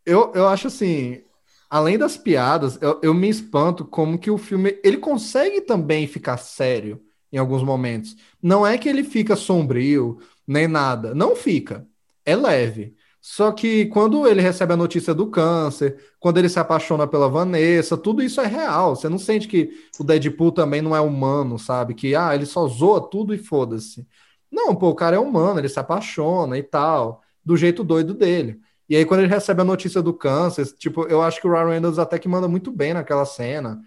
eu, 0.05 0.31
eu 0.35 0.47
acho 0.47 0.67
assim, 0.67 1.23
além 1.69 1.97
das 1.97 2.17
piadas, 2.17 2.77
eu, 2.81 2.99
eu 3.01 3.13
me 3.13 3.29
espanto 3.29 3.83
como 3.83 4.19
que 4.19 4.29
o 4.29 4.37
filme, 4.37 4.79
ele 4.83 4.97
consegue 4.97 5.61
também 5.61 6.07
ficar 6.07 6.37
sério 6.37 7.01
em 7.35 7.37
alguns 7.37 7.63
momentos. 7.63 8.15
Não 8.41 8.65
é 8.65 8.77
que 8.77 8.87
ele 8.87 9.03
fica 9.03 9.35
sombrio, 9.35 10.19
nem 10.47 10.67
nada. 10.67 11.13
Não 11.13 11.35
fica. 11.35 11.85
É 12.25 12.35
leve. 12.35 12.95
Só 13.21 13.51
que 13.51 13.87
quando 13.87 14.27
ele 14.27 14.41
recebe 14.41 14.73
a 14.73 14.77
notícia 14.77 15.13
do 15.13 15.27
câncer, 15.27 15.97
quando 16.19 16.37
ele 16.37 16.47
se 16.47 16.59
apaixona 16.59 17.07
pela 17.07 17.27
Vanessa, 17.27 17.97
tudo 17.97 18.23
isso 18.23 18.39
é 18.39 18.45
real. 18.45 18.95
Você 18.95 19.09
não 19.09 19.17
sente 19.17 19.47
que 19.47 19.69
o 19.99 20.03
Deadpool 20.03 20.51
também 20.51 20.81
não 20.81 20.95
é 20.95 21.01
humano, 21.01 21.59
sabe? 21.59 21.93
Que 21.93 22.15
ah, 22.15 22.33
ele 22.33 22.45
só 22.45 22.67
zoa 22.67 23.01
tudo 23.09 23.33
e 23.33 23.37
foda-se. 23.37 24.07
Não, 24.51 24.75
pô, 24.75 24.89
o 24.89 24.95
cara 24.95 25.17
é 25.17 25.19
humano, 25.19 25.59
ele 25.59 25.67
se 25.69 25.79
apaixona 25.79 26.57
e 26.57 26.63
tal, 26.63 27.21
do 27.43 27.57
jeito 27.57 27.83
doido 27.83 28.13
dele. 28.13 28.59
E 28.87 28.95
aí, 28.95 29.05
quando 29.05 29.21
ele 29.21 29.33
recebe 29.33 29.61
a 29.61 29.65
notícia 29.65 30.01
do 30.01 30.13
câncer, 30.13 30.65
tipo, 30.77 31.07
eu 31.07 31.21
acho 31.21 31.41
que 31.41 31.47
o 31.47 31.51
Ryan 31.51 31.69
Reynolds 31.69 31.99
até 31.99 32.19
que 32.19 32.27
manda 32.27 32.47
muito 32.47 32.71
bem 32.71 32.93
naquela 32.93 33.25
cena. 33.25 33.81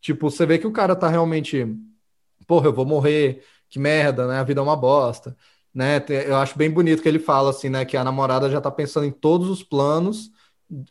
Tipo, 0.00 0.30
você 0.30 0.46
vê 0.46 0.58
que 0.58 0.66
o 0.66 0.72
cara 0.72 0.94
tá 0.94 1.08
realmente, 1.08 1.66
porra, 2.46 2.66
eu 2.66 2.72
vou 2.72 2.86
morrer, 2.86 3.44
que 3.68 3.78
merda, 3.78 4.26
né? 4.26 4.38
A 4.38 4.44
vida 4.44 4.60
é 4.60 4.62
uma 4.62 4.76
bosta, 4.76 5.36
né? 5.74 6.04
Eu 6.26 6.36
acho 6.36 6.56
bem 6.56 6.70
bonito 6.70 7.02
que 7.02 7.08
ele 7.08 7.18
fala 7.18 7.50
assim, 7.50 7.68
né? 7.68 7.84
Que 7.84 7.96
a 7.96 8.04
namorada 8.04 8.50
já 8.50 8.60
tá 8.60 8.70
pensando 8.70 9.06
em 9.06 9.10
todos 9.10 9.48
os 9.48 9.62
planos, 9.62 10.30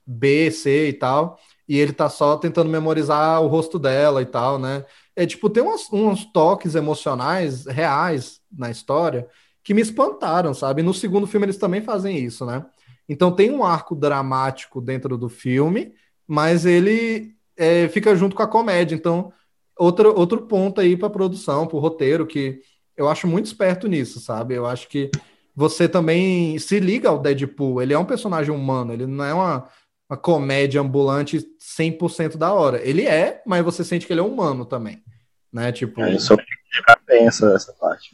B, 0.05 0.51
C 0.51 0.89
e 0.89 0.93
tal, 0.93 1.39
e 1.67 1.77
ele 1.77 1.93
tá 1.93 2.09
só 2.09 2.37
tentando 2.37 2.69
memorizar 2.69 3.41
o 3.41 3.47
rosto 3.47 3.79
dela 3.79 4.21
e 4.21 4.25
tal, 4.25 4.59
né? 4.59 4.85
É 5.15 5.25
tipo, 5.25 5.49
tem 5.49 5.63
uns, 5.63 5.91
uns 5.91 6.25
toques 6.25 6.75
emocionais 6.75 7.65
reais 7.65 8.41
na 8.51 8.69
história 8.69 9.27
que 9.63 9.73
me 9.73 9.81
espantaram, 9.81 10.53
sabe? 10.53 10.83
No 10.83 10.93
segundo 10.93 11.27
filme 11.27 11.45
eles 11.45 11.57
também 11.57 11.81
fazem 11.81 12.17
isso, 12.17 12.45
né? 12.45 12.65
Então 13.07 13.31
tem 13.31 13.51
um 13.51 13.63
arco 13.63 13.95
dramático 13.95 14.81
dentro 14.81 15.17
do 15.17 15.29
filme, 15.29 15.93
mas 16.27 16.65
ele 16.65 17.35
é, 17.57 17.87
fica 17.89 18.15
junto 18.15 18.35
com 18.35 18.43
a 18.43 18.47
comédia. 18.47 18.95
Então, 18.95 19.31
outro, 19.77 20.17
outro 20.17 20.41
ponto 20.43 20.81
aí 20.81 20.97
para 20.97 21.09
produção, 21.09 21.67
para 21.67 21.77
o 21.77 21.79
roteiro, 21.79 22.25
que 22.25 22.61
eu 22.95 23.09
acho 23.09 23.27
muito 23.27 23.45
esperto 23.45 23.87
nisso, 23.87 24.19
sabe? 24.19 24.53
Eu 24.53 24.65
acho 24.65 24.87
que 24.87 25.09
você 25.55 25.87
também 25.87 26.57
se 26.59 26.79
liga 26.79 27.09
ao 27.09 27.19
Deadpool. 27.19 27.81
Ele 27.81 27.93
é 27.93 27.97
um 27.97 28.05
personagem 28.05 28.53
humano, 28.53 28.93
ele 28.93 29.05
não 29.05 29.23
é 29.23 29.33
uma, 29.33 29.67
uma 30.09 30.17
comédia 30.17 30.81
ambulante 30.81 31.45
100% 31.59 32.37
da 32.37 32.53
hora. 32.53 32.81
Ele 32.83 33.05
é, 33.05 33.41
mas 33.45 33.63
você 33.63 33.83
sente 33.83 34.05
que 34.05 34.13
ele 34.13 34.21
é 34.21 34.23
humano 34.23 34.65
também, 34.65 35.01
né? 35.51 35.71
Tipo, 35.71 36.01
é, 36.01 36.17
ficar 36.19 36.99
bem 37.05 37.27
essa, 37.27 37.53
essa 37.53 37.73
parte. 37.73 38.11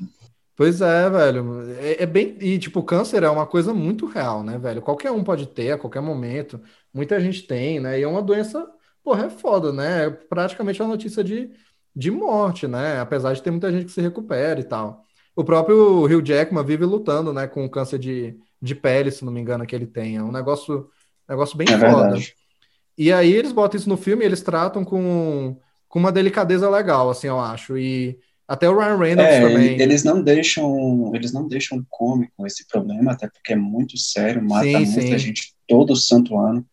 Pois 0.60 0.82
é, 0.82 1.10
velho. 1.10 1.72
É, 1.80 2.04
é, 2.04 2.06
bem. 2.06 2.36
E, 2.42 2.60
tipo, 2.60 2.84
câncer 2.84 3.24
é 3.24 3.30
uma 3.30 3.48
coisa 3.48 3.74
muito 3.74 4.06
real, 4.06 4.44
né, 4.44 4.58
velho? 4.58 4.82
Qualquer 4.82 5.10
um 5.10 5.24
pode 5.24 5.48
ter 5.48 5.72
a 5.72 5.78
qualquer 5.78 6.02
momento. 6.02 6.60
Muita 6.94 7.18
gente 7.22 7.44
tem, 7.44 7.80
né? 7.80 7.98
E 7.98 8.04
é 8.04 8.08
uma 8.08 8.22
doença, 8.22 8.70
porra, 9.04 9.26
é 9.26 9.30
foda, 9.30 9.72
né? 9.72 10.06
É 10.06 10.10
praticamente 10.10 10.82
uma 10.82 10.90
notícia 10.90 11.24
de, 11.24 11.50
de 11.96 12.12
morte, 12.12 12.68
né? 12.68 13.00
Apesar 13.00 13.34
de 13.34 13.42
ter 13.42 13.52
muita 13.52 13.72
gente 13.72 13.86
que 13.86 13.92
se 13.92 14.02
recupera 14.02 14.60
e 14.60 14.64
tal. 14.64 15.04
O 15.36 15.44
próprio 15.44 16.04
Hugh 16.04 16.26
Jackman 16.26 16.66
vive 16.66 16.86
lutando, 16.86 17.32
né, 17.32 17.48
com 17.48 17.70
câncer 17.70 17.98
de, 17.98 18.38
de 18.62 18.76
pele, 18.76 19.10
se 19.10 19.24
não 19.24 19.32
me 19.32 19.40
engano, 19.40 19.66
que 19.66 19.76
ele 19.76 19.88
tem. 19.88 20.18
É 20.18 20.24
um 20.24 20.32
negócio 20.32 20.90
negócio 21.30 21.56
bem 21.56 21.68
é 21.70 21.78
foda. 21.78 22.04
Verdade. 22.04 22.34
E 22.98 23.14
aí 23.14 23.32
eles 23.32 23.52
botam 23.52 23.80
isso 23.80 23.88
no 23.88 23.96
filme 23.96 24.24
e 24.24 24.26
eles 24.26 24.42
tratam 24.42 24.84
com, 24.84 25.58
com 25.88 26.00
uma 26.00 26.12
delicadeza 26.12 26.70
legal, 26.70 27.10
assim, 27.10 27.28
eu 27.28 27.40
acho. 27.40 27.78
E 27.78 28.20
até 28.46 28.70
o 28.70 28.78
Ryan 28.78 28.98
Reynolds 28.98 29.34
é, 29.34 29.42
também. 29.42 29.80
Eles 29.80 30.04
não 30.04 30.22
deixam, 30.22 31.12
eles 31.16 31.32
não 31.32 31.48
deixam 31.48 31.86
cômico 31.90 32.46
esse 32.46 32.68
problema, 32.68 33.14
até 33.14 33.30
porque 33.30 33.54
é 33.54 33.56
muito 33.56 33.98
sério, 33.98 34.44
mata 34.44 34.66
sim, 34.66 34.74
muita 34.74 35.02
sim. 35.02 35.18
gente 35.20 35.54
todo 35.68 35.96
santo 35.96 36.38
ano. 36.38 36.66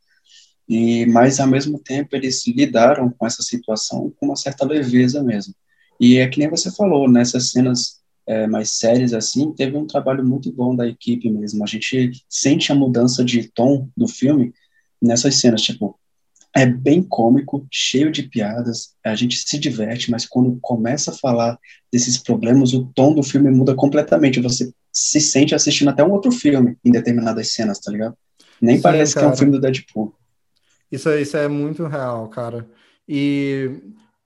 E 0.69 1.07
mas 1.07 1.39
ao 1.39 1.47
mesmo 1.47 1.79
tempo 1.79 2.17
eles 2.17 2.47
lidaram 2.47 3.11
com 3.11 3.27
essa 3.27 3.43
situação 3.43 4.13
com 4.17 4.27
uma 4.27 4.37
certa 4.37 4.67
leveza 4.67 5.23
mesmo. 5.23 5.55
E 6.01 6.19
é 6.19 6.29
que 6.29 6.39
nem 6.39 6.49
você 6.49 6.71
falou, 6.71 7.09
nessas 7.09 7.51
cenas 7.51 8.01
é, 8.27 8.47
mais 8.47 8.73
sérias 8.73 9.13
assim, 9.15 9.53
teve 9.53 9.77
um 9.77 9.87
trabalho 9.87 10.25
muito 10.25 10.53
bom 10.53 10.75
da 10.75 10.87
equipe 10.87 11.31
mesmo. 11.31 11.63
A 11.63 11.67
gente 11.67 12.13
sente 12.29 12.73
a 12.73 12.75
mudança 12.75 13.25
de 13.25 13.49
tom 13.49 13.89
do 13.97 14.09
filme 14.09 14.53
nessas 15.01 15.37
cenas, 15.37 15.63
tipo, 15.63 15.99
é 16.57 16.65
bem 16.65 17.03
cômico, 17.03 17.67
cheio 17.71 18.11
de 18.11 18.23
piadas, 18.23 18.95
a 19.05 19.15
gente 19.15 19.37
se 19.37 19.59
diverte, 19.59 20.11
mas 20.11 20.25
quando 20.25 20.59
começa 20.63 21.11
a 21.11 21.15
falar 21.15 21.59
desses 21.93 22.17
problemas, 22.17 22.73
o 22.73 22.91
tom 22.95 23.15
do 23.15 23.23
filme 23.23 23.51
muda 23.51 23.75
completamente. 23.75 24.41
Você 24.41 24.73
se 24.91 25.21
sente 25.21 25.55
assistindo 25.55 25.91
até 25.91 26.03
um 26.03 26.13
outro 26.13 26.33
filme 26.33 26.75
em 26.83 26.91
determinadas 26.91 27.53
cenas, 27.53 27.79
tá 27.79 27.93
ligado? 27.93 28.17
Nem 28.59 28.77
Sim, 28.77 28.83
parece 28.83 29.13
cara. 29.13 29.27
que 29.27 29.31
é 29.31 29.35
um 29.35 29.37
filme 29.37 29.53
do 29.53 29.61
Deadpool. 29.61 30.15
Isso, 30.91 31.11
isso 31.15 31.37
é 31.37 31.49
muito 31.49 31.87
real, 31.87 32.29
cara. 32.29 32.69
E 33.09 33.71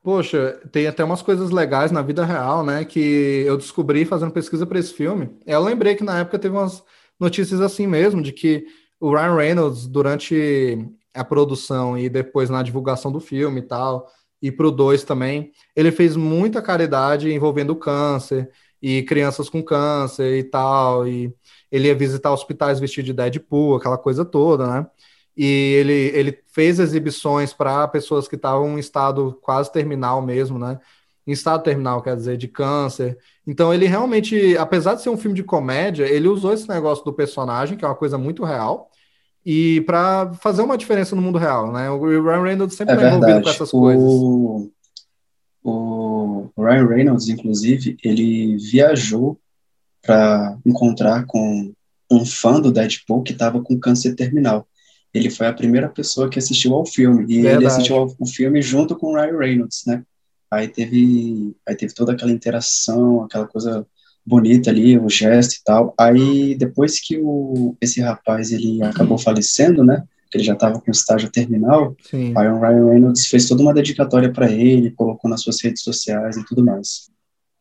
Poxa, 0.03 0.61
tem 0.73 0.87
até 0.89 1.05
umas 1.05 1.23
coisas 1.23 1.51
legais 1.51 1.93
na 1.93 2.03
vida 2.03 2.25
real, 2.25 2.65
né? 2.65 2.85
Que 2.87 3.45
eu 3.47 3.57
descobri 3.59 4.05
fazendo 4.07 4.33
pesquisa 4.33 4.67
para 4.67 4.79
esse 4.81 4.95
filme. 4.95 5.31
Eu 5.47 5.63
lembrei 5.63 5.95
que 5.95 6.05
na 6.05 6.21
época 6.21 6.39
teve 6.41 6.57
umas 6.57 6.83
notícias 7.21 7.61
assim 7.61 7.87
mesmo, 7.87 8.23
de 8.23 8.33
que 8.33 8.67
o 9.01 9.13
Ryan 9.15 9.37
Reynolds, 9.37 9.87
durante 9.87 10.79
a 11.15 11.25
produção 11.25 11.99
e 11.99 12.09
depois 12.09 12.51
na 12.51 12.63
divulgação 12.63 13.13
do 13.13 13.21
filme 13.21 13.61
e 13.61 13.63
tal, 13.63 14.09
e 14.43 14.51
pro 14.51 14.71
2 14.71 15.05
também, 15.05 15.53
ele 15.77 15.93
fez 15.93 16.17
muita 16.17 16.63
caridade 16.63 17.31
envolvendo 17.33 17.77
câncer 17.77 18.51
e 18.83 19.03
crianças 19.03 19.51
com 19.51 19.63
câncer 19.63 20.39
e 20.39 20.45
tal. 20.45 21.07
E 21.07 21.35
ele 21.71 21.89
ia 21.89 21.95
visitar 21.95 22.33
hospitais 22.33 22.81
vestido 22.81 23.07
de 23.07 23.13
Deadpool, 23.13 23.77
aquela 23.77 23.99
coisa 23.99 24.25
toda, 24.25 24.67
né? 24.67 24.87
E 25.37 25.45
ele, 25.45 25.93
ele 25.93 26.39
fez 26.49 26.78
exibições 26.78 27.53
para 27.53 27.87
pessoas 27.89 28.28
que 28.28 28.37
estavam 28.37 28.76
em 28.76 28.81
estado 28.81 29.39
quase 29.41 29.72
terminal 29.72 30.20
mesmo, 30.20 30.59
né? 30.59 30.78
Em 31.26 31.33
estado 31.33 31.62
terminal, 31.62 32.03
quer 32.03 32.16
dizer, 32.16 32.37
de 32.37 32.49
câncer. 32.49 33.16
Então, 33.47 33.72
ele 33.72 33.87
realmente, 33.87 34.57
apesar 34.59 34.95
de 34.95 35.03
ser 35.03 35.11
um 35.11 35.16
filme 35.16 35.37
de 35.37 35.45
comédia, 35.45 36.05
ele 36.05 36.28
usou 36.28 36.53
esse 36.53 36.68
negócio 36.68 37.05
do 37.05 37.12
personagem, 37.12 37.76
que 37.76 37.85
é 37.85 37.89
uma 37.89 37.95
coisa 37.95 38.18
muito 38.18 38.45
real, 38.45 38.91
e 39.45 39.81
para 39.83 40.33
fazer 40.35 40.62
uma 40.62 40.76
diferença 40.76 41.16
no 41.16 41.22
mundo 41.22 41.39
real, 41.39 41.72
né? 41.72 41.91
O 41.91 42.05
Ryan 42.05 42.43
Reynolds 42.43 42.76
sempre 42.76 42.97
é 42.97 43.09
envolvido 43.09 43.43
com 43.43 43.49
essas 43.49 43.72
o... 43.72 43.78
coisas. 43.78 44.70
O 45.62 46.49
Ryan 46.59 46.87
Reynolds, 46.87 47.28
inclusive, 47.28 47.97
ele 48.03 48.57
viajou 48.57 49.39
para 50.03 50.59
encontrar 50.64 51.24
com 51.26 51.72
um 52.11 52.26
fã 52.26 52.61
do 52.61 52.72
Deadpool 52.72 53.22
que 53.22 53.33
estava 53.33 53.62
com 53.62 53.78
câncer 53.78 54.14
terminal 54.14 54.66
ele 55.13 55.31
foi 55.31 55.47
a 55.47 55.53
primeira 55.53 55.89
pessoa 55.89 56.29
que 56.29 56.39
assistiu 56.39 56.75
ao 56.75 56.87
filme. 56.87 57.25
E 57.25 57.43
Verdade. 57.43 57.57
ele 57.57 57.67
assistiu 57.67 57.97
ao, 57.97 58.15
o 58.19 58.27
filme 58.27 58.63
junto 58.63 58.97
com 58.97 59.13
o 59.13 59.15
Ryan 59.15 59.39
Reynolds, 59.39 59.83
né? 59.87 60.03
Aí 60.51 60.67
teve, 60.67 61.55
aí 61.67 61.77
teve 61.77 61.95
toda 61.95 62.13
aquela 62.13 62.33
interação, 62.33 63.23
aquela 63.23 63.47
coisa 63.47 63.87
bonita 64.27 64.71
ali, 64.71 64.99
o 64.99 65.09
gesto 65.09 65.55
e 65.55 65.65
tal. 65.65 65.95
Aí, 65.99 66.55
depois 66.55 67.01
que 67.01 67.19
o, 67.19 67.77
esse 67.81 68.01
rapaz, 68.01 68.53
ele 68.53 68.83
acabou 68.83 69.19
falecendo, 69.19 69.85
né, 69.85 70.05
que 70.31 70.39
ele 70.39 70.45
já 70.45 70.55
estava 70.55 70.81
com 70.81 70.91
estágio 70.91 71.31
terminal, 71.31 71.97
Sim. 72.03 72.33
aí 72.37 72.49
o 72.49 72.61
Ryan 72.61 72.87
Reynolds 72.87 73.27
fez 73.27 73.49
toda 73.49 73.63
uma 73.63 73.75
dedicatória 73.75 74.33
para 74.33 74.51
ele, 74.51 74.93
colocou 74.93 75.31
nas 75.31 75.43
suas 75.43 75.61
redes 75.63 75.83
sociais 75.83 76.37
e 76.37 76.45
tudo 76.45 76.65
mais. 76.65 77.11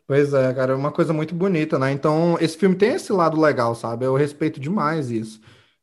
Pois 0.07 0.33
é, 0.33 0.51
cara, 0.53 0.73
é 0.73 0.75
uma 0.75 0.91
coisa 0.91 1.13
muito 1.13 1.35
bonita, 1.35 1.77
né? 1.77 1.91
Então, 1.91 2.37
esse 2.41 2.57
filme 2.57 2.75
tem 2.75 2.93
esse 2.93 3.11
lado 3.11 3.39
legal, 3.39 3.75
sabe? 3.75 4.05
Eu 4.05 4.15
respeito 4.15 4.59
demais 4.59 5.11
isso, 5.11 5.39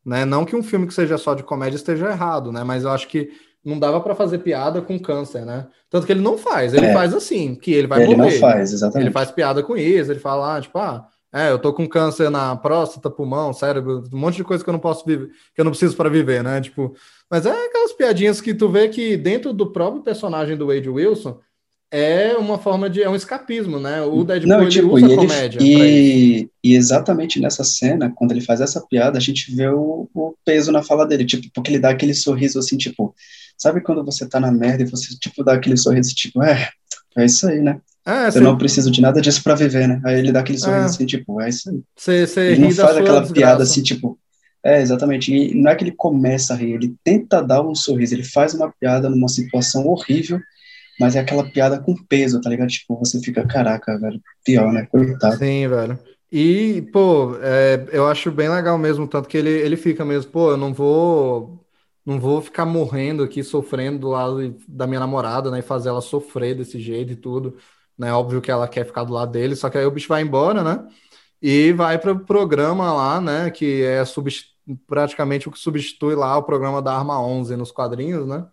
né? 0.06 0.24
Não 0.24 0.44
que 0.44 0.54
um 0.56 0.62
filme 0.62 0.86
que 0.86 0.94
seja 0.94 1.18
só 1.18 1.34
de 1.34 1.42
comédia 1.42 1.76
esteja 1.76 2.08
errado, 2.10 2.52
né? 2.52 2.62
Mas 2.64 2.84
eu 2.84 2.90
acho 2.90 3.08
que 3.08 3.30
não 3.64 3.78
dava 3.78 4.00
para 4.00 4.14
fazer 4.14 4.38
piada 4.38 4.80
com 4.80 4.96
câncer, 4.98 5.44
né? 5.44 5.66
Tanto 5.90 6.06
que 6.06 6.12
ele 6.12 6.20
não 6.22 6.38
faz, 6.38 6.72
ele 6.72 6.86
É. 6.86 6.92
faz 6.92 7.12
assim, 7.12 7.56
que 7.56 7.72
ele 7.72 7.88
vai 7.88 8.02
ele 8.04 8.14
morrer. 8.16 8.32
não 8.34 8.38
faz, 8.40 8.72
exatamente. 8.72 9.06
Ele 9.08 9.12
faz 9.12 9.30
piada 9.32 9.62
com 9.62 9.76
isso, 9.76 10.12
ele 10.12 10.20
fala, 10.20 10.56
ah, 10.56 10.60
tipo, 10.60 10.78
ah, 10.78 11.08
é, 11.34 11.50
eu 11.50 11.58
tô 11.58 11.72
com 11.72 11.86
câncer 11.88 12.30
na 12.30 12.54
próstata, 12.54 13.10
pulmão, 13.10 13.52
cérebro, 13.52 14.04
um 14.12 14.16
monte 14.16 14.36
de 14.36 14.44
coisa 14.44 14.62
que 14.62 14.70
eu 14.70 14.72
não 14.72 14.78
posso 14.78 15.04
viver, 15.04 15.28
que 15.52 15.60
eu 15.60 15.64
não 15.64 15.72
preciso 15.72 15.96
para 15.96 16.08
viver, 16.08 16.42
né? 16.44 16.60
Tipo, 16.60 16.94
mas 17.28 17.44
é 17.44 17.50
aquelas 17.66 17.92
piadinhas 17.92 18.40
que 18.40 18.54
tu 18.54 18.68
vê 18.68 18.88
que 18.88 19.16
dentro 19.16 19.52
do 19.52 19.72
próprio 19.72 20.02
personagem 20.02 20.56
do 20.56 20.68
Wade 20.68 20.88
Wilson 20.88 21.40
é 21.90 22.34
uma 22.36 22.58
forma 22.58 22.90
de 22.90 23.02
é 23.02 23.08
um 23.08 23.14
escapismo, 23.14 23.78
né? 23.78 24.02
O 24.02 24.24
Deadpool 24.24 24.48
Não, 24.48 24.62
ele 24.62 24.70
tipo, 24.70 24.94
usa 24.94 25.06
e, 25.06 25.12
ele, 25.12 25.16
comédia 25.16 25.58
e, 25.62 26.48
e 26.62 26.74
exatamente 26.74 27.40
nessa 27.40 27.64
cena, 27.64 28.12
quando 28.14 28.32
ele 28.32 28.40
faz 28.40 28.60
essa 28.60 28.80
piada, 28.86 29.18
a 29.18 29.20
gente 29.20 29.54
vê 29.54 29.68
o, 29.68 30.08
o 30.14 30.34
peso 30.44 30.72
na 30.72 30.82
fala 30.82 31.06
dele, 31.06 31.24
tipo, 31.24 31.48
porque 31.54 31.70
ele 31.70 31.78
dá 31.78 31.90
aquele 31.90 32.14
sorriso 32.14 32.58
assim, 32.58 32.76
tipo, 32.76 33.14
sabe 33.56 33.80
quando 33.80 34.04
você 34.04 34.28
tá 34.28 34.40
na 34.40 34.50
merda 34.52 34.82
e 34.82 34.86
você, 34.90 35.16
tipo, 35.18 35.42
dá 35.44 35.54
aquele 35.54 35.76
sorriso, 35.76 36.14
tipo, 36.14 36.42
é, 36.42 36.68
é 37.16 37.24
isso 37.24 37.46
aí, 37.48 37.60
né? 37.60 37.80
É, 38.06 38.28
Eu 38.36 38.40
não 38.42 38.56
preciso 38.58 38.90
de 38.90 39.00
nada 39.00 39.20
disso 39.20 39.42
pra 39.42 39.54
viver, 39.56 39.88
né? 39.88 40.00
Aí 40.04 40.18
ele 40.18 40.30
dá 40.30 40.40
aquele 40.40 40.58
sorriso 40.58 40.80
É. 40.82 40.84
assim, 40.86 41.06
tipo, 41.06 41.40
é 41.40 41.48
isso 41.48 41.70
aí. 41.70 41.80
você, 41.96 42.26
você 42.26 42.40
Ele 42.52 42.60
não 42.60 42.70
faz 42.70 42.96
aquela 42.96 43.20
desgraça. 43.20 43.34
piada 43.34 43.62
assim, 43.64 43.82
tipo, 43.82 44.18
é, 44.64 44.80
exatamente. 44.80 45.32
E 45.34 45.54
não 45.54 45.70
é 45.70 45.74
que 45.76 45.82
ele 45.84 45.92
começa 45.92 46.52
a 46.54 46.56
rir, 46.56 46.72
ele 46.74 46.94
tenta 47.02 47.40
dar 47.42 47.62
um 47.62 47.74
sorriso, 47.74 48.14
ele 48.14 48.22
faz 48.24 48.54
uma 48.54 48.72
piada 48.80 49.08
numa 49.08 49.28
situação 49.28 49.86
horrível, 49.88 50.40
mas 50.98 51.16
é 51.16 51.20
aquela 51.20 51.44
piada 51.44 51.78
com 51.78 51.94
peso, 51.94 52.40
tá 52.40 52.48
ligado? 52.50 52.68
Tipo, 52.68 52.98
você 52.98 53.20
fica, 53.20 53.46
caraca, 53.46 53.98
velho, 53.98 54.20
pior, 54.44 54.72
né? 54.72 54.86
Coitado. 54.90 55.36
Sim, 55.36 55.68
velho. 55.68 55.98
E, 56.30 56.82
pô, 56.92 57.36
é, 57.40 57.86
eu 57.92 58.06
acho 58.06 58.30
bem 58.32 58.48
legal 58.48 58.76
mesmo, 58.76 59.06
tanto 59.06 59.28
que 59.28 59.36
ele, 59.36 59.50
ele 59.50 59.76
fica 59.76 60.04
mesmo, 60.04 60.32
pô, 60.32 60.50
eu 60.50 60.56
não 60.56 60.74
vou, 60.74 61.64
não 62.04 62.18
vou 62.18 62.42
ficar 62.42 62.66
morrendo 62.66 63.22
aqui, 63.22 63.44
sofrendo 63.44 64.00
do 64.00 64.08
lado 64.08 64.56
da 64.66 64.86
minha 64.86 65.00
namorada, 65.00 65.50
né, 65.50 65.60
e 65.60 65.62
fazer 65.62 65.88
ela 65.88 66.00
sofrer 66.00 66.56
desse 66.56 66.80
jeito 66.80 67.12
e 67.12 67.16
tudo, 67.16 67.56
né, 67.96 68.12
óbvio 68.12 68.40
que 68.40 68.50
ela 68.50 68.66
quer 68.66 68.84
ficar 68.84 69.04
do 69.04 69.12
lado 69.12 69.30
dele, 69.30 69.54
só 69.54 69.70
que 69.70 69.78
aí 69.78 69.86
o 69.86 69.90
bicho 69.90 70.08
vai 70.08 70.20
embora, 70.22 70.64
né, 70.64 70.88
e 71.40 71.72
vai 71.72 71.96
para 71.96 72.12
o 72.12 72.24
programa 72.24 72.92
lá, 72.92 73.20
né, 73.20 73.50
que 73.50 73.84
é 73.84 74.02
praticamente 74.86 75.48
o 75.48 75.52
que 75.52 75.58
substitui 75.58 76.16
lá 76.16 76.36
o 76.36 76.42
programa 76.42 76.82
da 76.82 76.92
Arma 76.92 77.20
11 77.20 77.56
nos 77.56 77.70
quadrinhos, 77.70 78.26
né, 78.26 78.44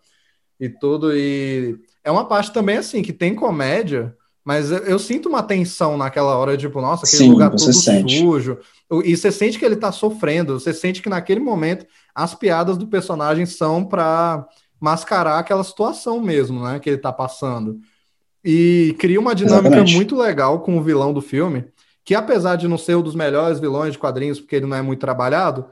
e 0.60 0.70
tudo, 0.70 1.16
e 1.16 1.76
é 2.04 2.12
uma 2.12 2.26
parte 2.26 2.52
também, 2.52 2.78
assim, 2.78 3.02
que 3.02 3.14
tem 3.14 3.34
comédia, 3.34 4.16
mas 4.44 4.72
eu, 4.72 4.80
eu 4.80 5.00
sinto 5.00 5.30
uma 5.30 5.42
tensão 5.42 5.98
naquela 5.98 6.38
hora, 6.38 6.58
tipo, 6.58 6.82
nossa, 6.82 7.06
aquele 7.06 7.24
Sim, 7.24 7.32
lugar 7.32 7.52
todo 7.52 7.74
sente. 7.74 8.20
sujo. 8.20 8.58
E 9.04 9.16
você 9.16 9.32
sente 9.32 9.58
que 9.58 9.66
ele 9.66 9.76
tá 9.76 9.92
sofrendo, 9.92 10.60
você 10.60 10.74
sente 10.74 11.02
que 11.02 11.10
naquele 11.10 11.40
momento 11.40 11.86
as 12.14 12.36
piadas 12.36 12.78
do 12.78 12.88
personagem 12.88 13.46
são 13.46 13.86
para 13.86 14.46
mascarar 14.80 15.40
aquela 15.40 15.64
situação 15.64 16.20
mesmo, 16.20 16.62
né, 16.62 16.78
que 16.80 16.90
ele 16.90 16.98
tá 16.98 17.14
passando. 17.14 17.80
E 18.44 18.94
cria 19.00 19.20
uma 19.20 19.34
dinâmica 19.34 19.70
Exatamente. 19.70 19.96
muito 19.96 20.18
legal 20.18 20.60
com 20.60 20.78
o 20.78 20.84
vilão 20.84 21.14
do 21.14 21.22
filme, 21.22 21.66
que 22.04 22.14
apesar 22.14 22.58
de 22.58 22.68
não 22.68 22.78
ser 22.78 22.96
um 22.96 23.02
dos 23.02 23.16
melhores 23.16 23.62
vilões 23.62 23.94
de 23.94 24.00
quadrinhos, 24.00 24.42
porque 24.42 24.58
ele 24.58 24.66
não 24.66 24.76
é 24.76 24.82
muito 24.82 25.00
trabalhado, 25.00 25.66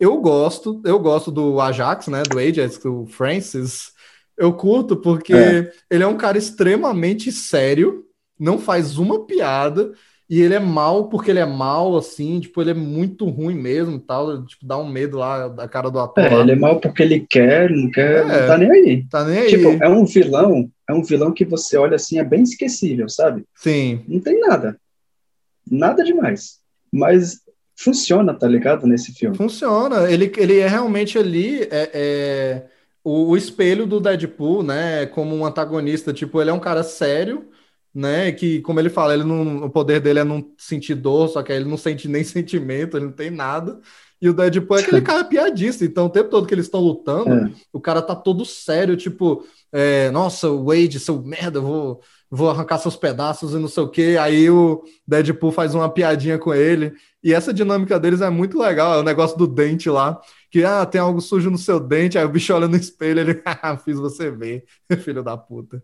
eu 0.00 0.18
gosto, 0.22 0.80
eu 0.84 0.98
gosto 0.98 1.30
do 1.30 1.60
Ajax, 1.60 2.08
né, 2.08 2.22
do 2.22 2.38
Ajax, 2.38 2.78
do 2.78 3.06
Francis. 3.06 3.92
Eu 4.38 4.52
curto 4.52 4.96
porque 4.96 5.32
É. 5.34 5.72
ele 5.90 6.02
é 6.04 6.06
um 6.06 6.16
cara 6.16 6.36
extremamente 6.38 7.30
sério, 7.32 8.04
não 8.38 8.58
faz 8.58 8.98
uma 8.98 9.24
piada, 9.26 9.92
e 10.28 10.42
ele 10.42 10.54
é 10.54 10.58
mal 10.58 11.08
porque 11.08 11.30
ele 11.30 11.38
é 11.38 11.46
mal, 11.46 11.96
assim, 11.96 12.40
tipo, 12.40 12.60
ele 12.60 12.72
é 12.72 12.74
muito 12.74 13.28
ruim 13.28 13.54
mesmo, 13.54 13.98
tal, 13.98 14.44
tipo, 14.44 14.66
dá 14.66 14.76
um 14.76 14.88
medo 14.90 15.16
lá 15.18 15.46
da 15.48 15.68
cara 15.68 15.88
do 15.88 15.98
ator. 16.00 16.24
É, 16.24 16.28
lá. 16.34 16.40
ele 16.42 16.52
é 16.52 16.56
mal 16.56 16.80
porque 16.80 17.02
ele 17.02 17.20
quer, 17.30 17.70
não 17.70 17.90
quer, 17.90 18.22
É. 18.28 18.40
não 18.40 18.46
tá 18.48 18.58
nem 18.58 18.70
aí. 18.70 19.04
Tá 19.08 19.24
nem 19.24 19.38
aí. 19.38 19.48
Tipo, 19.48 19.68
é 19.82 19.88
um 19.88 20.04
vilão, 20.04 20.68
é 20.88 20.92
um 20.92 21.02
vilão 21.02 21.32
que 21.32 21.44
você 21.44 21.76
olha 21.78 21.94
assim, 21.96 22.18
é 22.18 22.24
bem 22.24 22.42
esquecível, 22.42 23.08
sabe? 23.08 23.44
Sim, 23.54 24.04
Não 24.08 24.20
tem 24.20 24.40
nada. 24.40 24.76
Nada 25.70 26.04
demais. 26.04 26.58
Mas 26.92 27.40
funciona, 27.76 28.32
tá 28.34 28.46
ligado? 28.48 28.86
Nesse 28.86 29.12
filme. 29.12 29.36
funciona. 29.36 30.10
Ele, 30.10 30.30
ele 30.36 30.58
é 30.58 30.66
realmente 30.68 31.18
ali 31.18 31.62
é, 31.62 31.90
é, 31.94 32.66
o, 33.06 33.30
o 33.30 33.36
espelho 33.36 33.86
do 33.86 34.00
Deadpool, 34.00 34.62
né? 34.64 35.06
Como 35.06 35.34
um 35.36 35.46
antagonista. 35.46 36.12
Tipo, 36.12 36.40
ele 36.40 36.50
é 36.50 36.52
um 36.52 36.58
cara 36.60 36.82
sério, 36.82 37.48
né? 37.94 38.32
Que, 38.32 38.60
como 38.62 38.80
ele 38.80 38.90
fala, 38.90 39.14
ele 39.14 39.22
não, 39.24 39.64
o 39.66 39.70
poder 39.70 40.00
dele 40.00 40.18
é 40.20 40.24
não 40.24 40.44
sentir 40.58 40.94
dor, 40.96 41.28
só 41.28 41.42
que 41.42 41.52
ele 41.52 41.64
não 41.64 41.76
sente 41.76 42.08
nem 42.08 42.24
sentimento, 42.24 42.96
ele 42.96 43.06
não 43.06 43.12
tem 43.12 43.30
nada. 43.30 43.78
E 44.20 44.28
o 44.28 44.34
Deadpool 44.34 44.78
é 44.78 44.80
aquele 44.80 45.02
cara 45.02 45.24
piadista. 45.24 45.84
Então, 45.84 46.06
o 46.06 46.10
tempo 46.10 46.30
todo 46.30 46.46
que 46.46 46.54
eles 46.54 46.66
estão 46.66 46.80
lutando, 46.80 47.30
É. 47.30 47.50
o 47.72 47.80
cara 47.80 48.00
tá 48.02 48.14
todo 48.16 48.44
sério, 48.44 48.96
tipo, 48.96 49.44
é, 49.72 50.10
nossa, 50.10 50.48
Wade, 50.50 50.98
seu 50.98 51.22
merda, 51.22 51.58
eu 51.58 51.62
vou, 51.62 52.00
vou 52.30 52.50
arrancar 52.50 52.78
seus 52.78 52.96
pedaços 52.96 53.52
e 53.52 53.58
não 53.58 53.68
sei 53.68 53.82
o 53.82 53.88
quê. 53.90 54.16
Aí 54.18 54.48
o 54.50 54.82
Deadpool 55.06 55.52
faz 55.52 55.74
uma 55.74 55.88
piadinha 55.88 56.38
com 56.38 56.52
ele. 56.54 56.92
E 57.22 57.32
essa 57.34 57.52
dinâmica 57.52 58.00
deles 58.00 58.20
é 58.20 58.30
muito 58.30 58.58
legal. 58.58 58.94
É 58.94 59.00
o 59.00 59.04
negócio 59.04 59.36
do 59.36 59.46
dente 59.46 59.88
lá, 59.90 60.20
que 60.50 60.64
ah, 60.64 60.86
tem 60.86 61.00
algo 61.00 61.20
sujo 61.20 61.50
no 61.50 61.58
seu 61.58 61.80
dente. 61.80 62.18
Aí 62.18 62.24
o 62.24 62.28
bicho 62.28 62.52
olha 62.54 62.68
no 62.68 62.76
espelho, 62.76 63.20
ele, 63.20 63.42
ah, 63.46 63.76
fiz 63.76 63.98
você 63.98 64.30
ver, 64.30 64.64
filho 65.02 65.22
da 65.22 65.36
puta. 65.36 65.82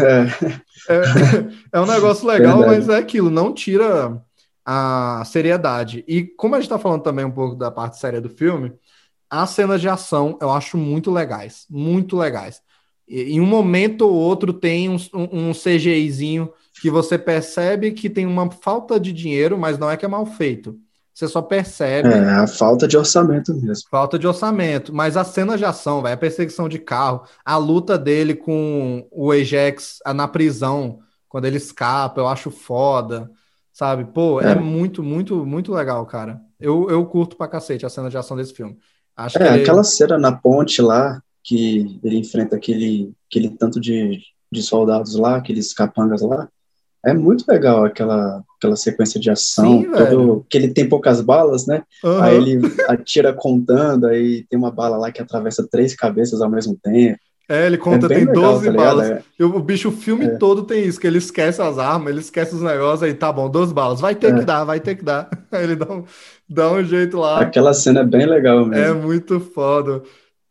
É. 0.00 0.52
É, 0.88 1.78
é 1.78 1.80
um 1.80 1.86
negócio 1.86 2.26
legal, 2.26 2.58
Verdade. 2.58 2.86
mas 2.86 2.88
é 2.88 2.96
aquilo, 2.98 3.30
não 3.30 3.52
tira 3.52 4.20
a 4.64 5.22
seriedade. 5.26 6.04
E 6.06 6.24
como 6.24 6.54
a 6.54 6.60
gente 6.60 6.68
tá 6.68 6.78
falando 6.78 7.02
também 7.02 7.24
um 7.24 7.30
pouco 7.30 7.56
da 7.56 7.70
parte 7.70 7.98
séria 7.98 8.20
do 8.20 8.28
filme, 8.28 8.72
as 9.30 9.50
cenas 9.50 9.80
de 9.80 9.88
ação 9.88 10.38
eu 10.40 10.50
acho 10.50 10.76
muito 10.78 11.10
legais, 11.10 11.66
muito 11.70 12.16
legais. 12.16 12.62
E- 13.08 13.34
Em 13.34 13.40
um 13.40 13.46
momento 13.46 14.02
ou 14.02 14.14
outro 14.14 14.52
tem 14.52 14.88
um, 14.88 14.96
um, 15.14 15.50
um 15.50 15.54
CGIzinho 15.54 16.52
que 16.80 16.90
você 16.90 17.18
percebe 17.18 17.92
que 17.92 18.10
tem 18.10 18.26
uma 18.26 18.50
falta 18.50 18.98
de 19.00 19.12
dinheiro, 19.12 19.58
mas 19.58 19.78
não 19.78 19.90
é 19.90 19.96
que 19.96 20.04
é 20.04 20.08
mal 20.08 20.26
feito. 20.26 20.78
Você 21.14 21.28
só 21.28 21.42
percebe 21.42 22.08
É, 22.08 22.18
a 22.30 22.46
falta 22.46 22.86
de 22.86 22.96
orçamento 22.96 23.54
mesmo. 23.54 23.88
Falta 23.90 24.18
de 24.18 24.26
orçamento, 24.26 24.92
mas 24.94 25.16
as 25.18 25.28
cenas 25.28 25.58
de 25.58 25.66
ação, 25.66 26.00
velho, 26.02 26.14
a 26.14 26.16
perseguição 26.16 26.66
de 26.68 26.78
carro, 26.78 27.26
a 27.44 27.58
luta 27.58 27.98
dele 27.98 28.34
com 28.34 29.06
o 29.10 29.30
Ajax 29.30 29.98
na 30.14 30.26
prisão, 30.26 31.00
quando 31.28 31.44
ele 31.44 31.58
escapa, 31.58 32.18
eu 32.20 32.26
acho 32.26 32.50
foda, 32.50 33.30
sabe? 33.70 34.06
Pô, 34.06 34.40
é, 34.40 34.54
É. 34.54 34.54
muito, 34.54 35.02
muito, 35.02 35.44
muito 35.44 35.72
legal, 35.74 36.06
cara. 36.06 36.40
Eu, 36.58 36.88
eu 36.88 37.04
curto 37.06 37.36
pra 37.36 37.48
cacete 37.48 37.84
a 37.84 37.90
cena 37.90 38.08
de 38.08 38.16
ação 38.16 38.34
desse 38.36 38.54
filme. 38.54 38.78
Acho 39.14 39.36
É, 39.36 39.48
que 39.48 39.48
aquela 39.48 39.82
cena 39.84 40.18
na 40.18 40.32
ponte 40.36 40.80
lá, 40.82 41.22
que 41.42 41.98
ele 42.04 42.18
enfrenta 42.18 42.56
aquele, 42.56 43.12
aquele 43.30 43.50
tanto 43.50 43.80
de, 43.80 44.20
de 44.50 44.62
soldados 44.62 45.14
lá, 45.16 45.36
aqueles 45.36 45.72
capangas 45.72 46.22
lá, 46.22 46.48
é 47.04 47.12
muito 47.12 47.44
legal 47.48 47.84
aquela, 47.84 48.42
aquela 48.58 48.76
sequência 48.76 49.18
de 49.20 49.30
ação, 49.30 49.80
Sim, 49.82 49.90
todo, 49.90 50.46
que 50.48 50.56
ele 50.56 50.68
tem 50.68 50.88
poucas 50.88 51.20
balas, 51.20 51.66
né? 51.66 51.82
Aham. 52.04 52.22
Aí 52.22 52.36
ele 52.36 52.60
atira 52.88 53.32
contando, 53.32 54.06
aí 54.06 54.44
tem 54.48 54.58
uma 54.58 54.70
bala 54.70 54.96
lá 54.96 55.10
que 55.10 55.20
atravessa 55.20 55.66
três 55.70 55.94
cabeças 55.94 56.40
ao 56.40 56.50
mesmo 56.50 56.76
tempo. 56.82 57.18
É, 57.48 57.66
ele 57.66 57.76
conta, 57.76 58.06
é 58.06 58.08
tem 58.08 58.24
legal, 58.24 58.54
12 58.54 58.66
tá 58.66 58.72
balas. 58.72 59.10
É. 59.10 59.22
E 59.38 59.44
O 59.44 59.58
bicho, 59.60 59.88
o 59.88 59.92
filme 59.92 60.24
É. 60.24 60.36
todo 60.36 60.62
tem 60.62 60.84
isso, 60.86 60.98
que 60.98 61.06
ele 61.06 61.18
esquece 61.18 61.60
as 61.60 61.76
armas, 61.76 62.10
ele 62.10 62.20
esquece 62.20 62.54
os 62.54 62.62
negócios, 62.62 63.02
aí 63.02 63.12
tá 63.12 63.30
bom, 63.32 63.50
12 63.50 63.74
balas, 63.74 64.00
vai 64.00 64.14
ter 64.14 64.32
É. 64.32 64.38
que 64.38 64.44
dar, 64.44 64.64
vai 64.64 64.80
ter 64.80 64.94
que 64.94 65.04
dar. 65.04 65.28
Aí 65.52 65.64
ele 65.64 65.76
dá 65.76 65.92
um, 65.92 66.04
dá 66.48 66.72
um 66.72 66.82
jeito 66.82 67.18
lá. 67.18 67.40
Aquela 67.40 67.74
cena 67.74 68.00
é 68.00 68.04
bem 68.04 68.24
legal 68.26 68.62
É 68.62 68.68
mesmo. 68.68 69.02
muito 69.02 69.38
foda. 69.40 70.02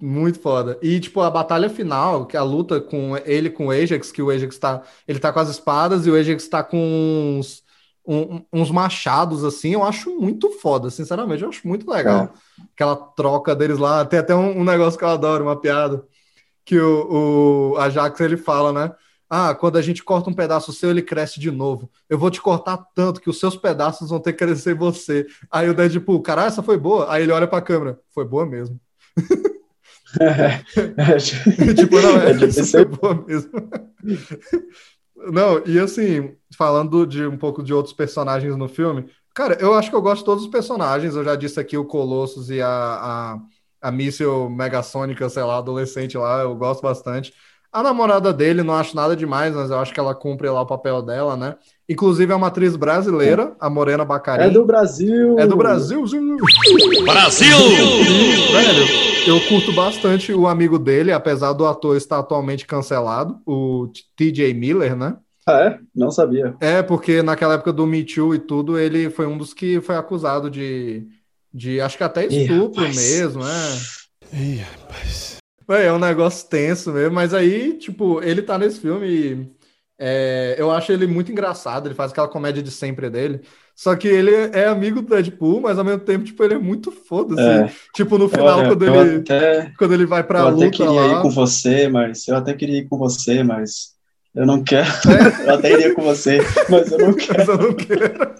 Muito 0.01 0.39
foda. 0.39 0.79
E, 0.81 0.99
tipo, 0.99 1.21
a 1.21 1.29
batalha 1.29 1.69
final, 1.69 2.25
que 2.25 2.35
é 2.35 2.39
a 2.39 2.43
luta 2.43 2.81
com 2.81 3.15
ele 3.17 3.51
com 3.51 3.67
o 3.67 3.71
Ajax, 3.71 4.11
que 4.11 4.21
o 4.21 4.31
Ajax 4.31 4.57
tá. 4.57 4.81
Ele 5.07 5.19
tá 5.19 5.31
com 5.31 5.39
as 5.39 5.49
espadas 5.49 6.07
e 6.07 6.09
o 6.11 6.15
Ajax 6.15 6.47
tá 6.47 6.63
com 6.63 7.37
uns, 7.39 7.61
um- 8.05 8.43
uns 8.51 8.71
machados, 8.71 9.43
assim, 9.43 9.73
eu 9.73 9.83
acho 9.83 10.09
muito 10.19 10.49
foda, 10.59 10.89
sinceramente, 10.89 11.43
eu 11.43 11.49
acho 11.49 11.67
muito 11.67 11.89
legal. 11.89 12.33
Aquela 12.73 12.95
troca 12.95 13.55
deles 13.55 13.77
lá. 13.77 14.03
Tem 14.03 14.17
até 14.19 14.33
um, 14.35 14.59
um 14.61 14.63
negócio 14.63 14.97
que 14.97 15.05
eu 15.05 15.09
adoro, 15.09 15.43
uma 15.43 15.55
piada. 15.59 16.03
Que 16.65 16.79
o, 16.79 17.73
o 17.73 17.77
Ajax 17.77 18.19
ele 18.21 18.37
fala, 18.37 18.73
né? 18.73 18.93
Ah, 19.29 19.55
quando 19.55 19.77
a 19.77 19.81
gente 19.81 20.03
corta 20.03 20.29
um 20.29 20.33
pedaço 20.33 20.73
seu, 20.73 20.89
ele 20.91 21.01
cresce 21.01 21.39
de 21.39 21.51
novo. 21.51 21.89
Eu 22.09 22.17
vou 22.19 22.29
te 22.31 22.41
cortar 22.41 22.77
tanto 22.95 23.21
que 23.21 23.29
os 23.29 23.39
seus 23.39 23.55
pedaços 23.55 24.09
vão 24.09 24.19
ter 24.19 24.33
que 24.33 24.39
crescer 24.45 24.73
em 24.75 24.77
você. 24.79 25.25
Aí 25.51 25.69
o 25.69 25.73
Deadpool, 25.73 26.21
caralho, 26.21 26.47
essa 26.47 26.63
foi 26.63 26.77
boa. 26.77 27.11
Aí 27.11 27.23
ele 27.23 27.31
olha 27.31 27.47
pra 27.47 27.61
câmera, 27.61 27.99
foi 28.13 28.25
boa 28.25 28.45
mesmo. 28.45 28.79
É, 30.19 31.17
tipo, 31.73 31.99
não, 32.01 32.17
é, 32.21 32.31
é 32.31 32.45
isso 32.47 32.77
aí. 32.77 32.85
boa 32.85 33.15
mesmo. 33.25 33.51
Não, 35.15 35.63
e 35.65 35.77
assim, 35.79 36.35
falando 36.57 37.05
de 37.05 37.25
um 37.25 37.37
pouco 37.37 37.61
de 37.63 37.73
outros 37.73 37.93
personagens 37.93 38.55
no 38.55 38.67
filme, 38.67 39.09
cara, 39.33 39.57
eu 39.61 39.73
acho 39.73 39.89
que 39.89 39.95
eu 39.95 40.01
gosto 40.01 40.19
de 40.19 40.25
todos 40.25 40.43
os 40.45 40.49
personagens. 40.49 41.15
Eu 41.15 41.23
já 41.23 41.35
disse 41.35 41.59
aqui 41.59 41.77
o 41.77 41.85
Colossus 41.85 42.49
e 42.49 42.61
a, 42.61 42.67
a, 43.35 43.39
a 43.81 43.91
Míssil 43.91 44.49
Megasônica, 44.49 45.29
sei 45.29 45.43
lá, 45.43 45.57
adolescente 45.57 46.17
lá, 46.17 46.41
eu 46.41 46.55
gosto 46.55 46.81
bastante. 46.81 47.33
A 47.73 47.81
namorada 47.81 48.33
dele, 48.33 48.63
não 48.63 48.73
acho 48.73 48.93
nada 48.93 49.15
demais, 49.15 49.55
mas 49.55 49.71
eu 49.71 49.79
acho 49.79 49.93
que 49.93 49.99
ela 49.99 50.13
cumpre 50.13 50.49
lá 50.49 50.61
o 50.61 50.65
papel 50.65 51.01
dela, 51.01 51.37
né? 51.37 51.55
Inclusive 51.87 52.33
é 52.33 52.35
uma 52.35 52.47
atriz 52.47 52.75
brasileira, 52.75 53.55
a 53.57 53.69
Morena 53.69 54.03
Bacarin. 54.03 54.43
É 54.43 54.49
do 54.49 54.65
Brasil! 54.65 55.39
É 55.39 55.47
do 55.47 55.55
Brasil! 55.55 56.03
Brasil! 57.05 57.57
Velho, 58.51 58.85
eu 59.25 59.39
curto 59.47 59.71
bastante 59.71 60.33
o 60.33 60.47
amigo 60.47 60.77
dele, 60.77 61.13
apesar 61.13 61.53
do 61.53 61.65
ator 61.65 61.95
estar 61.95 62.19
atualmente 62.19 62.67
cancelado, 62.67 63.39
o 63.45 63.89
TJ 64.17 64.53
Miller, 64.53 64.93
né? 64.93 65.15
Ah, 65.47 65.61
é? 65.61 65.79
Não 65.95 66.11
sabia. 66.11 66.53
É, 66.59 66.81
porque 66.81 67.23
naquela 67.23 67.53
época 67.53 67.71
do 67.71 67.87
Me 67.87 68.03
Too 68.03 68.35
e 68.35 68.39
tudo, 68.39 68.77
ele 68.77 69.09
foi 69.09 69.25
um 69.25 69.37
dos 69.37 69.53
que 69.53 69.79
foi 69.79 69.95
acusado 69.95 70.49
de, 70.49 71.07
de 71.53 71.79
acho 71.79 71.97
que 71.97 72.03
até 72.03 72.25
estupro 72.25 72.83
Ih, 72.83 72.93
mesmo, 72.93 73.43
né? 73.45 73.79
Ih, 74.33 74.57
rapaz. 74.57 75.40
É 75.73 75.91
um 75.91 75.99
negócio 75.99 76.47
tenso 76.49 76.91
mesmo, 76.91 77.13
mas 77.13 77.33
aí, 77.33 77.73
tipo, 77.77 78.21
ele 78.21 78.41
tá 78.41 78.57
nesse 78.57 78.79
filme 78.79 79.07
e 79.07 79.51
é, 80.03 80.55
eu 80.57 80.71
acho 80.71 80.91
ele 80.91 81.05
muito 81.05 81.31
engraçado, 81.31 81.87
ele 81.87 81.93
faz 81.93 82.11
aquela 82.11 82.27
comédia 82.27 82.63
de 82.63 82.71
sempre 82.71 83.07
dele. 83.07 83.41
Só 83.75 83.95
que 83.95 84.07
ele 84.07 84.31
é 84.51 84.65
amigo 84.65 85.01
do 85.01 85.09
Deadpool, 85.09 85.61
mas 85.61 85.77
ao 85.77 85.85
mesmo 85.85 86.01
tempo, 86.01 86.25
tipo, 86.25 86.43
ele 86.43 86.55
é 86.55 86.57
muito 86.57 86.91
foda-se. 86.91 87.41
É. 87.41 87.71
Tipo, 87.93 88.17
no 88.17 88.27
final, 88.27 88.59
Olha, 88.59 88.69
quando, 88.69 88.83
ele, 88.83 89.17
até, 89.17 89.71
quando 89.77 89.93
ele 89.93 90.05
vai 90.05 90.23
pra 90.23 90.39
eu 90.39 90.49
luta 90.49 90.65
até 90.65 90.77
queria 90.77 90.91
lá... 90.91 91.19
ir 91.19 91.21
com 91.21 91.29
você, 91.29 91.87
mas... 91.87 92.27
Eu 92.27 92.35
até 92.35 92.53
queria 92.53 92.79
ir 92.79 92.87
com 92.89 92.97
você, 92.97 93.43
mas... 93.43 93.91
Eu 94.33 94.45
não 94.45 94.63
quero. 94.63 94.89
É. 95.45 95.49
eu 95.49 95.53
até 95.55 95.71
iria 95.71 95.93
com 95.93 96.01
você, 96.01 96.39
mas 96.69 96.91
eu 96.91 96.97
não 96.97 97.13
quero. 97.13 97.37
mas 97.37 97.47
eu 97.47 97.57
não 97.57 97.73
quero. 97.73 98.31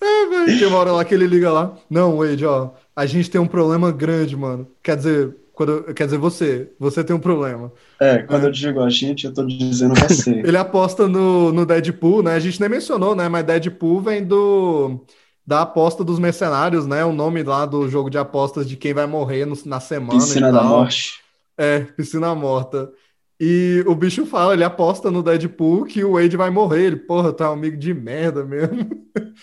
é, 0.00 0.26
velho. 0.26 0.58
Tem 0.58 0.66
uma 0.66 0.78
hora 0.78 0.92
lá 0.92 1.04
que 1.04 1.14
ele 1.14 1.26
liga 1.26 1.52
lá. 1.52 1.76
Não, 1.88 2.16
Wade, 2.16 2.44
ó. 2.44 2.70
A 2.94 3.06
gente 3.06 3.30
tem 3.30 3.40
um 3.40 3.46
problema 3.46 3.92
grande, 3.92 4.36
mano. 4.36 4.66
Quer 4.82 4.96
dizer, 4.96 5.36
quando, 5.56 5.94
quer 5.94 6.04
dizer, 6.04 6.18
você. 6.18 6.70
Você 6.78 7.02
tem 7.02 7.16
um 7.16 7.18
problema. 7.18 7.72
É, 7.98 8.18
quando 8.18 8.44
é. 8.44 8.46
eu 8.48 8.52
digo 8.52 8.82
a 8.82 8.90
gente, 8.90 9.24
eu 9.24 9.32
tô 9.32 9.42
dizendo 9.42 9.94
você. 9.94 10.30
Ele 10.44 10.56
aposta 10.56 11.08
no, 11.08 11.50
no 11.50 11.64
Deadpool, 11.64 12.22
né? 12.22 12.34
A 12.34 12.38
gente 12.38 12.60
nem 12.60 12.68
mencionou, 12.68 13.16
né? 13.16 13.26
Mas 13.26 13.46
Deadpool 13.46 14.02
vem 14.02 14.22
do 14.22 15.00
da 15.46 15.62
aposta 15.62 16.04
dos 16.04 16.18
mercenários, 16.18 16.86
né? 16.86 17.06
O 17.06 17.12
nome 17.12 17.42
lá 17.42 17.64
do 17.64 17.88
jogo 17.88 18.10
de 18.10 18.18
apostas 18.18 18.68
de 18.68 18.76
quem 18.76 18.92
vai 18.92 19.06
morrer 19.06 19.46
no, 19.46 19.56
na 19.64 19.80
semana. 19.80 20.20
Piscina 20.20 20.52
da 20.52 20.62
morte. 20.62 21.20
É, 21.56 21.80
piscina 21.80 22.34
morta. 22.34 22.92
E 23.38 23.84
o 23.86 23.94
bicho 23.94 24.24
fala, 24.24 24.54
ele 24.54 24.64
aposta 24.64 25.10
no 25.10 25.22
Deadpool 25.22 25.84
que 25.84 26.02
o 26.02 26.12
Wade 26.12 26.36
vai 26.36 26.48
morrer. 26.48 26.84
Ele, 26.84 26.96
porra, 26.96 27.32
tá 27.32 27.50
um 27.50 27.54
amigo 27.54 27.76
de 27.76 27.92
merda 27.92 28.42
mesmo. 28.44 28.88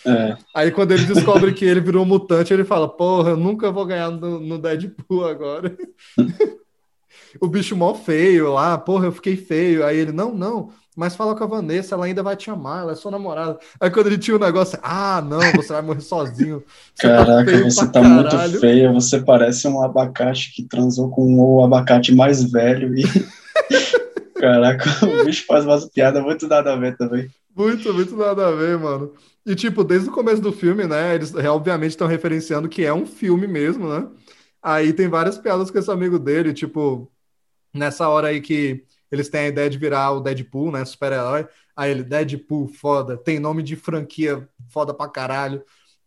É. 0.05 0.35
Aí 0.55 0.71
quando 0.71 0.91
ele 0.93 1.05
descobre 1.05 1.53
que 1.53 1.63
ele 1.63 1.79
virou 1.79 2.03
mutante, 2.03 2.51
ele 2.51 2.63
fala, 2.63 2.89
porra, 2.89 3.31
eu 3.31 3.37
nunca 3.37 3.71
vou 3.71 3.85
ganhar 3.85 4.09
no, 4.09 4.39
no 4.39 4.57
Deadpool 4.57 5.27
agora. 5.27 5.77
o 7.39 7.47
bicho 7.47 7.75
mó 7.75 7.93
feio 7.93 8.51
lá, 8.53 8.77
porra, 8.79 9.05
eu 9.05 9.11
fiquei 9.11 9.37
feio. 9.37 9.85
Aí 9.85 9.97
ele, 9.97 10.11
não, 10.11 10.33
não, 10.33 10.71
mas 10.97 11.15
fala 11.15 11.35
com 11.35 11.43
a 11.43 11.47
Vanessa, 11.47 11.93
ela 11.93 12.05
ainda 12.05 12.23
vai 12.23 12.35
te 12.35 12.49
amar, 12.49 12.81
ela 12.81 12.93
é 12.93 12.95
sua 12.95 13.11
namorada. 13.11 13.59
Aí 13.79 13.91
quando 13.91 14.07
ele 14.07 14.17
tinha 14.17 14.35
o 14.35 14.39
um 14.39 14.43
negócio, 14.43 14.79
ah, 14.81 15.23
não, 15.23 15.39
você 15.55 15.71
vai 15.71 15.83
morrer 15.83 16.01
sozinho. 16.01 16.63
Você 16.95 17.07
tá 17.07 17.25
Caraca, 17.25 17.51
tá 17.51 17.63
você 17.63 17.87
tá 17.87 18.01
caralho. 18.01 18.49
muito 18.49 18.59
feia, 18.59 18.91
você 18.91 19.19
parece 19.19 19.67
um 19.67 19.83
abacate 19.83 20.51
que 20.51 20.63
transou 20.63 21.11
com 21.11 21.39
o 21.39 21.63
abacate 21.63 22.13
mais 22.13 22.43
velho 22.43 22.97
e 22.97 23.03
Caraca, 24.35 24.89
o 25.05 25.25
bicho 25.25 25.45
faz 25.45 25.65
umas 25.65 25.85
piadas 25.85 26.21
muito 26.21 26.47
nada 26.47 26.73
a 26.73 26.75
ver 26.75 26.97
também. 26.97 27.29
Muito, 27.55 27.93
muito 27.93 28.15
nada 28.15 28.47
a 28.47 28.51
ver, 28.51 28.77
mano. 28.77 29.13
E, 29.45 29.55
tipo, 29.55 29.83
desde 29.83 30.09
o 30.09 30.11
começo 30.11 30.41
do 30.41 30.51
filme, 30.51 30.85
né? 30.85 31.15
Eles 31.15 31.33
obviamente 31.35 31.91
estão 31.91 32.07
referenciando 32.07 32.67
que 32.67 32.83
é 32.83 32.93
um 32.93 33.05
filme 33.05 33.47
mesmo, 33.47 33.87
né? 33.87 34.07
Aí 34.61 34.93
tem 34.93 35.07
várias 35.07 35.37
piadas 35.37 35.69
com 35.69 35.77
esse 35.77 35.91
amigo 35.91 36.17
dele, 36.17 36.53
tipo, 36.53 37.11
nessa 37.73 38.07
hora 38.07 38.29
aí 38.29 38.41
que 38.41 38.83
eles 39.11 39.29
têm 39.29 39.41
a 39.41 39.47
ideia 39.47 39.69
de 39.69 39.77
virar 39.77 40.11
o 40.11 40.21
Deadpool, 40.21 40.71
né? 40.71 40.83
Super-herói. 40.85 41.47
Aí 41.75 41.91
ele, 41.91 42.03
Deadpool, 42.03 42.67
foda, 42.67 43.17
tem 43.17 43.39
nome 43.39 43.61
de 43.61 43.75
franquia 43.75 44.47
foda 44.69 44.93
pra 44.93 45.09
caralho. 45.09 45.63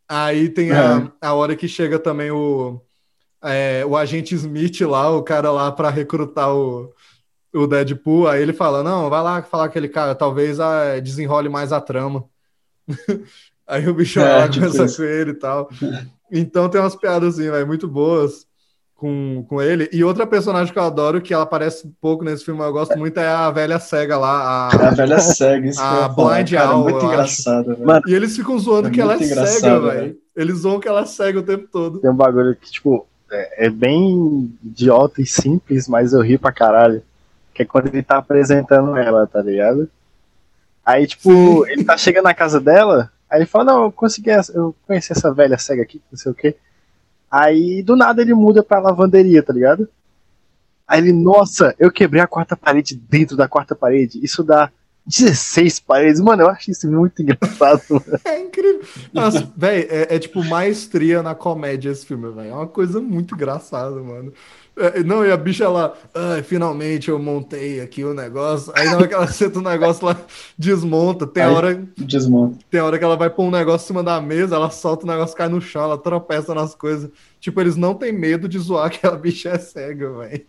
Aí 0.09 0.49
tem 0.49 0.73
a, 0.73 0.99
é. 0.99 1.27
a 1.27 1.35
hora 1.35 1.55
que 1.55 1.69
chega 1.69 1.99
também 1.99 2.31
o, 2.31 2.81
é, 3.43 3.85
o 3.85 3.97
agente 3.97 4.35
Smith 4.35 4.81
lá, 4.83 5.11
o 5.11 5.23
cara 5.23 5.51
lá 5.51 5.71
para 5.71 5.91
recrutar 5.91 6.55
o, 6.55 6.93
o 7.57 7.67
Deadpool, 7.67 8.29
aí 8.29 8.43
ele 8.43 8.53
fala: 8.53 8.83
Não, 8.83 9.09
vai 9.09 9.23
lá 9.23 9.43
falar 9.43 9.65
com 9.65 9.71
aquele 9.71 9.89
cara, 9.89 10.15
talvez 10.15 10.61
a, 10.61 10.95
ah, 10.95 11.01
desenrole 11.01 11.49
mais 11.49 11.73
a 11.73 11.81
trama. 11.81 12.25
aí 13.67 13.89
o 13.89 13.95
bicho 13.95 14.21
é, 14.21 14.39
lá 14.39 14.49
tipo 14.49 14.67
conversa 14.67 14.97
com 14.97 15.03
ele 15.03 15.31
e 15.31 15.35
tal. 15.35 15.69
Então 16.29 16.69
tem 16.69 16.81
umas 16.81 16.97
piadas 16.97 17.35
assim, 17.35 17.49
véio, 17.49 17.65
muito 17.69 17.87
boas 17.87 18.49
com, 18.97 19.45
com 19.49 19.63
ele. 19.63 19.89
E 19.93 20.03
outra 20.03 20.27
personagem 20.27 20.73
que 20.73 20.79
eu 20.79 20.83
adoro, 20.83 21.21
que 21.21 21.33
ela 21.33 21.45
aparece 21.45 21.89
pouco 22.01 22.25
nesse 22.25 22.45
filme, 22.45 22.61
eu 22.61 22.73
gosto 22.73 22.99
muito, 22.99 23.19
é 23.19 23.29
a 23.29 23.51
velha 23.51 23.79
cega 23.79 24.19
lá. 24.19 24.69
A, 24.69 24.89
a 24.89 24.91
velha 24.91 25.21
cega, 25.21 25.69
isso 25.69 25.81
A 25.81 26.09
Blind 26.09 26.53
Owl. 26.53 26.89
É 26.89 26.93
muito 26.93 27.07
engraçado, 27.07 27.79
E 28.09 28.13
eles 28.13 28.37
ficam 28.37 28.59
zoando 28.59 28.89
é 28.89 28.91
que 28.91 29.01
ela 29.01 29.15
é 29.15 29.19
cega, 29.19 29.79
velho. 29.79 30.17
Eles 30.35 30.59
zoam 30.59 30.81
que 30.81 30.89
ela 30.89 31.03
é 31.03 31.07
cega 31.07 31.39
o 31.39 31.45
tempo 31.45 31.69
todo. 31.71 32.01
Tem 32.01 32.11
um 32.11 32.17
bagulho 32.17 32.57
que, 32.57 32.71
tipo, 32.73 33.07
é, 33.31 33.67
é 33.67 33.71
bem 33.71 34.53
idiota 34.65 35.23
e 35.23 35.27
simples, 35.27 35.87
mas 35.87 36.13
eu 36.13 36.21
ri 36.23 36.39
pra 36.39 36.53
caralho 36.53 37.03
que 37.57 37.63
é 37.63 37.67
quando 37.67 37.87
ele 37.87 38.03
tá 38.03 38.19
apresentando 38.19 38.95
ela, 38.97 39.27
tá 39.27 39.41
ligado? 39.41 39.89
Aí, 40.85 41.07
tipo, 41.07 41.31
Sim. 41.31 41.71
ele 41.71 41.85
tá 41.85 41.97
chegando 41.97 42.25
na 42.25 42.35
casa 42.35 42.61
dela, 42.61 43.11
aí 43.31 43.39
ele 43.39 43.47
fala, 43.47 43.65
não, 43.65 43.85
eu 43.85 43.93
consegui, 43.93 44.31
eu 44.55 44.77
conheci 44.87 45.13
essa 45.13 45.33
velha 45.33 45.57
cega 45.57 45.83
aqui, 45.83 46.01
não 46.13 46.19
sei 46.19 46.33
o 46.33 46.35
quê. 46.35 46.55
Aí, 47.31 47.83
do 47.83 47.97
nada, 47.97 48.21
ele 48.21 48.35
muda 48.35 48.63
pra 48.63 48.79
lavanderia, 48.79 49.43
tá 49.43 49.55
ligado? 49.55 49.89
Aí 50.87 51.01
ele, 51.01 51.13
nossa, 51.13 51.75
eu 51.79 51.91
quebrei 51.91 52.23
a 52.23 52.27
quarta 52.27 52.55
parede 52.57 52.95
dentro 52.95 53.37
da 53.37 53.49
quarta 53.49 53.75
parede. 53.75 54.23
Isso 54.23 54.45
dá 54.45 54.71
16 55.05 55.81
paredes. 55.81 56.21
Mano, 56.21 56.43
eu 56.43 56.49
acho 56.49 56.71
isso 56.71 56.89
muito 56.89 57.23
engraçado. 57.23 57.83
é 58.25 58.41
incrível. 58.41 58.83
Nossa, 59.13 59.51
velho, 59.57 59.89
é, 59.91 60.15
é, 60.15 60.19
tipo 60.19 60.45
maestria 60.45 61.23
na 61.23 61.35
comédia 61.35 61.91
esse 61.91 62.07
filme, 62.07 62.31
velho. 62.31 62.51
É 62.51 62.55
uma 62.55 62.69
coisa 62.69 63.01
muito 63.01 63.35
engraçada, 63.35 63.97
mano. 63.97 64.33
É, 64.79 65.03
não, 65.03 65.25
e 65.25 65.33
a 65.33 65.37
bicha 65.39 65.67
lá, 65.71 65.95
ah, 66.15 66.43
finalmente 66.43 67.09
eu 67.09 67.19
montei 67.19 67.81
aqui 67.81 68.05
o 68.05 68.13
negócio. 68.13 68.71
Aí 68.77 68.87
na 68.87 68.97
hora 68.97 69.09
que 69.09 69.15
ela 69.15 69.27
senta 69.33 69.59
o 69.59 69.63
negócio 69.63 70.05
lá, 70.05 70.17
desmonta. 70.59 71.27
Tem 71.27 71.45
a 71.45 71.51
hora. 71.51 71.83
Desmonta. 71.97 72.59
Tem 72.71 72.81
hora 72.83 72.99
que 72.99 73.05
ela 73.05 73.17
vai 73.17 73.31
pôr 73.31 73.45
um 73.45 73.51
negócio 73.51 73.87
em 73.87 73.89
cima 73.89 74.03
da 74.03 74.21
mesa, 74.21 74.57
ela 74.57 74.69
solta 74.69 75.05
o 75.05 75.09
negócio, 75.09 75.35
cai 75.35 75.49
no 75.49 75.63
chão, 75.63 75.83
ela 75.83 75.97
tropeça 75.97 76.55
nas 76.55 76.75
coisas. 76.75 77.11
Tipo, 77.41 77.61
eles 77.61 77.77
não 77.77 77.95
têm 77.95 78.13
medo 78.13 78.47
de 78.47 78.59
zoar 78.59 78.91
que 78.93 79.07
a 79.07 79.13
bicha 79.13 79.49
é 79.51 79.59
cega, 79.59 80.11
velho. 80.13 80.47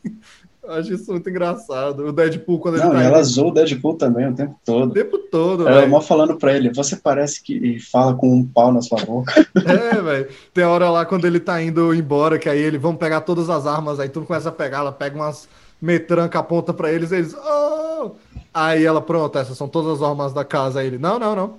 Acho 0.68 0.94
isso 0.94 1.12
muito 1.12 1.30
engraçado. 1.30 2.06
O 2.08 2.12
Deadpool, 2.12 2.60
quando 2.60 2.78
não, 2.78 2.92
ele 2.92 3.00
tá. 3.00 3.04
ela 3.04 3.24
zoou 3.24 3.50
o 3.50 3.54
Deadpool 3.54 3.94
também 3.96 4.28
o 4.28 4.36
tempo 4.36 4.56
todo. 4.66 4.92
O 4.92 4.94
tempo 4.94 5.18
todo, 5.18 5.68
Ela 5.68 5.80
véio. 5.80 5.90
mó 5.90 6.02
falando 6.02 6.36
pra 6.36 6.54
ele, 6.54 6.72
você 6.72 6.96
parece 6.96 7.42
que 7.42 7.80
fala 7.80 8.14
com 8.14 8.34
um 8.34 8.46
pau 8.46 8.72
na 8.72 8.82
sua 8.82 9.00
boca. 9.04 9.34
É, 9.66 10.02
velho. 10.02 10.28
Tem 10.54 10.64
hora 10.64 10.90
lá 10.90 11.06
quando 11.06 11.26
ele 11.26 11.40
tá 11.40 11.62
indo 11.62 11.94
embora, 11.94 12.38
que 12.38 12.50
aí 12.50 12.60
ele 12.60 12.78
vão 12.78 12.96
pegar 12.96 13.22
todas 13.22 13.50
as 13.50 13.66
armas, 13.66 14.00
aí 14.00 14.10
tudo 14.10 14.26
começa 14.26 14.50
a 14.50 14.52
pegar, 14.52 14.80
ela 14.80 14.92
pega 14.92 15.16
umas 15.16 15.48
metranca, 15.82 16.40
aponta 16.40 16.74
pra 16.74 16.92
eles, 16.92 17.12
eles. 17.12 17.34
Oh! 17.36 18.12
Aí 18.54 18.84
ela, 18.84 19.02
pronto, 19.02 19.38
essas 19.38 19.58
são 19.58 19.68
todas 19.68 20.02
as 20.02 20.08
armas 20.08 20.34
da 20.34 20.44
casa. 20.44 20.80
Aí 20.80 20.88
ele, 20.88 20.98
não, 20.98 21.20
não, 21.20 21.36
não. 21.36 21.56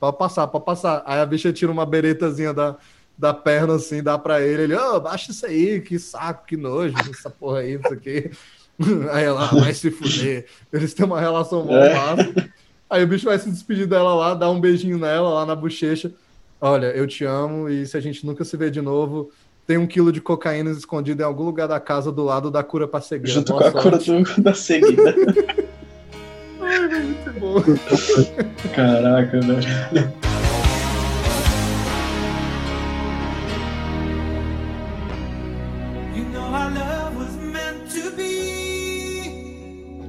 Pode 0.00 0.16
passar, 0.16 0.46
pode 0.46 0.64
passar. 0.64 1.02
Aí 1.04 1.20
a 1.20 1.26
bicha 1.26 1.52
tira 1.52 1.70
uma 1.70 1.84
beretazinha 1.84 2.54
da, 2.54 2.76
da 3.18 3.34
perna 3.34 3.74
assim, 3.74 4.02
dá 4.02 4.16
pra 4.16 4.40
ele. 4.40 4.62
Ele, 4.62 4.76
ô, 4.76 4.94
oh, 4.94 5.00
baixa 5.00 5.32
isso 5.32 5.44
aí, 5.44 5.80
que 5.80 5.98
saco, 5.98 6.46
que 6.46 6.56
nojo, 6.56 6.94
essa 7.10 7.28
porra 7.28 7.60
aí, 7.60 7.74
isso 7.74 7.92
aqui. 7.92 8.30
Aí 9.10 9.24
ela, 9.24 9.46
vai 9.46 9.74
se 9.74 9.90
fuder. 9.90 10.46
Eles 10.72 10.94
têm 10.94 11.04
uma 11.04 11.18
relação 11.18 11.64
mó 11.64 11.76
é. 11.76 11.92
massa. 11.92 12.48
Aí 12.88 13.02
o 13.02 13.08
bicho 13.08 13.24
vai 13.24 13.36
se 13.36 13.50
despedir 13.50 13.88
dela 13.88 14.14
lá, 14.14 14.34
dá 14.34 14.48
um 14.48 14.60
beijinho 14.60 14.96
nela 14.96 15.30
lá 15.30 15.44
na 15.44 15.56
bochecha. 15.56 16.12
Olha, 16.60 16.86
eu 16.86 17.04
te 17.04 17.24
amo 17.24 17.68
e 17.68 17.84
se 17.84 17.96
a 17.96 18.00
gente 18.00 18.24
nunca 18.24 18.44
se 18.44 18.56
vê 18.56 18.70
de 18.70 18.80
novo, 18.80 19.32
tem 19.66 19.76
um 19.76 19.86
quilo 19.86 20.12
de 20.12 20.20
cocaína 20.20 20.70
escondido 20.70 21.20
em 21.20 21.24
algum 21.24 21.42
lugar 21.42 21.66
da 21.66 21.80
casa 21.80 22.12
do 22.12 22.22
lado 22.22 22.52
da 22.52 22.62
cura 22.62 22.86
pra 22.86 23.00
cegueira. 23.00 23.32
Junto 23.32 23.52
Boa 23.52 23.64
com 23.64 23.82
sorte. 23.82 24.10
a 24.12 24.14
cura 24.14 24.24
do, 24.24 24.42
da 24.42 24.54
cegueira. 24.54 25.14
Ai, 26.62 26.88
muito 27.02 27.40
bom. 27.40 27.62
Caraca, 28.74 29.40
velho. 29.40 30.37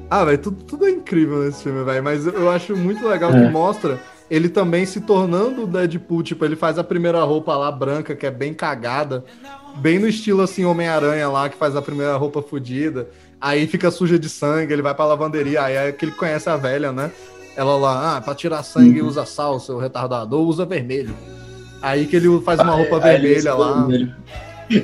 Ah, 0.09 0.25
velho, 0.25 0.37
tudo, 0.39 0.63
tudo 0.63 0.87
é 0.87 0.89
incrível 0.89 1.43
nesse 1.43 1.63
filme, 1.63 1.83
velho. 1.83 2.03
Mas 2.03 2.25
eu 2.25 2.49
acho 2.49 2.75
muito 2.75 3.07
legal 3.07 3.31
é. 3.31 3.45
que 3.45 3.51
mostra 3.51 3.99
ele 4.29 4.47
também 4.47 4.85
se 4.85 5.01
tornando 5.01 5.63
o 5.63 5.67
Deadpool. 5.67 6.23
Tipo, 6.23 6.45
ele 6.45 6.55
faz 6.55 6.77
a 6.77 6.83
primeira 6.83 7.21
roupa 7.23 7.55
lá 7.55 7.71
branca, 7.71 8.15
que 8.15 8.25
é 8.25 8.31
bem 8.31 8.53
cagada. 8.53 9.23
Bem 9.77 9.99
no 9.99 10.07
estilo 10.07 10.41
assim, 10.41 10.65
Homem-Aranha 10.65 11.29
lá, 11.29 11.49
que 11.49 11.57
faz 11.57 11.75
a 11.75 11.81
primeira 11.81 12.15
roupa 12.15 12.41
fodida. 12.41 13.07
Aí 13.41 13.67
fica 13.67 13.89
suja 13.89 14.19
de 14.19 14.27
sangue, 14.27 14.73
ele 14.73 14.81
vai 14.81 14.93
pra 14.93 15.05
lavanderia, 15.05 15.63
aí 15.63 15.75
é 15.75 15.91
que 15.91 16.03
ele 16.05 16.11
conhece 16.11 16.49
a 16.49 16.57
velha, 16.57 16.91
né? 16.91 17.09
Ela 17.55 17.77
lá, 17.77 18.17
ah, 18.17 18.21
pra 18.21 18.35
tirar 18.35 18.63
sangue 18.63 19.01
usa 19.01 19.25
sal, 19.25 19.59
seu 19.59 19.77
retardador, 19.77 20.45
usa 20.45 20.65
vermelho. 20.65 21.13
Aí 21.81 22.05
que 22.05 22.15
ele 22.15 22.41
faz 22.41 22.59
uma 22.59 22.73
roupa 22.73 23.03
Aí 23.03 23.15
ele 23.15 23.27
vermelha 23.27 23.53
lá. 23.53 23.73
vermelho. 23.85 24.15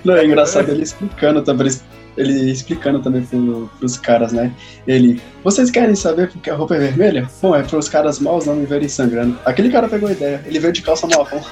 Não, 0.03 0.15
é 0.15 0.25
engraçado 0.25 0.69
ele 0.69 0.83
explicando 0.83 1.41
também, 1.41 1.69
ele 2.17 2.51
explicando 2.51 2.99
também 2.99 3.23
pro, 3.23 3.69
pros 3.79 3.97
caras, 3.97 4.31
né? 4.31 4.51
Ele, 4.87 5.21
vocês 5.43 5.69
querem 5.69 5.95
saber 5.95 6.29
por 6.29 6.41
que 6.41 6.49
a 6.49 6.55
roupa 6.55 6.75
é 6.75 6.79
vermelha? 6.79 7.29
Bom, 7.41 7.55
é 7.55 7.63
pros 7.63 7.89
caras 7.89 8.19
maus 8.19 8.45
não 8.45 8.55
me 8.55 8.65
verem 8.65 8.87
sangrando. 8.87 9.37
Aquele 9.45 9.69
cara 9.69 9.87
pegou 9.87 10.09
a 10.09 10.11
ideia, 10.11 10.43
ele 10.45 10.59
veio 10.59 10.73
de 10.73 10.81
calça 10.81 11.07
marrom 11.07 11.41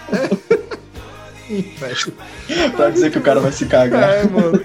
pra 2.76 2.90
dizer 2.90 3.12
que 3.12 3.18
o 3.18 3.22
cara 3.22 3.40
vai 3.40 3.52
se 3.52 3.66
cagar. 3.66 4.10
É, 4.10 4.28
mano. 4.28 4.62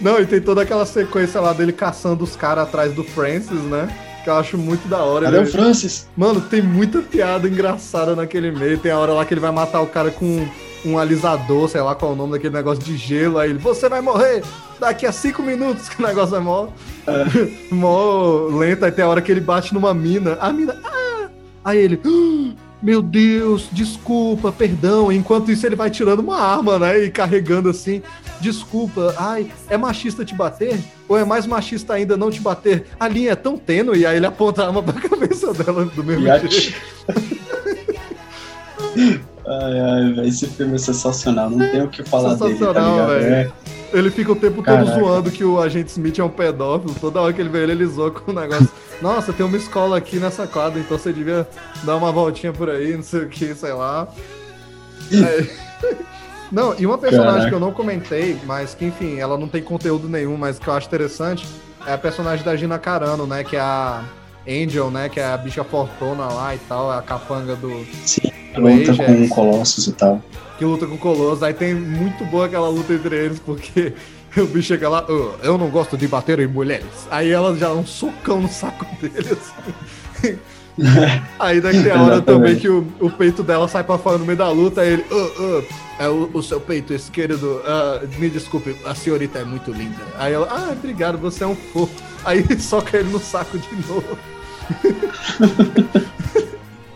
Não, 0.00 0.20
e 0.20 0.26
tem 0.26 0.40
toda 0.40 0.62
aquela 0.62 0.84
sequência 0.84 1.40
lá 1.40 1.52
dele 1.52 1.72
caçando 1.72 2.24
os 2.24 2.36
caras 2.36 2.64
atrás 2.64 2.92
do 2.92 3.04
Francis, 3.04 3.60
né? 3.62 3.88
Que 4.22 4.30
eu 4.30 4.34
acho 4.34 4.56
muito 4.56 4.88
da 4.88 4.98
hora. 4.98 5.26
Cadê 5.26 5.38
o 5.38 5.46
Francis? 5.46 6.08
Mano, 6.16 6.40
tem 6.40 6.62
muita 6.62 7.00
piada 7.00 7.46
engraçada 7.46 8.16
naquele 8.16 8.50
meio. 8.50 8.78
Tem 8.78 8.90
a 8.90 8.98
hora 8.98 9.12
lá 9.12 9.24
que 9.24 9.34
ele 9.34 9.40
vai 9.40 9.52
matar 9.52 9.82
o 9.82 9.86
cara 9.86 10.10
com 10.10 10.48
um 10.84 10.98
alisador, 10.98 11.68
sei 11.68 11.80
lá 11.80 11.94
qual 11.94 12.12
é 12.12 12.14
o 12.14 12.16
nome 12.16 12.32
daquele 12.32 12.54
negócio 12.54 12.82
de 12.82 12.96
gelo. 12.96 13.38
Aí 13.38 13.50
ele, 13.50 13.58
você 13.58 13.88
vai 13.88 14.00
morrer 14.00 14.42
daqui 14.78 15.06
a 15.06 15.12
cinco 15.12 15.42
minutos, 15.42 15.88
que 15.88 16.02
o 16.02 16.06
negócio 16.06 16.36
é 16.36 16.40
mó, 16.40 16.68
mó 17.70 18.46
lento. 18.50 18.84
Aí 18.84 18.92
tem 18.92 19.04
a 19.04 19.08
hora 19.08 19.22
que 19.22 19.32
ele 19.32 19.40
bate 19.40 19.72
numa 19.72 19.94
mina. 19.94 20.36
A 20.40 20.52
mina, 20.52 20.76
ah! 20.84 21.28
Aí 21.64 21.78
ele, 21.78 22.00
"Ah, 22.04 22.52
meu 22.82 23.00
Deus, 23.00 23.68
desculpa, 23.72 24.52
perdão. 24.52 25.10
Enquanto 25.10 25.50
isso 25.50 25.66
ele 25.66 25.74
vai 25.76 25.88
tirando 25.90 26.20
uma 26.20 26.38
arma, 26.38 26.78
né? 26.78 27.04
E 27.04 27.10
carregando 27.10 27.70
assim, 27.70 28.02
desculpa, 28.40 29.14
ai, 29.16 29.50
é 29.70 29.76
machista 29.78 30.22
te 30.22 30.34
bater? 30.34 30.78
Ou 31.08 31.16
é 31.16 31.24
mais 31.24 31.46
machista 31.46 31.94
ainda 31.94 32.14
não 32.14 32.30
te 32.30 32.40
bater? 32.42 32.84
A 33.00 33.08
linha 33.08 33.32
é 33.32 33.36
tão 33.36 33.56
tênue. 33.56 34.00
E 34.00 34.06
aí 34.06 34.18
ele 34.18 34.26
aponta 34.26 34.62
a 34.62 34.66
arma 34.66 34.82
pra 34.82 34.92
cabeça 35.00 35.54
dela 35.54 35.86
do 35.86 36.04
mesmo 36.04 36.26
jeito. 36.26 36.74
Ai, 39.46 39.80
ai, 39.80 40.26
esse 40.26 40.46
filme 40.46 40.74
é 40.74 40.78
sensacional, 40.78 41.50
não 41.50 41.58
tem 41.70 41.82
o 41.82 41.88
que 41.88 42.02
falar 42.02 42.34
dele, 42.34 42.58
tá 42.58 42.66
ligado? 42.68 43.08
velho. 43.08 43.24
É, 43.24 43.52
Ele 43.92 44.10
fica 44.10 44.32
o 44.32 44.36
tempo 44.36 44.56
todo 44.56 44.64
Caraca. 44.64 44.98
zoando 44.98 45.30
que 45.30 45.44
o 45.44 45.60
agente 45.60 45.90
Smith 45.90 46.18
é 46.18 46.24
um 46.24 46.30
pedófilo. 46.30 46.94
Toda 47.00 47.20
hora 47.20 47.32
que 47.32 47.40
ele 47.40 47.50
vê 47.50 47.62
ele, 47.62 47.72
ele 47.72 47.86
zoa 47.86 48.10
com 48.10 48.30
o 48.30 48.34
negócio. 48.34 48.68
Nossa, 49.02 49.32
tem 49.32 49.44
uma 49.44 49.56
escola 49.56 49.98
aqui 49.98 50.16
nessa 50.18 50.46
quadra, 50.46 50.80
então 50.80 50.96
você 50.96 51.12
devia 51.12 51.46
dar 51.82 51.96
uma 51.96 52.10
voltinha 52.10 52.52
por 52.52 52.70
aí, 52.70 52.96
não 52.96 53.02
sei 53.02 53.20
o 53.20 53.28
que, 53.28 53.54
sei 53.54 53.72
lá. 53.72 54.08
É. 55.12 55.46
Não, 56.52 56.74
e 56.78 56.86
uma 56.86 56.96
personagem 56.96 57.32
Caraca. 57.32 57.48
que 57.48 57.54
eu 57.54 57.58
não 57.60 57.72
comentei, 57.72 58.38
mas 58.44 58.74
que, 58.74 58.84
enfim, 58.84 59.18
ela 59.18 59.36
não 59.36 59.48
tem 59.48 59.60
conteúdo 59.60 60.08
nenhum, 60.08 60.36
mas 60.36 60.56
que 60.56 60.68
eu 60.68 60.74
acho 60.74 60.86
interessante, 60.86 61.48
é 61.84 61.92
a 61.94 61.98
personagem 61.98 62.44
da 62.44 62.54
Gina 62.54 62.78
Carano, 62.78 63.26
né? 63.26 63.42
Que 63.42 63.56
é 63.56 63.60
a 63.60 64.04
Angel, 64.46 64.88
né? 64.90 65.08
Que 65.08 65.18
é 65.18 65.24
a 65.26 65.36
bicha 65.36 65.64
fortuna 65.64 66.26
lá 66.26 66.54
e 66.54 66.58
tal, 66.58 66.92
a 66.92 67.02
capanga 67.02 67.56
do, 67.56 67.84
sim, 68.04 68.30
luta 68.60 68.90
Ajax 68.92 69.06
com 69.06 69.28
Colossus 69.28 69.86
e 69.86 69.92
tal. 69.92 70.22
que 70.58 70.64
luta 70.64 70.86
com 70.86 70.94
o 70.94 70.98
Colosso. 70.98 71.44
Aí 71.44 71.52
tem 71.54 71.74
muito 71.74 72.24
boa 72.26 72.46
aquela 72.46 72.68
luta 72.68 72.92
entre 72.92 73.16
eles, 73.16 73.38
porque 73.40 73.92
o 74.36 74.46
bicho 74.46 74.68
chega 74.68 74.88
lá, 74.88 75.04
"Ah, 75.08 75.36
eu 75.42 75.56
não 75.58 75.68
gosto 75.70 75.96
de 75.96 76.06
bater 76.08 76.38
em 76.40 76.46
mulheres. 76.46 76.86
Aí 77.10 77.30
ela 77.30 77.54
já 77.56 77.68
dá 77.68 77.74
um 77.74 77.86
socão 77.86 78.40
no 78.40 78.48
saco 78.48 78.86
dele, 79.00 79.30
assim. 79.32 80.38
Aí 81.38 81.60
daqui 81.60 81.88
a 81.90 81.94
hora 82.02 82.20
também 82.20 82.56
que 82.56 82.68
o, 82.68 82.84
o 83.00 83.08
peito 83.10 83.42
dela 83.44 83.68
sai 83.68 83.84
pra 83.84 83.96
fora 83.98 84.18
no 84.18 84.24
meio 84.24 84.38
da 84.38 84.50
luta, 84.50 84.80
aí 84.80 84.94
ele, 84.94 85.04
"Ah, 85.10 85.62
ah, 86.00 86.04
é 86.04 86.08
o, 86.08 86.28
o 86.34 86.42
seu 86.42 86.60
peito 86.60 86.92
esquerdo, 86.92 87.62
ah, 87.64 88.00
me 88.18 88.28
desculpe, 88.28 88.74
a 88.84 88.94
senhorita 88.94 89.38
é 89.38 89.44
muito 89.44 89.70
linda. 89.70 90.02
Aí 90.18 90.32
ela, 90.32 90.48
ah, 90.50 90.72
obrigado, 90.72 91.16
você 91.18 91.44
é 91.44 91.46
um 91.46 91.54
fofo. 91.54 91.92
Aí 92.24 92.44
soca 92.58 92.96
ele 92.98 93.10
no 93.10 93.20
saco 93.20 93.56
de 93.58 93.68
novo. 93.86 94.18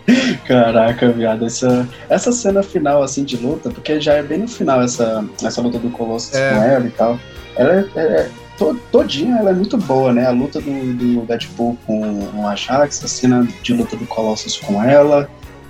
Caraca, 0.46 1.10
viado, 1.10 1.44
essa, 1.46 1.86
essa 2.08 2.32
cena 2.32 2.62
final, 2.62 3.02
assim, 3.02 3.24
de 3.24 3.36
luta, 3.36 3.70
porque 3.70 4.00
já 4.00 4.14
é 4.14 4.22
bem 4.22 4.38
no 4.38 4.48
final 4.48 4.82
essa, 4.82 5.24
essa 5.42 5.60
luta 5.60 5.78
do 5.78 5.90
Colossus 5.90 6.34
É. 6.34 6.50
com 6.54 6.62
ela 6.62 6.86
e 6.86 6.90
tal, 6.90 7.18
ela 7.56 7.72
é, 7.94 8.00
é- 8.00 8.28
to- 8.56 8.78
todinha 8.90 9.36
ela 9.38 9.50
é 9.50 9.52
muito 9.52 9.76
boa, 9.76 10.12
né? 10.12 10.26
A 10.26 10.30
luta 10.30 10.60
do, 10.60 10.70
do 10.94 11.26
Deadpool 11.26 11.76
com 11.86 12.20
o 12.34 12.46
Ajax, 12.46 13.04
a 13.04 13.08
cena 13.08 13.46
de 13.62 13.72
luta 13.74 13.96
do 13.96 14.06
Colossus 14.06 14.56
com 14.56 14.82
ela, 14.82 15.28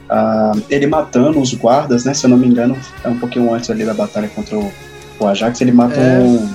ah, 0.09 0.53
ele 0.71 0.87
matando 0.87 1.41
os 1.41 1.53
guardas, 1.55 2.05
né? 2.05 2.15
Se 2.15 2.25
eu 2.27 2.31
não 2.31 2.37
me 2.37 2.47
engano, 2.47 2.77
é 3.05 3.09
um 3.09 3.19
pouquinho 3.19 3.53
antes 3.53 3.69
ali 3.71 3.85
da 3.85 3.93
batalha 3.95 4.29
contra 4.29 4.57
o, 4.57 4.73
o 5.19 5.27
Ajax, 5.27 5.61
ele 5.61 5.73
mata 5.73 5.99
É. 6.01 6.19
um- 6.21 6.49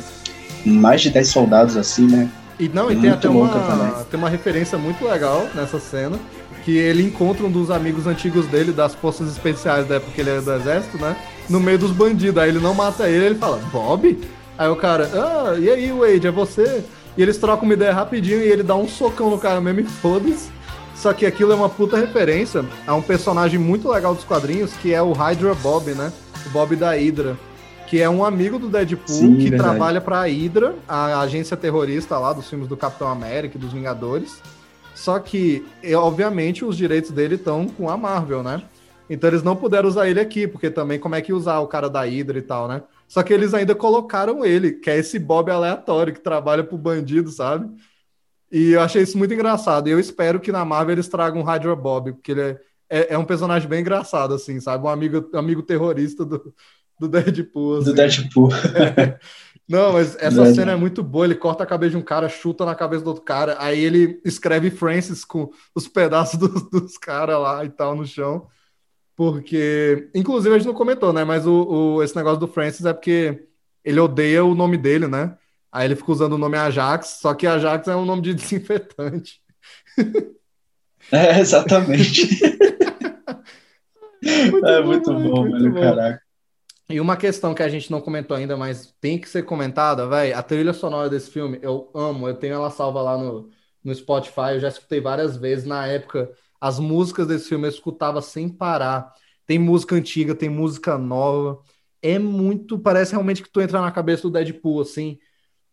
mais 0.65 1.01
de 1.01 1.09
10 1.09 1.27
soldados, 1.27 1.75
assim, 1.75 2.07
né? 2.07 2.29
E 2.57 2.69
não, 2.69 2.89
e 2.89 2.95
tem 2.95 3.09
até 3.09 3.27
uma, 3.27 3.49
também. 3.49 3.91
tem 4.09 4.17
uma 4.19 4.29
referência 4.29 4.77
muito 4.77 5.03
legal 5.03 5.45
nessa 5.53 5.79
cena, 5.79 6.17
que 6.64 6.78
ele 6.78 7.03
encontra 7.03 7.45
um 7.45 7.51
dos 7.51 7.70
amigos 7.70 8.07
antigos 8.07 8.47
dele, 8.47 8.72
das 8.72 8.95
forças 8.95 9.30
especiais 9.30 9.88
da 9.88 9.95
época 9.95 10.11
que 10.14 10.22
ele 10.22 10.30
era 10.30 10.41
do 10.41 10.53
exército, 10.53 10.97
né? 10.97 11.16
No 11.49 11.59
meio 11.59 11.78
dos 11.78 11.91
bandidos. 11.91 12.41
Aí 12.41 12.49
ele 12.49 12.59
não 12.59 12.74
mata 12.74 13.09
ele, 13.09 13.26
ele 13.26 13.36
fala, 13.36 13.57
Bob? 13.72 14.18
Aí 14.57 14.70
o 14.70 14.76
cara, 14.76 15.09
ah, 15.14 15.55
e 15.59 15.70
aí, 15.70 15.91
Wade, 15.91 16.28
é 16.28 16.32
você? 16.32 16.84
E 17.18 17.22
eles 17.22 17.38
trocam 17.38 17.66
uma 17.66 17.74
ideia 17.74 17.93
rapidinho 17.93 18.39
e 18.39 18.47
ele 18.47 18.64
dá 18.64 18.76
um 18.76 18.88
socão 18.88 19.30
no 19.30 19.38
cara 19.38 19.59
mesmo 19.59 19.82
e 19.82 19.84
foda-se. 19.84 20.49
Só 20.95 21.11
que 21.11 21.26
aquilo 21.26 21.51
é 21.51 21.55
uma 21.55 21.70
puta 21.70 21.97
referência 21.97 22.64
a 22.88 22.95
um 22.95 23.01
personagem 23.01 23.59
muito 23.59 23.89
legal 23.89 24.16
dos 24.16 24.24
quadrinhos, 24.24 24.74
que 24.74 24.93
é 24.93 25.01
o 25.01 25.11
Hydra 25.11 25.53
Bob, 25.55 25.91
né? 25.91 26.14
O 26.45 26.49
Bob 26.49 26.76
da 26.76 26.91
Hydra. 26.91 27.38
Que 27.88 28.01
é 28.01 28.09
um 28.09 28.24
amigo 28.24 28.57
do 28.57 28.70
Deadpool 28.70 29.05
Sim, 29.07 29.36
que 29.36 29.49
verdade. 29.49 29.64
trabalha 29.64 30.01
pra 30.01 30.26
Hydra, 30.26 30.76
a 30.88 31.20
agência 31.20 31.57
terrorista 31.57 32.18
lá 32.18 32.32
dos 32.32 32.49
filmes 32.49 32.68
do 32.68 32.78
Capitão 32.78 33.07
América 33.07 33.57
e 33.57 33.59
dos 33.59 33.74
Vingadores. 33.74 34.41
Só 35.04 35.20
que, 35.20 35.66
e, 35.84 35.93
obviamente, 35.93 36.64
os 36.64 36.78
direitos 36.78 37.12
dele 37.12 37.36
estão 37.36 37.68
com 37.68 37.89
a 37.89 37.97
Marvel, 37.97 38.41
né? 38.41 38.64
Então 39.10 39.30
eles 39.30 39.43
não 39.43 39.54
puderam 39.54 39.89
usar 39.89 40.08
ele 40.08 40.22
aqui, 40.22 40.47
porque 40.47 40.70
também 40.70 40.97
como 40.97 41.14
é 41.14 41.22
que 41.22 41.34
usar 41.34 41.60
o 41.60 41.68
cara 41.68 41.89
da 41.89 42.06
Hydra 42.06 42.39
e 42.39 42.41
tal, 42.41 42.70
né? 42.70 42.82
Só 43.06 43.22
que 43.22 43.34
eles 43.34 43.54
ainda 43.54 43.76
colocaram 43.76 44.45
ele, 44.45 44.72
que 44.72 44.89
é 44.89 44.97
esse 44.97 45.20
Bob 45.20 45.51
aleatório 45.51 46.14
que 46.14 46.22
trabalha 46.22 46.64
pro 46.64 46.78
bandido, 46.78 47.30
sabe? 47.32 47.70
E 48.49 48.72
eu 48.72 48.80
achei 48.80 49.01
isso 49.01 49.18
muito 49.18 49.34
engraçado. 49.34 49.89
E 49.89 49.91
eu 49.91 49.99
espero 49.99 50.39
que 50.39 50.54
na 50.54 50.64
Marvel 50.64 50.93
eles 50.93 51.10
tragam 51.10 51.41
o 51.41 51.43
Hydra 51.43 51.76
Bob, 51.76 52.14
porque 52.14 52.32
ele 52.32 52.41
é, 52.41 52.60
é, 52.89 53.14
é 53.16 53.18
um 53.18 53.26
personagem 53.26 53.68
bem 53.68 53.82
engraçado, 53.82 54.34
assim, 54.34 54.58
sabe? 54.62 54.86
Um 54.86 54.89
amigo, 54.89 55.30
amigo 55.34 55.64
terrorista 55.64 56.24
do, 56.24 56.54
do 56.97 57.10
Deadpool. 57.10 57.84
Do 57.84 57.91
assim. 57.91 57.93
Deadpool. 57.93 58.51
Não, 59.68 59.93
mas 59.93 60.16
essa 60.20 60.45
cena 60.45 60.74
é 60.74 60.76
muito 60.76 61.01
boa. 61.01 61.26
Ele 61.26 61.36
corta 61.36 61.64
a 61.64 61.68
cabeça 61.68 61.91
de 61.91 61.97
um 61.97 62.01
cara, 62.01 62.28
chuta 62.30 62.66
na 62.66 62.76
cabeça 62.76 63.03
do 63.03 63.07
outro 63.09 63.24
cara, 63.24 63.55
aí 63.59 63.80
ele 63.80 64.22
escreve 64.26 64.70
Francis 64.70 65.24
com 65.24 65.49
os 65.74 65.88
pedaços 65.88 66.38
dos, 66.39 66.70
dos 66.70 66.97
caras 66.97 67.39
lá 67.39 67.64
e 67.66 67.70
tal 67.70 67.95
no 67.95 68.05
chão. 68.05 68.47
Porque, 69.16 70.09
inclusive, 70.16 70.55
a 70.55 70.57
gente 70.59 70.68
não 70.68 70.74
comentou, 70.76 71.14
né? 71.14 71.24
Mas 71.24 71.45
o, 71.47 71.97
o- 71.97 72.03
esse 72.03 72.16
negócio 72.16 72.39
do 72.39 72.47
Francis 72.47 72.86
é 72.86 72.93
porque 72.93 73.47
ele 73.84 73.99
odeia 73.99 74.43
o 74.45 74.55
nome 74.55 74.78
dele, 74.78 75.07
né? 75.07 75.38
Aí 75.72 75.86
ele 75.88 75.95
fica 75.95 76.11
usando 76.11 76.34
o 76.34 76.38
nome 76.38 76.57
Ajax, 76.57 77.20
só 77.22 77.34
que 77.34 77.47
Ajax 77.47 77.88
é 77.88 77.95
um 77.95 78.05
nome 78.05 78.22
de 78.24 78.34
desinfetante. 78.36 79.41
É, 81.11 81.39
exatamente. 81.39 82.28
Muito 84.51 84.66
é 84.66 84.82
bom, 84.82 84.88
muito 84.88 85.14
bom, 85.14 85.49
muito 85.49 85.51
velho, 85.51 85.74
bom. 85.74 85.80
caraca. 85.80 86.22
E 86.89 86.99
uma 86.99 87.15
questão 87.15 87.53
que 87.53 87.63
a 87.63 87.69
gente 87.69 87.89
não 87.89 88.01
comentou 88.01 88.36
ainda, 88.36 88.57
mas 88.57 88.93
tem 88.99 89.17
que 89.17 89.29
ser 89.29 89.43
comentada, 89.43 90.07
velho. 90.07 90.38
A 90.38 90.43
trilha 90.43 90.73
sonora 90.73 91.09
desse 91.09 91.29
filme, 91.29 91.57
eu 91.61 91.89
amo. 91.93 92.27
Eu 92.27 92.36
tenho 92.36 92.53
ela 92.53 92.69
salva 92.69 93.01
lá 93.01 93.17
no, 93.17 93.49
no 93.84 93.95
Spotify. 93.95 94.53
Eu 94.53 94.59
já 94.59 94.67
escutei 94.67 94.99
várias 94.99 95.38
vezes. 95.38 95.65
Na 95.65 95.88
época, 95.88 96.29
as 96.59 96.79
músicas 96.79 97.27
desse 97.27 97.47
filme 97.47 97.65
eu 97.65 97.69
escutava 97.71 98.21
sem 98.21 98.49
parar. 98.49 99.13
Tem 99.45 99.57
música 99.57 99.95
antiga, 99.95 100.36
tem 100.36 100.49
música 100.49 100.97
nova. 100.97 101.59
É 102.01 102.19
muito. 102.19 102.77
Parece 102.77 103.13
realmente 103.13 103.41
que 103.41 103.49
tu 103.49 103.61
entra 103.61 103.81
na 103.81 103.91
cabeça 103.91 104.23
do 104.23 104.31
Deadpool, 104.31 104.81
assim. 104.81 105.19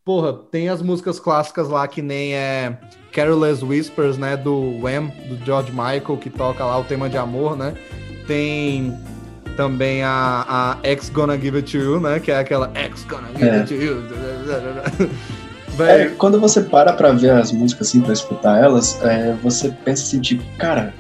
Porra, 0.05 0.33
tem 0.33 0.69
as 0.69 0.81
músicas 0.81 1.21
clássicas 1.21 1.69
lá, 1.69 1.87
que 1.87 2.01
nem 2.01 2.35
é 2.35 2.81
Careless 3.13 3.65
Whispers, 3.65 4.17
né? 4.17 4.37
Do 4.37 4.81
Wham, 4.81 5.09
do 5.29 5.45
George 5.45 5.71
Michael, 5.73 6.19
que 6.19 6.31
toca 6.31 6.65
lá 6.65 6.79
o 6.79 6.85
tema 6.85 7.09
de 7.11 7.17
amor, 7.17 7.57
né? 7.57 7.75
Tem 8.27 8.93
também 9.61 10.03
a, 10.03 10.79
a 10.83 10.89
X 10.89 11.11
Gonna 11.11 11.39
Give 11.39 11.59
It 11.59 11.71
To 11.73 11.77
You, 11.77 12.01
né? 12.01 12.19
Que 12.19 12.33
é 12.33 12.39
aquela 12.39 12.71
X 12.75 13.05
Gonna 13.05 13.29
Give 13.37 13.47
É. 13.47 13.57
It 13.57 13.69
To 13.69 13.75
You. 13.75 14.03
É, 15.79 16.09
quando 16.19 16.39
você 16.39 16.61
para 16.61 16.93
pra 16.93 17.13
ver 17.13 17.31
as 17.31 17.53
músicas 17.53 17.89
assim, 17.89 18.03
pra 18.03 18.13
escutar 18.13 18.59
elas, 18.59 19.01
é, 19.03 19.35
você 19.43 19.71
pensa 19.85 20.03
assim, 20.03 20.21
tipo, 20.21 20.45
cara, 20.59 20.93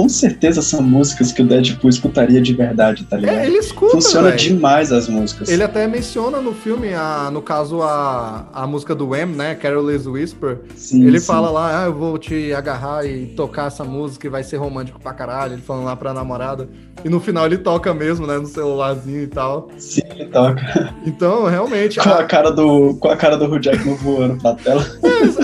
com 0.00 0.08
certeza 0.08 0.62
são 0.62 0.80
músicas 0.82 1.30
que 1.30 1.42
o 1.42 1.46
Deadpool 1.46 1.90
escutaria 1.90 2.40
de 2.40 2.54
verdade, 2.54 3.04
tá 3.04 3.18
ligado? 3.18 3.36
É, 3.36 3.46
ele 3.46 3.58
escuta, 3.58 3.92
Funciona 3.92 4.28
véi. 4.28 4.38
demais 4.38 4.90
as 4.92 5.08
músicas. 5.08 5.50
Ele 5.50 5.62
até 5.62 5.86
menciona 5.86 6.40
no 6.40 6.54
filme, 6.54 6.94
a, 6.94 7.28
no 7.30 7.42
caso, 7.42 7.82
a, 7.82 8.46
a 8.50 8.66
música 8.66 8.94
do 8.94 9.08
Wham, 9.10 9.26
né? 9.26 9.54
Carol's 9.54 10.06
Whisper. 10.06 10.60
Sim, 10.74 11.06
ele 11.06 11.20
sim. 11.20 11.26
fala 11.26 11.50
lá, 11.50 11.82
ah, 11.82 11.86
eu 11.86 11.92
vou 11.94 12.16
te 12.16 12.50
agarrar 12.54 13.04
e 13.04 13.26
tocar 13.26 13.66
essa 13.66 13.84
música 13.84 14.26
e 14.26 14.30
vai 14.30 14.42
ser 14.42 14.56
romântico 14.56 14.98
pra 14.98 15.12
caralho. 15.12 15.52
Ele 15.52 15.62
falando 15.62 15.84
lá 15.84 15.94
pra 15.94 16.14
namorada. 16.14 16.66
E 17.04 17.08
no 17.10 17.20
final 17.20 17.44
ele 17.44 17.58
toca 17.58 17.92
mesmo, 17.92 18.26
né? 18.26 18.38
No 18.38 18.46
celularzinho 18.46 19.22
e 19.22 19.26
tal. 19.26 19.68
Sim, 19.76 20.00
ele 20.14 20.26
toca. 20.26 20.94
Então, 21.06 21.44
realmente. 21.44 21.98
Com 22.00 22.08
a 22.08 22.20
a- 22.20 22.24
cara 22.24 22.50
do, 22.50 22.94
com 22.94 23.08
a 23.08 23.16
cara 23.16 23.36
do 23.36 23.44
Hugh 23.44 23.62
Jackman 23.62 23.96
voando 23.96 24.36
pra 24.40 24.54
tela. 24.54 24.84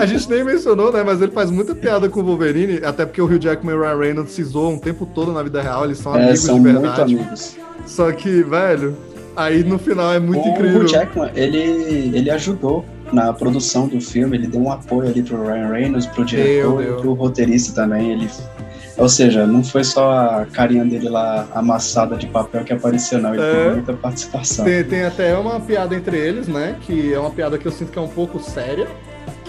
a 0.00 0.06
gente 0.06 0.28
nem 0.30 0.42
mencionou, 0.44 0.90
né? 0.92 1.02
Mas 1.02 1.20
ele 1.20 1.32
faz 1.32 1.50
muita 1.50 1.74
piada 1.74 2.08
com 2.08 2.20
o 2.20 2.24
Wolverine, 2.24 2.80
até 2.84 3.04
porque 3.04 3.20
o 3.20 3.26
Hugh 3.26 3.38
Jackman 3.40 3.74
e 3.74 3.78
o 3.78 3.82
Ryan 3.82 3.98
Reynolds 3.98 4.32
se 4.32 4.42
zoam 4.46 4.74
o 4.76 4.80
tempo 4.80 5.06
todo 5.06 5.32
na 5.32 5.42
vida 5.42 5.60
real, 5.62 5.84
eles 5.84 5.98
são 5.98 6.14
É, 6.16 6.22
amigos 6.22 6.40
são 6.40 6.56
de 6.56 6.60
muito 6.62 6.80
verdade. 6.80 7.14
amigos. 7.14 7.56
Só 7.86 8.10
que, 8.12 8.42
velho, 8.42 8.96
aí 9.36 9.62
no 9.62 9.78
final 9.78 10.12
é 10.12 10.18
muito 10.18 10.44
o 10.44 10.48
incrível. 10.50 10.80
Hugh 10.82 10.88
Jackman, 10.88 11.30
ele, 11.34 11.58
ele 12.16 12.30
ajudou 12.30 12.84
na 13.12 13.32
produção 13.32 13.86
do 13.86 14.00
filme, 14.00 14.36
ele 14.36 14.46
deu 14.48 14.60
um 14.60 14.70
apoio 14.72 15.08
ali 15.08 15.22
pro 15.22 15.40
Ryan 15.46 15.68
Reynolds, 15.72 16.06
pro 16.06 16.24
diretor, 16.24 16.82
deu. 16.82 16.96
pro 16.96 17.12
roteirista 17.12 17.72
também. 17.82 18.10
Ele, 18.12 18.28
ou 18.98 19.08
seja, 19.08 19.46
não 19.46 19.62
foi 19.62 19.84
só 19.84 20.10
a 20.40 20.46
carinha 20.46 20.84
dele 20.84 21.08
lá 21.08 21.46
amassada 21.54 22.16
de 22.16 22.26
papel 22.26 22.64
que 22.64 22.72
apareceu, 22.72 23.20
não. 23.20 23.32
Ele 23.34 23.42
É. 23.42 23.52
teve 23.54 23.74
muita 23.74 23.92
participação. 23.92 24.64
Tem, 24.64 24.82
tem 24.82 25.04
até 25.04 25.36
uma 25.38 25.60
piada 25.60 25.94
entre 25.94 26.16
eles, 26.16 26.48
né? 26.48 26.74
Que 26.80 27.12
é 27.14 27.20
uma 27.20 27.30
piada 27.30 27.56
que 27.58 27.66
eu 27.66 27.72
sinto 27.72 27.92
que 27.92 27.98
é 27.98 28.02
um 28.02 28.08
pouco 28.08 28.40
séria. 28.40 28.88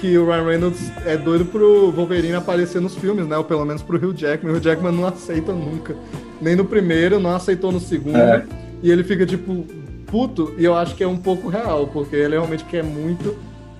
Que 0.02 0.18
o 0.18 0.26
Ryan 0.26 0.44
Reynolds 0.44 0.92
é 1.06 1.18
doido 1.18 1.46
pro 1.46 1.92
Wolverine 1.92 2.36
aparecer 2.36 2.80
nos 2.80 2.96
filmes, 2.96 3.28
né? 3.28 3.38
Ou 3.38 3.44
pelo 3.44 3.66
menos 3.66 3.82
pro 3.82 3.98
Hugh 3.98 4.14
Jackman. 4.16 4.54
O 4.54 4.58
Hugh 4.58 4.64
Jackman 4.64 4.92
não 4.92 5.08
aceita 5.08 5.52
nunca. 5.52 5.96
Nem 6.42 6.56
no 6.56 6.64
primeiro, 6.66 7.20
não 7.20 7.36
aceitou 7.36 7.72
no 7.72 7.80
segundo. 7.80 8.16
É. 8.18 8.46
E 8.84 8.92
ele 8.92 9.04
fica, 9.04 9.26
tipo, 9.26 9.66
puto. 10.06 10.54
E 10.58 10.64
eu 10.64 10.76
acho 10.76 10.94
que 10.96 11.04
é 11.04 11.08
um 11.08 11.18
pouco 11.18 11.50
real, 11.50 11.88
porque 11.88 12.16
ele 12.16 12.36
realmente 12.36 12.64
quer 12.66 12.84
muito 12.84 13.36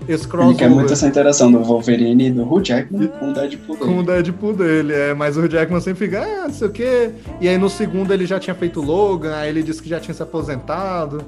esse 0.08 0.24
Ele 0.24 0.32
crossover. 0.32 0.58
quer 0.58 0.70
muito 0.70 0.92
essa 0.94 1.06
interação 1.08 1.52
do 1.52 1.60
Wolverine 1.64 2.28
e 2.28 2.32
do 2.32 2.44
Hugh 2.44 2.64
Jackman 2.64 3.08
com 3.10 3.30
o 3.30 3.34
Deadpool 3.34 3.76
dele. 3.78 3.86
com 3.94 4.00
o 4.00 4.04
Deadpool 4.04 4.54
dele, 4.54 4.94
é, 4.94 5.14
mas 5.14 5.38
o 5.38 5.42
Hugh 5.42 5.50
Jackman 5.52 5.82
sempre 5.82 6.06
fica, 6.06 6.22
ah, 6.24 6.48
não 6.48 6.54
sei 6.54 6.68
o 6.68 6.72
quê. 6.72 7.10
E 7.42 7.48
aí 7.48 7.58
no 7.58 7.70
segundo 7.70 8.12
ele 8.14 8.26
já 8.26 8.40
tinha 8.40 8.56
feito 8.56 8.82
Logan, 8.82 9.36
aí 9.36 9.50
ele 9.50 9.62
disse 9.62 9.84
que 9.84 9.90
já 9.90 10.00
tinha 10.00 10.14
se 10.16 10.24
aposentado. 10.24 11.24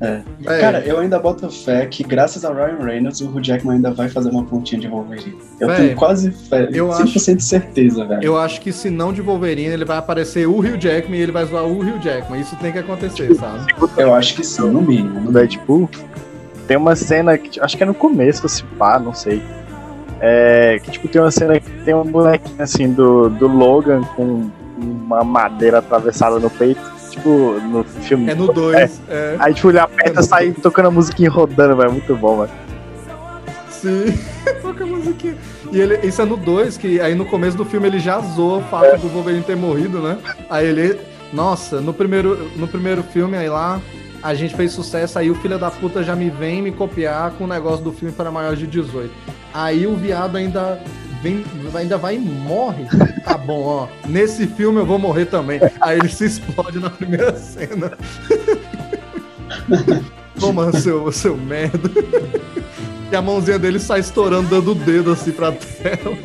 É. 0.00 0.20
É. 0.46 0.60
Cara, 0.60 0.80
eu 0.86 0.98
ainda 0.98 1.18
boto 1.18 1.50
fé 1.50 1.84
que 1.86 2.04
graças 2.04 2.44
a 2.44 2.52
Ryan 2.52 2.84
Reynolds, 2.84 3.20
o 3.20 3.28
Hugh 3.28 3.42
Jackman 3.42 3.76
ainda 3.76 3.90
vai 3.90 4.08
fazer 4.08 4.30
uma 4.30 4.44
pontinha 4.44 4.80
de 4.80 4.86
Wolverine. 4.86 5.36
Eu 5.58 5.68
Véi, 5.68 5.76
tenho 5.76 5.96
quase 5.96 6.30
fé, 6.30 6.68
eu 6.72 6.88
100% 6.88 7.36
de 7.36 7.44
certeza, 7.44 8.04
velho. 8.04 8.22
Eu 8.22 8.38
acho 8.38 8.60
que 8.60 8.72
se 8.72 8.90
não 8.90 9.12
de 9.12 9.20
Wolverine, 9.20 9.72
ele 9.72 9.84
vai 9.84 9.98
aparecer 9.98 10.46
o 10.46 10.58
Hugh 10.58 10.78
Jackman 10.78 11.18
e 11.18 11.22
ele 11.22 11.32
vai 11.32 11.44
zoar 11.46 11.64
o 11.64 11.80
Hugh 11.80 12.00
Jackman. 12.00 12.40
Isso 12.40 12.54
tem 12.56 12.70
que 12.70 12.78
acontecer, 12.78 13.34
sabe? 13.34 13.72
Eu 13.96 14.14
acho 14.14 14.36
que 14.36 14.44
sim, 14.44 14.70
no 14.70 14.80
mínimo. 14.80 15.20
no 15.20 15.32
Deadpool, 15.32 15.90
tem 16.68 16.76
uma 16.76 16.94
cena 16.94 17.36
que 17.36 17.58
acho 17.58 17.76
que 17.76 17.82
é 17.82 17.86
no 17.86 17.94
começo, 17.94 18.48
se 18.48 18.62
pá, 18.62 18.98
não 18.98 19.14
sei. 19.14 19.42
É, 20.20 20.78
que 20.82 20.90
tipo, 20.90 21.08
tem 21.08 21.20
uma 21.20 21.30
cena 21.30 21.58
que 21.58 21.70
tem 21.84 21.94
um 21.94 22.04
bonequinho 22.04 22.60
assim 22.62 22.92
do, 22.92 23.28
do 23.30 23.46
Logan 23.46 24.02
com 24.16 24.50
uma 24.76 25.24
madeira 25.24 25.78
atravessada 25.78 26.38
no 26.38 26.50
peito. 26.50 26.97
Tipo, 27.18 27.60
no 27.60 27.84
filme. 27.84 28.30
É 28.30 28.34
no 28.34 28.52
2. 28.52 29.00
É. 29.08 29.36
Aí 29.38 29.52
tipo, 29.52 29.70
ele 29.70 29.78
aperta 29.78 30.20
e 30.20 30.24
sai 30.24 30.52
tocando 30.52 30.86
a 30.86 30.90
musiquinha 30.90 31.28
rodando, 31.28 31.76
velho. 31.76 31.92
Muito 31.92 32.16
bom, 32.16 32.40
velho. 32.40 32.50
Sim. 33.70 34.18
Toca 34.62 34.84
a 34.84 34.86
musiquinha. 34.86 35.36
E 35.72 35.80
ele, 35.80 35.98
isso 36.06 36.22
é 36.22 36.24
no 36.24 36.36
2, 36.36 36.76
que 36.78 37.00
aí 37.00 37.14
no 37.14 37.26
começo 37.26 37.56
do 37.56 37.64
filme 37.64 37.88
ele 37.88 37.98
já 37.98 38.20
zoa 38.20 38.58
o 38.58 38.62
fato 38.62 38.98
do 38.98 39.08
Wolverine 39.08 39.42
ter 39.42 39.56
morrido, 39.56 40.00
né? 40.00 40.18
Aí 40.48 40.66
ele. 40.66 40.98
Nossa, 41.32 41.80
no 41.80 41.92
primeiro, 41.92 42.50
no 42.56 42.66
primeiro 42.66 43.02
filme 43.02 43.36
aí 43.36 43.50
lá, 43.50 43.78
a 44.22 44.32
gente 44.32 44.56
fez 44.56 44.72
sucesso, 44.72 45.18
aí 45.18 45.30
o 45.30 45.34
filho 45.34 45.58
da 45.58 45.70
puta 45.70 46.02
já 46.02 46.16
me 46.16 46.30
vem 46.30 46.62
me 46.62 46.72
copiar 46.72 47.32
com 47.32 47.44
o 47.44 47.46
negócio 47.46 47.84
do 47.84 47.92
filme 47.92 48.14
para 48.14 48.30
maiores 48.30 48.58
de 48.58 48.66
18. 48.66 49.12
Aí 49.52 49.86
o 49.86 49.94
viado 49.94 50.36
ainda 50.36 50.80
vem, 51.22 51.44
ainda 51.74 51.96
vai 51.96 52.16
e 52.16 52.18
morre. 52.18 52.84
Tá 53.24 53.36
bom, 53.36 53.62
ó. 53.62 53.88
Nesse 54.06 54.46
filme 54.46 54.80
eu 54.80 54.86
vou 54.86 54.98
morrer 54.98 55.26
também. 55.26 55.60
Aí 55.80 55.98
ele 55.98 56.08
se 56.08 56.26
explode 56.26 56.78
na 56.78 56.90
primeira 56.90 57.36
cena. 57.36 57.92
Toma, 60.38 60.72
seu, 60.72 61.10
seu 61.12 61.36
merda. 61.36 61.90
E 63.10 63.16
a 63.16 63.22
mãozinha 63.22 63.58
dele 63.58 63.78
sai 63.78 64.00
estourando, 64.00 64.48
dando 64.48 64.72
o 64.72 64.74
dedo 64.74 65.12
assim 65.12 65.32
pra 65.32 65.52
tela. 65.52 66.16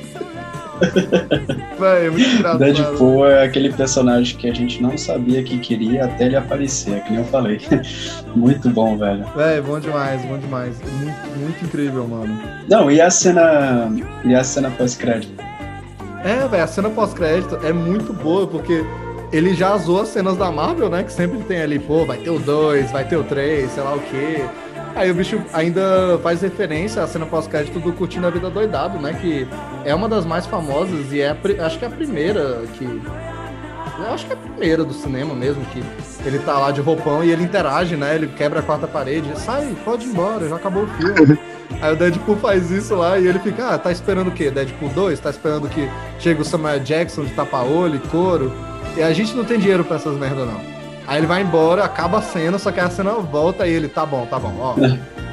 Véi, 1.80 2.08
é 2.08 2.10
muito 2.10 2.30
engraçado. 2.30 2.60
Deadpool 2.60 3.28
é 3.28 3.44
aquele 3.46 3.74
personagem 3.74 4.38
que 4.38 4.50
a 4.50 4.54
gente 4.54 4.82
não 4.82 4.98
sabia 4.98 5.44
que 5.44 5.58
queria 5.60 6.06
até 6.06 6.26
ele 6.26 6.36
aparecer, 6.36 6.96
é 6.96 7.00
que 7.00 7.12
nem 7.12 7.20
eu 7.20 7.26
falei. 7.26 7.62
Muito 8.36 8.70
bom, 8.70 8.98
velho. 8.98 9.26
Véi, 9.36 9.62
bom 9.62 9.80
demais, 9.80 10.24
bom 10.26 10.38
demais. 10.38 10.76
Muito, 10.82 11.40
muito 11.40 11.66
incrível, 11.66 12.08
mano. 12.08 12.40
Não, 12.68 12.90
e 12.90 13.00
a 13.00 13.10
cena. 13.12 13.92
E 14.26 14.34
a 14.34 14.44
cena 14.44 14.72
pós-crédito? 14.72 15.34
É, 16.24 16.48
velho, 16.48 16.64
a 16.64 16.68
cena 16.68 16.90
pós-crédito 16.90 17.60
é 17.64 17.72
muito 17.72 18.12
boa, 18.12 18.48
porque 18.48 18.84
ele 19.32 19.54
já 19.54 19.76
zoou 19.78 20.02
as 20.02 20.10
cenas 20.10 20.38
da 20.38 20.52
Marvel, 20.52 20.90
né? 20.90 21.04
Que 21.04 21.12
sempre 21.12 21.40
tem 21.40 21.62
ali, 21.62 21.80
pô, 21.80 22.06
vai 22.06 22.18
ter 22.18 22.30
o 22.30 22.40
2, 22.40 22.92
vai 22.92 23.04
ter 23.04 23.18
o 23.18 23.24
3, 23.24 23.70
sei 23.72 23.84
lá 23.84 23.96
o 23.96 24.00
quê. 24.00 24.46
Aí 24.96 25.10
o 25.10 25.16
bicho 25.16 25.42
ainda 25.52 26.20
faz 26.22 26.42
referência 26.42 27.02
à 27.02 27.08
cena 27.08 27.26
pós-crédito 27.26 27.80
do 27.80 27.92
Curtindo 27.94 28.28
a 28.28 28.30
Vida 28.30 28.50
Doidado, 28.50 29.00
né? 29.00 29.14
Que 29.14 29.48
é 29.84 29.94
uma 29.94 30.08
das 30.08 30.24
mais 30.26 30.46
famosas 30.46 31.12
e 31.12 31.20
é, 31.20 31.30
a 31.30 31.66
acho 31.66 31.80
que 31.80 31.86
é 31.86 31.88
a 31.88 31.92
primeira 31.92 32.62
que. 32.74 32.86
Eu 32.86 34.12
acho 34.12 34.26
que 34.26 34.34
é 34.34 34.36
a 34.36 34.38
primeira 34.38 34.84
do 34.84 34.94
cinema 34.94 35.36
mesmo, 35.36 35.64
que 35.66 35.84
ele 36.26 36.40
tá 36.40 36.58
lá 36.58 36.72
de 36.72 36.82
roupão 36.82 37.24
e 37.24 37.32
ele 37.32 37.44
interage, 37.44 37.96
né? 37.96 38.16
Ele 38.16 38.28
quebra 38.28 38.60
a 38.60 38.64
quarta 38.64 38.88
parede, 38.88 39.32
sai, 39.40 39.76
pode 39.84 40.06
ir 40.06 40.10
embora, 40.10 40.48
já 40.48 40.56
acabou 40.56 40.84
o 40.84 40.88
filme. 40.88 41.38
Aí 41.82 41.94
o 41.94 41.96
Deadpool 41.96 42.38
faz 42.38 42.70
isso 42.70 42.96
lá 42.96 43.18
e 43.20 43.28
ele 43.28 43.40
fica, 43.40 43.70
ah, 43.70 43.78
tá 43.78 43.92
esperando 43.92 44.28
o 44.28 44.32
quê? 44.32 44.52
Deadpool 44.52 44.90
2? 44.90 45.20
Tá 45.20 45.30
esperando 45.30 45.68
que 45.68 45.90
chegue 46.20 46.42
o 46.42 46.46
Samuel 46.46 46.80
Jackson 46.80 47.24
de 47.26 47.34
tapa-olho 47.34 47.96
e 47.96 48.08
couro? 48.10 48.54
E 48.96 49.02
a 49.02 49.12
gente 49.12 49.36
não 49.36 49.44
tem 49.44 49.60
dinheiro 49.60 49.84
pra 49.84 49.96
essas 49.96 50.16
merda, 50.18 50.46
não. 50.46 50.73
Aí 51.08 51.18
ele 51.20 51.28
vai 51.28 51.42
embora, 51.42 51.84
acaba 51.84 52.20
a 52.20 52.22
cena, 52.22 52.58
só 52.58 52.72
que 52.72 52.80
a 52.80 52.90
cena 52.90 53.12
volta 53.14 53.68
e 53.68 53.72
ele, 53.74 53.88
tá 53.88 54.06
bom, 54.06 54.26
tá 54.26 54.40
bom, 54.40 54.54
ó. 54.60 54.76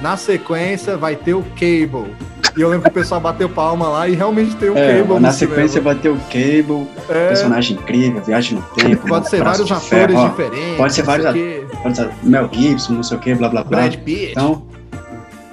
Na 0.03 0.17
sequência 0.17 0.97
vai 0.97 1.15
ter 1.17 1.35
o 1.35 1.43
Cable. 1.55 2.15
E 2.57 2.61
eu 2.61 2.69
lembro 2.69 2.83
que 2.85 2.89
o 2.91 3.01
pessoal 3.01 3.21
bateu 3.21 3.49
palma 3.49 3.89
lá 3.89 4.09
e 4.09 4.15
realmente 4.17 4.57
tem 4.57 4.71
o 4.71 4.77
É, 4.77 4.99
Cable 5.01 5.21
na 5.21 5.31
sequência 5.31 5.81
vai 5.81 5.95
ter 5.95 6.09
o 6.09 6.17
Cable, 6.17 6.89
É, 7.09 7.29
personagem 7.29 7.77
incrível, 7.77 8.21
viagem 8.23 8.59
no 8.59 8.63
tempo. 8.75 9.07
pode 9.09 9.29
ser 9.29 9.43
vários 9.43 9.71
atores 9.71 9.89
ferro, 9.89 10.17
ó, 10.19 10.29
diferentes. 10.29 10.77
pode 10.77 10.93
ser 10.95 11.03
vários 11.03 11.33
ser 11.33 12.11
Mel 12.25 12.49
Gibson, 12.53 12.95
não 12.95 13.03
sei 13.05 13.17
o 13.17 13.21
que, 13.21 13.35
blá 13.35 13.49
blá 13.49 13.63
blá. 13.63 13.79
Brad 13.83 13.95
Pitt. 13.99 14.33
Então, 14.33 14.63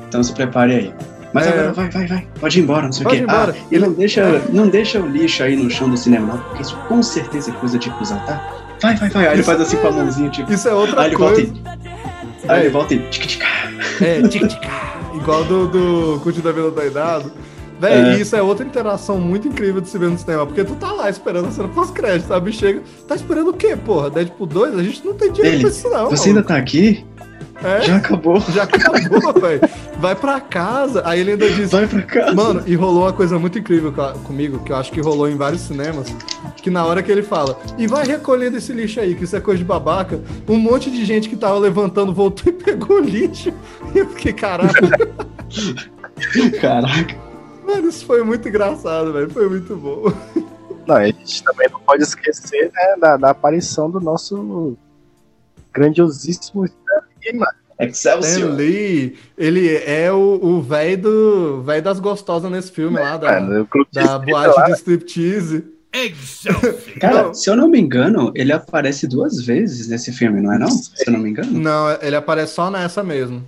então 0.08 0.24
se 0.24 0.34
prepare 0.34 0.74
aí. 0.74 0.94
Mas 1.34 1.46
É. 1.46 1.50
agora 1.50 1.74
vai, 1.74 1.90
vai, 1.90 2.08
vai. 2.08 2.28
Pode 2.40 2.60
ir 2.60 2.64
embora, 2.64 2.84
não 2.86 2.92
sei 2.92 3.06
o 3.06 3.10
quê. 3.10 3.26
Ah, 3.28 3.54
e 3.70 3.78
não 3.78 3.92
deixa, 3.92 4.42
não 4.50 4.68
deixa 4.68 5.00
o 5.00 5.06
lixo 5.08 5.44
aí 5.44 5.56
no 5.56 5.70
chão 5.70 5.88
do 5.90 5.98
cinema, 5.98 6.34
não, 6.34 6.38
porque 6.40 6.64
isso 6.64 6.76
com 6.88 7.04
certeza 7.04 7.52
é 7.52 7.54
coisa 7.54 7.78
de 7.78 7.92
cruzar, 7.92 8.26
tá? 8.26 8.42
Vai, 8.82 8.96
vai, 8.96 9.10
vai. 9.10 9.28
Aí 9.28 9.34
ele 9.34 9.44
faz 9.44 9.60
assim 9.62 9.78
é- 9.78 9.80
com 9.80 9.88
a 9.88 9.92
mãozinha, 9.92 10.30
tipo. 10.30 10.52
Isso 10.52 10.68
é 10.68 10.74
outra 10.74 11.02
Aí 11.02 11.08
ele 11.08 11.16
volta 11.18 11.36
coisa. 11.36 11.54
e. 11.54 12.50
Aí 12.50 12.62
ele 12.62 12.70
volta 12.70 12.94
e. 12.94 13.00
tic, 13.10 13.26
tic, 13.26 13.42
É, 14.02 14.22
tic-tic, 14.28 14.62
igual 15.16 15.44
do, 15.44 15.68
do 15.68 16.20
Curtindo 16.22 16.44
da 16.48 16.52
Vida 16.52 16.72
Doidado. 16.72 17.32
Véi, 17.80 17.94
É. 18.16 18.20
isso 18.20 18.36
é 18.36 18.42
outra 18.42 18.66
interação 18.66 19.20
muito 19.20 19.48
incrível 19.48 19.80
de 19.80 19.88
se 19.88 19.98
ver 20.00 20.10
no 20.10 20.18
cinema, 20.18 20.48
porque 20.48 20.64
tu 20.64 20.74
tá 20.76 20.92
lá 20.92 21.10
esperando 21.12 21.48
a 21.48 21.52
cena 21.52 21.68
pós-crédito, 21.68 22.28
sabe? 22.28 22.52
Chega, 22.52 22.82
tá 23.08 23.14
esperando 23.16 23.50
o 23.52 23.54
quê, 23.54 23.76
porra? 23.76 24.10
Deadpool 24.10 24.48
2? 24.48 24.80
A 24.80 24.82
gente 24.84 25.06
não 25.06 25.14
tem 25.14 25.32
dinheiro 25.32 25.58
Ele, 25.58 25.64
pra 25.64 25.70
isso, 25.72 25.88
não. 25.90 26.10
Você 26.10 26.30
ainda 26.30 26.40
maluco. 26.42 26.48
tá 26.54 26.58
aqui? 26.58 27.06
É, 27.64 27.82
Já 27.82 27.96
acabou. 27.98 28.40
já 28.40 28.64
acabou, 28.64 29.34
velho. 29.42 29.62
Vai 30.00 30.16
pra 30.16 30.40
casa. 30.40 31.02
Aí 31.06 31.20
ele 31.22 31.32
ainda 31.32 31.50
diz, 31.50 31.72
Vai 31.72 31.88
pra 31.88 32.02
casa. 32.04 32.36
Mano, 32.36 32.64
e 32.68 32.76
rolou 32.76 33.02
uma 33.04 33.14
coisa 33.14 33.40
muito 33.40 33.58
incrível 33.58 33.92
co- 33.92 34.14
comigo, 34.20 34.60
que 34.60 34.72
eu 34.72 34.76
acho 34.76 34.92
que 34.92 35.02
rolou 35.02 35.28
em 35.28 35.36
vários 35.36 35.62
cinemas, 35.62 36.08
que 36.58 36.70
na 36.70 36.86
hora 36.86 37.02
que 37.02 37.12
ele 37.12 37.24
fala, 37.24 37.60
e 37.78 37.88
vai 37.88 38.06
recolhendo 38.06 38.58
esse 38.58 38.72
lixo 38.72 39.00
aí, 39.00 39.16
que 39.16 39.24
isso 39.24 39.36
é 39.36 39.40
coisa 39.42 39.58
de 39.58 39.66
babaca, 39.66 40.22
um 40.48 40.58
monte 40.58 40.92
de 40.92 41.04
gente 41.04 41.28
que 41.28 41.36
tava 41.36 41.58
levantando 41.58 42.14
voltou 42.14 42.44
e 42.52 42.52
pegou 42.56 42.98
o 42.98 43.02
lixo. 43.02 43.52
E 43.96 43.98
eu 44.00 44.08
fiquei, 44.10 44.34
caralho, 44.34 44.72
Caraca. 46.62 47.16
mano, 47.66 47.90
isso 47.90 48.06
foi 48.06 48.24
muito 48.24 48.48
engraçado, 48.48 49.12
velho, 49.14 49.30
foi 49.30 49.50
muito 49.50 49.76
bom. 49.76 50.12
Não, 50.86 50.96
a 50.96 51.06
gente 51.08 51.44
também 51.44 51.68
não 51.72 51.80
pode 51.82 52.04
esquecer 52.04 52.72
né, 52.74 52.96
da, 53.00 53.18
da 53.18 53.30
aparição 53.32 53.90
do 53.90 54.00
nosso 54.00 54.78
grandiosíssimo 55.74 56.66
Mano. 57.34 57.52
Stan 57.80 58.18
Excelsior. 58.20 58.56
Lee, 58.56 59.16
ele 59.38 59.76
é 59.76 60.12
o 60.12 60.62
velho 60.62 60.98
do 60.98 61.62
velho 61.62 61.84
das 61.84 62.00
gostosas 62.00 62.50
nesse 62.50 62.72
filme 62.72 63.00
lá, 63.00 63.18
da, 63.18 63.40
Mano, 63.40 63.68
da 63.94 64.18
boate 64.18 64.58
lá, 64.60 64.66
de 64.66 64.72
striptease. 64.74 65.64
Excelsior. 65.94 66.74
Cara, 67.00 67.34
se 67.34 67.50
eu 67.50 67.56
não 67.56 67.68
me 67.68 67.80
engano, 67.80 68.32
ele 68.36 68.52
aparece 68.52 69.08
duas 69.08 69.42
vezes 69.46 69.88
nesse 69.88 70.12
filme, 70.12 70.42
não 70.42 70.54
é 70.54 70.58
não? 70.58 70.70
Se 70.70 70.92
eu 71.08 71.14
não 71.14 71.20
me 71.20 71.30
engano. 71.30 71.52
Não, 71.52 71.92
ele 72.02 72.16
aparece 72.16 72.54
só 72.56 72.72
nessa 72.72 73.04
mesmo. 73.04 73.44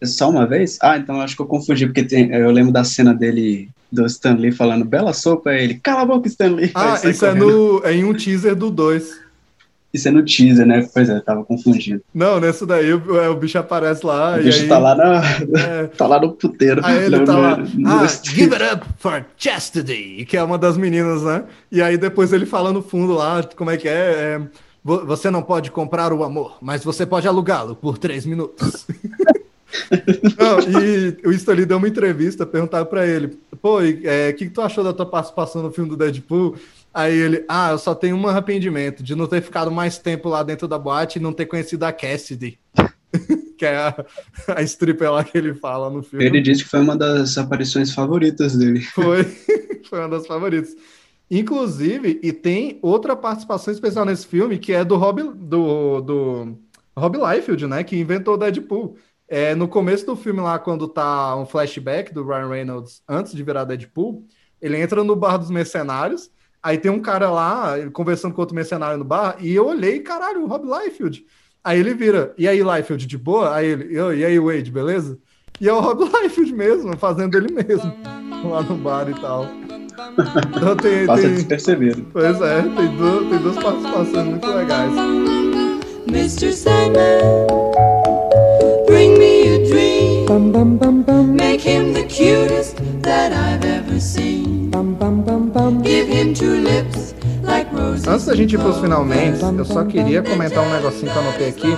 É 0.00 0.06
Só 0.06 0.30
uma 0.30 0.46
vez? 0.46 0.78
Ah, 0.82 0.96
então 0.96 1.20
acho 1.20 1.36
que 1.36 1.42
eu 1.42 1.46
confundi, 1.46 1.86
porque 1.86 2.02
tem- 2.02 2.32
eu 2.34 2.50
lembro 2.50 2.72
da 2.72 2.84
cena 2.84 3.12
dele 3.14 3.68
do 3.92 4.06
Stanley 4.06 4.50
falando 4.52 4.84
bela 4.84 5.12
sopa, 5.12 5.52
ele, 5.52 5.74
cala 5.74 6.02
a 6.02 6.06
boca, 6.06 6.28
Stanley. 6.28 6.70
Ah, 6.74 6.98
isso 7.04 7.26
é, 7.26 7.34
no, 7.34 7.82
é 7.84 7.92
em 7.94 8.04
um 8.04 8.14
teaser 8.14 8.54
do 8.54 8.70
2. 8.70 9.20
Isso 9.92 10.06
é 10.06 10.10
no 10.10 10.24
teaser, 10.24 10.66
né? 10.66 10.88
Pois 10.94 11.08
é, 11.08 11.18
tava 11.20 11.44
confundindo. 11.44 12.00
Não, 12.14 12.38
nesse 12.38 12.64
daí 12.64 12.92
o, 12.92 13.30
o 13.30 13.34
bicho 13.34 13.58
aparece 13.58 14.06
lá. 14.06 14.36
O 14.36 14.42
bicho 14.42 14.62
aí, 14.62 14.68
tá 14.68 14.78
lá 14.78 14.94
na. 14.94 15.22
É, 15.60 15.86
tá 15.98 16.06
lá 16.06 16.20
no 16.20 16.32
puteiro. 16.32 16.80
Aí 16.84 17.06
ele 17.06 17.20
tá 17.20 17.36
lá. 17.36 17.58
ah, 17.86 18.06
give 18.06 18.54
it 18.54 18.74
up 18.74 18.86
for 18.98 19.24
chastity, 19.36 20.24
que 20.28 20.36
é 20.36 20.42
uma 20.42 20.56
das 20.56 20.76
meninas, 20.76 21.22
né? 21.22 21.44
E 21.72 21.82
aí 21.82 21.98
depois 21.98 22.32
ele 22.32 22.46
fala 22.46 22.72
no 22.72 22.82
fundo 22.82 23.14
lá, 23.14 23.42
como 23.56 23.70
é 23.70 23.76
que 23.76 23.88
é? 23.88 23.92
é 23.92 24.40
você 24.82 25.30
não 25.30 25.42
pode 25.42 25.70
comprar 25.70 26.12
o 26.12 26.24
amor, 26.24 26.56
mas 26.60 26.82
você 26.82 27.04
pode 27.04 27.28
alugá-lo 27.28 27.76
por 27.76 27.98
três 27.98 28.24
minutos. 28.24 28.86
Não, 30.38 30.80
e 30.80 31.26
o 31.26 31.32
Stanley 31.32 31.64
deu 31.64 31.76
uma 31.76 31.88
entrevista, 31.88 32.46
perguntaram 32.46 32.86
para 32.86 33.06
ele, 33.06 33.38
pô, 33.60 33.78
o 33.78 33.82
é, 33.82 34.32
que, 34.32 34.46
que 34.46 34.50
tu 34.50 34.60
achou 34.60 34.82
da 34.82 34.92
tua 34.92 35.06
participação 35.06 35.62
no 35.62 35.70
filme 35.70 35.90
do 35.90 35.96
Deadpool? 35.96 36.56
Aí 36.92 37.16
ele, 37.16 37.44
ah, 37.48 37.70
eu 37.70 37.78
só 37.78 37.94
tenho 37.94 38.16
um 38.16 38.26
arrependimento 38.26 39.02
de 39.02 39.14
não 39.14 39.26
ter 39.26 39.40
ficado 39.40 39.70
mais 39.70 39.98
tempo 39.98 40.28
lá 40.28 40.42
dentro 40.42 40.66
da 40.66 40.78
boate 40.78 41.18
e 41.18 41.22
não 41.22 41.32
ter 41.32 41.46
conhecido 41.46 41.84
a 41.84 41.92
Cassidy. 41.92 42.58
que 43.56 43.66
é 43.66 43.76
a, 43.76 44.06
a 44.56 44.62
stripper 44.62 45.12
lá 45.12 45.22
que 45.22 45.36
ele 45.36 45.54
fala 45.54 45.90
no 45.90 46.02
filme. 46.02 46.24
Ele 46.24 46.40
disse 46.40 46.64
que 46.64 46.70
foi 46.70 46.80
uma 46.80 46.96
das 46.96 47.36
aparições 47.36 47.92
favoritas 47.92 48.56
dele. 48.56 48.80
Foi, 48.80 49.24
foi 49.88 49.98
uma 49.98 50.08
das 50.08 50.26
favoritas. 50.26 50.74
Inclusive, 51.30 52.18
e 52.22 52.32
tem 52.32 52.78
outra 52.82 53.14
participação 53.14 53.72
especial 53.72 54.04
nesse 54.04 54.26
filme, 54.26 54.58
que 54.58 54.72
é 54.72 54.84
do 54.84 54.96
Rob, 54.96 55.22
do, 55.22 56.00
do 56.00 56.58
Rob 56.96 57.18
Liefeld, 57.18 57.66
né, 57.66 57.84
que 57.84 57.96
inventou 57.96 58.34
o 58.34 58.36
Deadpool. 58.36 58.96
É, 59.28 59.54
no 59.54 59.68
começo 59.68 60.04
do 60.06 60.16
filme 60.16 60.40
lá, 60.40 60.58
quando 60.58 60.88
tá 60.88 61.36
um 61.36 61.46
flashback 61.46 62.12
do 62.12 62.26
Ryan 62.26 62.48
Reynolds 62.48 63.02
antes 63.08 63.32
de 63.32 63.42
virar 63.44 63.64
Deadpool, 63.64 64.26
ele 64.60 64.76
entra 64.76 65.04
no 65.04 65.14
bar 65.14 65.36
dos 65.36 65.50
mercenários 65.50 66.30
Aí 66.62 66.76
tem 66.76 66.90
um 66.90 67.00
cara 67.00 67.30
lá 67.30 67.74
conversando 67.92 68.34
com 68.34 68.40
outro 68.40 68.54
mercenário 68.54 68.98
no 68.98 69.04
bar, 69.04 69.36
e 69.40 69.54
eu 69.54 69.66
olhei, 69.66 70.00
caralho, 70.00 70.42
o 70.42 70.46
Rob 70.46 70.66
Liefeld. 70.66 71.24
Aí 71.64 71.78
ele 71.78 71.94
vira, 71.94 72.34
e 72.38 72.48
aí, 72.48 72.62
Liefeld, 72.62 73.06
de 73.06 73.18
boa? 73.18 73.54
Aí 73.54 73.66
ele, 73.66 73.94
e 73.94 74.24
aí, 74.24 74.38
Wade, 74.38 74.70
beleza? 74.70 75.18
E 75.60 75.68
é 75.68 75.72
o 75.72 75.80
Rob 75.80 76.04
Liefeld 76.20 76.52
mesmo, 76.52 76.96
fazendo 76.96 77.36
ele 77.36 77.52
mesmo, 77.52 77.94
lá 78.44 78.62
no 78.62 78.76
bar 78.76 79.08
e 79.08 79.14
tal. 79.20 79.46
Então 80.56 80.76
tem, 80.76 81.06
Passa 81.06 81.22
tem... 81.22 81.34
despercebido. 81.34 82.06
Pois 82.12 82.40
é, 82.40 82.62
tem, 82.62 82.96
duas, 82.96 83.28
tem 83.28 83.38
duas 83.38 83.56
participações 83.56 84.26
muito 84.26 84.46
legais. 84.48 84.92
Mr. 86.08 86.52
Sandman, 86.52 87.46
bring 88.86 89.18
me 89.18 89.54
a 89.54 89.68
dream. 89.68 90.10
Make 91.34 91.62
him 91.62 91.92
the 91.92 92.04
cutest 92.04 92.76
that 93.02 93.32
I've 93.32 93.64
ever 93.64 94.00
seen. 94.00 94.59
Antes 98.08 98.26
da 98.26 98.34
gente 98.36 98.54
ir 98.54 98.58
para 98.58 98.68
os 98.68 98.78
finalmente, 98.78 99.42
eu 99.42 99.64
só 99.64 99.84
queria 99.84 100.22
comentar 100.22 100.64
um 100.64 100.70
negocinho 100.70 101.10
que 101.10 101.18
eu 101.18 101.22
anotei 101.22 101.48
aqui, 101.48 101.76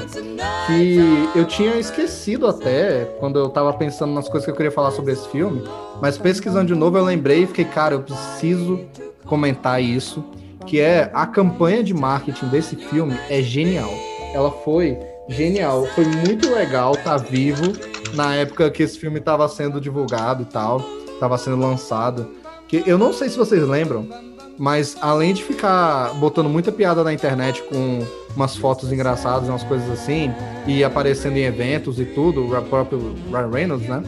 que 0.67 1.39
eu 1.39 1.45
tinha 1.47 1.77
esquecido 1.77 2.47
até 2.47 3.05
quando 3.19 3.39
eu 3.39 3.47
estava 3.47 3.73
pensando 3.73 4.13
nas 4.13 4.29
coisas 4.29 4.45
que 4.45 4.51
eu 4.51 4.57
queria 4.57 4.71
falar 4.71 4.91
sobre 4.91 5.13
esse 5.13 5.27
filme, 5.29 5.63
mas 6.01 6.19
pesquisando 6.19 6.67
de 6.67 6.75
novo 6.75 6.99
eu 6.99 7.05
lembrei 7.05 7.45
e 7.45 7.47
fiquei, 7.47 7.65
cara, 7.65 7.95
eu 7.95 8.03
preciso 8.03 8.81
comentar 9.25 9.83
isso, 9.83 10.25
que 10.67 10.79
é 10.81 11.11
a 11.15 11.27
campanha 11.27 11.83
de 11.83 11.95
marketing 11.95 12.49
desse 12.49 12.77
filme 12.77 13.19
é 13.31 13.43
genial. 13.43 13.91
Ela 14.35 14.51
foi 14.51 14.99
genial, 15.29 15.87
foi 15.95 16.05
muito 16.05 16.53
legal 16.53 16.93
estar 16.93 17.19
tá 17.19 17.25
vivo 17.25 17.73
na 18.15 18.35
época 18.35 18.71
que 18.71 18.83
esse 18.83 18.99
filme 18.99 19.19
estava 19.19 19.49
sendo 19.49 19.81
divulgado 19.81 20.43
e 20.43 20.47
tal, 20.47 20.81
estava 21.15 21.39
sendo 21.39 21.57
lançado. 21.57 22.42
Que 22.73 22.83
eu 22.87 22.97
não 22.97 23.13
sei 23.13 23.29
se 23.29 23.37
vocês 23.37 23.69
lembram, 23.69 24.09
mas 24.57 24.97
além 25.03 25.35
de 25.35 25.45
ficar 25.45 26.15
botando 26.15 26.49
muita 26.49 26.73
piada 26.73 27.05
na 27.05 27.13
internet 27.13 27.63
com 27.65 28.03
umas 28.35 28.57
fotos 28.57 28.91
engraçadas, 28.91 29.47
umas 29.47 29.63
coisas 29.63 29.91
assim, 29.91 30.33
e 30.67 30.83
aparecendo 30.83 31.37
em 31.37 31.43
eventos 31.43 32.01
e 32.01 32.07
tudo, 32.07 32.47
o 32.47 32.63
próprio 32.63 33.15
Ryan 33.31 33.51
Reynolds, 33.51 33.87
né? 33.87 34.03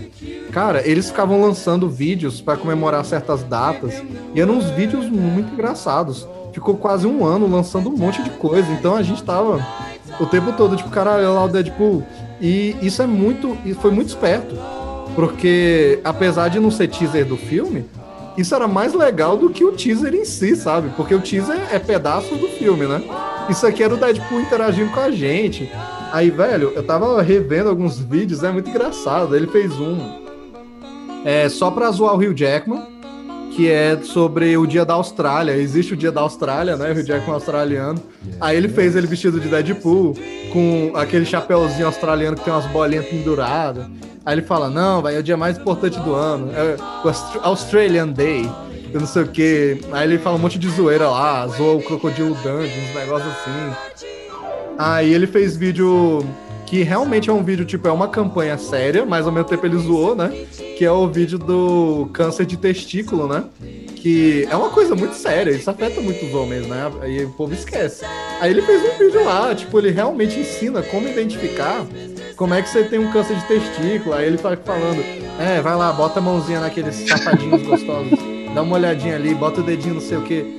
Cara, 0.51 0.81
eles 0.89 1.11
ficavam 1.11 1.43
lançando 1.43 1.91
vídeos 1.91 2.41
para 2.41 2.57
comemorar 2.57 3.05
certas 3.05 3.43
datas, 3.43 4.03
e 4.35 4.41
eram 4.41 4.55
uns 4.55 4.71
vídeos 4.71 5.11
muito 5.11 5.53
engraçados. 5.53 6.27
Ficou 6.51 6.75
quase 6.75 7.07
um 7.07 7.23
ano 7.23 7.47
lançando 7.47 7.91
um 7.91 7.97
monte 7.99 8.23
de 8.23 8.31
coisa, 8.31 8.73
então 8.73 8.97
a 8.97 9.03
gente 9.03 9.23
tava 9.23 9.63
o 10.19 10.25
tempo 10.25 10.55
todo, 10.55 10.75
tipo, 10.75 10.89
caralho, 10.89 11.35
lá 11.35 11.45
o 11.45 11.49
Deadpool. 11.51 12.03
E 12.41 12.75
isso 12.81 13.03
é 13.03 13.07
muito, 13.07 13.59
foi 13.83 13.91
muito 13.91 14.09
esperto, 14.09 14.57
porque 15.15 16.01
apesar 16.03 16.49
de 16.49 16.59
não 16.59 16.71
ser 16.71 16.89
teaser 16.89 17.27
do 17.27 17.37
filme, 17.37 17.85
isso 18.37 18.55
era 18.55 18.67
mais 18.67 18.95
legal 18.95 19.37
do 19.37 19.51
que 19.51 19.65
o 19.65 19.73
teaser 19.73 20.15
em 20.15 20.25
si, 20.25 20.57
sabe? 20.57 20.91
Porque 20.97 21.15
o 21.15 21.21
teaser 21.21 21.61
é 21.73 21.79
pedaço 21.79 22.35
do 22.35 22.49
filme, 22.49 22.87
né? 22.87 23.03
Isso 23.49 23.67
aqui 23.67 23.83
era 23.83 23.95
o 23.95 23.97
Deadpool 23.97 24.41
interagindo 24.41 24.91
com 24.91 25.01
a 25.01 25.11
gente. 25.11 25.71
Aí, 26.13 26.31
velho, 26.31 26.73
eu 26.75 26.83
tava 26.83 27.21
revendo 27.23 27.69
alguns 27.69 27.99
vídeos, 27.99 28.43
é 28.43 28.51
muito 28.51 28.71
engraçado. 28.71 29.37
Ele 29.37 29.47
fez 29.47 29.73
um 29.79 30.25
é, 31.25 31.49
só 31.49 31.71
pra 31.71 31.91
zoar 31.91 32.15
o 32.15 32.19
Rio 32.19 32.37
Jackman, 32.37 32.83
que 33.55 33.71
é 33.71 33.99
sobre 34.03 34.57
o 34.57 34.67
dia 34.67 34.85
da 34.85 34.95
Austrália. 34.95 35.53
Existe 35.53 35.95
o 35.95 35.97
dia 35.97 36.11
da 36.11 36.21
Austrália, 36.21 36.77
né? 36.77 36.91
O 36.91 36.95
Rio 36.95 37.05
Jackman 37.05 37.35
australiano. 37.35 38.03
Aí 38.41 38.57
ele 38.57 38.69
fez 38.69 38.97
ele 38.97 39.07
vestido 39.07 39.39
de 39.39 39.49
Deadpool, 39.49 40.17
com 40.53 40.93
aquele 40.95 41.25
chapéuzinho 41.25 41.87
australiano 41.87 42.37
que 42.37 42.45
tem 42.45 42.53
umas 42.53 42.67
bolinhas 42.67 43.07
penduradas. 43.07 43.87
Aí 44.27 44.35
ele 44.35 44.43
fala, 44.43 44.69
não, 44.69 45.03
vai, 45.03 45.17
é 45.17 45.19
o 45.19 45.23
dia 45.23 45.37
mais 45.37 45.59
importante 45.59 45.99
do 46.01 46.15
ano. 46.15 46.51
É 46.53 46.77
o 47.05 47.47
Australian 47.47 48.09
Day. 48.09 48.51
Eu 48.93 49.01
não 49.01 49.07
sei 49.07 49.23
o 49.23 49.29
que. 49.29 49.81
Aí 49.93 50.09
ele 50.09 50.19
fala 50.19 50.37
um 50.37 50.39
monte 50.39 50.59
de 50.59 50.69
zoeira 50.71 51.09
lá, 51.09 51.47
zoa 51.49 51.75
o 51.75 51.83
Crocodilo 51.83 52.35
Dungeon, 52.37 52.63
uns 52.63 52.95
negócios 52.95 53.33
assim. 53.33 54.07
Aí 54.79 55.13
ele 55.13 55.27
fez 55.27 55.57
vídeo 55.57 56.25
que 56.75 56.83
realmente 56.83 57.31
é 57.31 57.33
um 57.33 57.41
vídeo, 57.41 57.65
tipo, 57.65 57.87
é 57.87 57.93
uma 57.93 58.09
campanha 58.09 58.59
séria, 58.59 59.07
mas 59.07 59.27
ao 59.27 59.33
mesmo 59.33 59.49
tempo 59.49 59.65
ele 59.65 59.79
zoou, 59.79 60.17
né? 60.17 60.45
Que 60.77 60.85
é 60.85 60.91
o 60.91 61.07
vídeo 61.07 61.39
do 61.39 62.11
câncer 62.13 62.45
de 62.45 62.57
testículo, 62.57 63.29
né? 63.29 63.45
Que 63.95 64.45
é 64.51 64.57
uma 64.57 64.71
coisa 64.71 64.97
muito 64.97 65.15
séria, 65.15 65.53
isso 65.53 65.71
afeta 65.71 66.01
muito 66.01 66.27
os 66.27 66.35
homens, 66.35 66.67
né? 66.67 66.91
Aí 67.01 67.25
o 67.25 67.31
povo 67.31 67.55
esquece. 67.55 68.05
Aí 68.41 68.51
ele 68.51 68.61
fez 68.61 68.83
um 68.83 68.99
vídeo 68.99 69.25
lá, 69.25 69.55
tipo, 69.55 69.79
ele 69.79 69.93
realmente 69.93 70.37
ensina 70.37 70.83
como 70.83 71.07
identificar 71.07 71.87
como 72.37 72.53
é 72.53 72.61
que 72.61 72.69
você 72.69 72.83
tem 72.83 72.99
um 72.99 73.13
câncer 73.13 73.37
de 73.37 73.47
testículo? 73.47 74.13
Aí 74.13 74.27
ele 74.27 74.37
tá 74.37 74.57
falando, 74.57 75.01
é, 75.39 75.63
vai 75.63 75.77
lá, 75.77 75.93
bota 75.93 76.19
a 76.19 76.23
mãozinha 76.23 76.59
naqueles 76.59 76.97
safadinhos 77.09 77.63
gostosos, 77.63 78.19
dá 78.53 78.63
uma 78.63 78.75
olhadinha 78.75 79.15
ali, 79.15 79.33
bota 79.33 79.61
o 79.61 79.65
dedinho 79.65 79.95
não 79.95 80.01
sei 80.01 80.19
o 80.19 80.25
quê. 80.25 80.59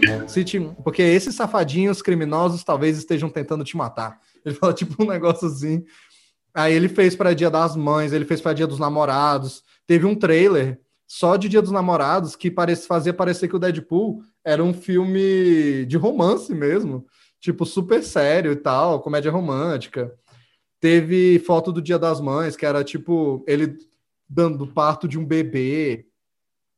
Porque 0.82 1.02
esses 1.02 1.36
safadinhos 1.36 2.02
criminosos 2.02 2.64
talvez 2.64 2.98
estejam 2.98 3.28
tentando 3.28 3.66
te 3.66 3.76
matar. 3.76 4.18
Ele 4.46 4.54
fala 4.54 4.74
tipo 4.74 5.02
um 5.04 5.08
negócio 5.08 5.48
assim. 5.48 5.84
Aí 6.56 6.74
ele 6.74 6.88
fez 6.88 7.18
para 7.18 7.34
Dia 7.34 7.50
das 7.52 7.76
Mães, 7.76 8.14
ele 8.14 8.24
fez 8.24 8.40
para 8.40 8.54
Dia 8.54 8.66
dos 8.66 8.80
Namorados. 8.80 9.62
Teve 9.86 10.06
um 10.06 10.16
trailer 10.16 10.80
só 11.06 11.36
de 11.36 11.50
Dia 11.50 11.62
dos 11.62 11.72
Namorados 11.72 12.34
que 12.34 12.50
parece, 12.50 12.88
fazia 12.88 13.14
parecer 13.14 13.50
que 13.50 13.56
o 13.58 13.60
Deadpool 13.60 14.24
era 14.42 14.64
um 14.64 14.74
filme 14.74 15.86
de 15.86 15.98
romance 15.98 16.56
mesmo. 16.56 17.06
Tipo, 17.42 17.66
super 17.66 18.02
sério 18.02 18.54
e 18.54 18.56
tal, 18.56 19.02
comédia 19.02 19.30
romântica. 19.30 20.14
Teve 20.80 21.40
foto 21.40 21.74
do 21.74 21.82
Dia 21.82 22.00
das 22.00 22.22
Mães, 22.22 22.56
que 22.56 22.66
era 22.66 22.86
tipo 22.86 23.44
ele 23.46 23.78
dando 24.28 24.66
parto 24.66 25.10
de 25.10 25.20
um 25.20 25.26
bebê. 25.26 26.06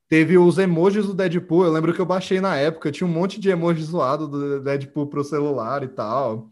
Teve 0.09 0.39
os 0.39 0.57
emojis 0.57 1.05
do 1.05 1.13
Deadpool. 1.13 1.65
Eu 1.65 1.71
lembro 1.71 1.93
que 1.93 1.99
eu 1.99 2.05
baixei 2.05 2.41
na 2.41 2.55
época, 2.55 2.91
tinha 2.91 3.07
um 3.07 3.13
monte 3.13 3.39
de 3.39 3.49
emojis 3.49 3.85
zoado 3.85 4.27
do 4.27 4.59
Deadpool 4.59 5.05
pro 5.05 5.23
celular 5.23 5.83
e 5.83 5.87
tal. 5.87 6.49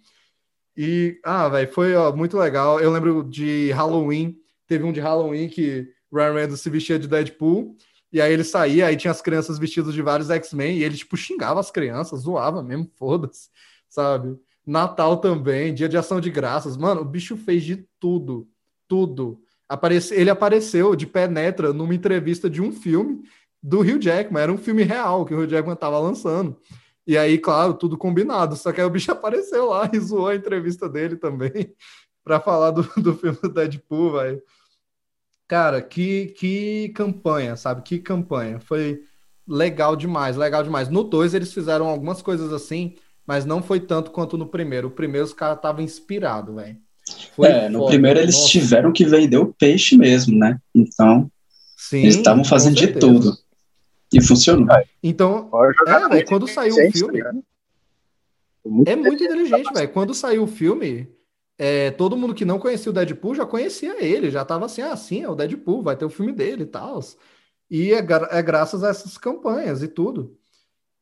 E, 0.78 1.20
ah, 1.24 1.48
velho, 1.48 1.72
foi 1.72 1.96
ó, 1.96 2.14
muito 2.16 2.38
legal. 2.38 2.80
Eu 2.80 2.92
lembro 2.92 3.24
de 3.24 3.72
Halloween, 3.72 4.38
teve 4.68 4.84
um 4.84 4.92
de 4.92 5.00
Halloween 5.00 5.48
que 5.48 5.88
Ryan 6.12 6.34
Reynolds 6.34 6.62
se 6.62 6.70
vestia 6.70 7.00
de 7.00 7.08
Deadpool, 7.08 7.76
e 8.12 8.22
aí 8.22 8.32
ele 8.32 8.44
saía, 8.44 8.88
aí 8.88 8.96
tinha 8.96 9.12
as 9.12 9.22
crianças 9.22 9.58
vestidas 9.58 9.94
de 9.94 10.02
vários 10.02 10.30
X-Men, 10.30 10.78
e 10.78 10.84
ele, 10.84 10.96
tipo, 10.96 11.16
xingava 11.18 11.60
as 11.60 11.72
crianças, 11.72 12.22
zoava 12.22 12.62
mesmo, 12.64 12.90
foda-se, 12.96 13.50
sabe? 13.90 14.38
Natal 14.66 15.18
também, 15.18 15.74
Dia 15.74 15.88
de 15.88 15.98
Ação 15.98 16.20
de 16.20 16.32
Graças. 16.32 16.76
Mano, 16.76 17.02
o 17.02 17.06
bicho 17.06 17.38
fez 17.38 17.64
de 17.64 17.86
tudo. 18.00 18.48
Tudo. 18.88 19.40
Aparece... 19.70 20.16
Ele 20.16 20.30
apareceu 20.30 20.96
de 20.96 21.06
penetra 21.06 21.72
numa 21.72 21.94
entrevista 21.94 22.50
de 22.50 22.62
um 22.62 22.72
filme 22.72 23.22
do 23.62 23.82
Rio 23.82 24.02
Jackman. 24.02 24.42
Era 24.42 24.52
um 24.52 24.58
filme 24.58 24.82
real 24.82 25.24
que 25.24 25.34
o 25.34 25.38
Rio 25.38 25.48
Jackman 25.48 25.76
tava 25.76 26.00
lançando. 26.00 26.58
E 27.08 27.18
aí, 27.18 27.38
claro, 27.38 27.74
tudo 27.74 27.98
combinado. 27.98 28.56
Só 28.56 28.72
que 28.72 28.82
aí 28.82 28.88
o 28.88 28.90
bicho 28.90 29.12
apareceu 29.14 29.68
lá 29.68 29.90
e 29.94 30.00
zoou 30.00 30.28
a 30.28 30.36
entrevista 30.36 30.90
dele 30.90 31.16
também 31.16 31.74
para 32.24 32.40
falar 32.40 32.72
do, 32.72 32.84
do 33.02 33.16
filme 33.16 33.38
do 33.42 33.50
Deadpool, 33.50 34.14
velho. 34.14 34.42
Cara, 35.48 35.82
que, 35.82 36.28
que 36.38 36.90
campanha, 36.96 37.56
sabe? 37.56 37.84
Que 37.84 38.00
campanha. 38.00 38.60
Foi 38.60 39.02
legal 39.48 39.96
demais, 39.96 40.36
legal 40.36 40.64
demais. 40.64 40.90
No 40.90 41.04
2 41.04 41.36
eles 41.36 41.54
fizeram 41.54 41.88
algumas 41.88 42.22
coisas 42.22 42.52
assim 42.52 42.96
mas 43.26 43.46
não 43.46 43.62
foi 43.62 43.80
tanto 43.80 44.12
quanto 44.12 44.38
no 44.38 44.46
primeiro. 44.46 44.88
O 44.88 44.92
primeiro 44.92 45.26
os 45.26 45.34
caras 45.34 45.58
estavam 45.58 45.84
inspirados, 45.84 46.54
velho. 46.54 46.78
É, 47.40 47.70
no 47.70 47.80
foda, 47.80 47.92
primeiro 47.92 48.20
eles 48.20 48.36
nossa. 48.36 48.50
tiveram 48.50 48.92
que 48.92 49.06
vender 49.06 49.38
o 49.38 49.54
peixe 49.54 49.98
mesmo, 49.98 50.38
né? 50.38 50.60
Então, 50.74 51.30
Sim, 51.78 52.00
eles 52.00 52.16
estavam 52.16 52.44
fazendo 52.44 52.76
de 52.76 52.88
tudo. 52.88 53.38
E 54.18 54.22
funcionou. 54.22 54.68
Então, 55.04 55.50
é, 55.88 55.92
véio, 55.92 56.10
muito 56.10 56.26
quando 56.30 56.48
saiu 56.48 56.74
o 56.76 56.80
inteligente, 56.80 56.98
filme. 57.00 57.12
tá 57.22 57.30
ligado? 57.32 57.46
Muito 58.66 58.88
É 58.90 58.96
muito 58.96 59.24
inteligente. 59.24 59.48
inteligente, 59.52 59.74
velho. 59.74 59.90
Quando 59.92 60.14
saiu 60.14 60.44
o 60.44 60.48
filme, 60.48 61.08
é, 61.58 61.92
todo 61.92 62.18
mundo 62.18 62.34
que 62.34 62.46
não 62.46 62.58
conhecia 62.60 62.90
o 62.90 62.94
Deadpool 62.94 63.36
já 63.36 63.46
conhecia 63.46 64.04
ele, 64.04 64.32
já 64.32 64.44
tava 64.44 64.66
assim, 64.66 64.82
ah, 64.82 64.96
sim, 64.96 65.22
é 65.24 65.30
o 65.30 65.36
Deadpool, 65.36 65.84
vai 65.84 65.96
ter 65.96 66.06
o 66.06 66.10
filme 66.10 66.32
dele 66.32 66.64
e 66.64 66.68
tal. 66.68 67.00
E 67.70 67.94
é, 67.94 68.02
gra- 68.02 68.30
é 68.32 68.42
graças 68.42 68.84
a 68.84 68.90
essas 68.90 69.18
campanhas 69.18 69.84
e 69.84 69.88
tudo. 69.88 70.38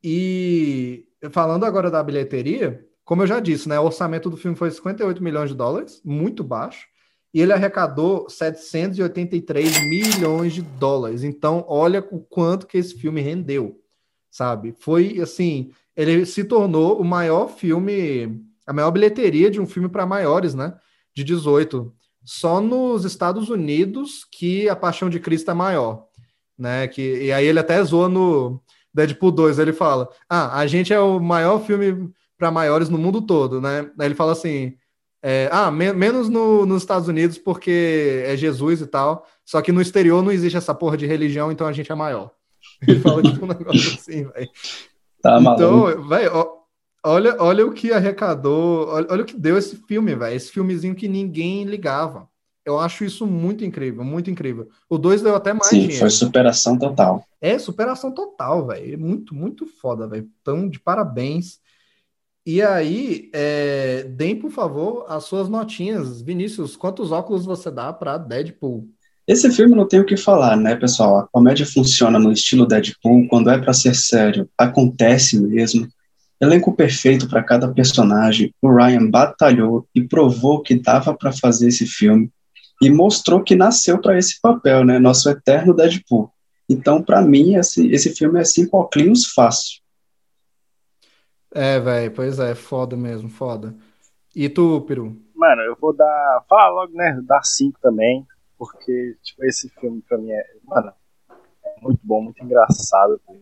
E 0.04 1.06
falando 1.32 1.66
agora 1.66 1.90
da 1.90 2.04
bilheteria, 2.04 2.86
como 3.06 3.22
eu 3.24 3.28
já 3.28 3.40
disse, 3.40 3.70
né, 3.70 3.80
o 3.80 3.86
orçamento 3.86 4.30
do 4.30 4.36
filme 4.38 4.58
foi 4.58 4.70
58 4.72 5.24
milhões 5.24 5.50
de 5.50 5.56
dólares, 5.56 6.02
muito 6.04 6.44
baixo, 6.44 6.88
e 7.34 7.42
ele 7.42 7.52
arrecadou 7.52 8.30
783 8.30 9.90
milhões 9.90 10.54
de 10.54 10.62
dólares. 10.62 11.24
Então, 11.24 11.66
olha 11.68 12.06
o 12.12 12.20
quanto 12.20 12.68
que 12.68 12.78
esse 12.78 12.94
filme 12.96 13.22
rendeu, 13.22 13.82
sabe? 14.30 14.76
Foi 14.78 15.20
assim, 15.20 15.72
ele 15.96 16.26
se 16.26 16.44
tornou 16.44 17.00
o 17.00 17.04
maior 17.04 17.48
filme, 17.48 18.40
a 18.68 18.72
maior 18.72 18.92
bilheteria 18.92 19.50
de 19.50 19.60
um 19.60 19.66
filme 19.66 19.90
para 19.90 20.06
maiores, 20.06 20.54
né? 20.54 20.76
De 21.16 21.24
18. 21.24 21.92
Só 22.24 22.62
nos 22.62 23.04
Estados 23.04 23.50
Unidos 23.50 24.26
que 24.32 24.70
a 24.70 24.76
Paixão 24.76 25.10
de 25.10 25.20
Cristo 25.20 25.50
é 25.50 25.54
maior, 25.56 26.06
né? 26.58 26.88
Que, 26.88 27.26
e 27.26 27.32
aí 27.32 27.48
ele 27.48 27.60
até 27.60 27.84
zoa 27.84 28.08
no 28.08 28.62
Deadpool 28.94 29.32
2, 29.32 29.58
ele 29.58 29.74
fala: 29.74 30.08
Ah, 30.30 30.60
a 30.60 30.68
gente 30.68 30.94
é 30.94 31.00
o 31.00 31.20
maior 31.20 31.66
filme 31.66 32.12
para 32.38 32.52
maiores 32.52 32.90
no 32.90 32.98
mundo 32.98 33.22
todo, 33.22 33.60
né? 33.60 33.90
Aí 34.00 34.06
ele 34.06 34.16
fala 34.16 34.34
assim: 34.34 34.78
é, 35.24 35.50
Ah, 35.52 35.72
me- 35.72 35.94
menos 35.94 36.28
no- 36.30 36.66
nos 36.66 36.84
Estados 36.84 37.08
Unidos 37.08 37.38
porque 37.38 38.24
é 38.26 38.36
Jesus 38.38 38.82
e 38.82 38.86
tal, 38.88 39.26
só 39.46 39.62
que 39.62 39.72
no 39.72 39.82
exterior 39.82 40.22
não 40.22 40.32
existe 40.32 40.58
essa 40.58 40.76
porra 40.76 40.98
de 40.98 41.06
religião, 41.08 41.52
então 41.52 41.66
a 41.66 41.72
gente 41.72 41.92
é 41.92 41.96
maior. 41.96 42.30
Ele 42.88 43.00
fala 43.00 43.24
tipo 43.24 43.46
um 43.46 43.48
negócio 43.48 43.94
assim, 43.94 44.26
velho. 44.26 44.50
Tá 45.22 45.40
maluco. 45.40 45.90
Então, 45.92 46.08
velho, 46.10 46.32
olha, 47.06 47.36
olha 47.40 47.66
o 47.66 47.72
que 47.74 47.92
arrecadou, 47.92 48.88
olha, 48.90 49.08
olha 49.10 49.22
o 49.24 49.26
que 49.26 49.38
deu 49.38 49.58
esse 49.58 49.78
filme, 49.88 50.14
velho. 50.16 50.36
Esse 50.36 50.52
filmezinho 50.52 50.94
que 50.96 51.08
ninguém 51.08 51.64
ligava. 51.64 52.28
Eu 52.66 52.80
acho 52.80 53.04
isso 53.04 53.28
muito 53.28 53.66
incrível, 53.66 54.06
muito 54.06 54.30
incrível. 54.32 54.70
O 54.90 54.98
2 54.98 55.22
deu 55.22 55.36
até 55.36 55.52
mais 55.52 55.68
Sim, 55.68 55.80
dinheiro. 55.80 56.00
foi 56.00 56.10
superação 56.10 56.78
total. 56.78 57.26
É 57.42 57.60
superação 57.60 58.10
total, 58.14 58.68
velho. 58.68 58.98
Muito, 58.98 59.36
muito 59.36 59.66
foda, 59.66 60.08
velho. 60.08 60.30
Então, 60.42 60.70
de 60.70 60.80
parabéns. 60.80 61.60
E 62.46 62.62
aí, 62.62 63.30
é, 63.34 64.04
deem, 64.04 64.36
por 64.36 64.52
favor, 64.52 65.06
as 65.08 65.24
suas 65.24 65.48
notinhas. 65.48 66.22
Vinícius, 66.22 66.76
quantos 66.76 67.12
óculos 67.12 67.46
você 67.46 67.72
dá 67.72 67.94
para 67.94 68.18
Deadpool? 68.18 68.90
Esse 69.26 69.50
filme 69.50 69.74
não 69.74 69.88
tem 69.88 70.02
o 70.02 70.06
que 70.06 70.18
falar, 70.18 70.58
né, 70.58 70.76
pessoal? 70.76 71.20
A 71.20 71.28
comédia 71.28 71.66
funciona 71.66 72.20
no 72.20 72.34
estilo 72.34 72.66
Deadpool, 72.66 73.28
quando 73.30 73.50
é 73.50 73.58
pra 73.58 73.72
ser 73.72 73.96
sério, 73.96 74.50
acontece 74.58 75.40
mesmo. 75.40 75.88
Elenco 76.42 76.76
perfeito 76.76 77.30
para 77.30 77.42
cada 77.42 77.70
personagem. 77.70 78.54
O 78.62 78.70
Ryan 78.70 79.10
batalhou 79.10 79.88
e 79.96 80.02
provou 80.02 80.62
que 80.62 80.76
dava 80.76 81.14
para 81.14 81.32
fazer 81.32 81.70
esse 81.70 81.86
filme 81.86 82.30
e 82.82 82.90
mostrou 82.90 83.42
que 83.42 83.56
nasceu 83.56 84.02
para 84.02 84.18
esse 84.18 84.42
papel, 84.42 84.84
né? 84.84 85.00
Nosso 85.00 85.30
eterno 85.30 85.74
Deadpool. 85.74 86.30
Então, 86.68 87.02
para 87.02 87.22
mim, 87.22 87.56
esse, 87.56 87.88
esse 87.88 88.14
filme 88.14 88.42
é 88.42 88.44
cinco 88.44 88.78
óculos 88.78 89.28
fácil. 89.28 89.83
É, 91.56 91.80
velho, 91.80 92.12
pois 92.14 92.40
é, 92.40 92.56
foda 92.56 92.98
mesmo, 92.98 93.30
foda. 93.30 93.76
E 94.36 94.50
tu, 94.50 94.82
Peru? 94.82 95.16
Mano, 95.36 95.62
eu 95.62 95.76
vou 95.80 95.94
dar. 95.94 96.44
Fala 96.50 96.70
logo, 96.70 96.94
né? 96.94 97.20
Dar 97.24 97.44
5 97.44 97.80
também. 97.82 98.26
Porque, 98.58 99.18
tipo, 99.22 99.44
esse 99.46 99.70
filme 99.70 100.02
pra 100.02 100.18
mim 100.18 100.32
é. 100.32 100.44
Mano, 100.64 100.92
é 101.66 101.82
muito 101.82 102.00
bom, 102.04 102.24
muito 102.24 102.44
engraçado. 102.44 103.20
tá? 103.20 103.34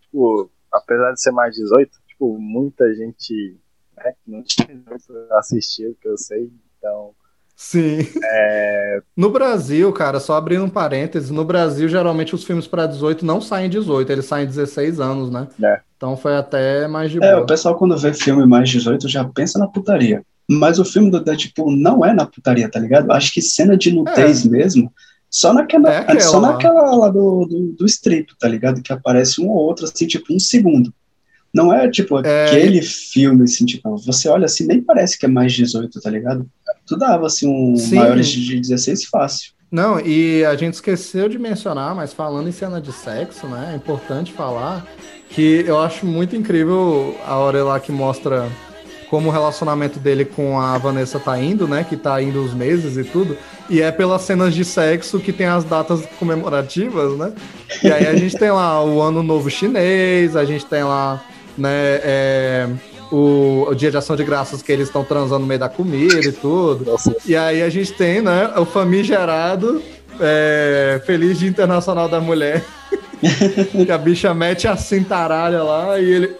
Tipo, 0.00 0.50
apesar 0.72 1.12
de 1.12 1.20
ser 1.22 1.30
mais 1.30 1.54
18, 1.54 1.90
tipo, 2.06 2.38
muita 2.38 2.92
gente 2.94 3.56
né, 3.96 4.14
não 4.26 4.42
tinha 4.42 4.66
18 4.76 5.32
assistiu, 5.34 5.96
que 6.00 6.08
eu 6.08 6.18
sei. 6.18 6.52
Então, 6.78 7.14
Sim. 7.60 8.06
No 9.16 9.30
Brasil, 9.30 9.92
cara, 9.92 10.20
só 10.20 10.36
abrindo 10.36 10.64
um 10.64 10.68
parênteses, 10.70 11.28
no 11.28 11.44
Brasil, 11.44 11.88
geralmente 11.88 12.32
os 12.32 12.44
filmes 12.44 12.68
para 12.68 12.86
18 12.86 13.26
não 13.26 13.40
saem 13.40 13.68
18, 13.68 14.12
eles 14.12 14.26
saem 14.26 14.46
16 14.46 15.00
anos, 15.00 15.28
né? 15.28 15.48
É. 15.60 15.80
Então 15.96 16.16
foi 16.16 16.36
até 16.36 16.86
mais 16.86 17.10
de 17.10 17.18
É, 17.18 17.32
boa. 17.32 17.42
o 17.42 17.46
pessoal 17.46 17.76
quando 17.76 17.98
vê 17.98 18.14
filme 18.14 18.46
mais 18.46 18.70
18 18.70 19.08
já 19.08 19.24
pensa 19.24 19.58
na 19.58 19.66
putaria. 19.66 20.22
Mas 20.48 20.78
o 20.78 20.84
filme 20.84 21.10
do 21.10 21.20
Deadpool 21.22 21.72
não 21.72 22.04
é 22.04 22.14
na 22.14 22.24
putaria, 22.24 22.70
tá 22.70 22.78
ligado? 22.78 23.10
Acho 23.10 23.32
que 23.32 23.42
cena 23.42 23.76
de 23.76 23.92
nudez 23.92 24.44
mesmo, 24.46 24.90
só 25.28 25.52
naquela, 25.52 25.92
É 25.92 25.98
aquela 25.98 26.20
só 26.20 26.40
naquela 26.40 26.94
lá 26.94 27.08
do, 27.08 27.44
do, 27.44 27.72
do 27.76 27.86
strip, 27.86 28.32
tá 28.38 28.46
ligado? 28.48 28.80
Que 28.80 28.92
aparece 28.92 29.40
um 29.42 29.48
ou 29.48 29.56
outro, 29.56 29.84
assim, 29.84 30.06
tipo, 30.06 30.32
um 30.32 30.38
segundo. 30.38 30.94
Não 31.54 31.72
é, 31.72 31.90
tipo, 31.90 32.24
É, 32.24 32.46
aquele 32.46 32.82
filme, 32.82 33.44
assim, 33.44 33.64
tipo, 33.64 33.96
você 33.96 34.28
olha 34.28 34.44
assim, 34.44 34.66
nem 34.66 34.82
parece 34.82 35.18
que 35.18 35.26
é 35.26 35.28
mais 35.28 35.52
18, 35.52 36.00
tá 36.00 36.10
ligado? 36.10 36.46
Tu 36.86 36.96
dava, 36.96 37.26
assim, 37.26 37.48
um 37.48 37.76
Sim. 37.76 37.96
maiores 37.96 38.28
de 38.28 38.60
16 38.60 39.06
fácil. 39.06 39.52
Não, 39.70 40.00
e 40.00 40.44
a 40.44 40.56
gente 40.56 40.74
esqueceu 40.74 41.28
de 41.28 41.38
mencionar, 41.38 41.94
mas 41.94 42.12
falando 42.12 42.48
em 42.48 42.52
cena 42.52 42.80
de 42.80 42.92
sexo, 42.92 43.46
né? 43.46 43.70
É 43.72 43.76
importante 43.76 44.32
falar 44.32 44.86
que 45.28 45.62
eu 45.66 45.78
acho 45.78 46.06
muito 46.06 46.34
incrível 46.34 47.14
a 47.26 47.36
hora 47.36 47.62
lá 47.62 47.78
que 47.78 47.92
mostra 47.92 48.48
como 49.10 49.28
o 49.28 49.32
relacionamento 49.32 49.98
dele 49.98 50.24
com 50.24 50.58
a 50.58 50.76
Vanessa 50.78 51.18
tá 51.18 51.38
indo, 51.38 51.66
né? 51.68 51.84
Que 51.84 51.96
tá 51.96 52.20
indo 52.22 52.42
os 52.42 52.54
meses 52.54 52.96
e 52.96 53.04
tudo. 53.04 53.36
E 53.68 53.82
é 53.82 53.90
pelas 53.90 54.22
cenas 54.22 54.54
de 54.54 54.64
sexo 54.64 55.18
que 55.18 55.32
tem 55.32 55.46
as 55.46 55.64
datas 55.64 56.04
comemorativas, 56.18 57.16
né? 57.18 57.32
E 57.82 57.90
aí 57.92 58.06
a 58.06 58.16
gente 58.16 58.36
tem 58.36 58.50
lá 58.50 58.82
o 58.82 59.00
Ano 59.00 59.22
Novo 59.22 59.50
Chinês, 59.50 60.34
a 60.36 60.44
gente 60.44 60.64
tem 60.64 60.82
lá, 60.82 61.22
né? 61.58 62.00
é, 62.02 62.68
o, 63.10 63.66
o 63.68 63.74
Dia 63.74 63.90
de 63.90 63.96
Ação 63.96 64.16
de 64.16 64.24
Graças 64.24 64.62
que 64.62 64.70
eles 64.70 64.88
estão 64.88 65.04
transando 65.04 65.40
no 65.40 65.46
meio 65.46 65.60
da 65.60 65.68
comida 65.68 66.20
e 66.20 66.32
tudo. 66.32 66.84
nossa, 66.84 67.14
E 67.26 67.36
aí 67.36 67.62
a 67.62 67.68
gente 67.68 67.92
tem, 67.92 68.20
né, 68.20 68.52
o 68.56 68.64
famigerado 68.64 69.82
é, 70.20 71.00
Feliz 71.04 71.38
Dia 71.38 71.48
Internacional 71.48 72.08
da 72.08 72.20
Mulher. 72.20 72.64
que 73.84 73.90
a 73.90 73.98
bicha 73.98 74.32
mete 74.32 74.68
a 74.68 74.76
cintaralha 74.76 75.62
lá 75.62 75.98
e 75.98 76.04
ele. 76.04 76.36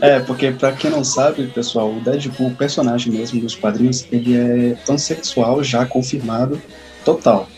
É, 0.00 0.20
porque 0.20 0.50
pra 0.50 0.72
quem 0.72 0.90
não 0.90 1.04
sabe, 1.04 1.46
pessoal, 1.46 1.90
o 1.92 2.00
Deadpool, 2.00 2.48
o 2.48 2.54
personagem 2.54 3.12
mesmo 3.12 3.40
dos 3.40 3.54
quadrinhos, 3.54 4.06
ele 4.12 4.36
é 4.36 4.76
pansexual 4.86 5.62
já 5.62 5.86
confirmado 5.86 6.60
total. 7.04 7.48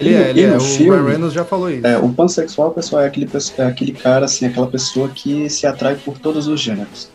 Ele 0.00 0.14
é, 0.14 0.30
ele 0.30 0.40
e 0.40 0.44
é. 0.44 0.56
O 0.56 0.60
filme- 0.60 0.96
Ryan 0.96 1.08
Reynolds 1.08 1.34
já 1.34 1.44
falou 1.44 1.70
isso. 1.70 1.86
É, 1.86 1.98
o 1.98 2.08
pansexual, 2.08 2.70
pessoal, 2.72 3.02
é 3.02 3.06
aquele, 3.06 3.28
é 3.58 3.62
aquele 3.64 3.92
cara, 3.92 4.24
assim, 4.24 4.46
aquela 4.46 4.66
pessoa 4.66 5.08
que 5.08 5.48
se 5.48 5.66
atrai 5.66 5.94
por 5.96 6.18
todos 6.18 6.48
os 6.48 6.60
gêneros. 6.60 7.08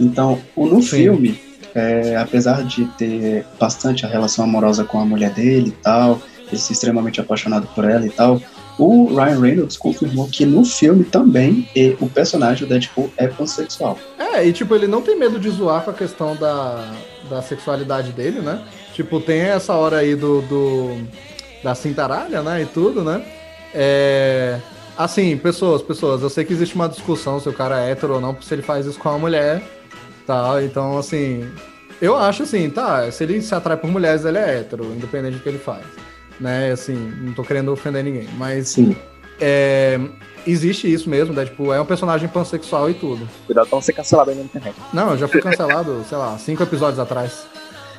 Então, 0.00 0.40
no 0.56 0.82
Sim. 0.82 0.88
filme, 0.88 1.40
é, 1.74 2.16
apesar 2.16 2.64
de 2.64 2.84
ter 2.98 3.44
bastante 3.58 4.04
a 4.04 4.08
relação 4.08 4.44
amorosa 4.44 4.84
com 4.84 4.98
a 5.00 5.04
mulher 5.04 5.30
dele 5.30 5.68
e 5.68 5.82
tal, 5.82 6.20
ele 6.48 6.60
ser 6.60 6.72
extremamente 6.72 7.20
apaixonado 7.20 7.66
por 7.74 7.84
ela 7.84 8.04
e 8.06 8.10
tal, 8.10 8.40
o 8.78 9.14
Ryan 9.14 9.40
Reynolds 9.40 9.76
confirmou 9.76 10.28
que 10.28 10.44
no 10.44 10.64
filme 10.64 11.04
também 11.04 11.68
o 12.00 12.08
personagem, 12.08 12.64
o 12.64 12.68
Deadpool, 12.68 13.10
é 13.16 13.28
pansexual. 13.28 13.96
É, 14.18 14.44
e 14.46 14.52
tipo, 14.52 14.74
ele 14.74 14.88
não 14.88 15.00
tem 15.00 15.16
medo 15.16 15.38
de 15.38 15.48
zoar 15.50 15.82
com 15.82 15.90
a 15.90 15.94
questão 15.94 16.34
da, 16.34 16.92
da 17.30 17.40
sexualidade 17.40 18.10
dele, 18.12 18.40
né? 18.40 18.60
Tipo, 18.92 19.20
tem 19.20 19.40
essa 19.40 19.74
hora 19.74 19.98
aí 19.98 20.16
do, 20.16 20.42
do 20.42 20.96
da 21.64 21.74
cintaralha, 21.74 22.42
né? 22.42 22.62
E 22.62 22.66
tudo, 22.66 23.02
né? 23.02 23.24
É, 23.74 24.60
assim, 24.96 25.36
pessoas, 25.36 25.82
pessoas, 25.82 26.22
eu 26.22 26.28
sei 26.30 26.44
que 26.44 26.52
existe 26.52 26.74
uma 26.74 26.88
discussão 26.88 27.40
se 27.40 27.48
o 27.48 27.52
cara 27.52 27.80
é 27.80 27.90
hétero 27.90 28.14
ou 28.14 28.20
não, 28.20 28.40
se 28.40 28.54
ele 28.54 28.62
faz 28.62 28.86
isso 28.86 28.98
com 28.98 29.08
a 29.08 29.18
mulher, 29.18 29.62
tá? 30.26 30.62
Então, 30.62 30.96
assim, 30.98 31.50
eu 32.00 32.14
acho 32.16 32.44
assim, 32.44 32.68
tá, 32.70 33.10
se 33.10 33.24
ele 33.24 33.40
se 33.40 33.54
atrai 33.54 33.76
por 33.78 33.90
mulheres, 33.90 34.24
ele 34.24 34.38
é 34.38 34.58
hétero, 34.58 34.84
independente 34.84 35.38
do 35.38 35.42
que 35.42 35.48
ele 35.48 35.58
faz. 35.58 35.84
Né, 36.38 36.72
assim, 36.72 36.94
não 37.20 37.32
tô 37.32 37.42
querendo 37.42 37.72
ofender 37.72 38.02
ninguém, 38.04 38.28
mas 38.36 38.70
Sim. 38.70 38.96
é, 39.40 40.00
existe 40.46 40.92
isso 40.92 41.08
mesmo, 41.08 41.32
né? 41.32 41.44
Tipo, 41.44 41.72
é 41.72 41.80
um 41.80 41.86
personagem 41.86 42.28
pansexual 42.28 42.90
e 42.90 42.94
tudo. 42.94 43.26
cuidado 43.46 43.68
pra 43.68 43.76
não 43.76 43.82
ser 43.82 43.92
cancelado 43.92 44.30
aí 44.30 44.36
na 44.36 44.42
internet. 44.42 44.76
Não, 44.92 45.12
eu 45.12 45.18
já 45.18 45.28
fui 45.28 45.40
cancelado, 45.40 46.04
sei 46.08 46.18
lá, 46.18 46.36
cinco 46.38 46.62
episódios 46.62 46.98
atrás. 46.98 47.46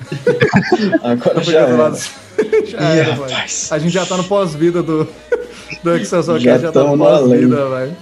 Agora 1.03 1.43
já 1.43 1.59
era. 1.61 1.93
já 2.65 2.79
era, 2.79 3.13
rapaz. 3.13 3.69
A 3.71 3.79
gente 3.79 3.93
já 3.93 4.05
tá 4.05 4.17
no 4.17 4.23
pós-vida 4.23 4.83
do, 4.83 5.07
do 5.83 5.95
Excelsior 5.95 6.39
Já 6.39 6.57
já 6.57 6.71
tá 6.71 6.83
no 6.83 6.97
pós-vida, 6.97 7.69
velho. 7.69 7.97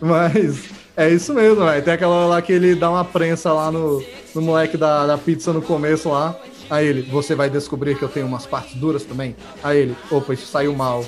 Mas 0.00 0.64
é 0.96 1.08
isso 1.08 1.32
mesmo, 1.32 1.64
velho. 1.64 1.82
Tem 1.82 1.94
aquela 1.94 2.26
lá 2.26 2.42
que 2.42 2.52
ele 2.52 2.74
dá 2.74 2.90
uma 2.90 3.04
prensa 3.04 3.52
lá 3.52 3.70
no, 3.70 4.04
no 4.34 4.42
moleque 4.42 4.76
da, 4.76 5.06
da 5.06 5.18
pizza 5.18 5.52
no 5.52 5.62
começo 5.62 6.08
lá. 6.08 6.36
Aí 6.68 6.86
ele, 6.86 7.02
você 7.02 7.34
vai 7.34 7.50
descobrir 7.50 7.96
que 7.96 8.02
eu 8.02 8.08
tenho 8.08 8.26
umas 8.26 8.46
partes 8.46 8.74
duras 8.74 9.04
também. 9.04 9.36
Aí 9.62 9.78
ele, 9.78 9.96
opa, 10.10 10.34
isso 10.34 10.46
saiu 10.46 10.74
mal. 10.74 11.04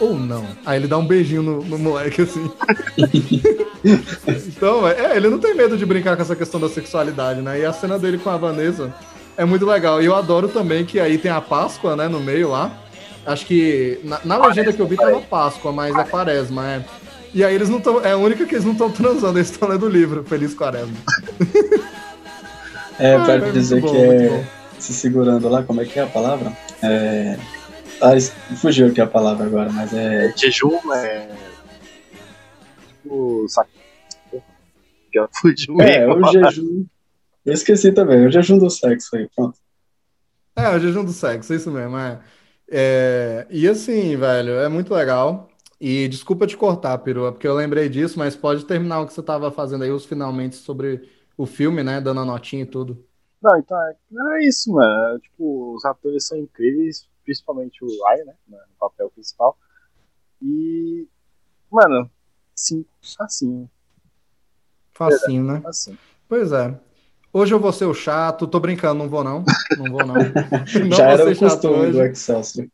Ou 0.00 0.14
não. 0.14 0.44
Aí 0.66 0.78
ele 0.78 0.88
dá 0.88 0.98
um 0.98 1.06
beijinho 1.06 1.42
no, 1.42 1.62
no 1.62 1.78
moleque 1.78 2.22
assim. 2.22 2.50
então, 4.48 4.88
é, 4.88 5.16
ele 5.16 5.28
não 5.28 5.38
tem 5.38 5.54
medo 5.54 5.76
de 5.76 5.86
brincar 5.86 6.16
com 6.16 6.22
essa 6.22 6.34
questão 6.34 6.58
da 6.58 6.68
sexualidade, 6.68 7.40
né? 7.40 7.60
E 7.60 7.64
a 7.64 7.72
cena 7.72 7.98
dele 7.98 8.18
com 8.18 8.30
a 8.30 8.36
Vanessa 8.36 8.92
é 9.36 9.44
muito 9.44 9.66
legal. 9.66 10.02
E 10.02 10.06
eu 10.06 10.14
adoro 10.14 10.48
também 10.48 10.84
que 10.84 11.00
aí 11.00 11.18
tem 11.18 11.30
a 11.30 11.40
Páscoa, 11.40 11.96
né, 11.96 12.08
no 12.08 12.20
meio 12.20 12.50
lá. 12.50 12.72
Acho 13.26 13.46
que 13.46 14.00
na, 14.04 14.20
na 14.24 14.46
legenda 14.46 14.72
que 14.72 14.80
eu 14.80 14.86
vi 14.86 14.96
tava 14.96 15.20
Páscoa, 15.20 15.72
mas 15.72 15.96
é 15.96 16.04
Quaresma, 16.04 16.66
é. 16.66 16.84
E 17.32 17.42
aí 17.42 17.54
eles 17.54 17.68
não 17.68 17.78
estão. 17.78 18.04
É 18.04 18.12
a 18.12 18.16
única 18.16 18.44
que 18.46 18.54
eles 18.54 18.64
não 18.64 18.72
estão 18.72 18.90
transando, 18.90 19.38
eles 19.38 19.50
estão 19.50 19.68
lendo 19.68 19.86
o 19.86 19.88
livro, 19.88 20.22
Feliz 20.24 20.54
Quaresma. 20.54 20.94
É, 22.98 23.14
ah, 23.16 23.24
pra 23.24 23.38
dizer 23.50 23.80
bom, 23.80 23.90
que 23.90 23.96
é 23.96 24.44
se 24.78 24.92
segurando 24.92 25.48
lá, 25.48 25.62
como 25.62 25.80
é 25.80 25.84
que 25.84 25.98
é 25.98 26.02
a 26.02 26.06
palavra? 26.06 26.52
É. 26.82 27.38
Ah, 28.00 28.12
fugiu 28.56 28.88
aqui 28.88 29.00
a 29.00 29.06
palavra 29.06 29.46
agora, 29.46 29.70
mas 29.72 29.92
é. 29.94 30.32
Jejum, 30.36 30.78
é. 30.92 31.28
Tipo. 33.02 33.46
Sac... 33.48 33.68
Fugiu 35.32 35.80
é, 35.80 36.06
o 36.06 36.30
jejum. 36.30 36.84
Eu 37.44 37.52
esqueci 37.52 37.92
também, 37.92 38.26
o 38.26 38.30
jejum 38.30 38.58
do 38.58 38.70
sexo 38.70 39.16
aí, 39.16 39.28
pronto. 39.34 39.58
É, 40.56 40.70
o 40.70 40.78
jejum 40.78 41.04
do 41.04 41.12
sexo, 41.12 41.52
isso 41.52 41.70
mesmo, 41.70 41.96
é. 41.96 42.20
é. 42.68 43.46
E 43.50 43.68
assim, 43.68 44.16
velho, 44.16 44.52
é 44.52 44.68
muito 44.68 44.94
legal. 44.94 45.48
E 45.80 46.08
desculpa 46.08 46.46
te 46.46 46.56
cortar, 46.56 46.96
Perua, 46.98 47.32
porque 47.32 47.46
eu 47.46 47.54
lembrei 47.54 47.88
disso, 47.88 48.18
mas 48.18 48.34
pode 48.34 48.64
terminar 48.64 49.00
o 49.00 49.06
que 49.06 49.12
você 49.12 49.20
estava 49.20 49.50
fazendo 49.50 49.84
aí, 49.84 49.90
os 49.90 50.06
finalmente 50.06 50.56
sobre 50.56 51.08
o 51.36 51.44
filme, 51.44 51.82
né? 51.82 52.00
Dando 52.00 52.20
a 52.20 52.24
notinha 52.24 52.62
e 52.62 52.66
tudo. 52.66 53.04
Não, 53.42 53.58
então 53.58 53.76
é, 53.88 53.96
é 54.38 54.48
isso, 54.48 54.72
mano. 54.72 55.18
Tipo, 55.18 55.74
os 55.74 55.84
atores 55.84 56.26
são 56.26 56.38
incríveis, 56.38 57.06
principalmente 57.24 57.84
o 57.84 57.88
Ryan, 57.88 58.24
né? 58.24 58.34
No 58.48 58.58
papel 58.78 59.10
principal. 59.10 59.58
E. 60.40 61.06
Mano, 61.70 62.08
sim, 62.54 62.86
facinho. 63.18 63.68
Facinho, 64.92 65.44
né? 65.44 65.60
Facinho. 65.60 65.98
Pois 66.28 66.52
é. 66.52 66.80
Hoje 67.36 67.52
eu 67.52 67.58
vou 67.58 67.72
ser 67.72 67.86
o 67.86 67.92
chato, 67.92 68.46
tô 68.46 68.60
brincando, 68.60 68.94
não 68.94 69.08
vou 69.08 69.24
não. 69.24 69.44
Não 69.76 69.86
vou 69.90 70.06
não. 70.06 70.14
não 70.88 70.96
já 70.96 71.10
era 71.10 71.28
o 71.28 71.36
costume 71.36 71.90
do 71.90 72.04
Excelsior. 72.04 72.68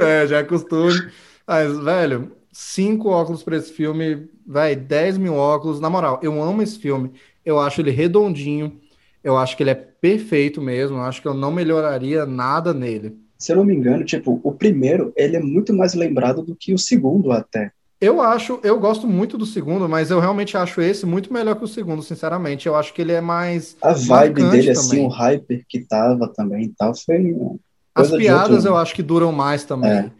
é, 0.00 0.26
já 0.26 0.38
é 0.38 0.42
costume. 0.42 1.08
Mas, 1.46 1.78
velho, 1.78 2.32
cinco 2.50 3.10
óculos 3.10 3.44
para 3.44 3.56
esse 3.56 3.72
filme, 3.72 4.28
vai, 4.44 4.74
10 4.74 5.18
mil 5.18 5.34
óculos. 5.34 5.78
Na 5.78 5.88
moral, 5.88 6.18
eu 6.20 6.42
amo 6.42 6.62
esse 6.62 6.76
filme. 6.80 7.12
Eu 7.44 7.60
acho 7.60 7.80
ele 7.80 7.92
redondinho. 7.92 8.76
Eu 9.22 9.38
acho 9.38 9.56
que 9.56 9.62
ele 9.62 9.70
é 9.70 9.76
perfeito 9.76 10.60
mesmo. 10.60 10.96
Eu 10.96 11.02
acho 11.02 11.22
que 11.22 11.28
eu 11.28 11.34
não 11.34 11.52
melhoraria 11.52 12.26
nada 12.26 12.74
nele. 12.74 13.16
Se 13.38 13.52
eu 13.52 13.56
não 13.56 13.64
me 13.64 13.72
engano, 13.72 14.04
tipo, 14.04 14.40
o 14.42 14.50
primeiro, 14.50 15.12
ele 15.14 15.36
é 15.36 15.40
muito 15.40 15.72
mais 15.72 15.94
lembrado 15.94 16.42
do 16.42 16.56
que 16.56 16.74
o 16.74 16.78
segundo 16.78 17.30
até. 17.30 17.70
Eu 17.98 18.20
acho, 18.20 18.60
eu 18.62 18.78
gosto 18.78 19.06
muito 19.06 19.38
do 19.38 19.46
segundo, 19.46 19.88
mas 19.88 20.10
eu 20.10 20.20
realmente 20.20 20.56
acho 20.56 20.82
esse 20.82 21.06
muito 21.06 21.32
melhor 21.32 21.56
que 21.56 21.64
o 21.64 21.68
segundo, 21.68 22.02
sinceramente. 22.02 22.66
Eu 22.66 22.76
acho 22.76 22.92
que 22.92 23.00
ele 23.00 23.12
é 23.12 23.22
mais. 23.22 23.76
A 23.80 23.92
vibe 23.92 24.50
dele, 24.50 24.70
assim, 24.70 24.88
também. 24.88 25.06
assim, 25.06 25.06
o 25.06 25.08
hyper 25.08 25.64
que 25.66 25.80
tava 25.80 26.28
também 26.28 26.64
e 26.64 26.68
tal, 26.68 26.94
foi. 26.94 27.34
As 27.94 28.10
piadas 28.10 28.66
eu 28.66 28.76
acho 28.76 28.94
que 28.94 29.02
duram 29.02 29.32
mais 29.32 29.64
também. 29.64 29.90
É. 29.90 30.10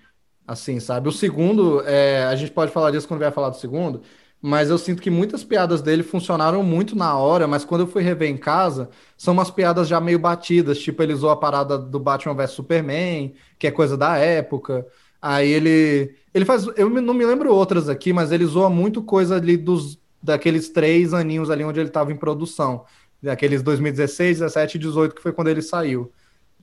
Assim, 0.49 0.81
sabe? 0.81 1.09
O 1.09 1.13
segundo, 1.13 1.83
é, 1.85 2.25
a 2.25 2.35
gente 2.35 2.53
pode 2.53 2.73
falar 2.73 2.91
disso 2.91 3.07
quando 3.07 3.21
vier 3.21 3.33
falar 3.33 3.51
do 3.51 3.57
segundo, 3.57 4.01
mas 4.41 4.71
eu 4.71 4.79
sinto 4.79 5.03
que 5.03 5.11
muitas 5.11 5.43
piadas 5.43 5.83
dele 5.83 6.03
funcionaram 6.03 6.63
muito 6.63 6.97
na 6.97 7.17
hora, 7.19 7.47
mas 7.47 7.65
quando 7.65 7.83
eu 7.83 7.87
fui 7.87 8.03
rever 8.03 8.31
em 8.31 8.37
casa, 8.37 8.89
são 9.19 9.35
umas 9.35 9.51
piadas 9.51 9.89
já 9.89 10.01
meio 10.01 10.19
batidas, 10.19 10.79
tipo 10.79 11.03
ele 11.03 11.13
usou 11.13 11.31
a 11.31 11.37
parada 11.37 11.77
do 11.77 11.99
Batman 11.99 12.35
vs 12.35 12.53
Superman, 12.53 13.35
que 13.59 13.67
é 13.67 13.71
coisa 13.71 13.97
da 13.97 14.17
época. 14.17 14.87
Aí 15.21 15.51
ele 15.51 16.15
ele 16.37 16.45
faz, 16.45 16.67
eu 16.77 16.91
não 16.91 17.15
me 17.15 17.25
lembro 17.25 17.51
outras 17.51 17.89
aqui, 17.89 18.13
mas 18.13 18.31
ele 18.31 18.45
zoa 18.45 18.69
muito 18.69 19.03
coisa 19.03 19.37
ali 19.37 19.57
dos 19.57 19.99
daqueles 20.23 20.69
três 20.69 21.15
aninhos 21.15 21.49
ali 21.49 21.65
onde 21.65 21.81
ele 21.81 21.89
estava 21.89 22.13
em 22.13 22.17
produção, 22.17 22.85
daqueles 23.23 23.63
2016, 23.63 24.41
17 24.41 24.75
e 24.75 24.81
18 24.81 25.15
que 25.15 25.23
foi 25.23 25.33
quando 25.33 25.49
ele 25.49 25.63
saiu. 25.63 26.13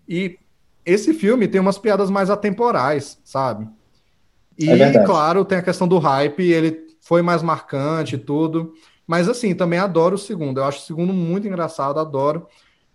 E 0.08 0.38
esse 0.86 1.12
filme 1.12 1.48
tem 1.48 1.60
umas 1.60 1.80
piadas 1.80 2.12
mais 2.12 2.30
atemporais, 2.30 3.20
sabe? 3.24 3.68
E, 4.60 4.70
é 4.70 5.04
claro, 5.04 5.44
tem 5.44 5.58
a 5.58 5.64
questão 5.64 5.88
do 5.88 5.98
hype, 5.98 6.44
ele 6.44 6.86
foi 7.02 7.24
mais 7.24 7.41
marcante 7.41 8.14
e 8.14 8.20
tudo. 8.20 8.76
Mas, 9.08 9.28
assim, 9.28 9.56
também 9.56 9.80
adoro 9.80 10.16
o 10.16 10.20
segundo. 10.20 10.60
Eu 10.60 10.66
acho 10.66 10.80
o 10.80 10.86
segundo 10.86 11.12
muito 11.12 11.48
engraçado, 11.48 12.00
adoro. 12.00 12.45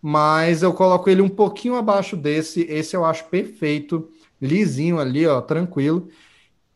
Mas 0.00 0.62
eu 0.62 0.72
coloco 0.72 1.10
ele 1.10 1.22
um 1.22 1.28
pouquinho 1.28 1.74
abaixo 1.74 2.16
desse. 2.16 2.60
Esse 2.70 2.94
eu 2.94 3.04
acho 3.04 3.24
perfeito, 3.24 4.08
lisinho 4.40 5.00
ali, 5.00 5.26
ó, 5.26 5.40
tranquilo. 5.40 6.08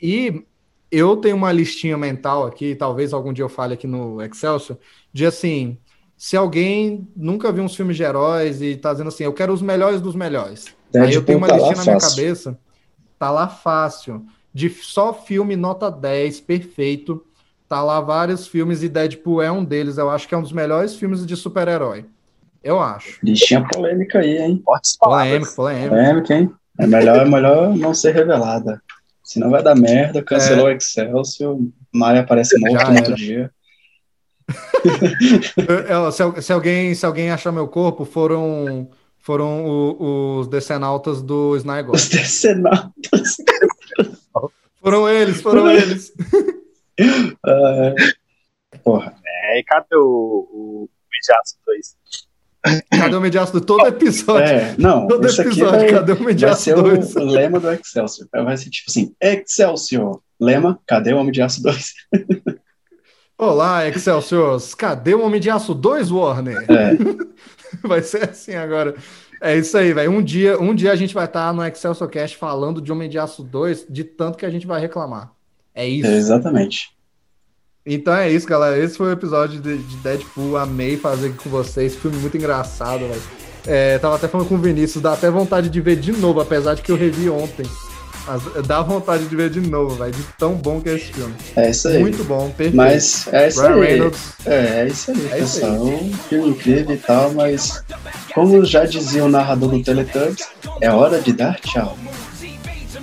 E 0.02 0.44
eu 0.90 1.16
tenho 1.16 1.36
uma 1.36 1.52
listinha 1.52 1.96
mental 1.96 2.44
aqui, 2.44 2.74
talvez 2.74 3.12
algum 3.12 3.32
dia 3.32 3.44
eu 3.44 3.48
fale 3.48 3.74
aqui 3.74 3.86
no 3.86 4.20
Excelsior, 4.20 4.76
de 5.12 5.24
assim, 5.24 5.78
se 6.16 6.36
alguém 6.36 7.08
nunca 7.16 7.50
viu 7.52 7.64
uns 7.64 7.74
filmes 7.76 7.96
de 7.96 8.02
heróis 8.02 8.60
e 8.60 8.76
tá 8.76 8.92
dizendo 8.92 9.08
assim, 9.08 9.24
eu 9.24 9.32
quero 9.32 9.52
os 9.52 9.62
melhores 9.62 10.00
dos 10.00 10.14
melhores. 10.14 10.66
Deadpool 10.90 11.08
Aí 11.08 11.14
eu 11.14 11.24
tenho 11.24 11.38
uma 11.38 11.48
tá 11.48 11.56
listinha 11.56 11.76
na 11.76 11.82
minha 11.84 12.00
fácil. 12.00 12.16
cabeça, 12.16 12.58
tá 13.18 13.30
lá 13.30 13.48
fácil. 13.48 14.26
De 14.52 14.68
só 14.68 15.14
filme 15.14 15.56
nota 15.56 15.90
10, 15.90 16.40
perfeito. 16.40 17.24
Tá 17.68 17.82
lá 17.82 18.00
vários 18.00 18.46
filmes 18.46 18.82
e 18.82 18.88
Deadpool 18.88 19.40
é 19.40 19.50
um 19.50 19.64
deles. 19.64 19.96
Eu 19.96 20.10
acho 20.10 20.28
que 20.28 20.34
é 20.34 20.38
um 20.38 20.42
dos 20.42 20.52
melhores 20.52 20.94
filmes 20.94 21.24
de 21.24 21.34
super-herói. 21.34 22.04
Eu 22.62 22.78
acho. 22.80 23.18
Listinha 23.24 23.66
polêmica 23.66 24.18
aí, 24.18 24.36
hein? 24.36 24.62
Fortes 24.62 24.96
polêmica, 24.96 25.52
polêmica. 25.52 25.88
Polêmica, 25.88 26.34
hein? 26.34 26.52
É 26.78 26.86
melhor, 26.86 27.26
é 27.26 27.28
melhor 27.28 27.74
não 27.74 27.94
ser 27.94 28.14
revelada. 28.14 28.80
Senão 29.32 29.50
vai 29.50 29.62
dar 29.62 29.74
merda, 29.74 30.22
cancelou 30.22 30.68
é. 30.68 30.74
o 30.74 30.76
Excelsior, 30.76 31.58
Maia 31.90 32.20
aparece 32.20 32.58
morto 32.60 32.90
no 32.90 32.96
outro 32.98 33.14
dia. 33.14 33.50
se, 36.12 36.42
se, 36.42 36.52
alguém, 36.52 36.94
se 36.94 37.06
alguém 37.06 37.30
achar 37.30 37.50
meu 37.50 37.66
corpo, 37.66 38.04
foram 38.04 38.90
foram 39.18 39.64
o, 39.64 40.40
os 40.40 40.48
decenautas 40.48 41.22
do 41.22 41.56
Snyder. 41.56 41.92
Os 41.92 42.08
decenautas. 42.10 43.36
foram 44.82 45.08
eles, 45.08 45.40
foram 45.40 45.70
eles. 45.70 46.12
uh, 47.00 47.94
porra. 48.84 49.14
É, 49.24 49.60
e 49.60 49.64
cadê 49.64 49.96
o, 49.96 50.48
o 50.50 50.88
Mediaço 51.10 51.56
2? 51.64 51.96
Cadê 52.90 53.16
o 53.16 53.20
Mediaço 53.20 53.52
2? 53.52 53.64
Todo 53.64 53.86
episódio. 53.86 54.46
É, 54.46 54.74
não, 54.78 55.06
todo 55.08 55.26
episódio, 55.26 55.70
vai, 55.70 55.90
cadê 55.90 56.12
o 56.12 56.22
Mediaço 56.22 56.74
2? 56.74 57.16
o 57.16 57.24
lema 57.24 57.58
do 57.58 57.70
Excelsior. 57.72 58.28
Vai 58.32 58.56
ser 58.56 58.70
tipo 58.70 58.88
assim, 58.88 59.14
Excelsior, 59.20 60.20
lema, 60.40 60.78
cadê 60.86 61.12
o 61.12 61.18
Homem 61.18 61.32
de 61.32 61.42
Aço 61.42 61.62
2? 61.62 61.92
Olá, 63.36 63.88
Excelsior, 63.88 64.60
cadê 64.76 65.14
o 65.14 65.24
Homem 65.24 65.40
de 65.40 65.50
Aço 65.50 65.74
2, 65.74 66.10
Warner? 66.12 66.64
É. 66.70 66.96
vai 67.82 68.02
ser 68.02 68.30
assim 68.30 68.54
agora. 68.54 68.94
É 69.40 69.56
isso 69.56 69.76
aí, 69.76 69.92
velho. 69.92 70.12
Um 70.12 70.22
dia, 70.22 70.60
um 70.60 70.72
dia 70.72 70.92
a 70.92 70.96
gente 70.96 71.12
vai 71.12 71.24
estar 71.24 71.52
no 71.52 71.66
Excelsior 71.66 72.08
Cast 72.08 72.36
falando 72.36 72.80
de 72.80 72.92
Homem 72.92 73.08
de 73.08 73.18
Aço 73.18 73.42
2, 73.42 73.86
de 73.90 74.04
tanto 74.04 74.38
que 74.38 74.46
a 74.46 74.50
gente 74.50 74.68
vai 74.68 74.80
reclamar. 74.80 75.32
É 75.74 75.86
isso. 75.86 76.08
É 76.08 76.14
exatamente. 76.14 76.90
Então 77.84 78.14
é 78.14 78.30
isso, 78.30 78.46
galera. 78.46 78.78
Esse 78.78 78.96
foi 78.96 79.08
o 79.08 79.12
episódio 79.12 79.60
de, 79.60 79.78
de 79.78 79.96
Deadpool. 79.96 80.56
Amei 80.56 80.96
fazer 80.96 81.28
aqui 81.28 81.38
com 81.38 81.50
vocês. 81.50 81.96
Filme 81.96 82.16
muito 82.18 82.36
engraçado, 82.36 83.00
velho. 83.00 83.22
É, 83.66 83.98
tava 83.98 84.16
até 84.16 84.28
falando 84.28 84.48
com 84.48 84.56
o 84.56 84.58
Vinícius, 84.58 85.02
dá 85.02 85.12
até 85.12 85.30
vontade 85.30 85.68
de 85.68 85.80
ver 85.80 85.96
de 85.96 86.12
novo, 86.12 86.40
apesar 86.40 86.74
de 86.74 86.82
que 86.82 86.90
eu 86.90 86.96
revi 86.96 87.28
ontem. 87.28 87.64
Mas 88.26 88.42
dá 88.66 88.80
vontade 88.82 89.26
de 89.26 89.34
ver 89.34 89.50
de 89.50 89.60
novo, 89.60 89.96
velho. 89.96 90.12
De 90.12 90.22
tão 90.38 90.54
bom 90.54 90.80
que 90.80 90.88
é 90.88 90.94
esse 90.94 91.12
filme. 91.12 91.34
É 91.56 91.70
isso 91.70 91.88
aí. 91.88 91.98
Muito 91.98 92.22
bom, 92.24 92.50
perfeito. 92.50 92.76
Mas 92.76 93.26
é 93.32 93.48
isso 93.48 93.60
Ryan 93.60 93.74
aí. 93.74 93.80
Reynolds. 93.80 94.32
É, 94.46 94.54
é 94.54 94.86
isso 94.86 95.10
aí, 95.10 95.26
é 95.26 95.36
pessoal. 95.36 95.74
Isso 95.74 95.88
aí. 95.88 96.10
Um 96.10 96.12
filme 96.12 96.48
incrível 96.50 96.94
e 96.94 96.98
tal, 96.98 97.32
mas 97.32 97.82
como 98.32 98.64
já 98.64 98.84
dizia 98.84 99.24
o 99.24 99.28
narrador 99.28 99.70
do 99.70 99.82
Teletubbies, 99.82 100.46
é 100.80 100.90
hora 100.90 101.20
de 101.20 101.32
dar 101.32 101.58
tchau. 101.60 101.98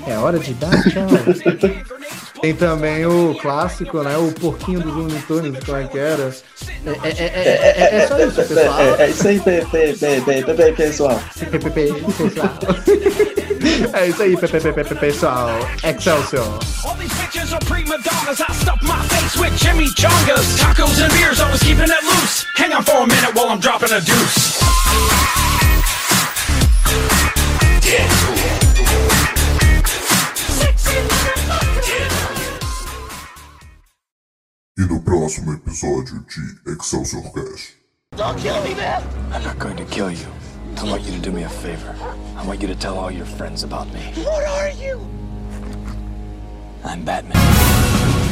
É 0.07 0.17
hora 0.17 0.39
de 0.39 0.53
dar 0.53 0.71
tchau. 0.83 1.07
Tem 2.41 2.53
também 2.53 3.05
o 3.05 3.35
clássico, 3.35 4.01
né? 4.01 4.17
O 4.17 4.31
porquinho 4.31 4.79
dos 4.79 4.93
Looney 4.93 5.21
Tunes, 5.27 5.63
como 5.63 5.77
é 5.77 5.87
que 5.87 5.97
era? 5.97 6.33
É, 6.85 7.09
é, 7.09 7.11
é, 7.11 7.95
é, 7.97 8.07
só 8.07 8.17
isso, 8.19 8.35
pessoal. 8.35 8.79
É, 8.97 9.09
isso 9.09 9.27
aí, 9.27 9.39
pessoal. 9.39 10.73
pessoal. 10.75 11.19
É 13.93 14.07
isso 14.07 14.23
aí, 14.23 14.37
pessoal. 14.37 15.49
Excelsior. 15.83 16.59
All 16.85 16.95
these 16.95 17.13
bitches 17.15 17.53
are 17.53 17.65
prima 17.65 17.97
donnas. 17.97 18.39
I 18.39 18.53
stuff 18.53 18.81
my 18.83 19.01
face 19.07 19.37
with 19.37 19.55
Jimmy 19.57 19.87
Chongas. 19.95 20.57
Tacos 20.57 21.01
and 21.01 21.11
beers, 21.11 21.41
always 21.41 21.61
keeping 21.61 21.89
it 21.89 22.03
loose. 22.03 22.45
Hang 22.55 22.73
on 22.73 22.83
for 22.83 23.03
a 23.03 23.07
minute 23.07 23.35
while 23.35 23.49
I'm 23.49 23.59
dropping 23.59 23.91
a 23.91 23.99
deuce. 23.99 24.59
E 34.79 34.85
no 34.85 35.01
próximo 35.01 35.51
episódio 35.51 36.23
de 36.63 36.71
Excelsior 36.71 37.21
Cash. 37.33 37.73
Don't 38.15 38.39
kill 38.39 38.63
me, 38.63 38.73
man! 38.75 39.03
I'm 39.29 39.43
not 39.43 39.59
going 39.59 39.75
to 39.75 39.83
kill 39.83 40.09
you. 40.09 40.25
I 40.77 40.83
want 40.85 41.03
you 41.03 41.11
to 41.11 41.19
do 41.19 41.33
me 41.33 41.43
a 41.43 41.49
favor. 41.49 41.93
I 42.37 42.47
want 42.47 42.61
you 42.61 42.67
to 42.69 42.75
tell 42.75 42.97
all 42.97 43.11
your 43.11 43.25
friends 43.25 43.63
about 43.63 43.93
me. 43.93 43.99
What 44.23 44.45
are 44.47 44.69
you? 44.69 45.05
I'm 46.85 47.03
Batman. 47.03 48.28